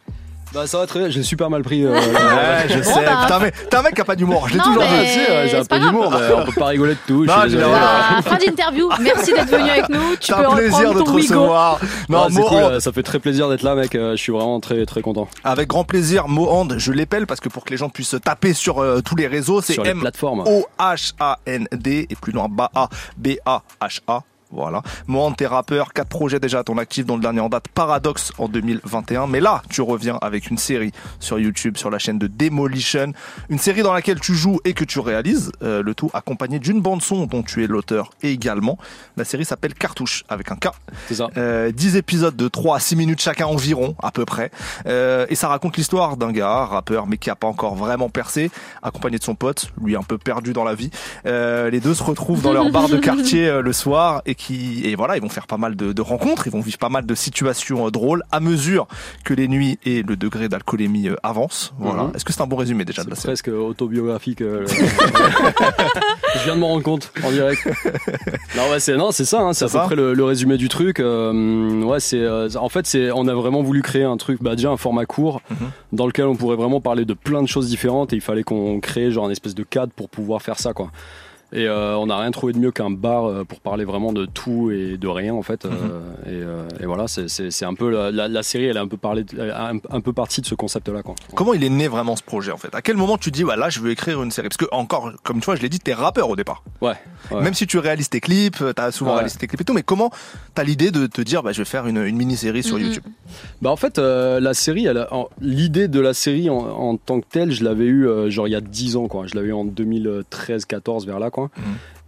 Bah 0.53 0.67
ça 0.67 0.77
va 0.77 0.85
très 0.85 0.99
bien, 0.99 1.09
j'ai 1.09 1.23
super 1.23 1.49
mal 1.49 1.63
pris. 1.63 1.83
euh, 1.83 1.91
Ouais, 1.93 2.67
je 2.69 2.77
Bon, 2.77 2.83
sais. 2.83 3.03
bah. 3.05 3.21
Putain, 3.23 3.39
mais 3.39 3.51
t'es 3.51 3.75
un 3.75 3.81
mec 3.81 3.95
qui 3.95 4.01
a 4.01 4.05
pas 4.05 4.15
d'humour. 4.15 4.47
Je 4.47 4.53
l'ai 4.53 4.59
Non, 4.59 4.65
toujours 4.65 4.83
mais 4.83 5.03
dit. 5.05 5.19
Euh, 5.27 5.47
j'ai 5.47 5.57
un 5.57 5.61
c'est 5.63 5.67
pas 5.69 5.79
peu 5.79 5.85
d'humour, 5.85 6.13
on 6.37 6.45
peut 6.45 6.51
pas 6.59 6.65
rigoler 6.67 6.93
de 6.93 6.99
tout. 7.07 7.23
je 7.23 7.27
Non, 7.31 7.41
suis 7.41 7.49
j'ai 7.49 7.55
désolé. 7.57 7.71
la- 7.73 8.17
Ah, 8.17 8.21
fin 8.21 8.37
d'interview. 8.37 8.89
Merci 9.01 9.33
d'être 9.33 9.49
venu 9.49 9.69
avec 9.69 9.89
nous. 9.89 10.11
Tu 10.19 10.27
C'est 10.27 10.33
peux 10.35 10.45
un 10.47 10.55
plaisir 10.55 10.77
reprendre 10.77 10.93
de 10.93 10.99
ton 10.99 11.05
te 11.11 11.17
recevoir. 11.17 11.79
Non, 12.07 12.27
c'est 12.29 12.33
cool, 12.35 12.41
Mohand, 12.51 12.71
euh, 12.73 12.79
ça 12.79 12.91
fait 12.91 13.01
très 13.01 13.17
plaisir 13.17 13.49
d'être 13.49 13.63
là, 13.63 13.73
mec. 13.73 13.95
euh, 13.95 14.11
Je 14.11 14.21
suis 14.21 14.31
vraiment 14.31 14.59
très 14.59 14.85
très 14.85 15.01
content. 15.01 15.27
Avec 15.43 15.69
grand 15.69 15.85
plaisir, 15.85 16.27
Mohand, 16.27 16.77
je 16.77 16.91
l'épelle 16.91 17.25
parce 17.25 17.39
que 17.39 17.49
pour 17.49 17.65
que 17.65 17.71
les 17.71 17.77
gens 17.77 17.89
puissent 17.89 18.15
taper 18.23 18.53
sur 18.53 18.79
euh, 18.79 19.01
tous 19.03 19.15
les 19.15 19.25
réseaux, 19.25 19.59
c'est 19.61 19.73
Sur 19.73 19.83
les 19.83 19.89
M 19.89 20.01
plateformes. 20.01 20.43
O 20.45 20.67
H 20.79 21.13
A 21.19 21.39
N 21.47 21.67
D 21.71 22.05
et 22.09 22.15
plus 22.15 22.31
loin 22.31 22.47
Baha 22.47 22.89
B 23.17 23.29
A 23.47 23.63
H 23.81 24.01
A. 24.07 24.19
Voilà. 24.53 24.81
Mohand, 25.07 25.33
t'es 25.33 25.47
rappeur, 25.47 25.93
quatre 25.93 26.09
projets 26.09 26.39
déjà 26.39 26.59
à 26.59 26.63
ton 26.63 26.77
actif, 26.77 27.05
dont 27.05 27.15
le 27.15 27.21
dernier 27.21 27.39
en 27.39 27.49
date 27.49 27.67
Paradox 27.67 28.31
en 28.37 28.47
2021. 28.47 29.27
Mais 29.27 29.39
là, 29.39 29.61
tu 29.69 29.81
reviens 29.81 30.17
avec 30.21 30.49
une 30.49 30.57
série 30.57 30.91
sur 31.19 31.39
YouTube, 31.39 31.77
sur 31.77 31.89
la 31.89 31.99
chaîne 31.99 32.19
de 32.19 32.27
Demolition. 32.27 33.13
Une 33.49 33.59
série 33.59 33.81
dans 33.81 33.93
laquelle 33.93 34.19
tu 34.19 34.35
joues 34.35 34.59
et 34.63 34.73
que 34.73 34.83
tu 34.83 34.99
réalises, 34.99 35.51
euh, 35.63 35.81
le 35.81 35.95
tout 35.95 36.09
accompagné 36.13 36.59
d'une 36.59 36.81
bande-son 36.81 37.25
dont 37.25 37.43
tu 37.43 37.63
es 37.63 37.67
l'auteur 37.67 38.11
également. 38.21 38.77
La 39.17 39.25
série 39.25 39.45
s'appelle 39.45 39.73
Cartouche, 39.73 40.23
avec 40.29 40.51
un 40.51 40.55
K. 40.55 40.69
C'est 41.07 41.15
ça. 41.15 41.29
Euh, 41.37 41.71
10 41.71 41.95
épisodes 41.95 42.35
de 42.35 42.47
3 42.47 42.77
à 42.77 42.79
6 42.79 42.95
minutes 42.95 43.21
chacun 43.21 43.47
environ, 43.47 43.95
à 44.01 44.11
peu 44.11 44.25
près. 44.25 44.51
Euh, 44.85 45.25
et 45.29 45.35
ça 45.35 45.47
raconte 45.47 45.77
l'histoire 45.77 46.17
d'un 46.17 46.31
gars, 46.31 46.65
rappeur, 46.65 47.07
mais 47.07 47.17
qui 47.17 47.29
a 47.29 47.35
pas 47.35 47.47
encore 47.47 47.75
vraiment 47.75 48.09
percé, 48.09 48.51
accompagné 48.81 49.17
de 49.17 49.23
son 49.23 49.35
pote, 49.35 49.71
lui 49.81 49.95
un 49.95 50.03
peu 50.03 50.17
perdu 50.17 50.53
dans 50.53 50.63
la 50.63 50.75
vie. 50.75 50.89
Euh, 51.25 51.69
les 51.69 51.79
deux 51.79 51.93
se 51.93 52.03
retrouvent 52.03 52.41
dans 52.41 52.53
leur 52.53 52.69
bar 52.71 52.89
de 52.89 52.97
quartier 52.97 53.47
euh, 53.47 53.61
le 53.61 53.73
soir 53.73 54.21
et 54.25 54.35
qui 54.35 54.42
et 54.51 54.95
voilà, 54.95 55.15
ils 55.17 55.21
vont 55.21 55.29
faire 55.29 55.47
pas 55.47 55.57
mal 55.57 55.75
de, 55.75 55.93
de 55.93 56.01
rencontres, 56.01 56.47
ils 56.47 56.51
vont 56.51 56.61
vivre 56.61 56.77
pas 56.77 56.89
mal 56.89 57.05
de 57.05 57.15
situations 57.15 57.87
euh, 57.87 57.91
drôles 57.91 58.23
à 58.31 58.39
mesure 58.39 58.87
que 59.23 59.33
les 59.33 59.47
nuits 59.47 59.79
et 59.85 60.03
le 60.03 60.15
degré 60.15 60.49
d'alcoolémie 60.49 61.07
euh, 61.09 61.15
avancent. 61.23 61.73
Voilà. 61.79 62.03
Mhm. 62.03 62.11
Est-ce 62.15 62.25
que 62.25 62.33
c'est 62.33 62.41
un 62.41 62.47
bon 62.47 62.55
résumé 62.57 62.85
déjà 62.85 63.03
de 63.03 63.09
la 63.09 63.15
série? 63.15 63.27
presque 63.33 63.47
autobiographique. 63.49 64.41
euh, 64.41 64.65
je 66.35 66.43
viens 66.45 66.55
de 66.55 66.59
m'en 66.59 66.69
rendre 66.69 66.83
compte 66.83 67.11
en 67.23 67.31
direct. 67.31 67.67
Non 68.55 68.69
ouais 68.69 68.79
c'est 68.79 68.95
non 68.97 69.11
c'est 69.11 69.25
ça. 69.25 69.41
hein, 69.41 69.53
c'est 69.53 69.65
à 69.65 69.67
peu 69.67 69.79
près 69.79 69.95
le, 69.95 70.13
le 70.13 70.23
résumé 70.23 70.57
du 70.57 70.69
truc. 70.69 70.99
euh, 70.99 71.81
ouais 71.83 71.99
c'est 71.99 72.19
euh, 72.19 72.47
en 72.59 72.69
fait 72.69 72.85
c'est 72.85 73.11
on 73.11 73.27
a 73.27 73.33
vraiment 73.33 73.63
voulu 73.63 73.81
créer 73.81 74.03
un 74.03 74.17
truc 74.17 74.41
bah 74.43 74.55
déjà 74.55 74.69
un 74.69 74.77
format 74.77 75.05
court 75.05 75.41
Mhm. 75.49 75.69
dans 75.93 76.05
lequel 76.07 76.25
on 76.25 76.35
pourrait 76.35 76.55
vraiment 76.55 76.81
parler 76.81 77.05
de 77.05 77.13
plein 77.13 77.41
de 77.41 77.47
choses 77.47 77.67
différentes 77.69 78.13
et 78.13 78.15
il 78.15 78.21
fallait 78.21 78.43
qu'on 78.43 78.79
crée 78.79 79.11
genre 79.11 79.25
un 79.25 79.29
espèce 79.31 79.55
de 79.55 79.63
cadre 79.63 79.91
pour 79.93 80.09
pouvoir 80.09 80.41
faire 80.41 80.59
ça 80.59 80.73
quoi. 80.73 80.91
Et 81.55 81.67
euh, 81.67 81.95
on 81.97 82.07
n'a 82.07 82.17
rien 82.17 82.31
trouvé 82.31 82.51
de 82.53 82.57
mieux 82.57 82.71
qu'un 82.71 82.89
bar 82.89 83.25
euh, 83.25 83.43
pour 83.43 83.59
parler 83.59 83.85
vraiment 83.85 84.11
de 84.11 84.25
tout 84.25 84.71
et 84.71 84.97
de 84.97 85.07
rien 85.07 85.35
en 85.35 85.43
fait. 85.43 85.65
euh, 85.65 85.69
et, 86.25 86.29
euh, 86.29 86.63
et 86.79 86.85
voilà, 86.87 87.07
c'est- 87.07 87.63
un 87.63 87.73
peu 87.75 87.89
la, 87.91 88.09
la- 88.11 88.27
la 88.27 88.41
série, 88.43 88.65
elle 88.65 88.77
est 88.77 88.79
un 88.79 88.87
peu 88.87 88.97
parlé, 88.97 89.23
a 89.39 89.69
un, 89.69 89.77
un 89.91 90.01
peu 90.01 90.13
partie 90.13 90.41
de 90.41 90.47
ce 90.47 90.55
concept-là 90.55 91.03
quoi. 91.03 91.13
Comment 91.35 91.53
il 91.53 91.63
est 91.63 91.69
né 91.69 91.87
vraiment 91.87 92.15
ce 92.15 92.23
projet 92.23 92.51
en 92.51 92.57
fait? 92.57 92.73
À 92.73 92.81
quel 92.81 92.97
moment 92.97 93.17
tu 93.19 93.29
dis 93.29 93.43
voilà, 93.43 93.69
je 93.69 93.79
veux 93.81 93.91
écrire 93.91 94.23
une 94.23 94.31
série? 94.31 94.47
Parce 94.49 94.57
que 94.57 94.65
encore, 94.71 95.11
comme 95.21 95.39
tu 95.41 95.45
vois, 95.45 95.55
je 95.55 95.61
l'ai 95.61 95.69
dit, 95.69 95.79
t'es 95.79 95.93
rappeur 95.93 96.27
au 96.29 96.35
départ. 96.35 96.63
Ouais. 96.81 96.93
ouais. 97.31 97.41
Même 97.41 97.53
si 97.53 97.67
tu 97.67 97.77
réalises 97.77 98.09
tes 98.09 98.19
clips, 98.19 98.63
t'as 98.75 98.91
souvent 98.91 99.11
Ouais. 99.11 99.17
réalisé 99.17 99.37
tes 99.37 99.45
clips 99.47 99.61
et 99.61 99.63
tout, 99.63 99.73
mais 99.73 99.83
comment 99.83 100.09
t'as 100.55 100.63
l'idée 100.63 100.89
de 100.89 101.05
te 101.05 101.21
dire 101.21 101.43
bah 101.43 101.51
je 101.51 101.59
vais 101.59 101.65
faire 101.65 101.85
une, 101.85 101.97
une 102.03 102.17
mini-série 102.17 102.63
sur 102.63 102.77
Mhm. 102.77 102.83
YouTube? 102.85 103.03
Bah 103.61 103.69
en 103.69 103.75
fait, 103.75 103.99
euh, 103.99 104.39
la 104.39 104.55
série, 104.55 104.87
a- 104.87 105.07
l'idée 105.39 105.87
de 105.87 105.99
la 105.99 106.15
série 106.15 106.49
en, 106.49 106.55
en 106.57 106.97
tant 106.97 107.21
que 107.21 107.27
telle, 107.29 107.51
je 107.51 107.63
l'avais 107.63 107.85
eu 107.85 108.07
euh, 108.07 108.31
genre 108.31 108.47
il 108.47 108.51
y 108.51 108.55
a 108.55 108.61
10 108.61 108.95
ans 108.95 109.07
quoi. 109.07 109.27
Je 109.27 109.35
l'avais 109.35 109.49
eu 109.49 109.53
en 109.53 109.65
2013-14 109.65 111.05
vers 111.05 111.19
là 111.19 111.29
quoi. 111.29 111.42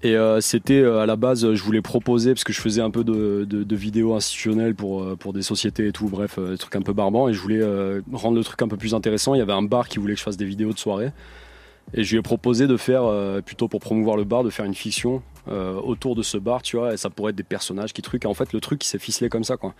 Et 0.03 0.15
euh, 0.15 0.39
c'était 0.41 0.81
euh, 0.81 0.99
à 0.99 1.05
la 1.05 1.15
base, 1.15 1.53
je 1.53 1.63
voulais 1.63 1.81
proposer 1.81 2.33
parce 2.33 2.43
que 2.43 2.53
je 2.53 2.61
faisais 2.61 2.81
un 2.81 2.91
peu 2.91 3.03
de, 3.03 3.45
de- 3.49 3.63
de 3.63 3.75
vidéos 3.75 4.13
institutionnelles 4.13 4.75
pour 4.75 5.01
euh, 5.01 5.15
pour 5.15 5.33
des 5.33 5.41
sociétés 5.41 5.87
et 5.87 5.91
tout, 5.91 6.07
bref, 6.09 6.37
des 6.37 6.57
trucs 6.57 6.75
un 6.75 6.81
peu 6.81 6.93
barbants. 6.93 7.27
Et 7.29 7.33
je 7.33 7.39
voulais 7.39 7.61
rendre 8.13 8.35
le 8.37 8.43
truc 8.43 8.61
un 8.61 8.67
peu 8.67 8.77
plus 8.77 8.93
intéressant. 8.93 9.33
Il 9.33 9.39
y 9.39 9.41
avait 9.41 9.53
un 9.53 9.63
bar 9.63 9.87
qui 9.87 9.99
voulait 9.99 10.13
que 10.13 10.19
je 10.19 10.23
fasse 10.25 10.37
des 10.37 10.45
vidéos 10.45 10.73
de 10.73 10.77
soirée. 10.79 11.11
Et 11.93 12.03
je 12.03 12.11
lui 12.11 12.19
ai 12.19 12.21
proposé 12.23 12.67
de 12.67 12.77
faire, 12.77 13.03
plutôt 13.45 13.67
pour 13.67 13.79
promouvoir 13.79 14.17
le 14.17 14.23
bar, 14.23 14.43
de 14.43 14.49
faire 14.49 14.65
une 14.65 14.73
fiction 14.75 15.21
autour 15.47 16.15
de 16.15 16.23
ce 16.23 16.37
bar, 16.37 16.61
tu 16.63 16.77
vois, 16.77 16.93
et 16.93 16.97
ça 16.97 17.09
pourrait 17.11 17.29
être 17.29 17.35
des 17.35 17.43
personnages 17.43 17.93
qui 17.93 18.01
truquent. 18.01 18.25
Et 18.25 18.27
en 18.27 18.33
fait, 18.33 18.53
le 18.53 18.59
truc, 18.59 18.83
il 18.83 18.87
s'est 18.87 18.97
ficelé 18.99 19.29
comme 19.29 19.43
ça, 19.43 19.55
quoi. 19.57 19.73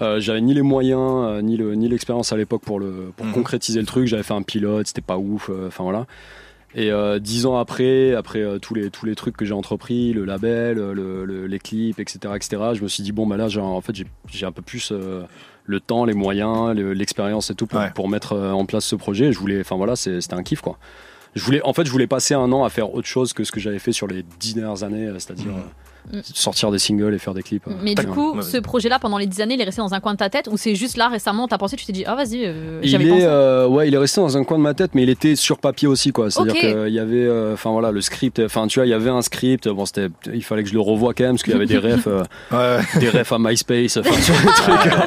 Euh, 0.00 0.20
j'avais 0.20 0.40
ni 0.40 0.54
les 0.54 0.62
moyens, 0.62 1.00
euh, 1.00 1.42
ni 1.42 1.56
le- 1.56 1.74
ni 1.74 1.88
l'expérience 1.88 2.32
à 2.32 2.36
l'époque 2.36 2.62
pour, 2.62 2.78
le, 2.78 3.12
pour 3.16 3.26
Mhm. 3.26 3.32
concrétiser 3.32 3.80
le 3.80 3.86
truc. 3.86 4.06
J'avais 4.06 4.22
fait 4.22 4.34
un 4.34 4.42
pilote, 4.42 4.86
c'était 4.88 5.00
pas 5.00 5.16
ouf, 5.18 5.48
euh, 5.50 5.66
enfin 5.68 5.82
voilà. 5.84 6.06
Et 6.74 6.90
euh, 6.92 7.18
dix 7.18 7.46
ans 7.46 7.56
après, 7.56 8.14
après 8.14 8.40
euh, 8.40 8.58
tous, 8.58 8.74
les, 8.74 8.90
tous 8.90 9.06
les 9.06 9.14
trucs 9.14 9.36
que 9.36 9.44
j'ai 9.44 9.54
entrepris, 9.54 10.12
le 10.12 10.24
label, 10.24 10.78
euh, 10.78 10.92
le, 10.92 11.24
le- 11.24 11.46
les 11.46 11.58
clips, 11.58 11.98
etc., 11.98 12.18
etc., 12.36 12.62
je 12.74 12.82
me 12.82 12.88
suis 12.88 13.02
dit, 13.02 13.12
bon, 13.12 13.26
bah 13.26 13.36
là, 13.38 13.48
j'ai- 13.48 13.60
en 13.60 13.80
fait, 13.80 13.94
j'ai- 13.94 14.06
j'ai 14.28 14.44
un 14.46 14.52
peu 14.52 14.60
plus 14.62 14.90
euh, 14.92 15.22
le 15.64 15.80
temps, 15.80 16.04
les 16.04 16.12
moyens, 16.14 16.74
le- 16.76 16.92
l'expérience 16.92 17.50
et 17.50 17.54
tout 17.54 17.66
pour, 17.66 17.78
pour 17.94 18.08
mettre 18.08 18.36
en 18.36 18.66
place 18.66 18.84
ce 18.84 18.96
projet. 18.96 19.32
Je 19.32 19.38
voulais, 19.38 19.60
enfin 19.60 19.76
voilà, 19.76 19.96
c'est- 19.96 20.20
c'était 20.20 20.34
un 20.34 20.42
kiff, 20.42 20.60
quoi. 20.60 20.78
Je 21.34 21.42
voulais, 21.44 21.62
en 21.62 21.72
fait, 21.72 21.84
je 21.84 21.90
voulais 21.90 22.06
passer 22.06 22.34
un 22.34 22.50
an 22.52 22.64
à 22.64 22.70
faire 22.70 22.94
autre 22.94 23.06
chose 23.08 23.32
que 23.32 23.44
ce 23.44 23.52
que 23.52 23.60
j'avais 23.60 23.78
fait 23.78 23.92
sur 23.92 24.06
les 24.06 24.24
dix 24.40 24.54
dernières 24.54 24.82
années, 24.82 25.06
euh, 25.06 25.14
c'est-à-dire 25.18 25.52
euh, 25.56 25.60
Mm. 26.10 26.20
sortir 26.22 26.70
des 26.70 26.78
singles 26.78 27.12
et 27.12 27.18
faire 27.18 27.34
des 27.34 27.42
clips. 27.42 27.66
euh, 27.68 27.72
Mais 27.82 27.94
du 27.94 28.06
coup, 28.06 28.40
ce 28.40 28.56
projet-là, 28.56 28.98
pendant 28.98 29.18
les 29.18 29.26
10 29.26 29.42
années, 29.42 29.54
il 29.56 29.60
est 29.60 29.64
resté 29.64 29.82
dans 29.82 29.92
un 29.92 30.00
coin 30.00 30.14
de 30.14 30.16
ta 30.18 30.30
tête 30.30 30.48
ou 30.50 30.56
c'est 30.56 30.74
juste 30.74 30.96
là 30.96 31.08
récemment, 31.08 31.48
t'as 31.48 31.58
pensé, 31.58 31.76
tu 31.76 31.84
t'es 31.84 31.92
dit, 31.92 32.04
ah 32.06 32.14
vas-y, 32.14 32.46
euh, 32.46 32.80
Il 32.82 32.88
j'avais 32.88 33.04
est, 33.04 33.10
pensé. 33.10 33.24
euh, 33.26 33.66
ouais, 33.66 33.88
il 33.88 33.94
est 33.94 33.98
resté 33.98 34.22
dans 34.22 34.34
un 34.38 34.42
coin 34.44 34.56
de 34.56 34.62
ma 34.62 34.72
tête, 34.72 34.92
mais 34.94 35.02
il 35.02 35.10
était 35.10 35.36
sur 35.36 35.58
papier 35.58 35.86
aussi, 35.86 36.12
quoi. 36.12 36.30
C'est-à-dire 36.30 36.54
Ok. 36.54 36.60
qu'il 36.60 36.94
y 36.94 36.98
avait, 36.98 37.26
euh, 37.26 37.52
enfin 37.52 37.72
voilà, 37.72 37.90
le 37.90 38.00
script. 38.00 38.38
Enfin, 38.42 38.68
tu 38.68 38.78
vois, 38.78 38.86
il 38.86 38.90
y 38.90 38.94
avait 38.94 39.10
un 39.10 39.20
script. 39.20 39.68
Bon, 39.68 39.84
c'était, 39.84 40.08
il 40.32 40.42
fallait 40.42 40.62
que 40.62 40.70
je 40.70 40.74
le 40.74 40.80
revoie 40.80 41.12
quand 41.12 41.24
même, 41.24 41.32
parce 41.34 41.42
qu'il 41.42 41.52
y 41.52 41.56
avait 41.56 41.66
des 41.66 41.76
refs, 41.94 42.08
euh, 42.08 42.80
des 43.00 43.10
refs 43.10 43.32
à 43.32 43.38
MySpace, 43.38 43.98
enfin, 43.98 44.18
sur 44.22 44.34
les 44.34 44.52
trucs, 44.52 44.86
euh, 44.92 45.00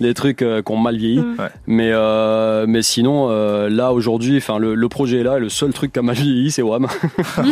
les 0.00 0.14
trucs 0.14 0.42
euh, 0.42 0.62
qui 0.62 0.72
ont 0.72 0.76
mal 0.76 0.96
vieilli. 0.96 1.22
Mais, 1.66 1.90
euh, 1.92 2.66
mais 2.68 2.82
sinon, 2.82 3.28
euh, 3.30 3.68
là 3.68 3.92
aujourd'hui, 3.92 4.36
enfin, 4.38 4.58
le, 4.58 4.74
le 4.74 4.88
projet 4.88 5.20
est 5.20 5.22
là, 5.24 5.36
et 5.38 5.40
le 5.40 5.48
seul 5.48 5.72
truc 5.72 5.92
qui 5.92 5.98
a 5.98 6.02
mal 6.02 6.14
vieilli, 6.14 6.50
c'est 6.50 6.62
Wam. 6.62 6.86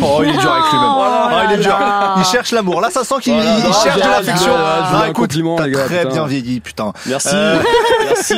Oh, 0.02 0.20
il 0.22 0.28
est 0.28 0.38
dur 0.38 0.52
avec 0.52 0.70
lui-même. 0.72 0.90
Ah, 0.98 1.44
il 1.50 1.58
est 1.58 1.62
dur. 1.62 1.76
Il 2.18 2.24
cherche 2.24 2.52
l'amour. 2.52 2.80
Là, 2.80 2.90
ça 2.90 3.04
sent 3.04 3.14
qu'il 3.20 3.34
Voilà, 3.34 3.58
il 3.58 3.64
non, 3.64 3.72
cherche 3.72 3.96
de 3.96 4.02
je- 4.02 4.08
la 4.08 4.22
je- 4.22 4.30
fiction. 4.30 4.52
je- 4.52 4.84
je 4.86 4.90
vous 4.96 5.02
Ah, 5.02 5.08
écoute, 5.08 5.34
les 5.34 5.42
gars, 5.70 5.84
très 5.84 5.98
putain. 6.02 6.08
bien 6.12 6.26
vieilli, 6.26 6.60
putain. 6.60 6.92
Merci. 7.06 7.28
Euh, 7.32 7.58
Merci. 8.06 8.34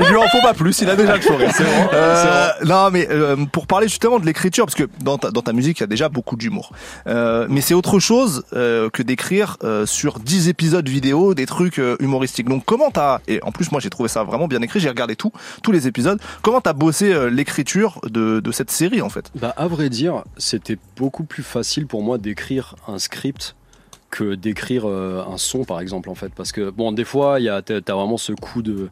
il 0.00 0.06
lui 0.08 0.16
en 0.16 0.26
faut 0.28 0.40
pas 0.42 0.54
plus, 0.54 0.80
il 0.80 0.90
a 0.90 0.96
déjà 0.96 1.16
le 1.16 1.22
sourire. 1.22 1.50
C'est 1.54 1.62
vrai, 1.62 1.88
Euh, 1.94 2.48
non, 2.64 2.90
mais 2.90 3.08
euh, 3.10 3.36
pour 3.52 3.66
parler 3.66 3.88
justement 3.88 4.18
de 4.18 4.26
l'écriture, 4.26 4.64
parce 4.66 4.74
que 4.74 4.84
dans 5.02 5.18
ta, 5.18 5.30
dans 5.30 5.42
ta 5.42 5.52
musique, 5.52 5.78
il 5.78 5.82
y 5.82 5.84
a 5.84 5.88
déjà 5.88 6.08
beaucoup 6.08 6.36
d'humour. 6.36 6.70
Euh, 7.06 7.46
mais 7.48 7.60
c'est 7.60 7.74
autre 7.74 7.98
chose 7.98 8.44
euh, 8.54 8.88
que 8.90 9.02
d'écrire 9.02 9.56
euh, 9.64 9.86
sur 9.86 10.18
10 10.18 10.48
épisodes 10.48 10.88
vidéo 10.88 11.34
des 11.34 11.46
trucs 11.46 11.78
euh, 11.78 11.96
humoristiques. 12.00 12.48
Donc 12.48 12.64
comment 12.64 12.90
t'as... 12.90 13.18
En 13.42 13.52
plus, 13.52 13.70
moi, 13.72 13.80
j'ai 13.80 13.90
trouvé 13.90 14.08
ça 14.08 14.22
vraiment 14.24 14.48
bien 14.48 14.62
écrit, 14.62 14.80
j'ai 14.80 14.88
regardé 14.88 15.16
tout, 15.16 15.32
tous 15.62 15.72
les 15.72 15.86
épisodes. 15.86 16.20
Comment 16.42 16.60
t'as 16.60 16.72
bossé 16.72 17.12
euh, 17.12 17.30
l'écriture 17.30 18.00
de, 18.04 18.40
de 18.40 18.52
cette 18.52 18.70
série, 18.70 19.02
en 19.02 19.08
fait? 19.08 19.30
Bah, 19.34 19.54
à 19.56 19.66
vrai 19.66 19.88
dire, 19.88 20.24
c'était 20.36 20.78
beaucoup 20.96 21.24
plus 21.24 21.42
facile 21.42 21.86
pour 21.86 22.02
moi 22.02 22.18
d'écrire 22.18 22.76
un 22.88 22.98
script 22.98 23.56
que 24.10 24.34
d'écrire 24.34 24.84
euh, 24.86 25.24
un 25.28 25.36
son, 25.36 25.64
par 25.64 25.80
exemple, 25.80 26.08
en 26.10 26.14
fait. 26.14 26.32
Parce 26.34 26.52
que, 26.52 26.70
bon, 26.70 26.92
des 26.92 27.04
fois, 27.04 27.38
t'as 27.64 27.94
vraiment 27.94 28.16
ce 28.16 28.32
coup 28.32 28.62
de 28.62 28.88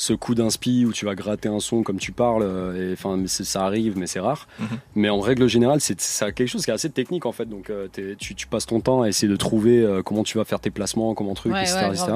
ce 0.00 0.14
coup 0.14 0.34
d'inspi 0.34 0.86
où 0.86 0.94
tu 0.94 1.04
vas 1.04 1.14
gratter 1.14 1.50
un 1.50 1.60
son 1.60 1.82
comme 1.82 1.98
tu 1.98 2.10
parles 2.10 2.42
euh, 2.42 2.90
et 2.90 2.94
enfin 2.94 3.22
ça 3.26 3.66
arrive 3.66 3.98
mais 3.98 4.06
c'est 4.06 4.18
rare. 4.18 4.48
Mais 4.94 5.10
en 5.10 5.20
règle 5.20 5.46
générale 5.46 5.82
c'est 5.82 5.94
quelque 6.32 6.46
chose 6.46 6.64
qui 6.64 6.70
est 6.70 6.74
assez 6.74 6.88
technique 6.88 7.26
en 7.26 7.32
fait. 7.32 7.44
Donc 7.44 7.68
euh, 7.68 7.86
tu, 8.18 8.34
tu 8.34 8.46
passes 8.46 8.64
ton 8.64 8.80
temps 8.80 9.02
à 9.02 9.08
essayer 9.08 9.28
de 9.30 9.36
trouver 9.36 9.82
euh, 9.82 10.02
comment 10.02 10.22
tu 10.22 10.38
vas 10.38 10.46
faire 10.46 10.58
tes 10.58 10.70
placements 10.70 11.12
comment 11.12 11.34
truc 11.34 11.52
Ouais, 11.52 11.60
etc, 11.64 11.80
ouais, 11.80 11.88
etc. 11.88 12.12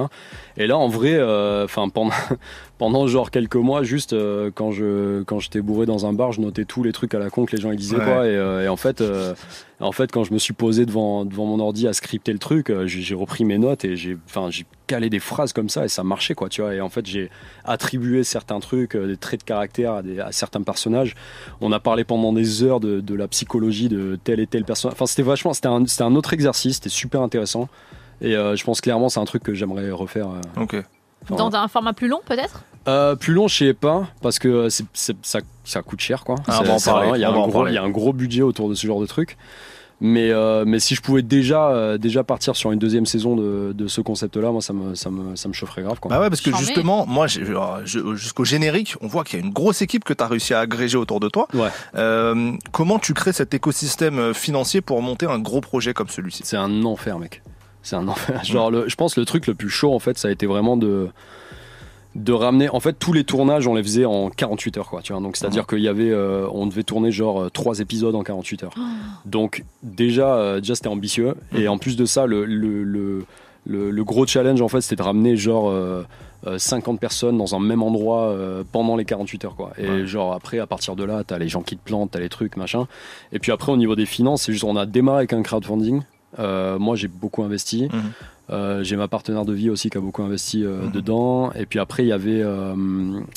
et 0.57 0.65
là 0.65 0.79
en 0.79 0.87
vrai 0.87 1.13
euh, 1.13 1.65
enfin 1.65 1.87
pendant 1.89 2.11
pendant 2.77 3.07
genre 3.07 3.31
quelques 3.31 3.55
mois 3.55 3.83
juste 3.83 4.11
euh, 4.11 4.51
quand 4.53 4.71
je 4.71 5.23
quand 5.23 5.39
j'étais 5.39 5.61
bourré 5.61 5.85
dans 5.85 6.05
un 6.05 6.11
bar 6.13 6.33
je 6.33 6.41
notais 6.41 6.65
tous 6.65 6.83
les 6.83 6.91
trucs 6.91 7.13
à 7.13 7.19
la 7.19 7.29
con 7.29 7.45
que 7.45 7.55
les 7.55 7.61
gens 7.61 7.71
ils 7.71 7.77
disaient 7.77 7.95
Ouais. 7.95 8.03
quoi 8.03 8.25
et, 8.27 8.35
euh, 8.35 8.65
et 8.65 8.67
en 8.67 8.75
fait 8.75 8.99
euh, 8.99 9.33
en 9.79 9.93
fait 9.93 10.11
quand 10.11 10.25
je 10.25 10.33
me 10.33 10.37
suis 10.39 10.53
posé 10.53 10.85
devant 10.85 11.23
devant 11.23 11.45
mon 11.45 11.59
ordi 11.61 11.87
à 11.87 11.93
scripter 11.93 12.33
le 12.33 12.39
truc 12.39 12.71
j'ai 12.85 13.15
repris 13.15 13.45
mes 13.45 13.57
notes 13.57 13.85
et 13.85 13.95
j'ai 13.95 14.17
enfin 14.25 14.49
j'ai 14.49 14.65
calé 14.87 15.09
des 15.09 15.19
phrases 15.19 15.53
comme 15.53 15.69
ça 15.69 15.85
et 15.85 15.87
ça 15.87 16.03
marchait 16.03 16.35
quoi 16.35 16.49
tu 16.49 16.61
vois. 16.61 16.73
Et 16.73 16.81
en 16.81 16.89
fait 16.89 17.05
j'ai 17.05 17.29
attribué 17.63 18.23
certains 18.23 18.59
trucs 18.59 18.95
des 18.97 19.17
traits 19.17 19.39
de 19.39 19.45
caractère 19.45 19.93
à, 19.93 20.01
des- 20.03 20.19
à 20.19 20.31
certains 20.31 20.61
personnages. 20.61 21.15
On 21.61 21.71
a 21.71 21.79
parlé 21.79 22.03
pendant 22.03 22.33
des 22.33 22.61
heures 22.63 22.79
de, 22.81 22.99
de 22.99 23.15
la 23.15 23.27
psychologie 23.29 23.87
de 23.89 24.19
tel 24.23 24.39
et 24.41 24.47
tel 24.47 24.65
personnage 24.65 24.95
enfin 24.95 25.05
c'était 25.05 25.23
vachement 25.23 25.53
c'était 25.53 25.67
un, 25.69 25.85
c'était 25.87 26.03
un 26.03 26.15
autre 26.15 26.33
exercice 26.33 26.75
c'était 26.75 26.89
super 26.89 27.21
intéressant. 27.21 27.69
Et 28.21 28.31
je 28.33 28.63
pense 28.65 28.81
clairement 28.81 29.07
c'est 29.09 29.19
un 29.21 29.25
truc 29.25 29.43
que 29.43 29.53
j'aimerais 29.53 29.91
refaire 29.91 30.27
ok 30.59 30.83
Dans 31.29 31.53
un 31.55 31.67
format 31.67 31.93
plus 31.93 32.07
long, 32.07 32.19
peut-être? 32.25 32.63
Euh, 32.87 33.15
plus 33.15 33.33
long, 33.33 33.47
je 33.47 33.55
sais 33.57 33.73
pas, 33.73 34.07
parce 34.21 34.37
que 34.39 34.67
ça, 34.69 35.39
ça 35.63 35.81
coûte 35.81 35.99
cher, 36.01 36.23
quoi. 36.23 36.35
Ah, 36.47 36.59
Il 36.63 36.67
y, 36.67 37.23
a 37.23 37.29
un 37.29 37.31
gros- 37.33 37.51
parler. 37.51 37.71
il 37.71 37.75
y 37.75 37.77
a 37.77 37.83
un 37.83 37.89
gros 37.89 38.13
budget 38.13 38.43
autour 38.43 38.69
de 38.69 38.75
ce 38.75 38.85
genre 38.85 39.01
de 39.01 39.07
truc. 39.07 39.37
Mais, 40.01 40.29
euh, 40.31 40.65
mais 40.67 40.79
si 40.79 40.93
je 40.93 41.01
pouvais 41.01 41.21
déjà, 41.21 41.69
euh, 41.69 41.97
déjà 41.97 42.25
partir 42.25 42.55
sur 42.57 42.73
une 42.73 42.79
deuxième 42.79 43.05
saison 43.05 43.37
de, 43.37 43.71
de 43.73 43.87
ce 43.87 44.01
concept-là, 44.01 44.51
moi, 44.51 44.61
ça 44.61 44.73
me, 44.73 44.93
ça, 44.93 45.09
me, 45.09 45.37
ça 45.37 45.47
me 45.47 45.53
chaufferait 45.53 45.83
grave. 45.83 46.01
Quoi. 46.01 46.09
Bah 46.09 46.19
ouais, 46.19 46.27
parce 46.29 46.41
que 46.41 46.53
justement, 46.57 47.05
moi, 47.07 47.27
jusqu'au 47.27 48.43
générique, 48.43 48.95
on 49.01 49.07
voit 49.07 49.23
qu'il 49.23 49.39
y 49.39 49.41
a 49.41 49.45
une 49.45 49.53
grosse 49.53 49.81
équipe 49.81 50.03
que 50.03 50.13
tu 50.13 50.21
as 50.21 50.27
réussi 50.27 50.53
à 50.53 50.59
agréger 50.59 50.97
autour 50.97 51.21
de 51.21 51.29
toi. 51.29 51.47
Ouais. 51.53 51.69
Euh, 51.95 52.51
comment 52.73 52.99
tu 52.99 53.13
crées 53.13 53.31
cet 53.31 53.53
écosystème 53.53 54.33
financier 54.33 54.81
pour 54.81 55.01
monter 55.01 55.27
un 55.27 55.39
gros 55.39 55.61
projet 55.61 55.93
comme 55.93 56.09
celui-ci? 56.09 56.41
C'est 56.45 56.57
un 56.57 56.83
enfer, 56.83 57.17
mec. 57.17 57.41
C'est 57.85 57.95
un 57.95 58.07
enfer. 58.09 58.43
Genre, 58.43 58.69
le, 58.71 58.89
je 58.89 58.95
pense 58.95 59.15
le 59.17 59.23
truc 59.25 59.47
le 59.47 59.53
plus 59.55 59.69
chaud, 59.69 59.93
en 59.93 59.99
fait, 59.99 60.17
ça 60.17 60.27
a 60.27 60.31
été 60.31 60.45
vraiment 60.45 60.75
de 60.75 61.07
de 62.15 62.31
ramener 62.31 62.69
en 62.69 62.79
fait 62.79 62.93
tous 62.93 63.11
les 63.11 63.25
tournages 63.25 63.67
on 63.67 63.75
les 63.75 63.83
faisait 63.83 64.05
en 64.05 64.29
48 64.29 64.77
heures 64.77 64.89
quoi 64.89 65.01
tu 65.01 65.11
vois. 65.11 65.21
Donc 65.21 65.35
c'est 65.35 65.45
à 65.45 65.49
dire 65.49 65.67
qu'il 65.67 65.79
y 65.81 65.89
avait 65.89 66.11
euh, 66.11 66.47
on 66.53 66.65
devait 66.65 66.83
tourner 66.83 67.11
genre 67.11 67.41
euh, 67.41 67.49
trois 67.49 67.79
épisodes 67.81 68.15
en 68.15 68.23
48 68.23 68.63
heures. 68.63 68.73
Donc 69.25 69.65
déjà 69.83 70.33
euh, 70.35 70.59
déjà 70.61 70.75
c'était 70.75 70.87
ambitieux. 70.87 71.35
Et 71.57 71.67
en 71.67 71.77
plus 71.77 71.97
de 71.97 72.05
ça 72.05 72.25
le 72.25 72.45
le, 72.45 72.85
le, 72.85 73.25
le- 73.65 74.03
gros 74.05 74.25
challenge 74.25 74.61
en 74.61 74.69
fait 74.69 74.79
c'était 74.79 74.95
de 74.95 75.01
ramener 75.01 75.35
genre 75.35 75.69
euh, 75.69 76.05
euh, 76.47 76.57
50 76.57 77.01
personnes 77.01 77.37
dans 77.37 77.53
un 77.53 77.59
même 77.59 77.83
endroit 77.83 78.29
euh, 78.29 78.63
pendant 78.71 78.95
les 78.95 79.03
48 79.03 79.43
heures 79.43 79.55
quoi. 79.57 79.73
Et 79.77 79.85
Ouais. 79.89 80.05
genre 80.07 80.31
après 80.31 80.59
à 80.59 80.67
partir 80.67 80.95
de 80.95 81.03
là 81.03 81.25
t'as 81.27 81.37
les 81.37 81.49
gens 81.49 81.63
qui 81.63 81.75
te 81.75 81.83
plantent 81.83 82.11
t'as 82.11 82.19
les 82.21 82.29
trucs 82.29 82.55
machin. 82.55 82.87
Et 83.33 83.39
puis 83.39 83.51
après 83.51 83.73
au 83.73 83.77
niveau 83.77 83.97
des 83.97 84.05
finances 84.05 84.43
c'est 84.43 84.53
juste 84.53 84.63
on 84.63 84.77
a 84.77 84.85
démarré 84.85 85.17
avec 85.17 85.33
un 85.33 85.43
crowdfunding 85.43 86.01
Euh, 86.39 86.77
moi 86.79 86.95
j'ai 86.95 87.07
beaucoup 87.07 87.43
investi 87.43 87.87
euh, 88.51 88.83
j'ai 88.83 88.95
ma 88.95 89.07
partenaire 89.07 89.43
de 89.43 89.53
vie 89.53 89.71
aussi 89.71 89.89
qui 89.89 89.97
a 89.97 90.01
beaucoup 90.01 90.21
investi 90.21 90.63
euh, 90.63 90.85
dedans. 90.93 91.51
Et 91.53 91.65
puis 91.65 91.79
après, 91.79 92.03
il 92.03 92.09
y 92.09 92.11
avait. 92.11 92.43
euh, 92.43 92.75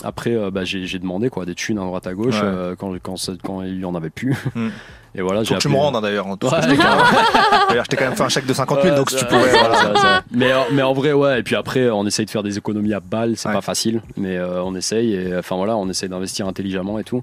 après, 0.05 0.37
bah, 0.51 0.65
j'ai 0.65 0.99
demandé 0.99 1.31
quoi, 1.31 1.47
des 1.47 1.55
thunes 1.55 1.79
à 1.79 1.83
droite 1.85 2.07
à 2.07 2.12
gauche 2.12 2.43
Ouais. 2.43 2.75
quand, 2.79 2.93
quand, 3.03 3.15
quand 3.43 3.62
il 3.62 3.81
y 3.81 3.85
en 3.87 3.95
avait 3.95 4.11
plus. 4.11 4.37
Mm. 4.55 4.69
Et 5.15 5.23
voilà, 5.23 5.43
Faut 5.43 5.55
que 5.55 5.61
tu 5.61 5.69
me 5.70 5.77
rendes 5.77 5.97
hein, 5.97 6.03
d'ailleurs. 6.03 6.27
Ouais. 6.27 6.35
je 6.43 7.83
t'ai 7.89 7.97
quand 7.97 8.05
même- 8.05 8.16
fait 8.16 8.23
un 8.23 8.29
chèque 8.29 8.45
de 8.45 8.53
50 8.53 8.83
000, 8.83 8.95
donc 8.97 9.11
si 9.11 9.16
tu 9.16 9.25
pouvais. 9.25 9.49
voilà. 9.49 10.23
Mais, 10.31 10.53
en- 10.53 10.66
mais 10.73 10.83
en 10.83 10.93
vrai, 10.93 11.12
ouais. 11.15 11.41
Et 11.41 11.43
puis 11.43 11.57
après, 11.57 11.89
on 11.89 12.05
essaye 12.07 12.27
de 12.27 12.31
faire 12.31 12.43
des 12.43 12.59
économies 12.59 12.93
à 12.93 13.01
balles. 13.01 13.33
C'est 13.39 13.51
pas 13.51 13.62
facile, 13.62 14.03
mais 14.19 14.39
on 14.39 14.75
essaye. 14.75 15.15
Et 15.15 15.35
enfin 15.39 15.57
voilà, 15.57 15.75
on 15.79 15.89
essaye 15.89 16.11
d'investir 16.11 16.47
intelligemment 16.47 16.99
et 16.99 17.05
tout. 17.05 17.23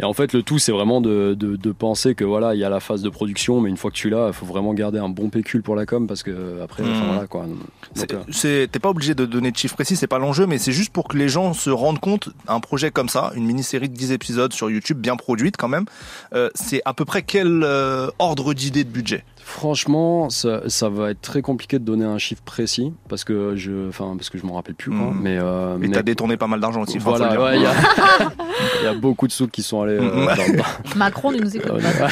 Et 0.00 0.04
en 0.04 0.12
fait, 0.12 0.32
le 0.32 0.42
tout, 0.42 0.58
c'est 0.58 0.72
vraiment 0.72 1.00
de, 1.00 1.34
de, 1.38 1.56
de 1.56 1.72
penser 1.72 2.14
que 2.14 2.24
voilà, 2.24 2.54
il 2.54 2.60
y 2.60 2.64
a 2.64 2.68
la 2.68 2.80
phase 2.80 3.02
de 3.02 3.08
production, 3.08 3.60
mais 3.60 3.70
une 3.70 3.76
fois 3.78 3.90
que 3.90 3.96
tu 3.96 4.10
l'as, 4.10 4.28
il 4.28 4.32
faut 4.34 4.44
vraiment 4.46 4.74
garder 4.74 4.98
un 4.98 5.08
bon 5.08 5.30
pécule 5.30 5.62
pour 5.62 5.74
la 5.74 5.86
com 5.86 6.06
parce 6.06 6.22
que 6.22 6.60
après, 6.62 6.82
enfin, 6.82 6.92
Mhm. 7.00 7.06
voilà 7.06 7.26
quoi. 7.26 7.46
Euh, 7.46 8.66
T'es 8.66 8.78
pas 8.78 8.90
obligé 8.90 9.14
de 9.14 9.24
donner 9.26 9.50
de 9.50 9.56
chiffres 9.56 9.74
précis, 9.74 9.96
c'est 9.96 10.06
pas 10.06 10.18
l'enjeu, 10.18 10.46
mais 10.46 10.58
c'est 10.58 10.72
juste 10.72 10.92
pour 10.92 11.08
que 11.08 11.16
les 11.16 11.28
gens 11.28 11.54
se 11.54 11.70
rendent 11.70 12.00
compte, 12.00 12.28
un 12.48 12.60
projet 12.60 12.90
comme 12.90 13.08
ça, 13.08 13.32
une 13.36 13.44
mini-série 13.46 13.88
de 13.88 13.94
10 13.94 14.12
épisodes 14.12 14.52
sur 14.52 14.70
YouTube, 14.70 14.98
bien 14.98 15.16
produite 15.16 15.56
quand 15.56 15.68
même, 15.68 15.86
euh, 16.34 16.50
c'est 16.54 16.82
à 16.84 16.92
peu 16.92 17.04
près 17.04 17.22
quel 17.22 17.62
euh, 17.64 18.08
ordre 18.18 18.52
d'idée 18.54 18.84
de 18.84 18.90
budget? 18.90 19.24
Franchement, 19.48 20.28
ça, 20.28 20.62
ça 20.68 20.88
va 20.88 21.10
être 21.12 21.20
très 21.20 21.40
compliqué 21.40 21.78
de 21.78 21.84
donner 21.84 22.04
un 22.04 22.18
chiffre 22.18 22.42
précis 22.44 22.92
parce 23.08 23.22
que 23.22 23.54
je, 23.54 23.88
enfin 23.88 24.14
parce 24.16 24.28
que 24.28 24.38
je 24.38 24.44
m'en 24.44 24.54
rappelle 24.54 24.74
plus. 24.74 24.90
Quoi. 24.90 24.98
Mhm. 25.12 25.20
Mais, 25.22 25.38
euh, 25.40 25.76
mais- 25.78 25.88
t'as 25.88 26.02
détourné 26.02 26.36
pas 26.36 26.48
mal 26.48 26.58
d'argent 26.58 26.82
aussi, 26.82 26.98
faut 26.98 27.10
Voilà, 27.10 27.26
le 27.26 27.30
dire. 27.30 27.40
ouais, 27.42 27.56
il 27.56 27.62
y, 27.62 27.66
a- 27.66 27.72
il 28.82 28.84
y 28.86 28.88
a 28.88 28.94
beaucoup 28.94 29.28
de 29.28 29.32
sous 29.32 29.46
qui 29.46 29.62
sont 29.62 29.82
allés. 29.82 29.98
euh, 30.00 30.26
dans- 30.56 30.64
Macron 30.96 31.30
ne 31.30 31.38
nous 31.38 31.56
écoute 31.56 31.70
Ouais. 31.70 31.80
pas. 31.98 32.08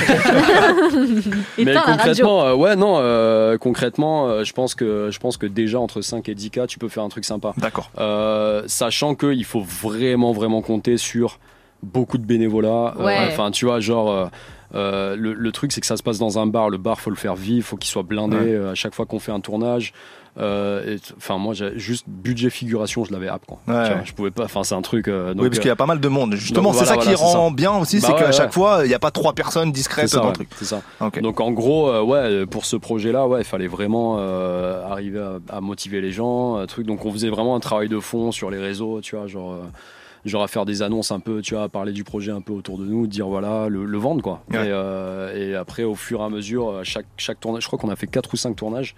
mais 1.59 1.75
concrètement, 1.85 2.45
euh, 2.45 2.55
ouais, 2.55 2.77
non, 2.77 2.99
euh, 2.99 3.59
concrètement, 3.59 4.29
euh, 4.29 4.45
je 4.45 4.53
pense 4.53 4.77
que 4.77 5.09
je 5.11 5.19
pense 5.19 5.37
que 5.37 5.47
déjà 5.47 5.81
entre 5.81 6.03
5 6.03 6.29
et 6.29 6.37
10 6.37 6.51
k, 6.51 6.67
tu 6.69 6.79
peux 6.79 6.89
faire 6.89 7.03
un 7.03 7.09
truc 7.09 7.25
sympa. 7.25 7.53
D'accord. 7.57 7.91
Euh, 7.99 8.63
sachant 8.69 9.17
que 9.17 9.33
il 9.35 9.45
faut 9.45 9.61
vraiment 9.61 10.31
vraiment 10.33 10.63
compter 10.63 10.99
sur 10.99 11.41
beaucoup 11.83 12.17
de 12.19 12.25
bénévolat. 12.25 12.95
Euh, 12.99 13.05
Ouais. 13.05 13.19
Enfin, 13.29 13.51
tu 13.51 13.65
vois, 13.65 13.81
genre. 13.81 14.31
Euh, 14.75 15.15
le, 15.17 15.33
le 15.35 15.53
truc, 15.53 15.73
c'est 15.73 15.81
que 15.81 15.87
ça 15.87 15.97
se 15.97 16.03
passe 16.03 16.19
dans 16.19 16.39
un 16.39 16.47
bar. 16.47 16.69
Le 16.71 16.79
bar, 16.79 17.01
faut 17.01 17.11
le 17.11 17.17
faire 17.17 17.35
vivre, 17.37 17.67
faut 17.67 17.77
qu'il 17.77 17.91
soit 17.91 18.03
blindé 18.03 18.37
Ouais. 18.37 18.43
euh, 18.55 18.73
à 18.73 18.75
chaque 18.75 18.95
fois 18.95 19.07
qu'on 19.07 19.19
fait 19.21 19.33
un 19.33 19.41
tournage. 19.41 19.93
Euh, 20.37 20.99
Enfin, 21.17 21.39
moi, 21.39 21.55
juste 21.77 22.07
budget 22.09 22.51
figuration, 22.51 23.05
je 23.05 23.13
l'avais 23.13 23.29
app. 23.29 23.43
Quoi. 23.47 23.59
Ouais. 23.69 24.01
Je 24.05 24.13
pouvais 24.13 24.33
pas. 24.33 24.45
Enfin, 24.45 24.65
c'est 24.65 24.75
un 24.75 24.83
truc. 24.83 25.07
oui, 25.07 25.35
parce 25.49 25.61
qu'il 25.61 25.69
y 25.69 25.71
a 25.71 25.77
pas 25.77 25.87
mal 25.87 26.01
de 26.01 26.09
monde. 26.09 26.35
Justement, 26.35 26.73
c'est 26.73 26.85
voilà, 26.85 27.01
ça 27.03 27.09
qui 27.09 27.15
voilà, 27.15 27.39
rend 27.39 27.49
ça. 27.51 27.55
bien 27.55 27.73
aussi, 27.77 28.01
Bah 28.01 28.09
c'est 28.11 28.15
qu'à 28.17 28.33
chaque 28.33 28.53
fois, 28.53 28.81
il 28.85 28.89
n'y 28.89 28.95
a 28.95 28.99
pas 28.99 29.13
trois 29.13 29.33
personnes 29.33 29.71
discrètes 29.71 30.09
ça, 30.09 30.19
dans 30.19 30.27
le 30.29 30.33
truc. 30.33 30.49
C'est 30.57 30.65
ça. 30.65 30.83
Donc 31.23 31.41
en 31.41 31.53
gros, 31.53 32.01
ouais, 32.03 32.47
pour 32.47 32.65
ce 32.67 32.75
projet-là, 32.75 33.29
ouais, 33.29 33.43
il 33.43 33.45
fallait 33.45 33.69
vraiment 33.69 34.19
arriver 34.91 35.21
à, 35.21 35.57
à 35.57 35.61
motiver 35.61 36.01
les 36.01 36.11
gens, 36.11 36.67
truc. 36.67 36.85
Donc 36.87 37.05
on 37.07 37.13
faisait 37.13 37.31
vraiment 37.31 37.55
un 37.55 37.61
travail 37.61 37.89
de 37.89 38.01
fond 38.01 38.33
sur 38.33 38.51
les 38.51 38.59
réseaux, 38.59 39.01
tu 39.01 39.15
vois, 39.15 39.29
genre. 39.29 39.57
Genre 40.25 40.43
à 40.43 40.49
faire 40.49 40.65
des 40.65 40.81
annonces 40.83 41.11
un 41.13 41.21
peu, 41.21 41.43
tu 41.43 41.55
vois, 41.55 41.65
à 41.65 41.69
parler 41.69 41.93
du 41.93 42.03
projet 42.03 42.33
un 42.33 42.41
peu 42.41 42.53
autour 42.53 42.79
de 42.79 42.85
nous, 42.87 43.07
dire 43.07 43.27
voilà, 43.29 43.69
le, 43.69 43.85
le 43.85 43.99
vendre 43.99 44.23
quoi. 44.23 44.43
Ouais. 44.51 44.57
Et, 44.57 44.71
euh, 44.71 45.37
et 45.37 45.55
après, 45.55 45.83
au 45.83 45.95
fur 45.95 46.21
et 46.21 46.25
à 46.25 46.31
mesure, 46.31 46.69
euh, 46.71 46.81
chaque, 46.83 47.07
chaque 47.19 47.41
tournage, 47.41 47.63
je 47.63 47.67
crois 47.69 47.79
qu'on 47.79 47.91
a 47.91 47.97
fait 47.97 48.07
4 48.07 48.33
ou 48.33 48.37
5 48.37 48.57
tournages. 48.57 48.95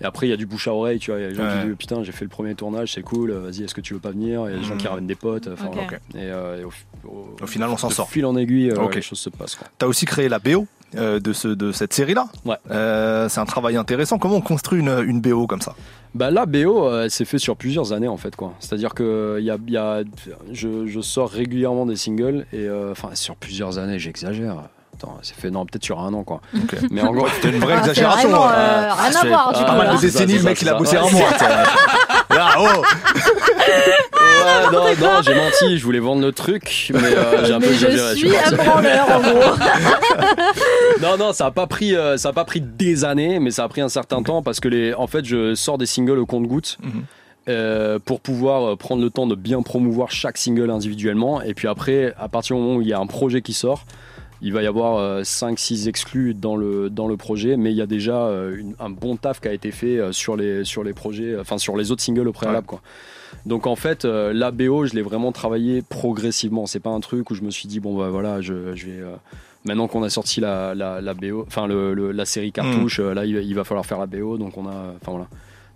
Et 0.00 0.04
après, 0.04 0.26
il 0.26 0.30
y 0.30 0.32
a 0.32 0.36
du 0.36 0.46
bouche 0.46 0.66
à 0.68 0.72
oreille, 0.74 0.98
tu 0.98 1.10
vois. 1.10 1.20
Il 1.20 1.22
y 1.22 1.26
a 1.26 1.28
les 1.28 1.34
gens 1.34 1.42
Ouais. 1.44 1.60
qui 1.62 1.66
disent 1.68 1.76
putain, 1.78 2.02
j'ai 2.02 2.12
fait 2.12 2.24
le 2.24 2.30
premier 2.30 2.54
tournage, 2.54 2.92
c'est 2.94 3.02
cool, 3.02 3.32
vas-y, 3.32 3.64
est-ce 3.64 3.74
que 3.74 3.80
tu 3.80 3.94
veux 3.94 4.00
pas 4.00 4.10
venir? 4.10 4.48
Il 4.48 4.52
y 4.52 4.56
a 4.56 4.58
des 4.58 4.64
gens 4.64 4.76
qui 4.76 4.84
Mhm. 4.84 4.90
ramènent 4.90 5.06
des 5.06 5.14
potes. 5.14 5.48
enfin, 5.52 5.66
Ok. 5.66 5.74
voilà. 5.74 5.90
Et, 6.14 6.30
euh, 6.32 6.60
et 6.60 6.64
au, 6.64 6.70
au- 7.06 7.36
Au 7.42 7.46
final, 7.46 7.68
on 7.70 7.76
s'en 7.76 7.90
sort. 7.90 8.08
fil 8.08 8.24
en 8.24 8.36
aiguille, 8.36 8.70
euh, 8.70 8.82
Ok. 8.82 8.94
les 8.94 9.02
choses 9.02 9.18
se 9.20 9.30
passent. 9.30 9.54
Quoi. 9.56 9.68
T'as 9.78 9.86
aussi 9.86 10.06
créé 10.06 10.28
la 10.28 10.38
BO 10.38 10.66
euh, 10.96 11.20
de, 11.20 11.32
ce, 11.32 11.48
de 11.48 11.70
cette 11.72 11.92
série-là? 11.92 12.26
Ouais. 12.44 12.56
Euh, 12.70 13.28
c'est 13.28 13.40
un 13.40 13.44
travail 13.44 13.76
intéressant. 13.76 14.18
Comment 14.18 14.36
on 14.36 14.40
construit 14.40 14.80
une, 14.80 14.88
une 15.06 15.20
BO 15.20 15.46
comme 15.46 15.60
ça? 15.60 15.74
Bah 16.14 16.30
là, 16.32 16.46
BO, 16.46 16.86
euh, 16.88 17.04
elle 17.04 17.10
s'est 17.10 17.24
fait 17.24 17.38
sur 17.38 17.56
plusieurs 17.56 17.92
années 17.92 18.08
en 18.08 18.16
fait 18.16 18.34
quoi. 18.34 18.54
C'est-à-dire 18.58 18.94
que 18.94 19.36
il 19.38 19.44
y 19.44 19.50
a, 19.50 19.58
il 19.64 19.72
y 19.72 19.76
a- 19.76 20.02
je, 20.50 20.86
je 20.86 21.00
sors 21.00 21.30
régulièrement 21.30 21.86
des 21.86 21.94
singles 21.94 22.46
et 22.52 22.66
euh, 22.66 22.90
enfin 22.90 23.10
sur 23.14 23.36
plusieurs 23.36 23.78
années, 23.78 23.98
j'exagère. 24.00 24.56
Attends, 25.02 25.16
c'est 25.22 25.34
fait 25.34 25.50
non 25.50 25.64
peut-être 25.64 25.84
sur 25.84 25.98
un 25.98 26.12
an 26.12 26.24
quoi. 26.24 26.42
Mais 26.90 27.00
en 27.00 27.12
gros, 27.12 27.26
C'était 27.34 27.48
une 27.56 27.60
vraie 27.60 27.74
Ah, 27.76 27.80
exagération. 27.80 28.28
vraiment, 28.28 28.48
hein. 28.48 28.52
euh, 28.54 28.90
rien 28.92 29.20
à 29.20 29.26
voir, 29.26 29.52
Pas 29.66 29.74
mal 29.76 29.86
là. 29.86 29.94
de 29.96 30.00
décennies, 30.00 30.34
le 30.34 30.42
mec, 30.42 30.58
ça, 30.58 30.64
il 30.66 30.68
a 30.68 30.74
bossé 30.74 30.96
un 30.96 31.08
mois. 31.08 31.30
Là, 32.30 32.48
oh 32.58 32.82
Ouais, 34.22 34.72
non, 34.72 34.84
non, 35.00 35.22
j'ai 35.22 35.34
menti, 35.34 35.78
je 35.78 35.84
voulais 35.84 35.98
vendre 35.98 36.22
le 36.22 36.32
truc, 36.32 36.90
mais 36.94 37.00
euh, 37.16 37.44
j'ai 37.46 37.52
un 37.52 37.60
peu 37.60 37.66
Mais 37.68 37.72
exagéré. 37.74 38.10
je 38.14 38.18
suis 38.18 38.36
un 38.36 38.56
branleur 38.56 39.06
en 39.10 39.20
gros. 39.20 39.54
Non, 41.02 41.16
non, 41.18 41.32
ça 41.32 41.46
a 41.46 41.50
pas 41.50 41.66
pris, 41.66 41.94
euh, 41.94 42.16
ça 42.16 42.30
a 42.30 42.32
pas 42.32 42.44
pris 42.44 42.60
des 42.60 43.04
années, 43.04 43.38
mais 43.40 43.50
ça 43.50 43.64
a 43.64 43.68
pris 43.68 43.80
un 43.80 43.88
certain 43.88 44.22
temps 44.22 44.42
parce 44.42 44.60
que 44.60 44.68
les, 44.68 44.94
en 44.94 45.06
fait, 45.06 45.24
je 45.24 45.54
sors 45.54 45.78
des 45.78 45.86
singles 45.86 46.18
au 46.18 46.26
compte-gouttes. 46.26 46.78
Mhm. 46.82 47.02
euh, 47.48 47.98
pour 48.04 48.20
pouvoir 48.20 48.62
euh, 48.72 48.76
prendre 48.76 49.02
le 49.02 49.10
temps 49.10 49.26
de 49.26 49.34
bien 49.34 49.62
promouvoir 49.62 50.10
chaque 50.10 50.36
single 50.36 50.70
individuellement 50.70 51.40
et 51.42 51.54
puis 51.54 51.68
après 51.68 52.14
à 52.18 52.28
partir 52.28 52.54
du 52.54 52.62
moment 52.62 52.76
où 52.76 52.82
il 52.82 52.88
y 52.88 52.92
a 52.92 52.98
un 52.98 53.06
projet 53.06 53.40
qui 53.40 53.54
sort 53.54 53.86
il 54.42 54.52
va 54.52 54.62
y 54.62 54.66
avoir 54.66 55.22
5-6 55.22 55.88
exclus 55.88 56.34
dans 56.34 56.56
le, 56.56 56.88
dans 56.90 57.08
le 57.08 57.16
projet, 57.16 57.56
mais 57.56 57.70
il 57.72 57.76
y 57.76 57.82
a 57.82 57.86
déjà 57.86 58.26
euh, 58.26 58.56
une- 58.56 58.74
un 58.78 58.90
bon 58.90 59.16
taf 59.16 59.40
qui 59.40 59.48
a 59.48 59.52
été 59.52 59.70
fait 59.70 59.98
euh, 59.98 60.12
sur 60.12 60.36
les, 60.36 60.64
sur 60.64 60.82
les 60.84 60.92
projets, 60.92 61.38
enfin 61.38 61.58
sur 61.58 61.76
les 61.76 61.90
autres 61.92 62.02
singles 62.02 62.26
au 62.28 62.32
préalable. 62.32 62.66
Quoi. 62.66 62.80
Donc 63.46 63.66
en 63.66 63.76
fait, 63.76 64.04
euh, 64.04 64.32
la 64.32 64.50
BO, 64.50 64.86
je 64.86 64.94
l'ai 64.94 65.02
vraiment 65.02 65.32
travaillé 65.32 65.82
progressivement. 65.82 66.66
C'est 66.66 66.80
pas 66.80 66.90
un 66.90 67.00
truc 67.00 67.30
où 67.30 67.34
je 67.34 67.42
me 67.42 67.50
suis 67.50 67.68
dit, 67.68 67.80
bon 67.80 67.96
bah 67.96 68.08
voilà, 68.10 68.40
je, 68.40 68.74
je 68.74 68.86
vais. 68.86 69.00
euh, 69.00 69.14
maintenant 69.64 69.88
qu'on 69.88 70.02
a 70.02 70.08
sorti 70.10 70.40
la, 70.40 70.74
la, 70.74 71.00
la 71.00 71.14
BO, 71.14 71.44
enfin 71.46 71.66
le, 71.66 71.92
le- 71.94 72.12
la 72.12 72.24
série 72.24 72.50
cartouche, 72.52 72.98
euh, 73.00 73.12
là 73.14 73.24
il, 73.26 73.34
va- 73.34 73.40
il 73.42 73.54
va 73.54 73.64
falloir 73.64 73.84
faire 73.86 73.98
la 73.98 74.06
BO, 74.06 74.38
donc 74.38 74.56
on 74.56 74.66
a. 74.66 74.94
Enfin 75.00 75.12
voilà. 75.12 75.28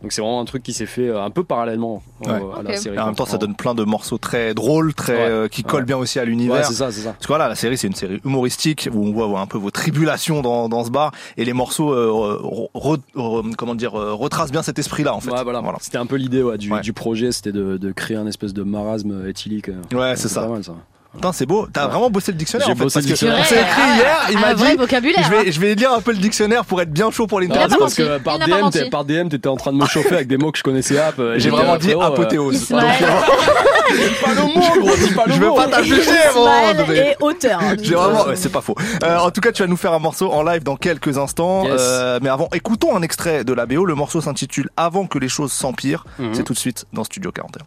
Donc 0.05 0.13
c'est 0.13 0.21
vraiment 0.21 0.41
un 0.41 0.45
truc 0.45 0.63
qui 0.63 0.75
s'est 0.75 0.85
fait 0.85 1.09
euh, 1.09 1.23
un 1.25 1.31
peu 1.31 1.43
parallèlement 1.45 2.03
euh, 2.27 2.39
Ouais. 2.39 2.45
à 2.59 2.63
la 2.63 2.77
série. 2.77 2.95
Et 2.97 2.99
en 3.01 3.07
même 3.07 3.15
temps, 3.15 3.25
ça 3.25 3.39
donne 3.39 3.55
plein 3.57 3.75
de 3.75 3.85
morceaux 3.85 4.19
très 4.19 4.53
drôles, 4.53 4.93
très 4.93 5.15
Ouais. 5.15 5.19
euh, 5.21 5.49
qui 5.49 5.63
collent 5.65 5.81
Ouais. 5.81 5.87
bien 5.87 5.97
aussi 5.97 6.19
à 6.19 6.27
l'univers. 6.27 6.57
Ouais, 6.57 6.63
c'est 6.63 6.75
ça, 6.75 6.93
c'est 6.93 7.01
ça. 7.01 7.13
Parce 7.13 7.23
que 7.23 7.29
voilà, 7.29 7.49
la 7.49 7.55
série, 7.55 7.79
c'est 7.79 7.87
une 7.87 7.95
série 7.95 8.21
humoristique 8.23 8.89
où 8.93 9.03
on 9.07 9.13
voit 9.13 9.41
un 9.41 9.47
peu 9.47 9.57
vos 9.57 9.71
tribulations 9.71 10.43
dans, 10.43 10.69
dans 10.69 10.85
ce 10.85 10.91
bar 10.91 11.13
et 11.39 11.45
les 11.47 11.55
morceaux, 11.55 11.93
euh, 11.95 12.39
re- 12.75 13.01
re- 13.17 13.55
comment 13.57 13.75
dire, 13.75 13.99
euh, 13.99 14.13
retracent 14.13 14.53
bien 14.53 14.63
cet 14.63 14.79
esprit-là 14.79 15.15
en 15.15 15.21
fait. 15.21 15.31
Ouais, 15.31 15.43
voilà. 15.43 15.63
C'était 15.81 15.97
un 15.99 16.07
peu 16.07 16.17
l'idée 16.17 16.43
ouais, 16.43 16.59
du, 16.59 16.71
Ouais. 16.71 16.83
du 16.83 16.93
projet, 16.93 17.33
c'était 17.33 17.53
de, 17.53 17.79
de 17.79 17.93
créer 17.93 18.19
un 18.19 18.27
espèce 18.27 18.53
de 18.53 18.63
marasme 18.63 19.27
éthylique. 19.27 19.71
Ouais, 19.95 20.17
c'est 20.17 20.29
ça. 20.29 20.43
pas 20.43 20.49
mal 20.49 20.65
ça. 20.65 20.75
Putain, 21.15 21.33
c'est 21.33 21.47
beau. 21.47 21.67
T'as 21.73 21.87
vraiment 21.87 22.11
bossé 22.11 22.33
le 22.33 22.39
dictionnaire 22.39 22.67
J'ai 22.67 22.73
en 22.73 22.77
fait. 22.77 22.83
bossé 22.85 22.95
parce 22.95 23.07
le 23.07 23.11
que 23.11 23.15
dictionnaire. 23.15 23.39
on 23.41 23.45
s'est 23.45 23.61
écrit 23.61 23.97
hier, 23.97 24.17
il 24.31 24.37
un 24.37 24.41
m'a 24.41 24.55
vrai 24.55 24.71
dit. 24.73 24.77
vocabulaire, 24.77 25.23
Je 25.25 25.31
vais, 25.31 25.39
hein. 25.39 25.51
je 25.53 25.61
vais 25.61 25.75
lire 25.75 25.93
un 25.93 26.01
peu 26.01 26.11
le 26.13 26.19
dictionnaire 26.19 26.65
pour 26.65 26.83
être 26.83 26.91
bien 26.91 27.11
chaud 27.11 27.27
pour 27.27 27.41
l'interview. 27.41 27.79
Parce 27.79 27.95
que 27.95 28.19
par 28.19 28.39
DM, 28.39 28.51
menti. 28.61 28.79
t'es- 28.81 28.91
par 28.91 29.05
DM, 29.05 29.29
t'étais 29.29 29.49
en 29.49 29.57
train 29.57 29.73
de 29.73 29.77
me 29.79 29.87
chauffer 29.87 30.15
avec 30.17 30.27
des 30.29 30.37
mots 30.37 30.51
que 30.53 30.59
je 30.59 30.63
connaissais 30.65 30.99
app. 30.99 31.19
euh, 31.19 31.35
J'ai 31.39 31.51
vraiment 31.51 31.75
euh, 31.75 31.79
dit 31.79 31.87
frérot, 31.87 32.03
euh, 32.03 32.07
apothéose. 32.07 32.55
Ismaël. 32.63 32.95
pas 34.25 34.35
le 34.35 34.43
mot, 34.43 34.83
gros, 34.87 34.97
dis 34.97 35.15
pas 35.15 35.25
le 35.27 35.33
Je 35.35 35.41
veux 35.41 35.55
pas 35.55 35.69
t'afficher, 35.69 36.11
bon, 36.35 36.93
est 36.93 37.17
auteur. 37.21 37.61
J'ai 37.81 37.95
vraiment, 37.95 38.25
c'est 38.35 38.51
pas 38.53 38.61
faux. 38.61 38.75
Euh, 39.03 39.19
en 39.19 39.31
tout 39.31 39.41
cas, 39.41 39.53
tu 39.53 39.63
vas 39.63 39.69
nous 39.69 39.77
faire 39.77 39.93
un 39.93 39.99
morceau 40.01 40.33
en 40.33 40.43
live 40.43 40.63
dans 40.65 40.77
quelques 40.77 41.17
instants. 41.19 41.65
Euh, 41.69 42.19
mais 42.23 42.29
avant, 42.29 42.49
écoutons 42.53 42.97
un 42.97 43.03
extrait 43.03 43.45
de 43.45 43.53
la 43.53 43.67
BO. 43.67 43.85
Le 43.85 43.95
morceau 43.95 44.21
s'intitule 44.21 44.69
Avant 44.77 45.07
que 45.07 45.19
les 45.19 45.29
choses 45.29 45.53
s'empirent. 45.53 46.05
Mhm. 46.19 46.35
C'est 46.35 46.43
tout 46.43 46.55
de 46.55 46.59
suite 46.59 46.87
dans 46.93 47.05
Studio 47.05 47.31
41. 47.31 47.65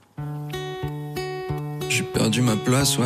J'ai 1.89 2.03
perdu 2.03 2.41
ma 2.41 2.55
place, 2.55 2.97
ouais. 2.97 3.05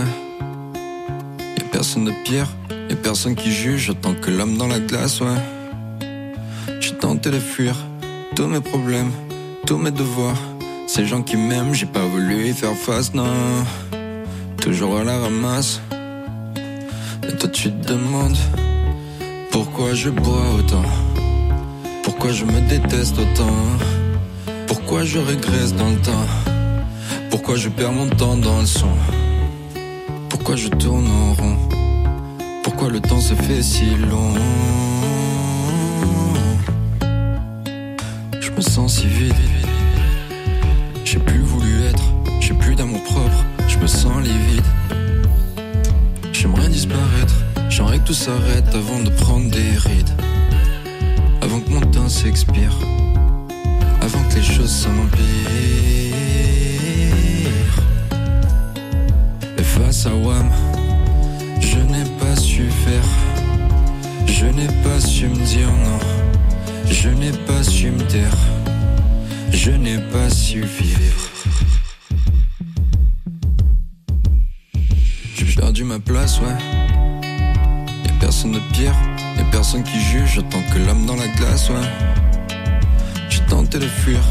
Personne 1.72 2.06
de 2.06 2.12
pire, 2.26 2.48
y'a 2.90 2.96
personne 2.98 3.34
qui 3.34 3.52
juge, 3.52 3.88
j'attends 3.88 4.14
que 4.14 4.30
l'homme 4.30 4.58
dans 4.58 4.68
la 4.68 4.80
glace, 4.80 5.22
ouais. 5.22 6.08
J'ai 6.82 6.94
tenté 6.94 7.32
de 7.32 7.40
fuir 7.40 7.76
tous 8.36 8.48
mes 8.48 8.60
problèmes, 8.60 9.12
tous 9.66 9.78
mes 9.78 9.92
devoirs. 9.92 10.38
Ces 10.88 11.06
gens 11.06 11.22
qui 11.22 11.38
m'aiment, 11.38 11.74
j'ai 11.74 11.86
pas 11.86 12.06
voulu 12.06 12.50
y 12.50 12.54
faire 12.54 12.76
face, 12.76 13.14
non. 13.14 13.64
Toujours 14.58 14.98
à 14.98 15.04
la 15.04 15.18
ramasse. 15.18 15.82
Et 17.28 17.38
toi 17.38 17.50
tu 17.50 17.72
te 17.72 17.88
demandes 17.88 18.38
Pourquoi 19.52 19.94
je 19.94 20.10
bois 20.10 20.44
autant 20.58 20.84
Pourquoi 22.04 22.32
je 22.32 22.46
me 22.46 22.60
déteste 22.68 23.18
autant 23.18 23.56
Pourquoi 24.68 25.06
je 25.06 25.20
régresse 25.20 25.74
dans 25.74 25.90
le 25.90 25.98
temps 25.98 26.28
Pourquoi 27.30 27.56
je 27.56 27.70
perds 27.70 27.94
mon 27.94 28.08
temps 28.08 28.38
dans 28.38 28.60
le 28.60 28.66
son 28.66 28.90
Pourquoi 30.32 30.56
je 30.56 30.70
tourne 30.70 31.08
en 31.08 31.34
rond 31.34 31.58
Pourquoi 32.64 32.90
le 32.90 33.02
temps 33.02 33.20
se 33.20 33.34
fait 33.34 33.62
si 33.62 33.96
long 33.98 34.34
Je 38.40 38.50
me 38.52 38.62
sens 38.62 39.00
si 39.00 39.08
vide. 39.08 39.36
J'ai 41.04 41.20
plus 41.20 41.42
voulu 41.42 41.84
être 41.84 42.04
J'ai 42.40 42.54
plus 42.54 42.76
d'amour 42.76 43.04
propre 43.04 43.44
Je 43.68 43.78
me 43.78 43.88
sens 43.88 44.24
livide. 44.24 44.64
J'aimerais 46.32 46.70
disparaître 46.70 47.36
J'aimerais 47.70 48.00
que 48.00 48.06
tout 48.06 48.14
s'arrête 48.14 48.74
avant 48.74 49.02
de 49.02 49.10
prendre 49.10 49.52
des 49.52 49.72
rides. 49.76 50.16
Avant 51.42 51.60
que 51.60 51.70
mon 51.72 51.82
temps 51.82 52.08
s'expire 52.08 52.78
Avant 54.00 54.24
que 54.30 54.36
les 54.36 54.44
choses 54.44 54.72
s'empirent 54.72 56.41
Je 61.60 61.78
n'ai 61.78 62.06
pas 62.20 62.36
su 62.36 62.70
faire. 62.70 63.04
Je 64.26 64.46
n'ai 64.46 64.68
pas 64.84 65.00
su 65.00 65.28
me 65.28 65.36
dire 65.36 65.68
non. 65.68 66.00
Je 66.90 67.10
n'ai 67.10 67.32
pas 67.46 67.64
su 67.64 67.92
me 67.92 68.02
taire. 68.08 68.38
Je 69.52 69.72
n'ai 69.72 69.98
pas 70.12 70.30
su 70.30 70.62
vivre. 70.62 71.30
J'ai 75.36 75.56
perdu 75.56 75.84
ma 75.84 76.00
place, 76.00 76.40
ouais. 76.40 76.58
Y'a 78.06 78.14
personne 78.20 78.54
de 78.54 78.62
pire, 78.74 78.96
y'a 79.38 79.44
personne 79.52 79.84
qui 79.84 80.00
juge, 80.00 80.36
j'attends 80.36 80.64
que 80.74 80.80
l'homme 80.80 81.06
dans 81.06 81.18
la 81.18 81.28
glace, 81.28 81.70
ouais. 81.70 82.58
J'ai 83.30 83.42
tenté 83.42 83.78
de 83.80 83.88
fuir 83.88 84.22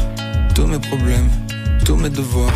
tous 0.55 0.65
mes 0.65 0.79
problèmes, 0.79 1.29
tous 1.85 1.95
mes 1.95 2.09
devoirs. 2.09 2.53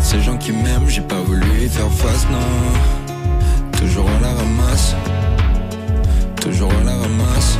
Ces 0.00 0.20
gens 0.20 0.36
qui 0.36 0.52
m'aiment, 0.52 0.88
j'ai 0.88 1.02
pas 1.02 1.20
voulu 1.20 1.68
faire 1.68 1.90
face, 1.90 2.26
non. 2.30 3.78
Toujours 3.78 4.08
à 4.08 4.20
la 4.20 4.34
ramasse, 4.34 4.94
toujours 6.40 6.72
à 6.72 6.84
la 6.84 6.96
ramasse. 6.96 7.58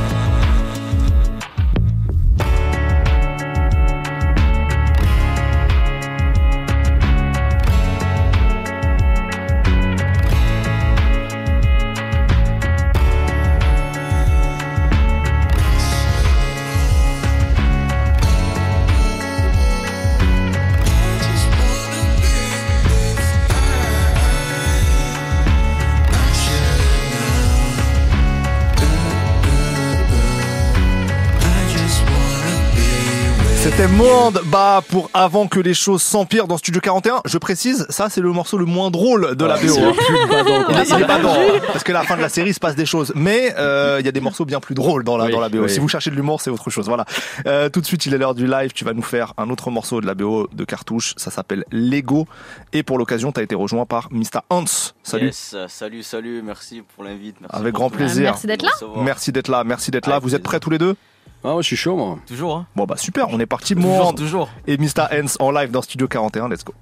C'était 33.78 33.92
Monde 33.92 34.40
Bah 34.46 34.82
pour 34.88 35.08
avant 35.14 35.46
que 35.46 35.60
les 35.60 35.72
choses 35.72 36.02
s'empirent 36.02 36.48
dans 36.48 36.58
Studio 36.58 36.80
41. 36.80 37.20
Je 37.24 37.38
précise, 37.38 37.86
ça 37.90 38.08
c'est 38.10 38.20
le 38.20 38.32
morceau 38.32 38.58
le 38.58 38.64
moins 38.64 38.90
drôle 38.90 39.36
de 39.36 39.44
la 39.44 39.54
Ah, 39.54 39.58
BO. 39.64 39.72
Il 39.72 41.00
est- 41.00 41.04
badant, 41.06 41.32
la 41.32 41.40
hein, 41.40 41.60
parce 41.68 41.84
que 41.84 41.92
la 41.92 42.02
fin 42.02 42.16
de 42.16 42.20
la 42.20 42.28
série 42.28 42.50
il 42.50 42.54
se 42.54 42.58
passe 42.58 42.74
des 42.74 42.86
choses, 42.86 43.12
mais 43.14 43.54
euh, 43.56 43.98
il 44.00 44.04
y 44.04 44.08
a 44.08 44.10
des 44.10 44.20
morceaux 44.20 44.44
bien 44.44 44.58
plus 44.58 44.74
drôles 44.74 45.04
dans 45.04 45.16
la 45.16 45.26
Oui, 45.26 45.30
dans 45.30 45.38
la 45.38 45.48
BO. 45.48 45.58
oui. 45.62 45.70
Si 45.70 45.78
vous 45.78 45.86
cherchez 45.86 46.10
de 46.10 46.16
l'humour, 46.16 46.40
c'est 46.40 46.50
autre 46.50 46.70
chose. 46.70 46.86
Voilà. 46.88 47.04
Euh, 47.46 47.68
tout 47.68 47.80
de 47.80 47.86
suite, 47.86 48.04
il 48.06 48.14
est 48.14 48.18
l'heure 48.18 48.34
du 48.34 48.48
live. 48.48 48.72
Tu 48.72 48.84
vas 48.84 48.94
nous 48.94 49.02
faire 49.02 49.32
un 49.38 49.48
autre 49.48 49.70
morceau 49.70 50.00
de 50.00 50.06
la 50.06 50.14
BO 50.16 50.48
de 50.52 50.64
Cartouche. 50.64 51.14
Ça 51.16 51.30
s'appelle 51.30 51.64
Lego. 51.70 52.26
Et 52.72 52.82
pour 52.82 52.98
l'occasion, 52.98 53.30
tu 53.30 53.38
as 53.38 53.44
été 53.44 53.54
rejoint 53.54 53.86
par 53.86 54.08
Mr. 54.10 54.40
Hans. 54.50 54.64
Salut. 55.04 55.26
Yes, 55.26 55.52
euh, 55.54 55.66
salut, 55.68 56.02
salut, 56.02 56.42
merci 56.44 56.82
pour 56.96 57.04
l'invite. 57.04 57.36
merci 57.40 57.54
Avec 57.56 57.74
grand 57.74 57.90
plaisir. 57.90 58.34
de 58.44 58.66
recevoir. 58.66 59.04
Merci 59.04 59.30
d'être 59.30 59.46
là. 59.48 59.62
Merci 59.62 59.92
d'être 59.92 60.08
là. 60.08 60.18
Vous 60.18 60.34
êtes 60.34 60.42
prêts 60.42 60.58
tous 60.58 60.70
les 60.70 60.78
deux? 60.78 60.96
Ah, 61.44 61.52
moi 61.52 61.62
je 61.62 61.66
suis 61.66 61.76
chaud, 61.76 61.96
moi. 61.96 62.18
Toujours, 62.26 62.56
hein. 62.56 62.66
Bon 62.76 62.84
bah 62.84 62.96
super, 62.96 63.28
on 63.30 63.38
est 63.40 63.46
parti. 63.46 63.74
Toujours, 63.74 63.90
Mohand 63.90 64.12
toujours. 64.12 64.48
Et 64.66 64.76
Mr. 64.76 65.06
Hans 65.12 65.36
en 65.38 65.50
live 65.50 65.70
dans 65.70 65.82
Studio 65.82 66.08
41. 66.08 66.48
Let's 66.48 66.64
go. 66.64 66.74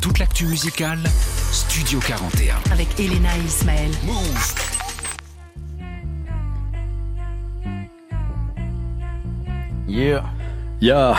Toute 0.00 0.18
l'actu 0.18 0.46
musicale, 0.46 0.98
Studio 1.52 2.00
41. 2.00 2.56
Avec 2.72 2.98
Elena 2.98 3.28
et 3.36 3.46
Ismaël. 3.46 3.90
Yeah. 9.86 10.22
Ya, 10.82 11.14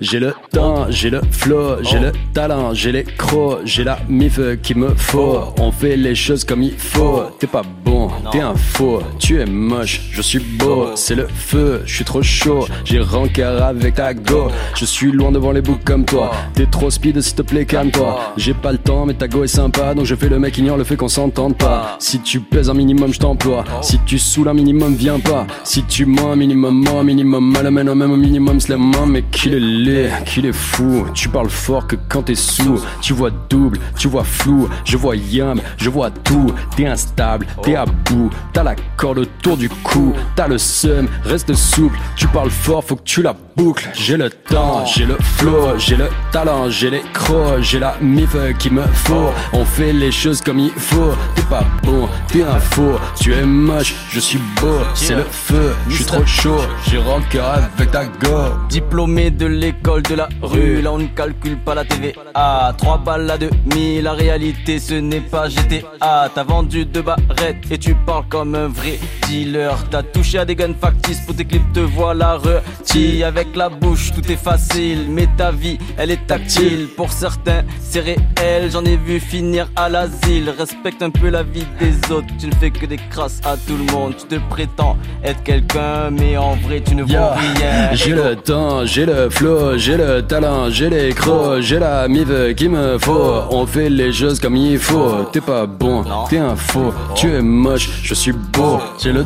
j'ai 0.00 0.20
le 0.20 0.32
temps, 0.52 0.86
j'ai 0.88 1.10
le 1.10 1.20
flow, 1.32 1.82
j'ai 1.82 1.98
le 1.98 2.12
talent, 2.32 2.74
j'ai 2.74 2.92
les 2.92 3.02
crocs, 3.02 3.58
j'ai 3.64 3.82
la 3.82 3.98
mif 4.08 4.38
qu'il 4.62 4.76
me 4.76 4.90
faut. 4.94 5.40
On 5.58 5.72
fait 5.72 5.96
les 5.96 6.14
choses 6.14 6.44
comme 6.44 6.62
il 6.62 6.78
faut. 6.78 7.24
T'es 7.40 7.48
pas 7.48 7.64
bon, 7.84 8.08
t'es 8.30 8.38
un 8.38 8.54
faux, 8.54 9.02
tu 9.18 9.40
es 9.40 9.46
moche, 9.46 10.00
je 10.12 10.22
suis 10.22 10.38
beau, 10.38 10.90
c'est 10.94 11.16
le 11.16 11.26
feu, 11.26 11.82
je 11.86 11.92
suis 11.96 12.04
trop 12.04 12.22
chaud. 12.22 12.68
J'ai 12.84 13.00
rancœur 13.00 13.60
avec 13.64 13.96
ta 13.96 14.14
go, 14.14 14.48
je 14.76 14.84
suis 14.84 15.10
loin 15.10 15.32
devant 15.32 15.50
les 15.50 15.60
boucs 15.60 15.82
comme 15.82 16.04
toi. 16.04 16.30
T'es 16.54 16.66
trop 16.66 16.88
speed, 16.88 17.20
s'il 17.20 17.34
te 17.34 17.42
plaît, 17.42 17.64
calme-toi. 17.64 18.32
J'ai 18.36 18.54
pas 18.54 18.70
le 18.70 18.78
temps, 18.78 19.06
mais 19.06 19.14
ta 19.14 19.26
go 19.26 19.42
est 19.42 19.48
sympa, 19.48 19.92
donc 19.92 20.04
je 20.04 20.14
fais 20.14 20.28
le 20.28 20.38
mec 20.38 20.56
ignore 20.56 20.76
le 20.76 20.84
fait 20.84 20.94
qu'on 20.94 21.08
s'entende 21.08 21.56
pas. 21.56 21.96
Si 21.98 22.20
tu 22.20 22.38
pèses 22.38 22.70
un 22.70 22.74
minimum, 22.74 23.12
je 23.12 23.18
t'emploie. 23.18 23.64
Si 23.82 23.98
tu 24.06 24.20
saoules 24.20 24.50
un 24.50 24.54
minimum, 24.54 24.94
viens 24.94 25.18
pas. 25.18 25.48
Si 25.64 25.82
tu 25.82 26.06
mens 26.06 26.30
un 26.30 26.36
minimum, 26.36 26.84
mens 26.84 27.00
un 27.00 27.04
minimum, 27.04 27.50
mal 27.50 27.66
amène 27.66 27.92
même 27.92 28.12
au 28.12 28.16
minimum, 28.16 28.60
mais 29.06 29.22
qu'il 29.22 29.54
est 29.54 29.60
laid, 29.60 30.10
qu'il 30.24 30.46
est 30.46 30.52
fou? 30.52 31.06
Tu 31.14 31.28
parles 31.28 31.50
fort 31.50 31.86
que 31.86 31.96
quand 32.08 32.22
t'es 32.22 32.34
sous. 32.34 32.80
Tu 33.00 33.12
vois 33.12 33.30
double, 33.48 33.78
tu 33.96 34.08
vois 34.08 34.24
flou. 34.24 34.68
Je 34.84 34.96
vois 34.96 35.16
yam, 35.16 35.60
je 35.76 35.90
vois 35.90 36.10
tout. 36.10 36.52
T'es 36.76 36.86
instable, 36.86 37.46
t'es 37.62 37.76
à 37.76 37.84
bout. 37.84 38.30
T'as 38.52 38.62
la 38.62 38.74
corde 38.96 39.18
autour 39.18 39.56
du 39.56 39.68
cou. 39.68 40.14
T'as 40.36 40.48
le 40.48 40.58
seum, 40.58 41.08
reste 41.24 41.54
souple. 41.54 41.98
Tu 42.16 42.26
parles 42.28 42.50
fort, 42.50 42.84
faut 42.84 42.96
que 42.96 43.04
tu 43.04 43.22
la 43.22 43.34
boucles. 43.56 43.88
J'ai 43.94 44.16
le 44.16 44.30
temps, 44.30 44.84
j'ai 44.86 45.06
le 45.06 45.16
flow, 45.36 45.78
j'ai 45.78 45.96
le 45.96 46.08
talent, 46.32 46.70
j'ai 46.70 46.90
les 46.90 47.02
crocs, 47.12 47.60
j'ai 47.60 47.78
la 47.78 47.96
mif 48.00 48.36
qu'il 48.58 48.72
me 48.72 48.82
faut. 48.82 49.30
On 49.52 49.64
fait 49.64 49.92
les 49.92 50.12
choses 50.12 50.40
comme 50.40 50.58
il 50.58 50.70
faut. 50.70 51.12
T'es 51.34 51.42
pas 51.42 51.64
bon, 51.82 52.08
t'es 52.28 52.42
un 52.42 52.58
faux. 52.58 52.98
Tu 53.20 53.32
es 53.32 53.44
moche, 53.44 53.94
je 54.10 54.20
suis 54.20 54.40
beau. 54.60 54.78
C'est 54.94 55.14
le 55.14 55.24
feu, 55.24 55.74
je 55.88 55.96
suis 55.96 56.04
trop 56.04 56.24
chaud. 56.26 56.60
J'ai 56.88 56.98
rancœur 56.98 57.46
avec 57.76 57.90
ta 57.90 58.04
go. 58.04 58.50
Diplômé 58.90 59.30
de 59.30 59.46
l'école 59.46 60.02
de 60.02 60.16
la 60.16 60.28
rue, 60.42 60.82
là 60.82 60.90
on 60.90 60.98
ne 60.98 61.06
calcule 61.06 61.56
pas 61.58 61.76
la 61.76 61.84
TVA. 61.84 62.74
3 62.76 62.98
balles 62.98 63.24
la 63.24 63.38
demi, 63.38 64.02
la 64.02 64.14
réalité 64.14 64.80
ce 64.80 64.94
n'est 64.94 65.20
pas 65.20 65.48
GTA. 65.48 66.28
T'as 66.34 66.42
vendu 66.42 66.86
deux 66.86 67.02
barrettes 67.02 67.70
et 67.70 67.78
tu 67.78 67.94
parles 67.94 68.24
comme 68.28 68.56
un 68.56 68.66
vrai 68.66 68.98
dealer. 69.28 69.76
T'as 69.92 70.02
touché 70.02 70.38
à 70.38 70.44
des 70.44 70.56
guns 70.56 70.74
factices 70.74 71.20
pour 71.20 71.36
tes 71.36 71.44
clips, 71.44 71.72
te 71.72 71.78
voilà 71.78 72.34
reti. 72.34 73.22
Avec 73.22 73.54
la 73.54 73.68
bouche, 73.68 74.10
tout 74.12 74.28
est 74.28 74.34
facile, 74.34 75.06
mais 75.08 75.28
ta 75.36 75.52
vie 75.52 75.78
elle 75.96 76.10
est 76.10 76.26
tactile. 76.26 76.88
Pour 76.96 77.12
certains, 77.12 77.62
c'est 77.80 78.00
réel, 78.00 78.72
j'en 78.72 78.84
ai 78.84 78.96
vu 78.96 79.20
finir 79.20 79.68
à 79.76 79.88
l'asile. 79.88 80.50
Respecte 80.58 81.00
un 81.00 81.10
peu 81.10 81.28
la 81.28 81.44
vie 81.44 81.64
des 81.78 81.94
autres, 82.10 82.26
tu 82.40 82.48
ne 82.48 82.54
fais 82.56 82.72
que 82.72 82.86
des 82.86 82.98
crasses 83.08 83.40
à 83.44 83.56
tout 83.56 83.76
le 83.76 83.84
monde. 83.92 84.14
Tu 84.18 84.26
te 84.26 84.40
prétends 84.50 84.96
être 85.22 85.44
quelqu'un, 85.44 86.10
mais 86.10 86.36
en 86.36 86.56
vrai 86.56 86.82
tu 86.84 86.96
ne 86.96 87.04
Yeah. 87.04 87.34
rien. 87.34 87.94
J'ai 87.94 88.10
le 88.10 88.36
temps, 88.36 88.79
j'ai 88.84 89.06
le 89.06 89.30
flow, 89.30 89.76
j'ai 89.76 89.96
le 89.96 90.22
talent, 90.22 90.70
j'ai 90.70 90.90
les 90.90 91.12
crocs, 91.12 91.60
j'ai 91.60 91.78
la 91.78 92.08
mive 92.08 92.54
qu'il 92.54 92.70
me 92.70 92.98
faut. 92.98 93.42
On 93.50 93.66
fait 93.66 93.88
les 93.88 94.12
choses 94.12 94.40
comme 94.40 94.56
il 94.56 94.78
faut. 94.78 95.24
T'es 95.32 95.40
pas 95.40 95.66
bon, 95.66 96.04
t'es 96.28 96.38
un 96.38 96.56
faux, 96.56 96.92
tu 97.14 97.32
es 97.32 97.40
moche, 97.40 97.88
je 98.02 98.14
suis 98.14 98.32
beau. 98.32 98.78
J'ai 99.02 99.12
le, 99.12 99.24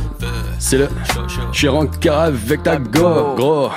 c'est 0.59 0.79
le, 0.79 0.89
je 1.53 1.59
suis 1.59 1.69
rancœur 1.69 2.19
avec 2.19 2.63
ta 2.63 2.77
go, 2.77 3.35
gros. 3.37 3.71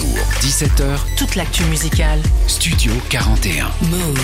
Tous 0.00 0.06
les 0.06 0.12
jours, 0.12 0.26
17h, 0.40 1.16
Toute 1.18 1.34
l'actu 1.36 1.62
musicale. 1.64 2.18
Studio 2.46 2.92
41. 3.10 3.66
Move. 3.90 4.18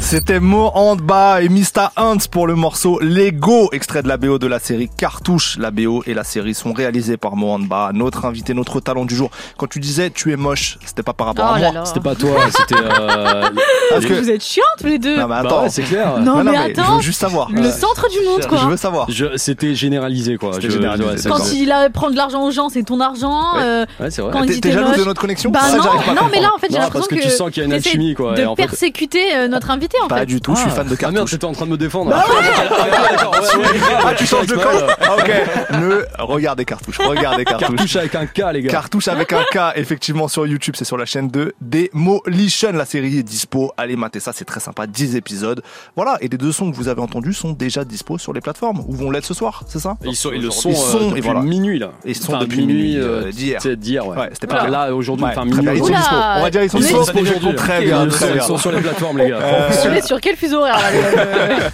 C'était 0.00 0.40
Mo 0.40 0.70
Handba 0.74 1.42
et 1.42 1.48
Mr. 1.48 1.90
Hans 1.96 2.16
pour 2.30 2.46
le 2.48 2.54
morceau 2.56 2.98
Lego, 3.00 3.68
extrait 3.72 4.02
de 4.02 4.08
la 4.08 4.16
BO 4.16 4.38
de 4.38 4.46
la 4.48 4.58
série 4.58 4.90
Cartouche. 4.96 5.56
La 5.58 5.70
BO 5.70 6.02
et 6.06 6.14
la 6.14 6.24
série 6.24 6.54
sont 6.54 6.72
réalisées 6.72 7.16
par 7.16 7.36
Mo 7.36 7.50
Handba, 7.52 7.90
notre 7.94 8.24
invité, 8.24 8.52
notre 8.52 8.80
talent 8.80 9.04
du 9.04 9.14
jour. 9.14 9.30
Quand 9.58 9.68
tu 9.68 9.78
disais 9.80 10.10
tu 10.10 10.32
es 10.32 10.36
moche, 10.36 10.78
c'était 10.84 11.02
pas 11.04 11.12
par 11.12 11.28
rapport 11.28 11.52
Oh 11.56 11.64
à 11.64 11.72
moi. 11.72 11.84
C'était 11.84 12.00
pas 12.00 12.14
toi, 12.16 12.36
c'était. 12.56 12.82
Euh, 12.82 13.48
Parce 13.90 14.04
que- 14.04 14.14
Vous 14.14 14.30
êtes 14.30 14.42
chiants 14.42 14.64
tous 14.78 14.86
les 14.86 14.98
deux. 14.98 15.16
Non 15.16 15.22
mais 15.22 15.28
Bah 15.28 15.38
attends, 15.38 15.62
ouais, 15.62 15.70
c'est 15.70 15.82
clair. 15.82 16.18
Non, 16.18 16.42
mais 16.42 16.52
Je 16.52 16.80
attends. 16.80 16.96
veux 16.96 17.02
juste 17.02 17.20
savoir. 17.20 17.48
Le 17.52 17.70
centre 17.70 18.08
du 18.10 18.26
monde, 18.26 18.44
quoi. 18.46 18.58
Je 18.58 18.66
veux 18.66 18.76
savoir. 18.76 19.06
Je- 19.10 19.36
C'était 19.36 19.74
généralisé 19.74 20.36
quoi. 20.36 20.52
Je- 20.60 20.68
généralisé, 20.68 21.08
ouais, 21.08 21.16
c'est 21.18 21.28
Quand 21.28 21.52
il 21.52 21.70
a 21.70 21.88
prendre 21.90 22.12
de 22.12 22.16
l'argent 22.16 22.42
aux 22.44 22.50
gens, 22.50 22.68
c'est 22.68 22.82
ton 22.82 22.98
argent. 23.00 23.54
Ouais. 23.56 23.62
euh, 23.62 23.86
Ouais, 24.00 24.10
c'est 24.10 24.22
vrai. 24.22 24.32
Quand 24.32 24.42
il 24.42 24.50
dit 24.54 24.60
t'es 24.60 24.72
je- 24.72 24.78
notre 25.12 25.20
connexion 25.20 25.50
Bah 25.50 25.60
Ça, 25.62 25.76
non, 25.76 25.82
pas 25.84 26.28
mais 26.32 26.40
là 26.40 26.50
en 26.54 26.58
fait 26.58 26.68
j'ai 26.70 26.78
l'impression 26.78 27.06
que 27.08 27.22
tu 27.22 27.30
sens 27.30 27.50
qu'il 27.50 27.60
y 27.62 27.64
a 27.64 27.66
une 27.66 27.72
alchimie, 27.72 28.14
quoi, 28.14 28.34
De 28.34 28.42
et 28.42 28.46
en 28.46 28.56
fait- 28.56 28.62
persécuter 28.66 29.34
euh, 29.34 29.48
notre 29.48 29.70
invité 29.70 29.96
en 30.02 30.08
Pas 30.08 30.20
fait. 30.20 30.26
du 30.26 30.40
tout, 30.40 30.54
je 30.54 30.60
suis 30.62 30.70
fan 30.70 30.86
de 30.88 30.94
Ah 30.98 31.02
merde, 31.02 31.14
cartouche. 31.14 31.30
t'étais 31.32 31.44
en 31.44 31.52
train 31.52 31.66
de 31.66 31.70
me 31.70 31.76
défendre. 31.76 32.10
Bah 32.10 32.24
ouais. 32.28 32.34
Ah, 32.92 33.10
d'accord, 33.12 33.32
ouais, 33.34 33.58
ouais, 33.58 33.80
Ah, 34.04 34.14
tu 34.14 34.26
changes 34.26 34.46
de 34.46 34.54
camp 34.56 34.70
Ouais, 34.70 34.94
Ah, 35.00 35.16
Ok. 35.18 35.30
Ne 35.78 36.02
regardez 36.18 36.64
cartouche. 36.64 36.98
Regardez 36.98 37.44
cartouche. 37.44 37.68
Cartouche 37.68 37.96
avec 37.96 38.14
un 38.14 38.26
K, 38.26 38.42
les 38.52 38.62
gars. 38.62 38.70
Cartouche 38.70 39.08
avec 39.08 39.32
un 39.32 39.42
K, 39.44 39.58
effectivement, 39.76 40.28
sur 40.28 40.46
YouTube, 40.46 40.74
c'est 40.76 40.84
sur 40.84 40.96
la 40.96 41.04
chaîne 41.06 41.28
de 41.28 41.54
Demolition. 41.60 42.72
La 42.72 42.84
série 42.84 43.18
est 43.18 43.22
dispo. 43.22 43.72
Allez, 43.76 43.96
matez 43.96 44.20
ça, 44.20 44.32
c'est 44.32 44.44
très 44.44 44.60
sympa. 44.60 44.86
10 44.86 45.16
épisodes. 45.16 45.62
Voilà. 45.96 46.16
Et 46.20 46.28
les 46.28 46.38
deux 46.38 46.52
sons 46.52 46.70
que 46.70 46.76
vous 46.76 46.88
avez 46.88 47.00
entendus 47.00 47.32
sont 47.34 47.52
déjà 47.52 47.84
dispo 47.84 48.18
sur 48.18 48.32
les 48.32 48.40
plateformes. 48.40 48.82
Où 48.88 48.94
vont 48.94 49.10
l'être 49.10 49.24
ce 49.26 49.34
soir, 49.34 49.64
c'est 49.66 49.78
ça? 49.78 49.96
Ils, 50.04 50.16
sont, 50.16 50.30
ils 50.32 50.42
le 50.42 50.50
sont, 50.50 50.70
Ils 50.70 50.76
sont, 50.76 51.12
euh, 51.12 51.16
et 51.16 51.20
depuis 51.20 51.40
minuit 51.42 51.78
là. 51.78 51.90
Ils 52.04 52.16
sont 52.16 52.38
depuis 52.38 52.64
minuit 52.66 52.96
euh, 52.98 53.30
d'hier. 53.30 53.60
c'est 53.62 53.76
d'hier, 53.78 54.06
ouais. 54.06 54.30
C'était 54.32 54.46
pas 54.46 54.66
là 54.68 54.94
aujourd'hui, 55.02 55.24
Ouais, 55.26 55.32
enfin 55.36 55.48
très 55.48 55.60
bien. 55.60 55.72
minuit. 55.72 55.78
Ils 55.78 55.86
sont 55.86 56.00
dispo. 56.00 56.14
On 56.14 56.42
va 56.42 56.50
dire 56.50 56.62
ils 56.64 56.70
sont 56.70 56.78
dispo. 56.78 57.52
Très 57.52 57.84
bien, 57.84 58.06
Ils 58.34 58.40
sont 58.42 58.56
sur 58.58 58.72
les 58.72 58.80
plateformes, 58.80 59.18
les 59.18 59.28
gars. 59.28 59.38
On 59.86 59.92
est 59.92 60.06
sur 60.06 60.20
quel 60.20 60.36
fuseau 60.36 60.60
horaire 60.60 60.78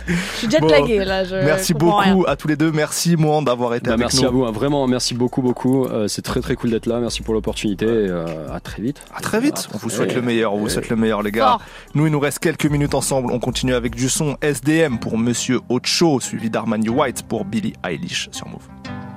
Je 0.09 0.37
suis 0.39 0.51
jet 0.51 0.61
lagué 0.61 1.05
là. 1.05 1.23
Merci 1.45 1.75
beaucoup 1.75 2.25
à 2.27 2.37
tous 2.37 2.49
les 2.49 2.57
deux. 2.57 2.73
Merci, 2.73 3.17
Mohan, 3.17 3.43
d'avoir 3.43 3.75
été 3.75 3.87
Bah, 3.87 3.93
avec 3.93 4.01
merci 4.01 4.23
nous. 4.23 4.29
à 4.29 4.31
vous, 4.31 4.45
hein. 4.45 4.51
vraiment, 4.53 4.87
merci 4.87 5.15
beaucoup, 5.15 5.43
beaucoup. 5.43 5.85
Euh, 5.87 6.09
c'est 6.09 6.23
très 6.23 6.41
très 6.41 6.55
cool 6.57 6.71
d'être 6.71 6.87
là. 6.87 6.99
Merci 7.01 7.23
pour 7.23 7.35
l'opportunité. 7.35 7.87
euh, 7.87 8.27
à 8.53 8.61
très 8.61 8.83
vite. 8.83 9.01
À 9.17 9.21
très 9.21 9.41
vite. 9.41 9.69
On 9.75 9.79
vous 9.79 9.91
souhaite 9.91 10.15
le 10.15 10.23
meilleur. 10.23 10.55
On 10.55 10.59
vous 10.59 10.69
souhaite 10.69 10.89
le 10.89 10.97
meilleur, 10.97 11.23
les 11.23 11.31
gars. 11.33 11.59
Nous, 11.95 12.07
il 12.07 12.13
nous 12.13 12.21
reste 12.21 12.39
quelques 12.41 12.67
minutes 12.67 12.95
ensemble. 12.95 13.33
On 13.33 13.39
continue 13.39 13.75
avec 13.75 13.95
du 13.95 14.09
son 14.09 14.37
SDM 14.43 14.99
pour 14.99 15.19
Monsieur 15.19 15.61
Ocho, 15.69 16.21
suivi 16.21 16.51
d'Armani 16.51 16.89
White 16.89 17.25
pour 17.29 17.45
Billie 17.45 17.75
Eilish 17.87 18.29
sur 18.33 18.49
Move. 18.49 19.08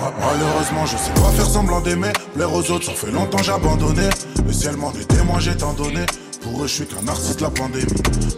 Malheureusement, 0.00 0.86
je 0.86 0.96
sais 0.96 1.12
pas 1.12 1.30
faire 1.30 1.46
semblant 1.46 1.80
d'aimer. 1.80 2.12
Plaire 2.34 2.52
aux 2.52 2.70
autres, 2.70 2.86
ça 2.86 2.92
fait 2.92 3.10
longtemps 3.10 3.42
j'ai 3.42 3.52
abandonné. 3.52 4.08
Le 4.46 4.52
ciel 4.52 4.76
m'en 4.76 4.92
est 4.92 5.06
témoin, 5.06 5.38
j'ai 5.38 5.56
tant 5.56 5.72
donné. 5.72 6.06
Pour 6.42 6.62
eux, 6.62 6.66
je 6.66 6.74
suis 6.74 6.86
qu'un 6.86 7.06
artiste, 7.06 7.40
la 7.40 7.50
pandémie. 7.50 7.86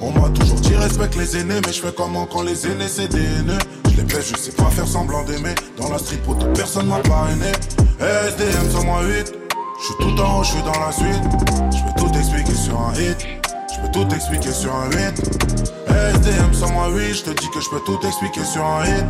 On 0.01 0.10
m'a 0.10 0.28
toujours 0.30 0.59
dit 0.60 0.74
respecte 0.74 1.16
les 1.16 1.36
aînés, 1.36 1.60
mais 1.64 1.72
je 1.72 1.80
fais 1.80 1.93
comment 1.97 2.26
quand 2.26 2.43
les 2.43 2.66
aînés 2.66 2.89
c'est 2.89 3.09
des 3.09 3.22
haineux. 3.22 3.59
Je 3.90 3.97
les 3.97 4.02
baisse, 4.02 4.32
je 4.32 4.36
sais 4.36 4.52
pas 4.52 4.70
faire 4.70 4.89
semblant 4.89 5.22
d'aimer. 5.22 5.55
Dans 5.78 5.89
la 5.89 5.98
street, 5.98 6.18
pour 6.24 6.36
toute 6.36 6.52
personne 6.55 6.86
m'a 6.86 6.98
parrainé. 6.98 7.52
SDM 8.01 8.70
sur 8.70 8.84
moi 8.84 9.02
8. 9.05 9.32
Je 9.78 9.84
suis 9.84 9.94
tout 10.01 10.20
en 10.20 10.40
haut, 10.40 10.44
je 10.44 10.51
suis 10.51 10.62
dans 10.62 10.80
la 10.80 10.90
suite. 10.90 11.22
Je 11.70 11.84
peux 11.84 12.01
tout 12.01 12.18
expliquer 12.18 12.55
sur 12.55 12.80
un 12.80 12.93
hit. 12.94 13.26
Je 13.72 13.80
peux 13.80 13.90
tout 13.93 14.14
expliquer 14.14 14.52
sur 14.52 14.74
un 14.74 14.90
8. 14.90 14.97
SDM 15.89 16.52
sur 16.52 16.70
moi 16.70 16.89
8. 16.89 17.14
Je 17.14 17.22
te 17.22 17.30
dis 17.30 17.51
que 17.51 17.60
je 17.60 17.70
peux 17.70 17.80
tout 17.86 17.98
expliquer 18.05 18.44
sur 18.44 18.64
un 18.64 18.84
hit. 18.84 19.05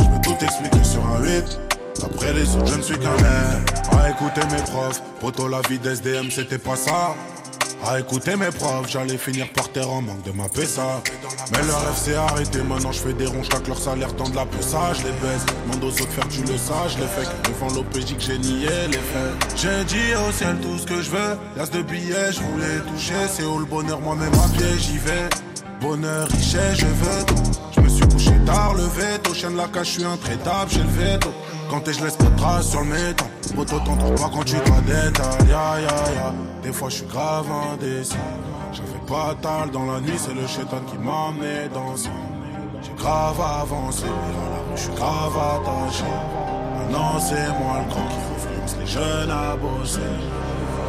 Je 0.00 0.04
peux 0.04 0.20
tout 0.22 0.44
expliquer 0.44 0.84
sur 0.84 1.04
un 1.06 1.22
8. 1.22 1.71
Après 2.04 2.32
les 2.32 2.56
autres, 2.56 2.66
je 2.66 2.76
ne 2.76 2.82
suis 2.82 2.98
qu'un 2.98 3.16
air. 3.16 3.60
À 4.00 4.10
écouter 4.10 4.40
mes 4.50 4.62
profs, 4.62 5.02
poto 5.20 5.48
la 5.48 5.60
vie 5.68 5.78
d'SDM, 5.78 6.30
c'était 6.30 6.58
pas 6.58 6.76
ça. 6.76 7.14
À 7.84 7.98
écouter 7.98 8.36
mes 8.36 8.50
profs, 8.50 8.88
j'allais 8.88 9.18
finir 9.18 9.48
par 9.52 9.68
terre 9.70 9.90
en 9.90 10.02
manque 10.02 10.22
de 10.22 10.30
ma 10.32 10.44
ça. 10.64 11.02
Mais 11.52 11.66
leur 11.66 11.80
rêve 11.84 11.96
s'est 11.96 12.14
arrêté, 12.14 12.62
maintenant 12.62 12.92
je 12.92 13.00
fais 13.00 13.12
des 13.12 13.26
ronds, 13.26 13.42
chaque 13.42 13.66
leur 13.66 13.78
salaire 13.78 14.14
tend 14.14 14.28
de 14.28 14.36
la 14.36 14.46
ça, 14.60 14.92
je 14.94 15.02
les 15.04 15.12
baisse. 15.12 15.44
Demande 15.66 15.84
aux 15.84 15.88
autres 15.88 16.12
faire 16.12 16.28
tu 16.28 16.42
le 16.42 16.46
je 16.46 16.98
les 16.98 17.06
fais. 17.06 17.28
Devant 17.48 17.74
l'OPJ 17.74 18.16
que 18.16 18.22
j'ai 18.22 18.38
nié 18.38 18.68
les 18.88 18.98
faits. 18.98 19.56
J'ai 19.56 19.84
dit 19.84 20.14
au 20.14 20.32
ciel 20.32 20.56
tout 20.60 20.78
ce 20.78 20.86
que 20.86 21.02
je 21.02 21.10
veux. 21.10 21.36
L'as 21.56 21.70
de 21.70 21.82
billets, 21.82 22.32
je 22.32 22.40
voulais 22.40 22.80
toucher. 22.92 23.14
C'est 23.28 23.44
où 23.44 23.58
le 23.58 23.64
bonheur, 23.64 24.00
moi-même 24.00 24.32
à 24.34 24.48
pied, 24.56 24.78
j'y 24.78 24.98
vais. 24.98 25.28
Bonheur, 25.80 26.28
richesse, 26.28 26.78
je 26.78 26.86
veux 26.86 27.24
tout. 27.26 27.62
Tard, 28.44 28.74
le 28.74 28.84
veto. 28.84 29.34
Chien 29.34 29.50
de 29.50 29.56
la 29.56 29.68
cage, 29.68 29.86
je 29.86 29.92
suis 29.92 30.04
intraitable, 30.04 30.70
j'ai 30.70 30.82
le 30.82 30.88
veto. 30.88 31.28
Quand 31.70 31.80
t'es, 31.80 31.92
je 31.92 32.04
laisse 32.04 32.16
pas 32.16 32.24
de 32.24 32.36
traces 32.36 32.68
sur 32.68 32.80
le 32.80 32.86
métal. 32.86 33.28
Poto, 33.54 33.78
t'en 33.80 33.96
trouves 33.96 34.14
pas 34.14 34.30
quand 34.32 34.44
tu 34.44 34.56
détail. 34.56 35.48
Ya, 35.48 35.80
ya, 35.80 36.12
ya. 36.14 36.34
Des 36.62 36.72
fois, 36.72 36.88
je 36.88 36.96
suis 36.96 37.06
grave 37.06 37.46
indécis. 37.72 38.14
J'avais 38.72 39.06
pas 39.06 39.34
tal 39.40 39.70
dans 39.70 39.84
la 39.90 40.00
nuit, 40.00 40.18
c'est 40.18 40.34
le 40.34 40.46
chétan 40.46 40.80
qui 40.90 40.96
m'a 40.98 41.28
amené 41.28 41.68
dans 41.72 41.96
ça. 41.96 42.08
J'ai 42.82 42.94
grave 42.94 43.40
avancé, 43.40 44.04
mais 44.06 44.76
je 44.76 44.82
suis 44.82 44.94
grave 44.94 45.36
attaché. 45.36 46.04
Maintenant, 46.78 47.20
c'est 47.20 47.48
moi 47.58 47.80
le 47.80 47.90
grand 47.90 48.06
qui 48.08 48.16
influence 48.36 48.76
les 48.80 48.86
jeunes 48.86 49.30
à 49.30 49.56
bosser. 49.56 50.00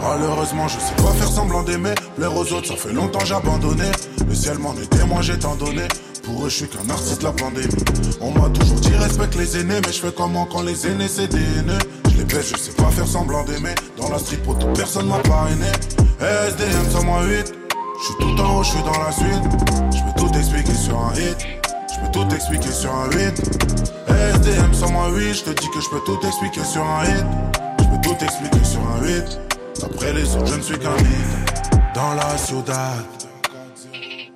Malheureusement, 0.02 0.68
je 0.68 0.80
sais 0.80 0.96
pas 0.96 1.12
faire 1.12 1.28
semblant 1.28 1.64
d'aimer. 1.64 1.96
Plaire 2.16 2.36
aux 2.36 2.52
autres, 2.54 2.68
ça 2.68 2.76
fait 2.76 2.94
longtemps 2.94 3.24
j'ai 3.26 3.36
abandonné. 3.36 3.92
Le 4.28 4.36
ciel 4.36 4.58
m'en 4.60 4.74
est 4.74 4.90
témoin, 4.90 5.22
j'ai 5.22 5.38
tant 5.40 5.56
donné. 5.56 5.88
Pour 6.24 6.46
eux, 6.46 6.50
je 6.50 6.56
suis 6.56 6.68
qu'un 6.68 6.90
artiste 6.90 7.20
de 7.20 7.26
la 7.26 7.34
pandémie. 7.34 7.68
On 8.22 8.32
m'a 8.32 8.50
toujours 8.50 8.80
dit 8.80 8.96
respecte 8.96 9.36
les 9.36 9.58
aînés, 9.58 9.82
mais 9.86 9.92
je 9.92 10.00
fais 10.00 10.12
comment 10.16 10.46
quand 10.46 10.62
les 10.62 10.88
aînés 10.88 11.10
c'est 11.10 11.28
des 11.28 11.38
haineux. 11.38 11.78
Je 12.12 12.18
les 12.18 12.24
baisse, 12.24 12.52
je 12.54 12.58
sais 12.58 12.72
pas 12.72 12.90
faire 12.92 13.08
semblant 13.08 13.44
d'aimer. 13.44 13.76
Dans 13.98 14.10
la 14.10 14.18
pour 14.44 14.58
toute 14.58 14.74
personne 14.74 15.08
m'a 15.08 15.20
parrainé. 15.20 15.68
SDM 16.22 16.90
sur 16.90 17.04
moi 17.04 17.24
8. 17.24 17.54
Je 18.00 18.06
suis 18.06 18.16
tout 18.20 18.42
en 18.42 18.58
haut, 18.58 18.64
je 18.64 18.70
suis 18.70 18.84
dans 18.84 19.04
la 19.04 19.12
suite. 19.12 19.44
Je 19.92 20.00
peux 20.04 20.28
tout 20.28 20.38
expliquer 20.38 20.74
sur 20.74 20.98
un 20.98 21.14
hit. 21.14 21.38
Je 21.94 22.00
peux 22.00 22.12
tout 22.12 22.36
expliquer 22.36 22.72
sur 22.72 22.94
un 22.94 23.10
8. 23.12 23.42
SDM 24.08 24.74
sur 24.74 24.92
moi 24.92 25.10
8. 25.10 25.34
Je 25.34 25.44
te 25.44 25.50
dis 25.50 25.70
que 25.72 25.82
je 25.82 25.90
peux 25.90 26.02
tout 26.06 26.20
expliquer 26.26 26.64
sur 26.64 26.84
un 26.84 27.04
hit. 27.04 27.26
Je 27.80 27.84
peux 27.84 28.02
tout 28.02 28.24
expliquer 28.24 28.64
sur 28.64 28.80
un 28.80 29.06
8. 29.06 29.40
Après 29.84 30.14
les 30.14 30.36
autres, 30.36 30.48
je 30.48 30.56
ne 30.56 30.62
suis 30.62 30.80
qu'un 30.80 30.96
hit. 30.98 31.94
Dans 31.94 32.14
la 32.14 32.38
ciudad. 32.38 33.04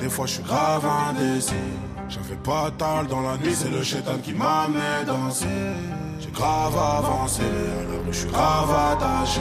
Des 0.00 0.08
fois, 0.08 0.24
je 0.24 0.32
suis 0.32 0.42
grave 0.42 0.82
indécis. 1.10 1.52
J'avais 2.08 2.36
pas 2.42 2.70
tal 2.78 3.06
dans 3.06 3.20
la 3.20 3.36
nuit, 3.36 3.54
c'est 3.54 3.70
le 3.70 3.82
chétan 3.82 4.18
qui 4.22 4.32
m'a 4.32 4.62
amené 4.62 5.04
danser. 5.06 5.46
J'ai 6.18 6.30
grave 6.30 6.74
avancé, 6.76 7.42
à 7.42 7.92
la 7.92 7.98
rue, 7.98 8.06
je 8.10 8.18
suis 8.18 8.28
grave 8.30 8.70
attaché. 8.92 9.40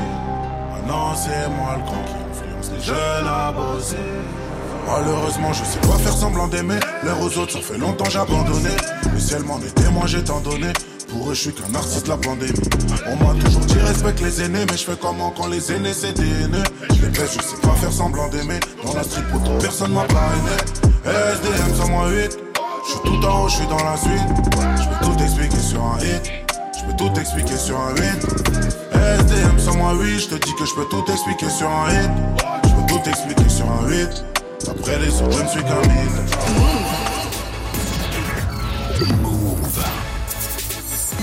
Maintenant, 0.73 1.15
c'est 1.15 1.49
moi 1.49 1.77
le 1.77 1.84
grand 1.84 2.03
qui 2.03 2.14
influence 2.30 2.72
les 2.76 2.81
jeunes 2.81 3.27
à 3.27 3.52
bosser. 3.53 3.95
Malheureusement, 4.86 5.53
je 5.53 5.64
sais 5.64 5.80
pas 5.80 5.98
faire 5.98 6.14
semblant 6.14 6.48
d'aimer. 6.48 6.80
L'air 7.03 7.19
aux 7.22 7.38
autres, 7.38 7.53
ça 7.53 7.61
fait 7.61 7.77
longtemps 7.77 8.10
j'ai 8.10 8.19
abandonné. 8.19 8.69
Le 9.14 9.19
ciel 9.19 9.44
m'en 9.44 9.60
est 9.60 9.73
témoin, 9.73 10.07
j'ai 10.07 10.22
donné. 10.22 10.73
Pour 11.10 11.30
eux, 11.30 11.34
je 11.34 11.41
suis 11.41 11.53
qu'un 11.53 11.73
artiste 11.73 12.06
de 12.06 12.10
la 12.10 12.18
pandémie. 12.18 12.53
On 13.07 13.15
m'a 13.15 13.34
toujours 13.44 13.65
dit 13.65 13.80
respecte 13.80 14.22
les 14.22 14.41
aînés, 14.44 14.65
mais 14.69 14.77
je 14.77 14.84
fais 14.84 14.98
comment 15.02 15.31
quand 15.31 15.48
les 15.48 15.72
aînés 15.72 15.94
c'est 15.94 16.14
des 16.14 16.27
haineux. 16.27 16.64
Je 16.90 17.02
les 17.06 17.10
baisse, 17.10 17.36
je 17.36 17.41
sais 17.41 17.61
pas 17.61 17.73
faire 17.76 17.91
semblant 17.91 18.27
d'aimer. 18.30 18.60
Dans 18.84 18.94
la 18.94 19.03
street, 19.03 19.23
pour 19.31 19.41
personne 19.57 19.94
m'a 19.94 20.03
parrainé. 20.03 20.56
SDM 21.06 21.76
sur 21.76 21.88
moi 21.90 22.10
8. 22.10 22.38
Je 22.86 22.91
suis 22.91 22.99
tout 23.02 23.26
en 23.26 23.44
haut, 23.44 23.49
je 23.49 23.56
suis 23.56 23.68
dans 23.68 23.84
la 23.84 23.98
suite. 23.98 24.27
Je 24.77 24.88
peux 24.90 25.06
tout 25.06 25.23
expliquer 25.23 25.60
sur 25.60 25.84
un 25.84 25.98
hit. 25.99 26.31
Je 26.77 26.86
peux 26.86 26.95
tout 26.98 27.19
expliquer 27.19 27.57
sur 27.57 27.80
un 27.80 27.95
8. 27.95 28.02
SDM 28.94 29.60
sur 29.60 29.76
moi 29.76 29.94
8. 29.94 30.19
Je 30.19 30.27
te 30.27 30.36
dis 30.36 30.53
que 30.56 30.65
je 30.65 30.76
peux 30.76 30.86
tout 30.86 31.06
expliquer 31.11 31.49
sur 31.49 31.69
un 31.69 31.90
hit. 31.91 32.11
Je 32.64 32.69
peux 32.69 32.86
tout 32.88 33.10
expliquer 33.10 33.49
sur 33.49 33.65
un 33.65 33.88
8. 33.88 34.26
Après 34.69 34.99
les 34.99 35.22
autres, 35.22 35.38
je 35.38 35.44
ne 35.44 35.48
suis 35.48 35.64
qu'un. 35.64 35.81
Move 39.22 39.84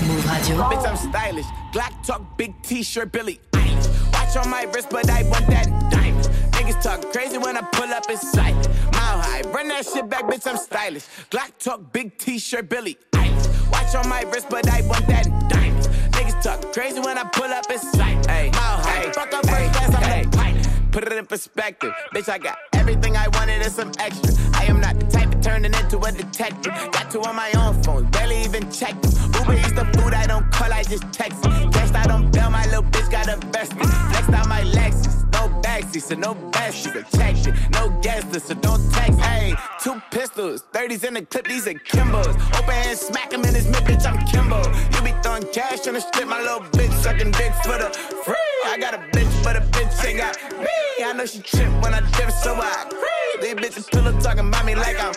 Radio. 0.01 0.63
Bitch, 0.69 0.87
I'm 0.87 0.97
stylish. 0.97 1.45
Glock 1.73 2.05
talk, 2.05 2.37
big 2.37 2.61
t-shirt, 2.61 3.11
Billy 3.11 3.39
Eilish. 3.51 4.13
Watch 4.13 4.37
on 4.37 4.49
my 4.49 4.63
wrist, 4.63 4.89
but 4.89 5.09
I 5.09 5.23
want 5.23 5.47
that 5.47 5.67
diamond. 5.91 6.25
Niggas 6.51 6.81
talk 6.81 7.11
crazy 7.11 7.37
when 7.37 7.57
I 7.57 7.61
pull 7.61 7.91
up 7.91 8.09
in 8.09 8.17
sight. 8.17 8.55
Mile 8.93 9.19
high, 9.19 9.41
run 9.53 9.67
that 9.69 9.85
shit 9.85 10.09
back, 10.09 10.25
bitch, 10.25 10.47
I'm 10.47 10.57
stylish. 10.57 11.05
Glock 11.31 11.51
talk, 11.59 11.91
big 11.91 12.17
t-shirt, 12.17 12.69
Billy 12.69 12.97
Eilish. 13.13 13.71
Watch 13.71 13.95
on 13.95 14.07
my 14.09 14.21
wrist, 14.23 14.47
but 14.49 14.69
I 14.69 14.81
want 14.87 15.07
that 15.07 15.25
diamond. 15.49 15.85
Niggas 16.13 16.43
talk 16.43 16.73
crazy 16.73 16.99
when 16.99 17.17
I 17.17 17.23
pull 17.23 17.51
up 17.51 17.69
in 17.69 17.79
sight. 17.79 18.27
Ay, 18.29 18.49
mile 18.53 18.77
high, 18.77 19.11
fuck 19.11 19.33
up 19.33 19.45
first 19.45 19.73
class, 19.73 19.95
I'm 19.95 20.29
the 20.29 20.37
pilot. 20.37 20.67
Put 20.91 21.03
it 21.03 21.13
in 21.13 21.25
perspective, 21.25 21.93
bitch. 22.13 22.29
I 22.29 22.37
got 22.37 22.57
everything 22.73 23.15
I 23.15 23.27
wanted 23.29 23.61
and 23.61 23.71
some 23.71 23.91
extra. 23.99 24.33
I 24.53 24.65
am 24.65 24.79
not 24.79 24.99
the 24.99 25.05
type 25.05 25.26
of 25.26 25.26
turning 25.41 25.73
into 25.73 25.99
a 25.99 26.11
detective. 26.11 26.73
Got 26.91 27.11
two 27.11 27.21
on 27.21 27.35
my 27.35 27.51
own 27.57 27.81
phone, 27.83 28.05
barely 28.11 28.41
even 28.43 28.71
checked. 28.71 29.05
Uber 29.05 29.53
eats 29.53 29.73
the 29.73 29.85
food 29.95 30.13
I 30.13 30.25
don't 30.27 30.49
call, 30.51 30.71
I 30.71 30.83
just 30.83 31.11
text. 31.11 31.43
Cashed 31.43 31.95
out 31.95 32.11
on 32.11 32.29
bail, 32.31 32.49
my 32.49 32.65
little 32.65 32.83
bitch 32.83 33.09
got 33.11 33.27
invested. 33.27 33.77
Flexed 33.77 34.29
out 34.29 34.47
my 34.47 34.61
Lexus, 34.61 35.16
so 35.83 36.15
no 36.15 36.33
best. 36.51 36.77
She's 36.77 36.95
attraction, 36.95 37.55
no 37.71 37.89
gas, 38.01 38.23
so 38.43 38.53
don't 38.55 38.81
text. 38.93 39.19
Hey, 39.19 39.55
two 39.81 40.01
pistols, 40.11 40.63
30s 40.73 41.03
in 41.03 41.13
the 41.13 41.21
clip, 41.21 41.47
these 41.47 41.67
are 41.67 41.73
Kimbos. 41.73 42.33
Open 42.57 42.73
hand, 42.73 42.97
smack 42.97 43.31
him 43.31 43.45
in 43.45 43.53
his 43.53 43.65
mid, 43.67 43.83
bitch, 43.83 44.05
I'm 44.05 44.25
Kimbo. 44.25 44.61
You 44.95 45.01
be 45.03 45.13
throwing 45.21 45.43
cash 45.53 45.87
on 45.87 45.93
the 45.93 46.01
strip, 46.01 46.27
my 46.27 46.41
little 46.41 46.61
bitch 46.71 46.91
sucking 47.03 47.31
dicks 47.31 47.59
for 47.61 47.77
the 47.77 47.89
free. 48.25 48.35
I 48.65 48.77
got 48.79 48.93
a 48.95 48.97
bitch, 48.97 49.43
but 49.43 49.55
a 49.55 49.61
bitch 49.61 50.05
ain't 50.05 50.17
got 50.17 50.35
me. 50.59 51.03
I 51.03 51.13
know 51.13 51.25
she 51.25 51.39
trip 51.39 51.71
when 51.83 51.93
I 51.93 52.01
dip, 52.17 52.31
so 52.31 52.55
I 52.55 52.85
agree. 52.87 53.53
These 53.53 53.55
bitches 53.55 53.91
pillow 53.91 54.19
talking 54.19 54.47
about 54.47 54.65
me 54.65 54.75
like 54.75 54.99
I'm. 54.99 55.13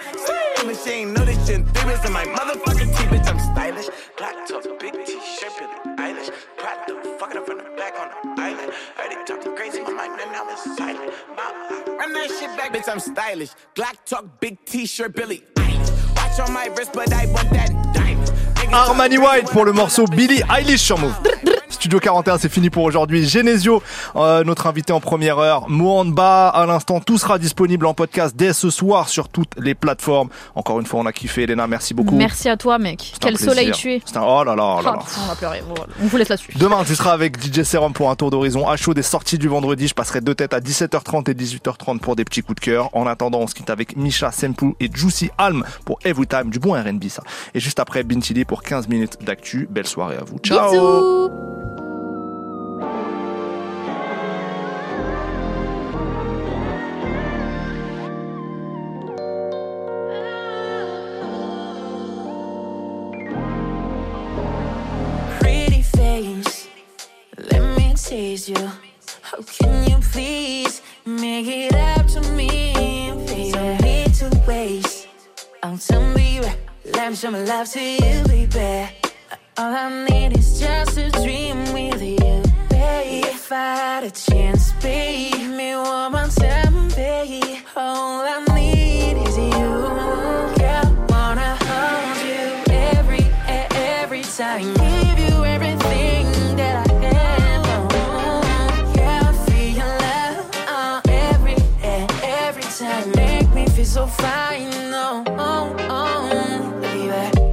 And 0.60 0.76
she 0.76 0.90
ain't 0.90 1.12
know 1.12 1.24
this 1.24 1.38
shit 1.46 1.56
in 1.56 1.64
three 1.64 1.84
minutes 1.86 2.06
in 2.06 2.12
my 2.12 2.24
motherfucking 2.24 2.96
teeth, 2.96 3.08
bitch, 3.08 3.26
I'm 3.26 3.38
stylish. 3.40 3.88
Black 4.18 4.46
top, 4.46 4.62
big 4.78 4.92
t-shirt, 5.06 5.52
Billie 5.58 5.96
Eilish. 5.96 6.30
Prada, 6.58 7.18
fucking 7.18 7.38
up 7.38 7.46
from 7.46 7.58
the 7.58 7.64
back 7.78 7.94
on 7.98 8.36
the 8.36 8.42
island. 8.42 8.70
Heard 8.96 9.12
it 9.12 9.26
talking 9.26 9.39
crazy, 9.60 9.82
my 9.82 9.92
mind 9.92 10.18
and 10.18 10.32
now 10.32 10.48
it's 10.48 10.64
silent. 10.74 11.12
Mama, 11.36 11.98
run 11.98 12.12
that 12.14 12.28
shit 12.28 12.56
back, 12.56 12.72
bitch, 12.72 12.88
I'm 12.90 12.98
stylish. 12.98 13.50
Glock 13.74 13.96
talk, 14.06 14.40
big 14.40 14.64
t-shirt, 14.64 15.14
Billie 15.14 15.42
Eilish. 15.56 16.16
Watch 16.16 16.40
on 16.40 16.54
my 16.54 16.66
wrist, 16.74 16.92
but 16.94 17.12
I 17.12 17.26
want 17.26 17.50
that 17.50 17.70
diamond. 17.92 18.32
Niggas 18.54 18.88
Armani 18.88 19.18
White 19.18 19.50
pour 19.50 19.66
le 19.66 19.72
morceau 19.74 20.06
Billie 20.06 20.42
Eilish 20.48 20.80
sur 20.80 20.96
Move. 20.98 21.14
Studio 21.80 21.98
41, 21.98 22.36
c'est 22.36 22.50
fini 22.50 22.68
pour 22.68 22.84
aujourd'hui. 22.84 23.26
Genesio, 23.26 23.82
euh, 24.14 24.44
notre 24.44 24.66
invité 24.66 24.92
en 24.92 25.00
première 25.00 25.38
heure. 25.38 25.64
Mohanba, 25.70 26.48
à 26.48 26.66
l'instant, 26.66 27.00
tout 27.00 27.16
sera 27.16 27.38
disponible 27.38 27.86
en 27.86 27.94
podcast 27.94 28.36
dès 28.36 28.52
ce 28.52 28.68
soir 28.68 29.08
sur 29.08 29.30
toutes 29.30 29.54
les 29.58 29.74
plateformes. 29.74 30.28
Encore 30.54 30.78
une 30.78 30.84
fois, 30.84 31.00
on 31.00 31.06
a 31.06 31.12
kiffé. 31.14 31.44
Elena, 31.44 31.66
merci 31.66 31.94
beaucoup. 31.94 32.16
Merci 32.16 32.50
à 32.50 32.58
toi, 32.58 32.76
mec. 32.78 33.14
Quel 33.18 33.38
soleil 33.38 33.72
tu 33.72 33.94
es. 33.94 34.02
Un- 34.14 34.20
Oh 34.22 34.44
là 34.44 34.54
là, 34.54 34.76
oh 34.78 34.82
là 34.84 34.92
là. 34.92 34.98
on 35.24 35.26
va 35.28 35.34
pleurer. 35.36 35.62
On 36.02 36.06
vous 36.06 36.16
laisse 36.18 36.28
là-dessus. 36.28 36.52
Demain, 36.56 36.84
tu 36.86 36.94
seras 36.94 37.12
avec 37.12 37.38
DJ 37.42 37.62
Serum 37.62 37.94
pour 37.94 38.10
un 38.10 38.14
tour 38.14 38.30
d'horizon 38.30 38.68
à 38.68 38.76
chaud 38.76 38.92
des 38.92 39.02
sorties 39.02 39.38
du 39.38 39.48
vendredi. 39.48 39.88
Je 39.88 39.94
passerai 39.94 40.20
deux 40.20 40.34
têtes 40.34 40.52
à 40.52 40.60
17h30 40.60 41.30
et 41.30 41.34
18h30 41.34 41.98
pour 42.00 42.14
des 42.14 42.26
petits 42.26 42.42
coups 42.42 42.56
de 42.56 42.60
cœur. 42.60 42.90
En 42.94 43.06
attendant, 43.06 43.38
on 43.38 43.46
se 43.46 43.54
quitte 43.54 43.70
avec 43.70 43.96
Misha 43.96 44.30
Sempu 44.32 44.74
et 44.80 44.90
Juicy 44.92 45.30
Alm 45.38 45.64
pour 45.86 45.98
Every 46.04 46.26
Time, 46.26 46.50
du 46.50 46.58
bon 46.58 46.74
R&B 46.74 47.08
ça. 47.08 47.22
Et 47.54 47.60
juste 47.60 47.80
après, 47.80 48.02
Bintili 48.02 48.44
pour 48.44 48.62
15 48.62 48.86
minutes 48.88 49.16
d'actu. 49.24 49.66
Belle 49.70 49.86
soirée 49.86 50.16
à 50.16 50.24
vous. 50.24 50.36
Ciao 50.40 50.70
Bisous. 50.70 51.69
Let 68.10 68.18
taste 68.18 68.48
you. 68.48 68.70
How 69.22 69.40
can 69.42 69.88
you 69.88 69.98
please 70.12 70.82
make 71.06 71.46
it 71.46 71.74
up 71.74 72.06
to 72.08 72.20
me, 72.32 72.48
baby? 73.26 73.52
No 73.52 73.76
need 73.78 74.14
to 74.14 74.42
waste. 74.46 75.08
Tell 75.86 76.02
me 76.14 76.40
right. 76.40 76.58
Let 76.94 77.10
me 77.10 77.16
show 77.16 77.30
my 77.30 77.42
love 77.44 77.68
to 77.70 77.80
you, 77.80 78.24
baby. 78.26 78.88
All 79.56 79.74
I 79.74 80.06
need 80.08 80.36
is 80.36 80.58
just 80.60 80.98
a 80.98 81.10
dream 81.22 81.58
with 81.72 82.02
you, 82.02 82.42
baby. 82.68 83.28
If 83.28 83.52
I 83.52 83.76
had 83.76 84.04
a 84.04 84.10
chance, 84.10 84.72
give 84.80 85.48
me 85.48 85.76
one 85.76 86.12
more 86.12 86.26
time, 86.28 86.88
babe. 86.88 87.58
All 87.76 88.22
I 88.22 88.49
so 103.90 104.06
fine. 104.06 104.70
Oh, 104.94 105.24
oh, 105.26 105.76
oh, 105.90 106.80
baby. 106.80 107.10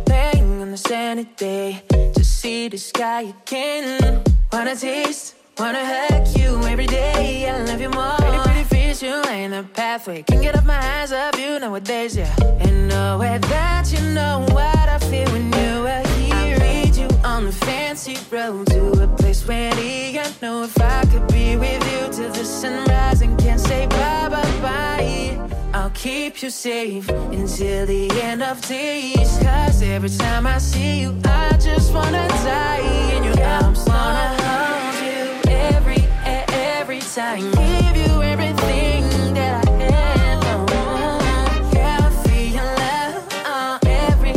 Laying 0.08 0.62
on 0.62 0.70
the 0.70 0.78
sunny 0.78 1.24
day 1.36 1.82
to 1.90 2.24
see 2.24 2.68
the 2.68 2.78
sky 2.78 3.34
again. 3.42 4.24
Wanna 4.54 4.76
taste, 4.76 5.36
wanna 5.58 5.84
hug 5.84 6.28
you 6.38 6.62
every 6.68 6.86
day. 6.86 7.50
I 7.50 7.64
love 7.64 7.82
you 7.82 7.90
more. 7.90 8.18
Pretty, 8.18 8.38
pretty 8.38 8.64
face, 8.66 9.02
you 9.02 9.20
lay 9.24 9.48
the 9.48 9.64
pathway. 9.74 10.22
Can't 10.22 10.44
get 10.44 10.56
off 10.56 10.66
my 10.66 10.80
eyes 11.00 11.12
of 11.12 11.40
you 11.40 11.60
nowadays, 11.60 12.16
yeah. 12.16 12.36
And 12.60 12.88
nowhere 12.88 13.40
that 13.40 13.92
you 13.92 14.02
know 14.14 14.46
what 14.52 14.88
I 14.96 15.00
feel 15.10 15.28
when 15.32 15.46
you 15.52 15.88
are 15.88 16.06
here. 16.20 16.58
I 16.62 16.84
lead 16.84 16.96
you 16.96 17.10
on 17.24 17.46
the 17.46 17.52
fancy 17.52 18.16
road 18.30 18.68
to 18.68 19.04
a 19.04 19.08
place 19.08 19.48
where 19.48 19.74
the 19.74 20.20
I 20.20 20.32
know 20.44 20.62
if 20.62 20.80
I 20.80 21.04
could 21.12 21.28
be 21.30 21.58
with 21.58 21.84
you 21.92 22.14
till 22.14 22.32
the 22.32 22.46
sunrise 22.46 23.22
and 23.24 23.40
can't 23.40 23.60
say 23.60 23.88
bye 23.88 24.30
bye 24.30 24.62
bye. 24.62 25.57
I'll 25.78 25.92
keep 25.92 26.42
you 26.42 26.50
safe 26.50 27.08
until 27.08 27.86
the 27.86 28.10
end 28.24 28.42
of 28.42 28.60
days. 28.68 29.38
Cause 29.44 29.84
every 29.84 30.10
time 30.10 30.48
I 30.48 30.58
see 30.58 31.02
you, 31.02 31.16
I 31.24 31.56
just 31.62 31.94
wanna 31.94 32.28
die 32.30 32.82
in 33.14 33.24
your 33.24 33.40
arms. 33.44 33.86
Wanna 33.86 34.30
hold 34.42 34.96
you 35.06 35.52
every, 35.52 36.04
every 36.26 37.02
time. 37.02 37.52
Give 37.52 37.96
you 37.96 38.24
everything 38.24 39.04
that 39.36 39.68
I 39.68 39.72
am. 39.84 40.66
Oh, 40.68 41.72
yeah, 41.76 42.00
I 42.02 42.28
feel 42.28 42.66
love 42.84 43.28
uh, 43.46 43.80
every, 43.86 44.34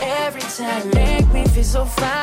every 0.00 0.42
time. 0.42 0.90
Make 0.90 1.26
me 1.32 1.44
feel 1.48 1.64
so 1.64 1.84
fine. 1.86 2.18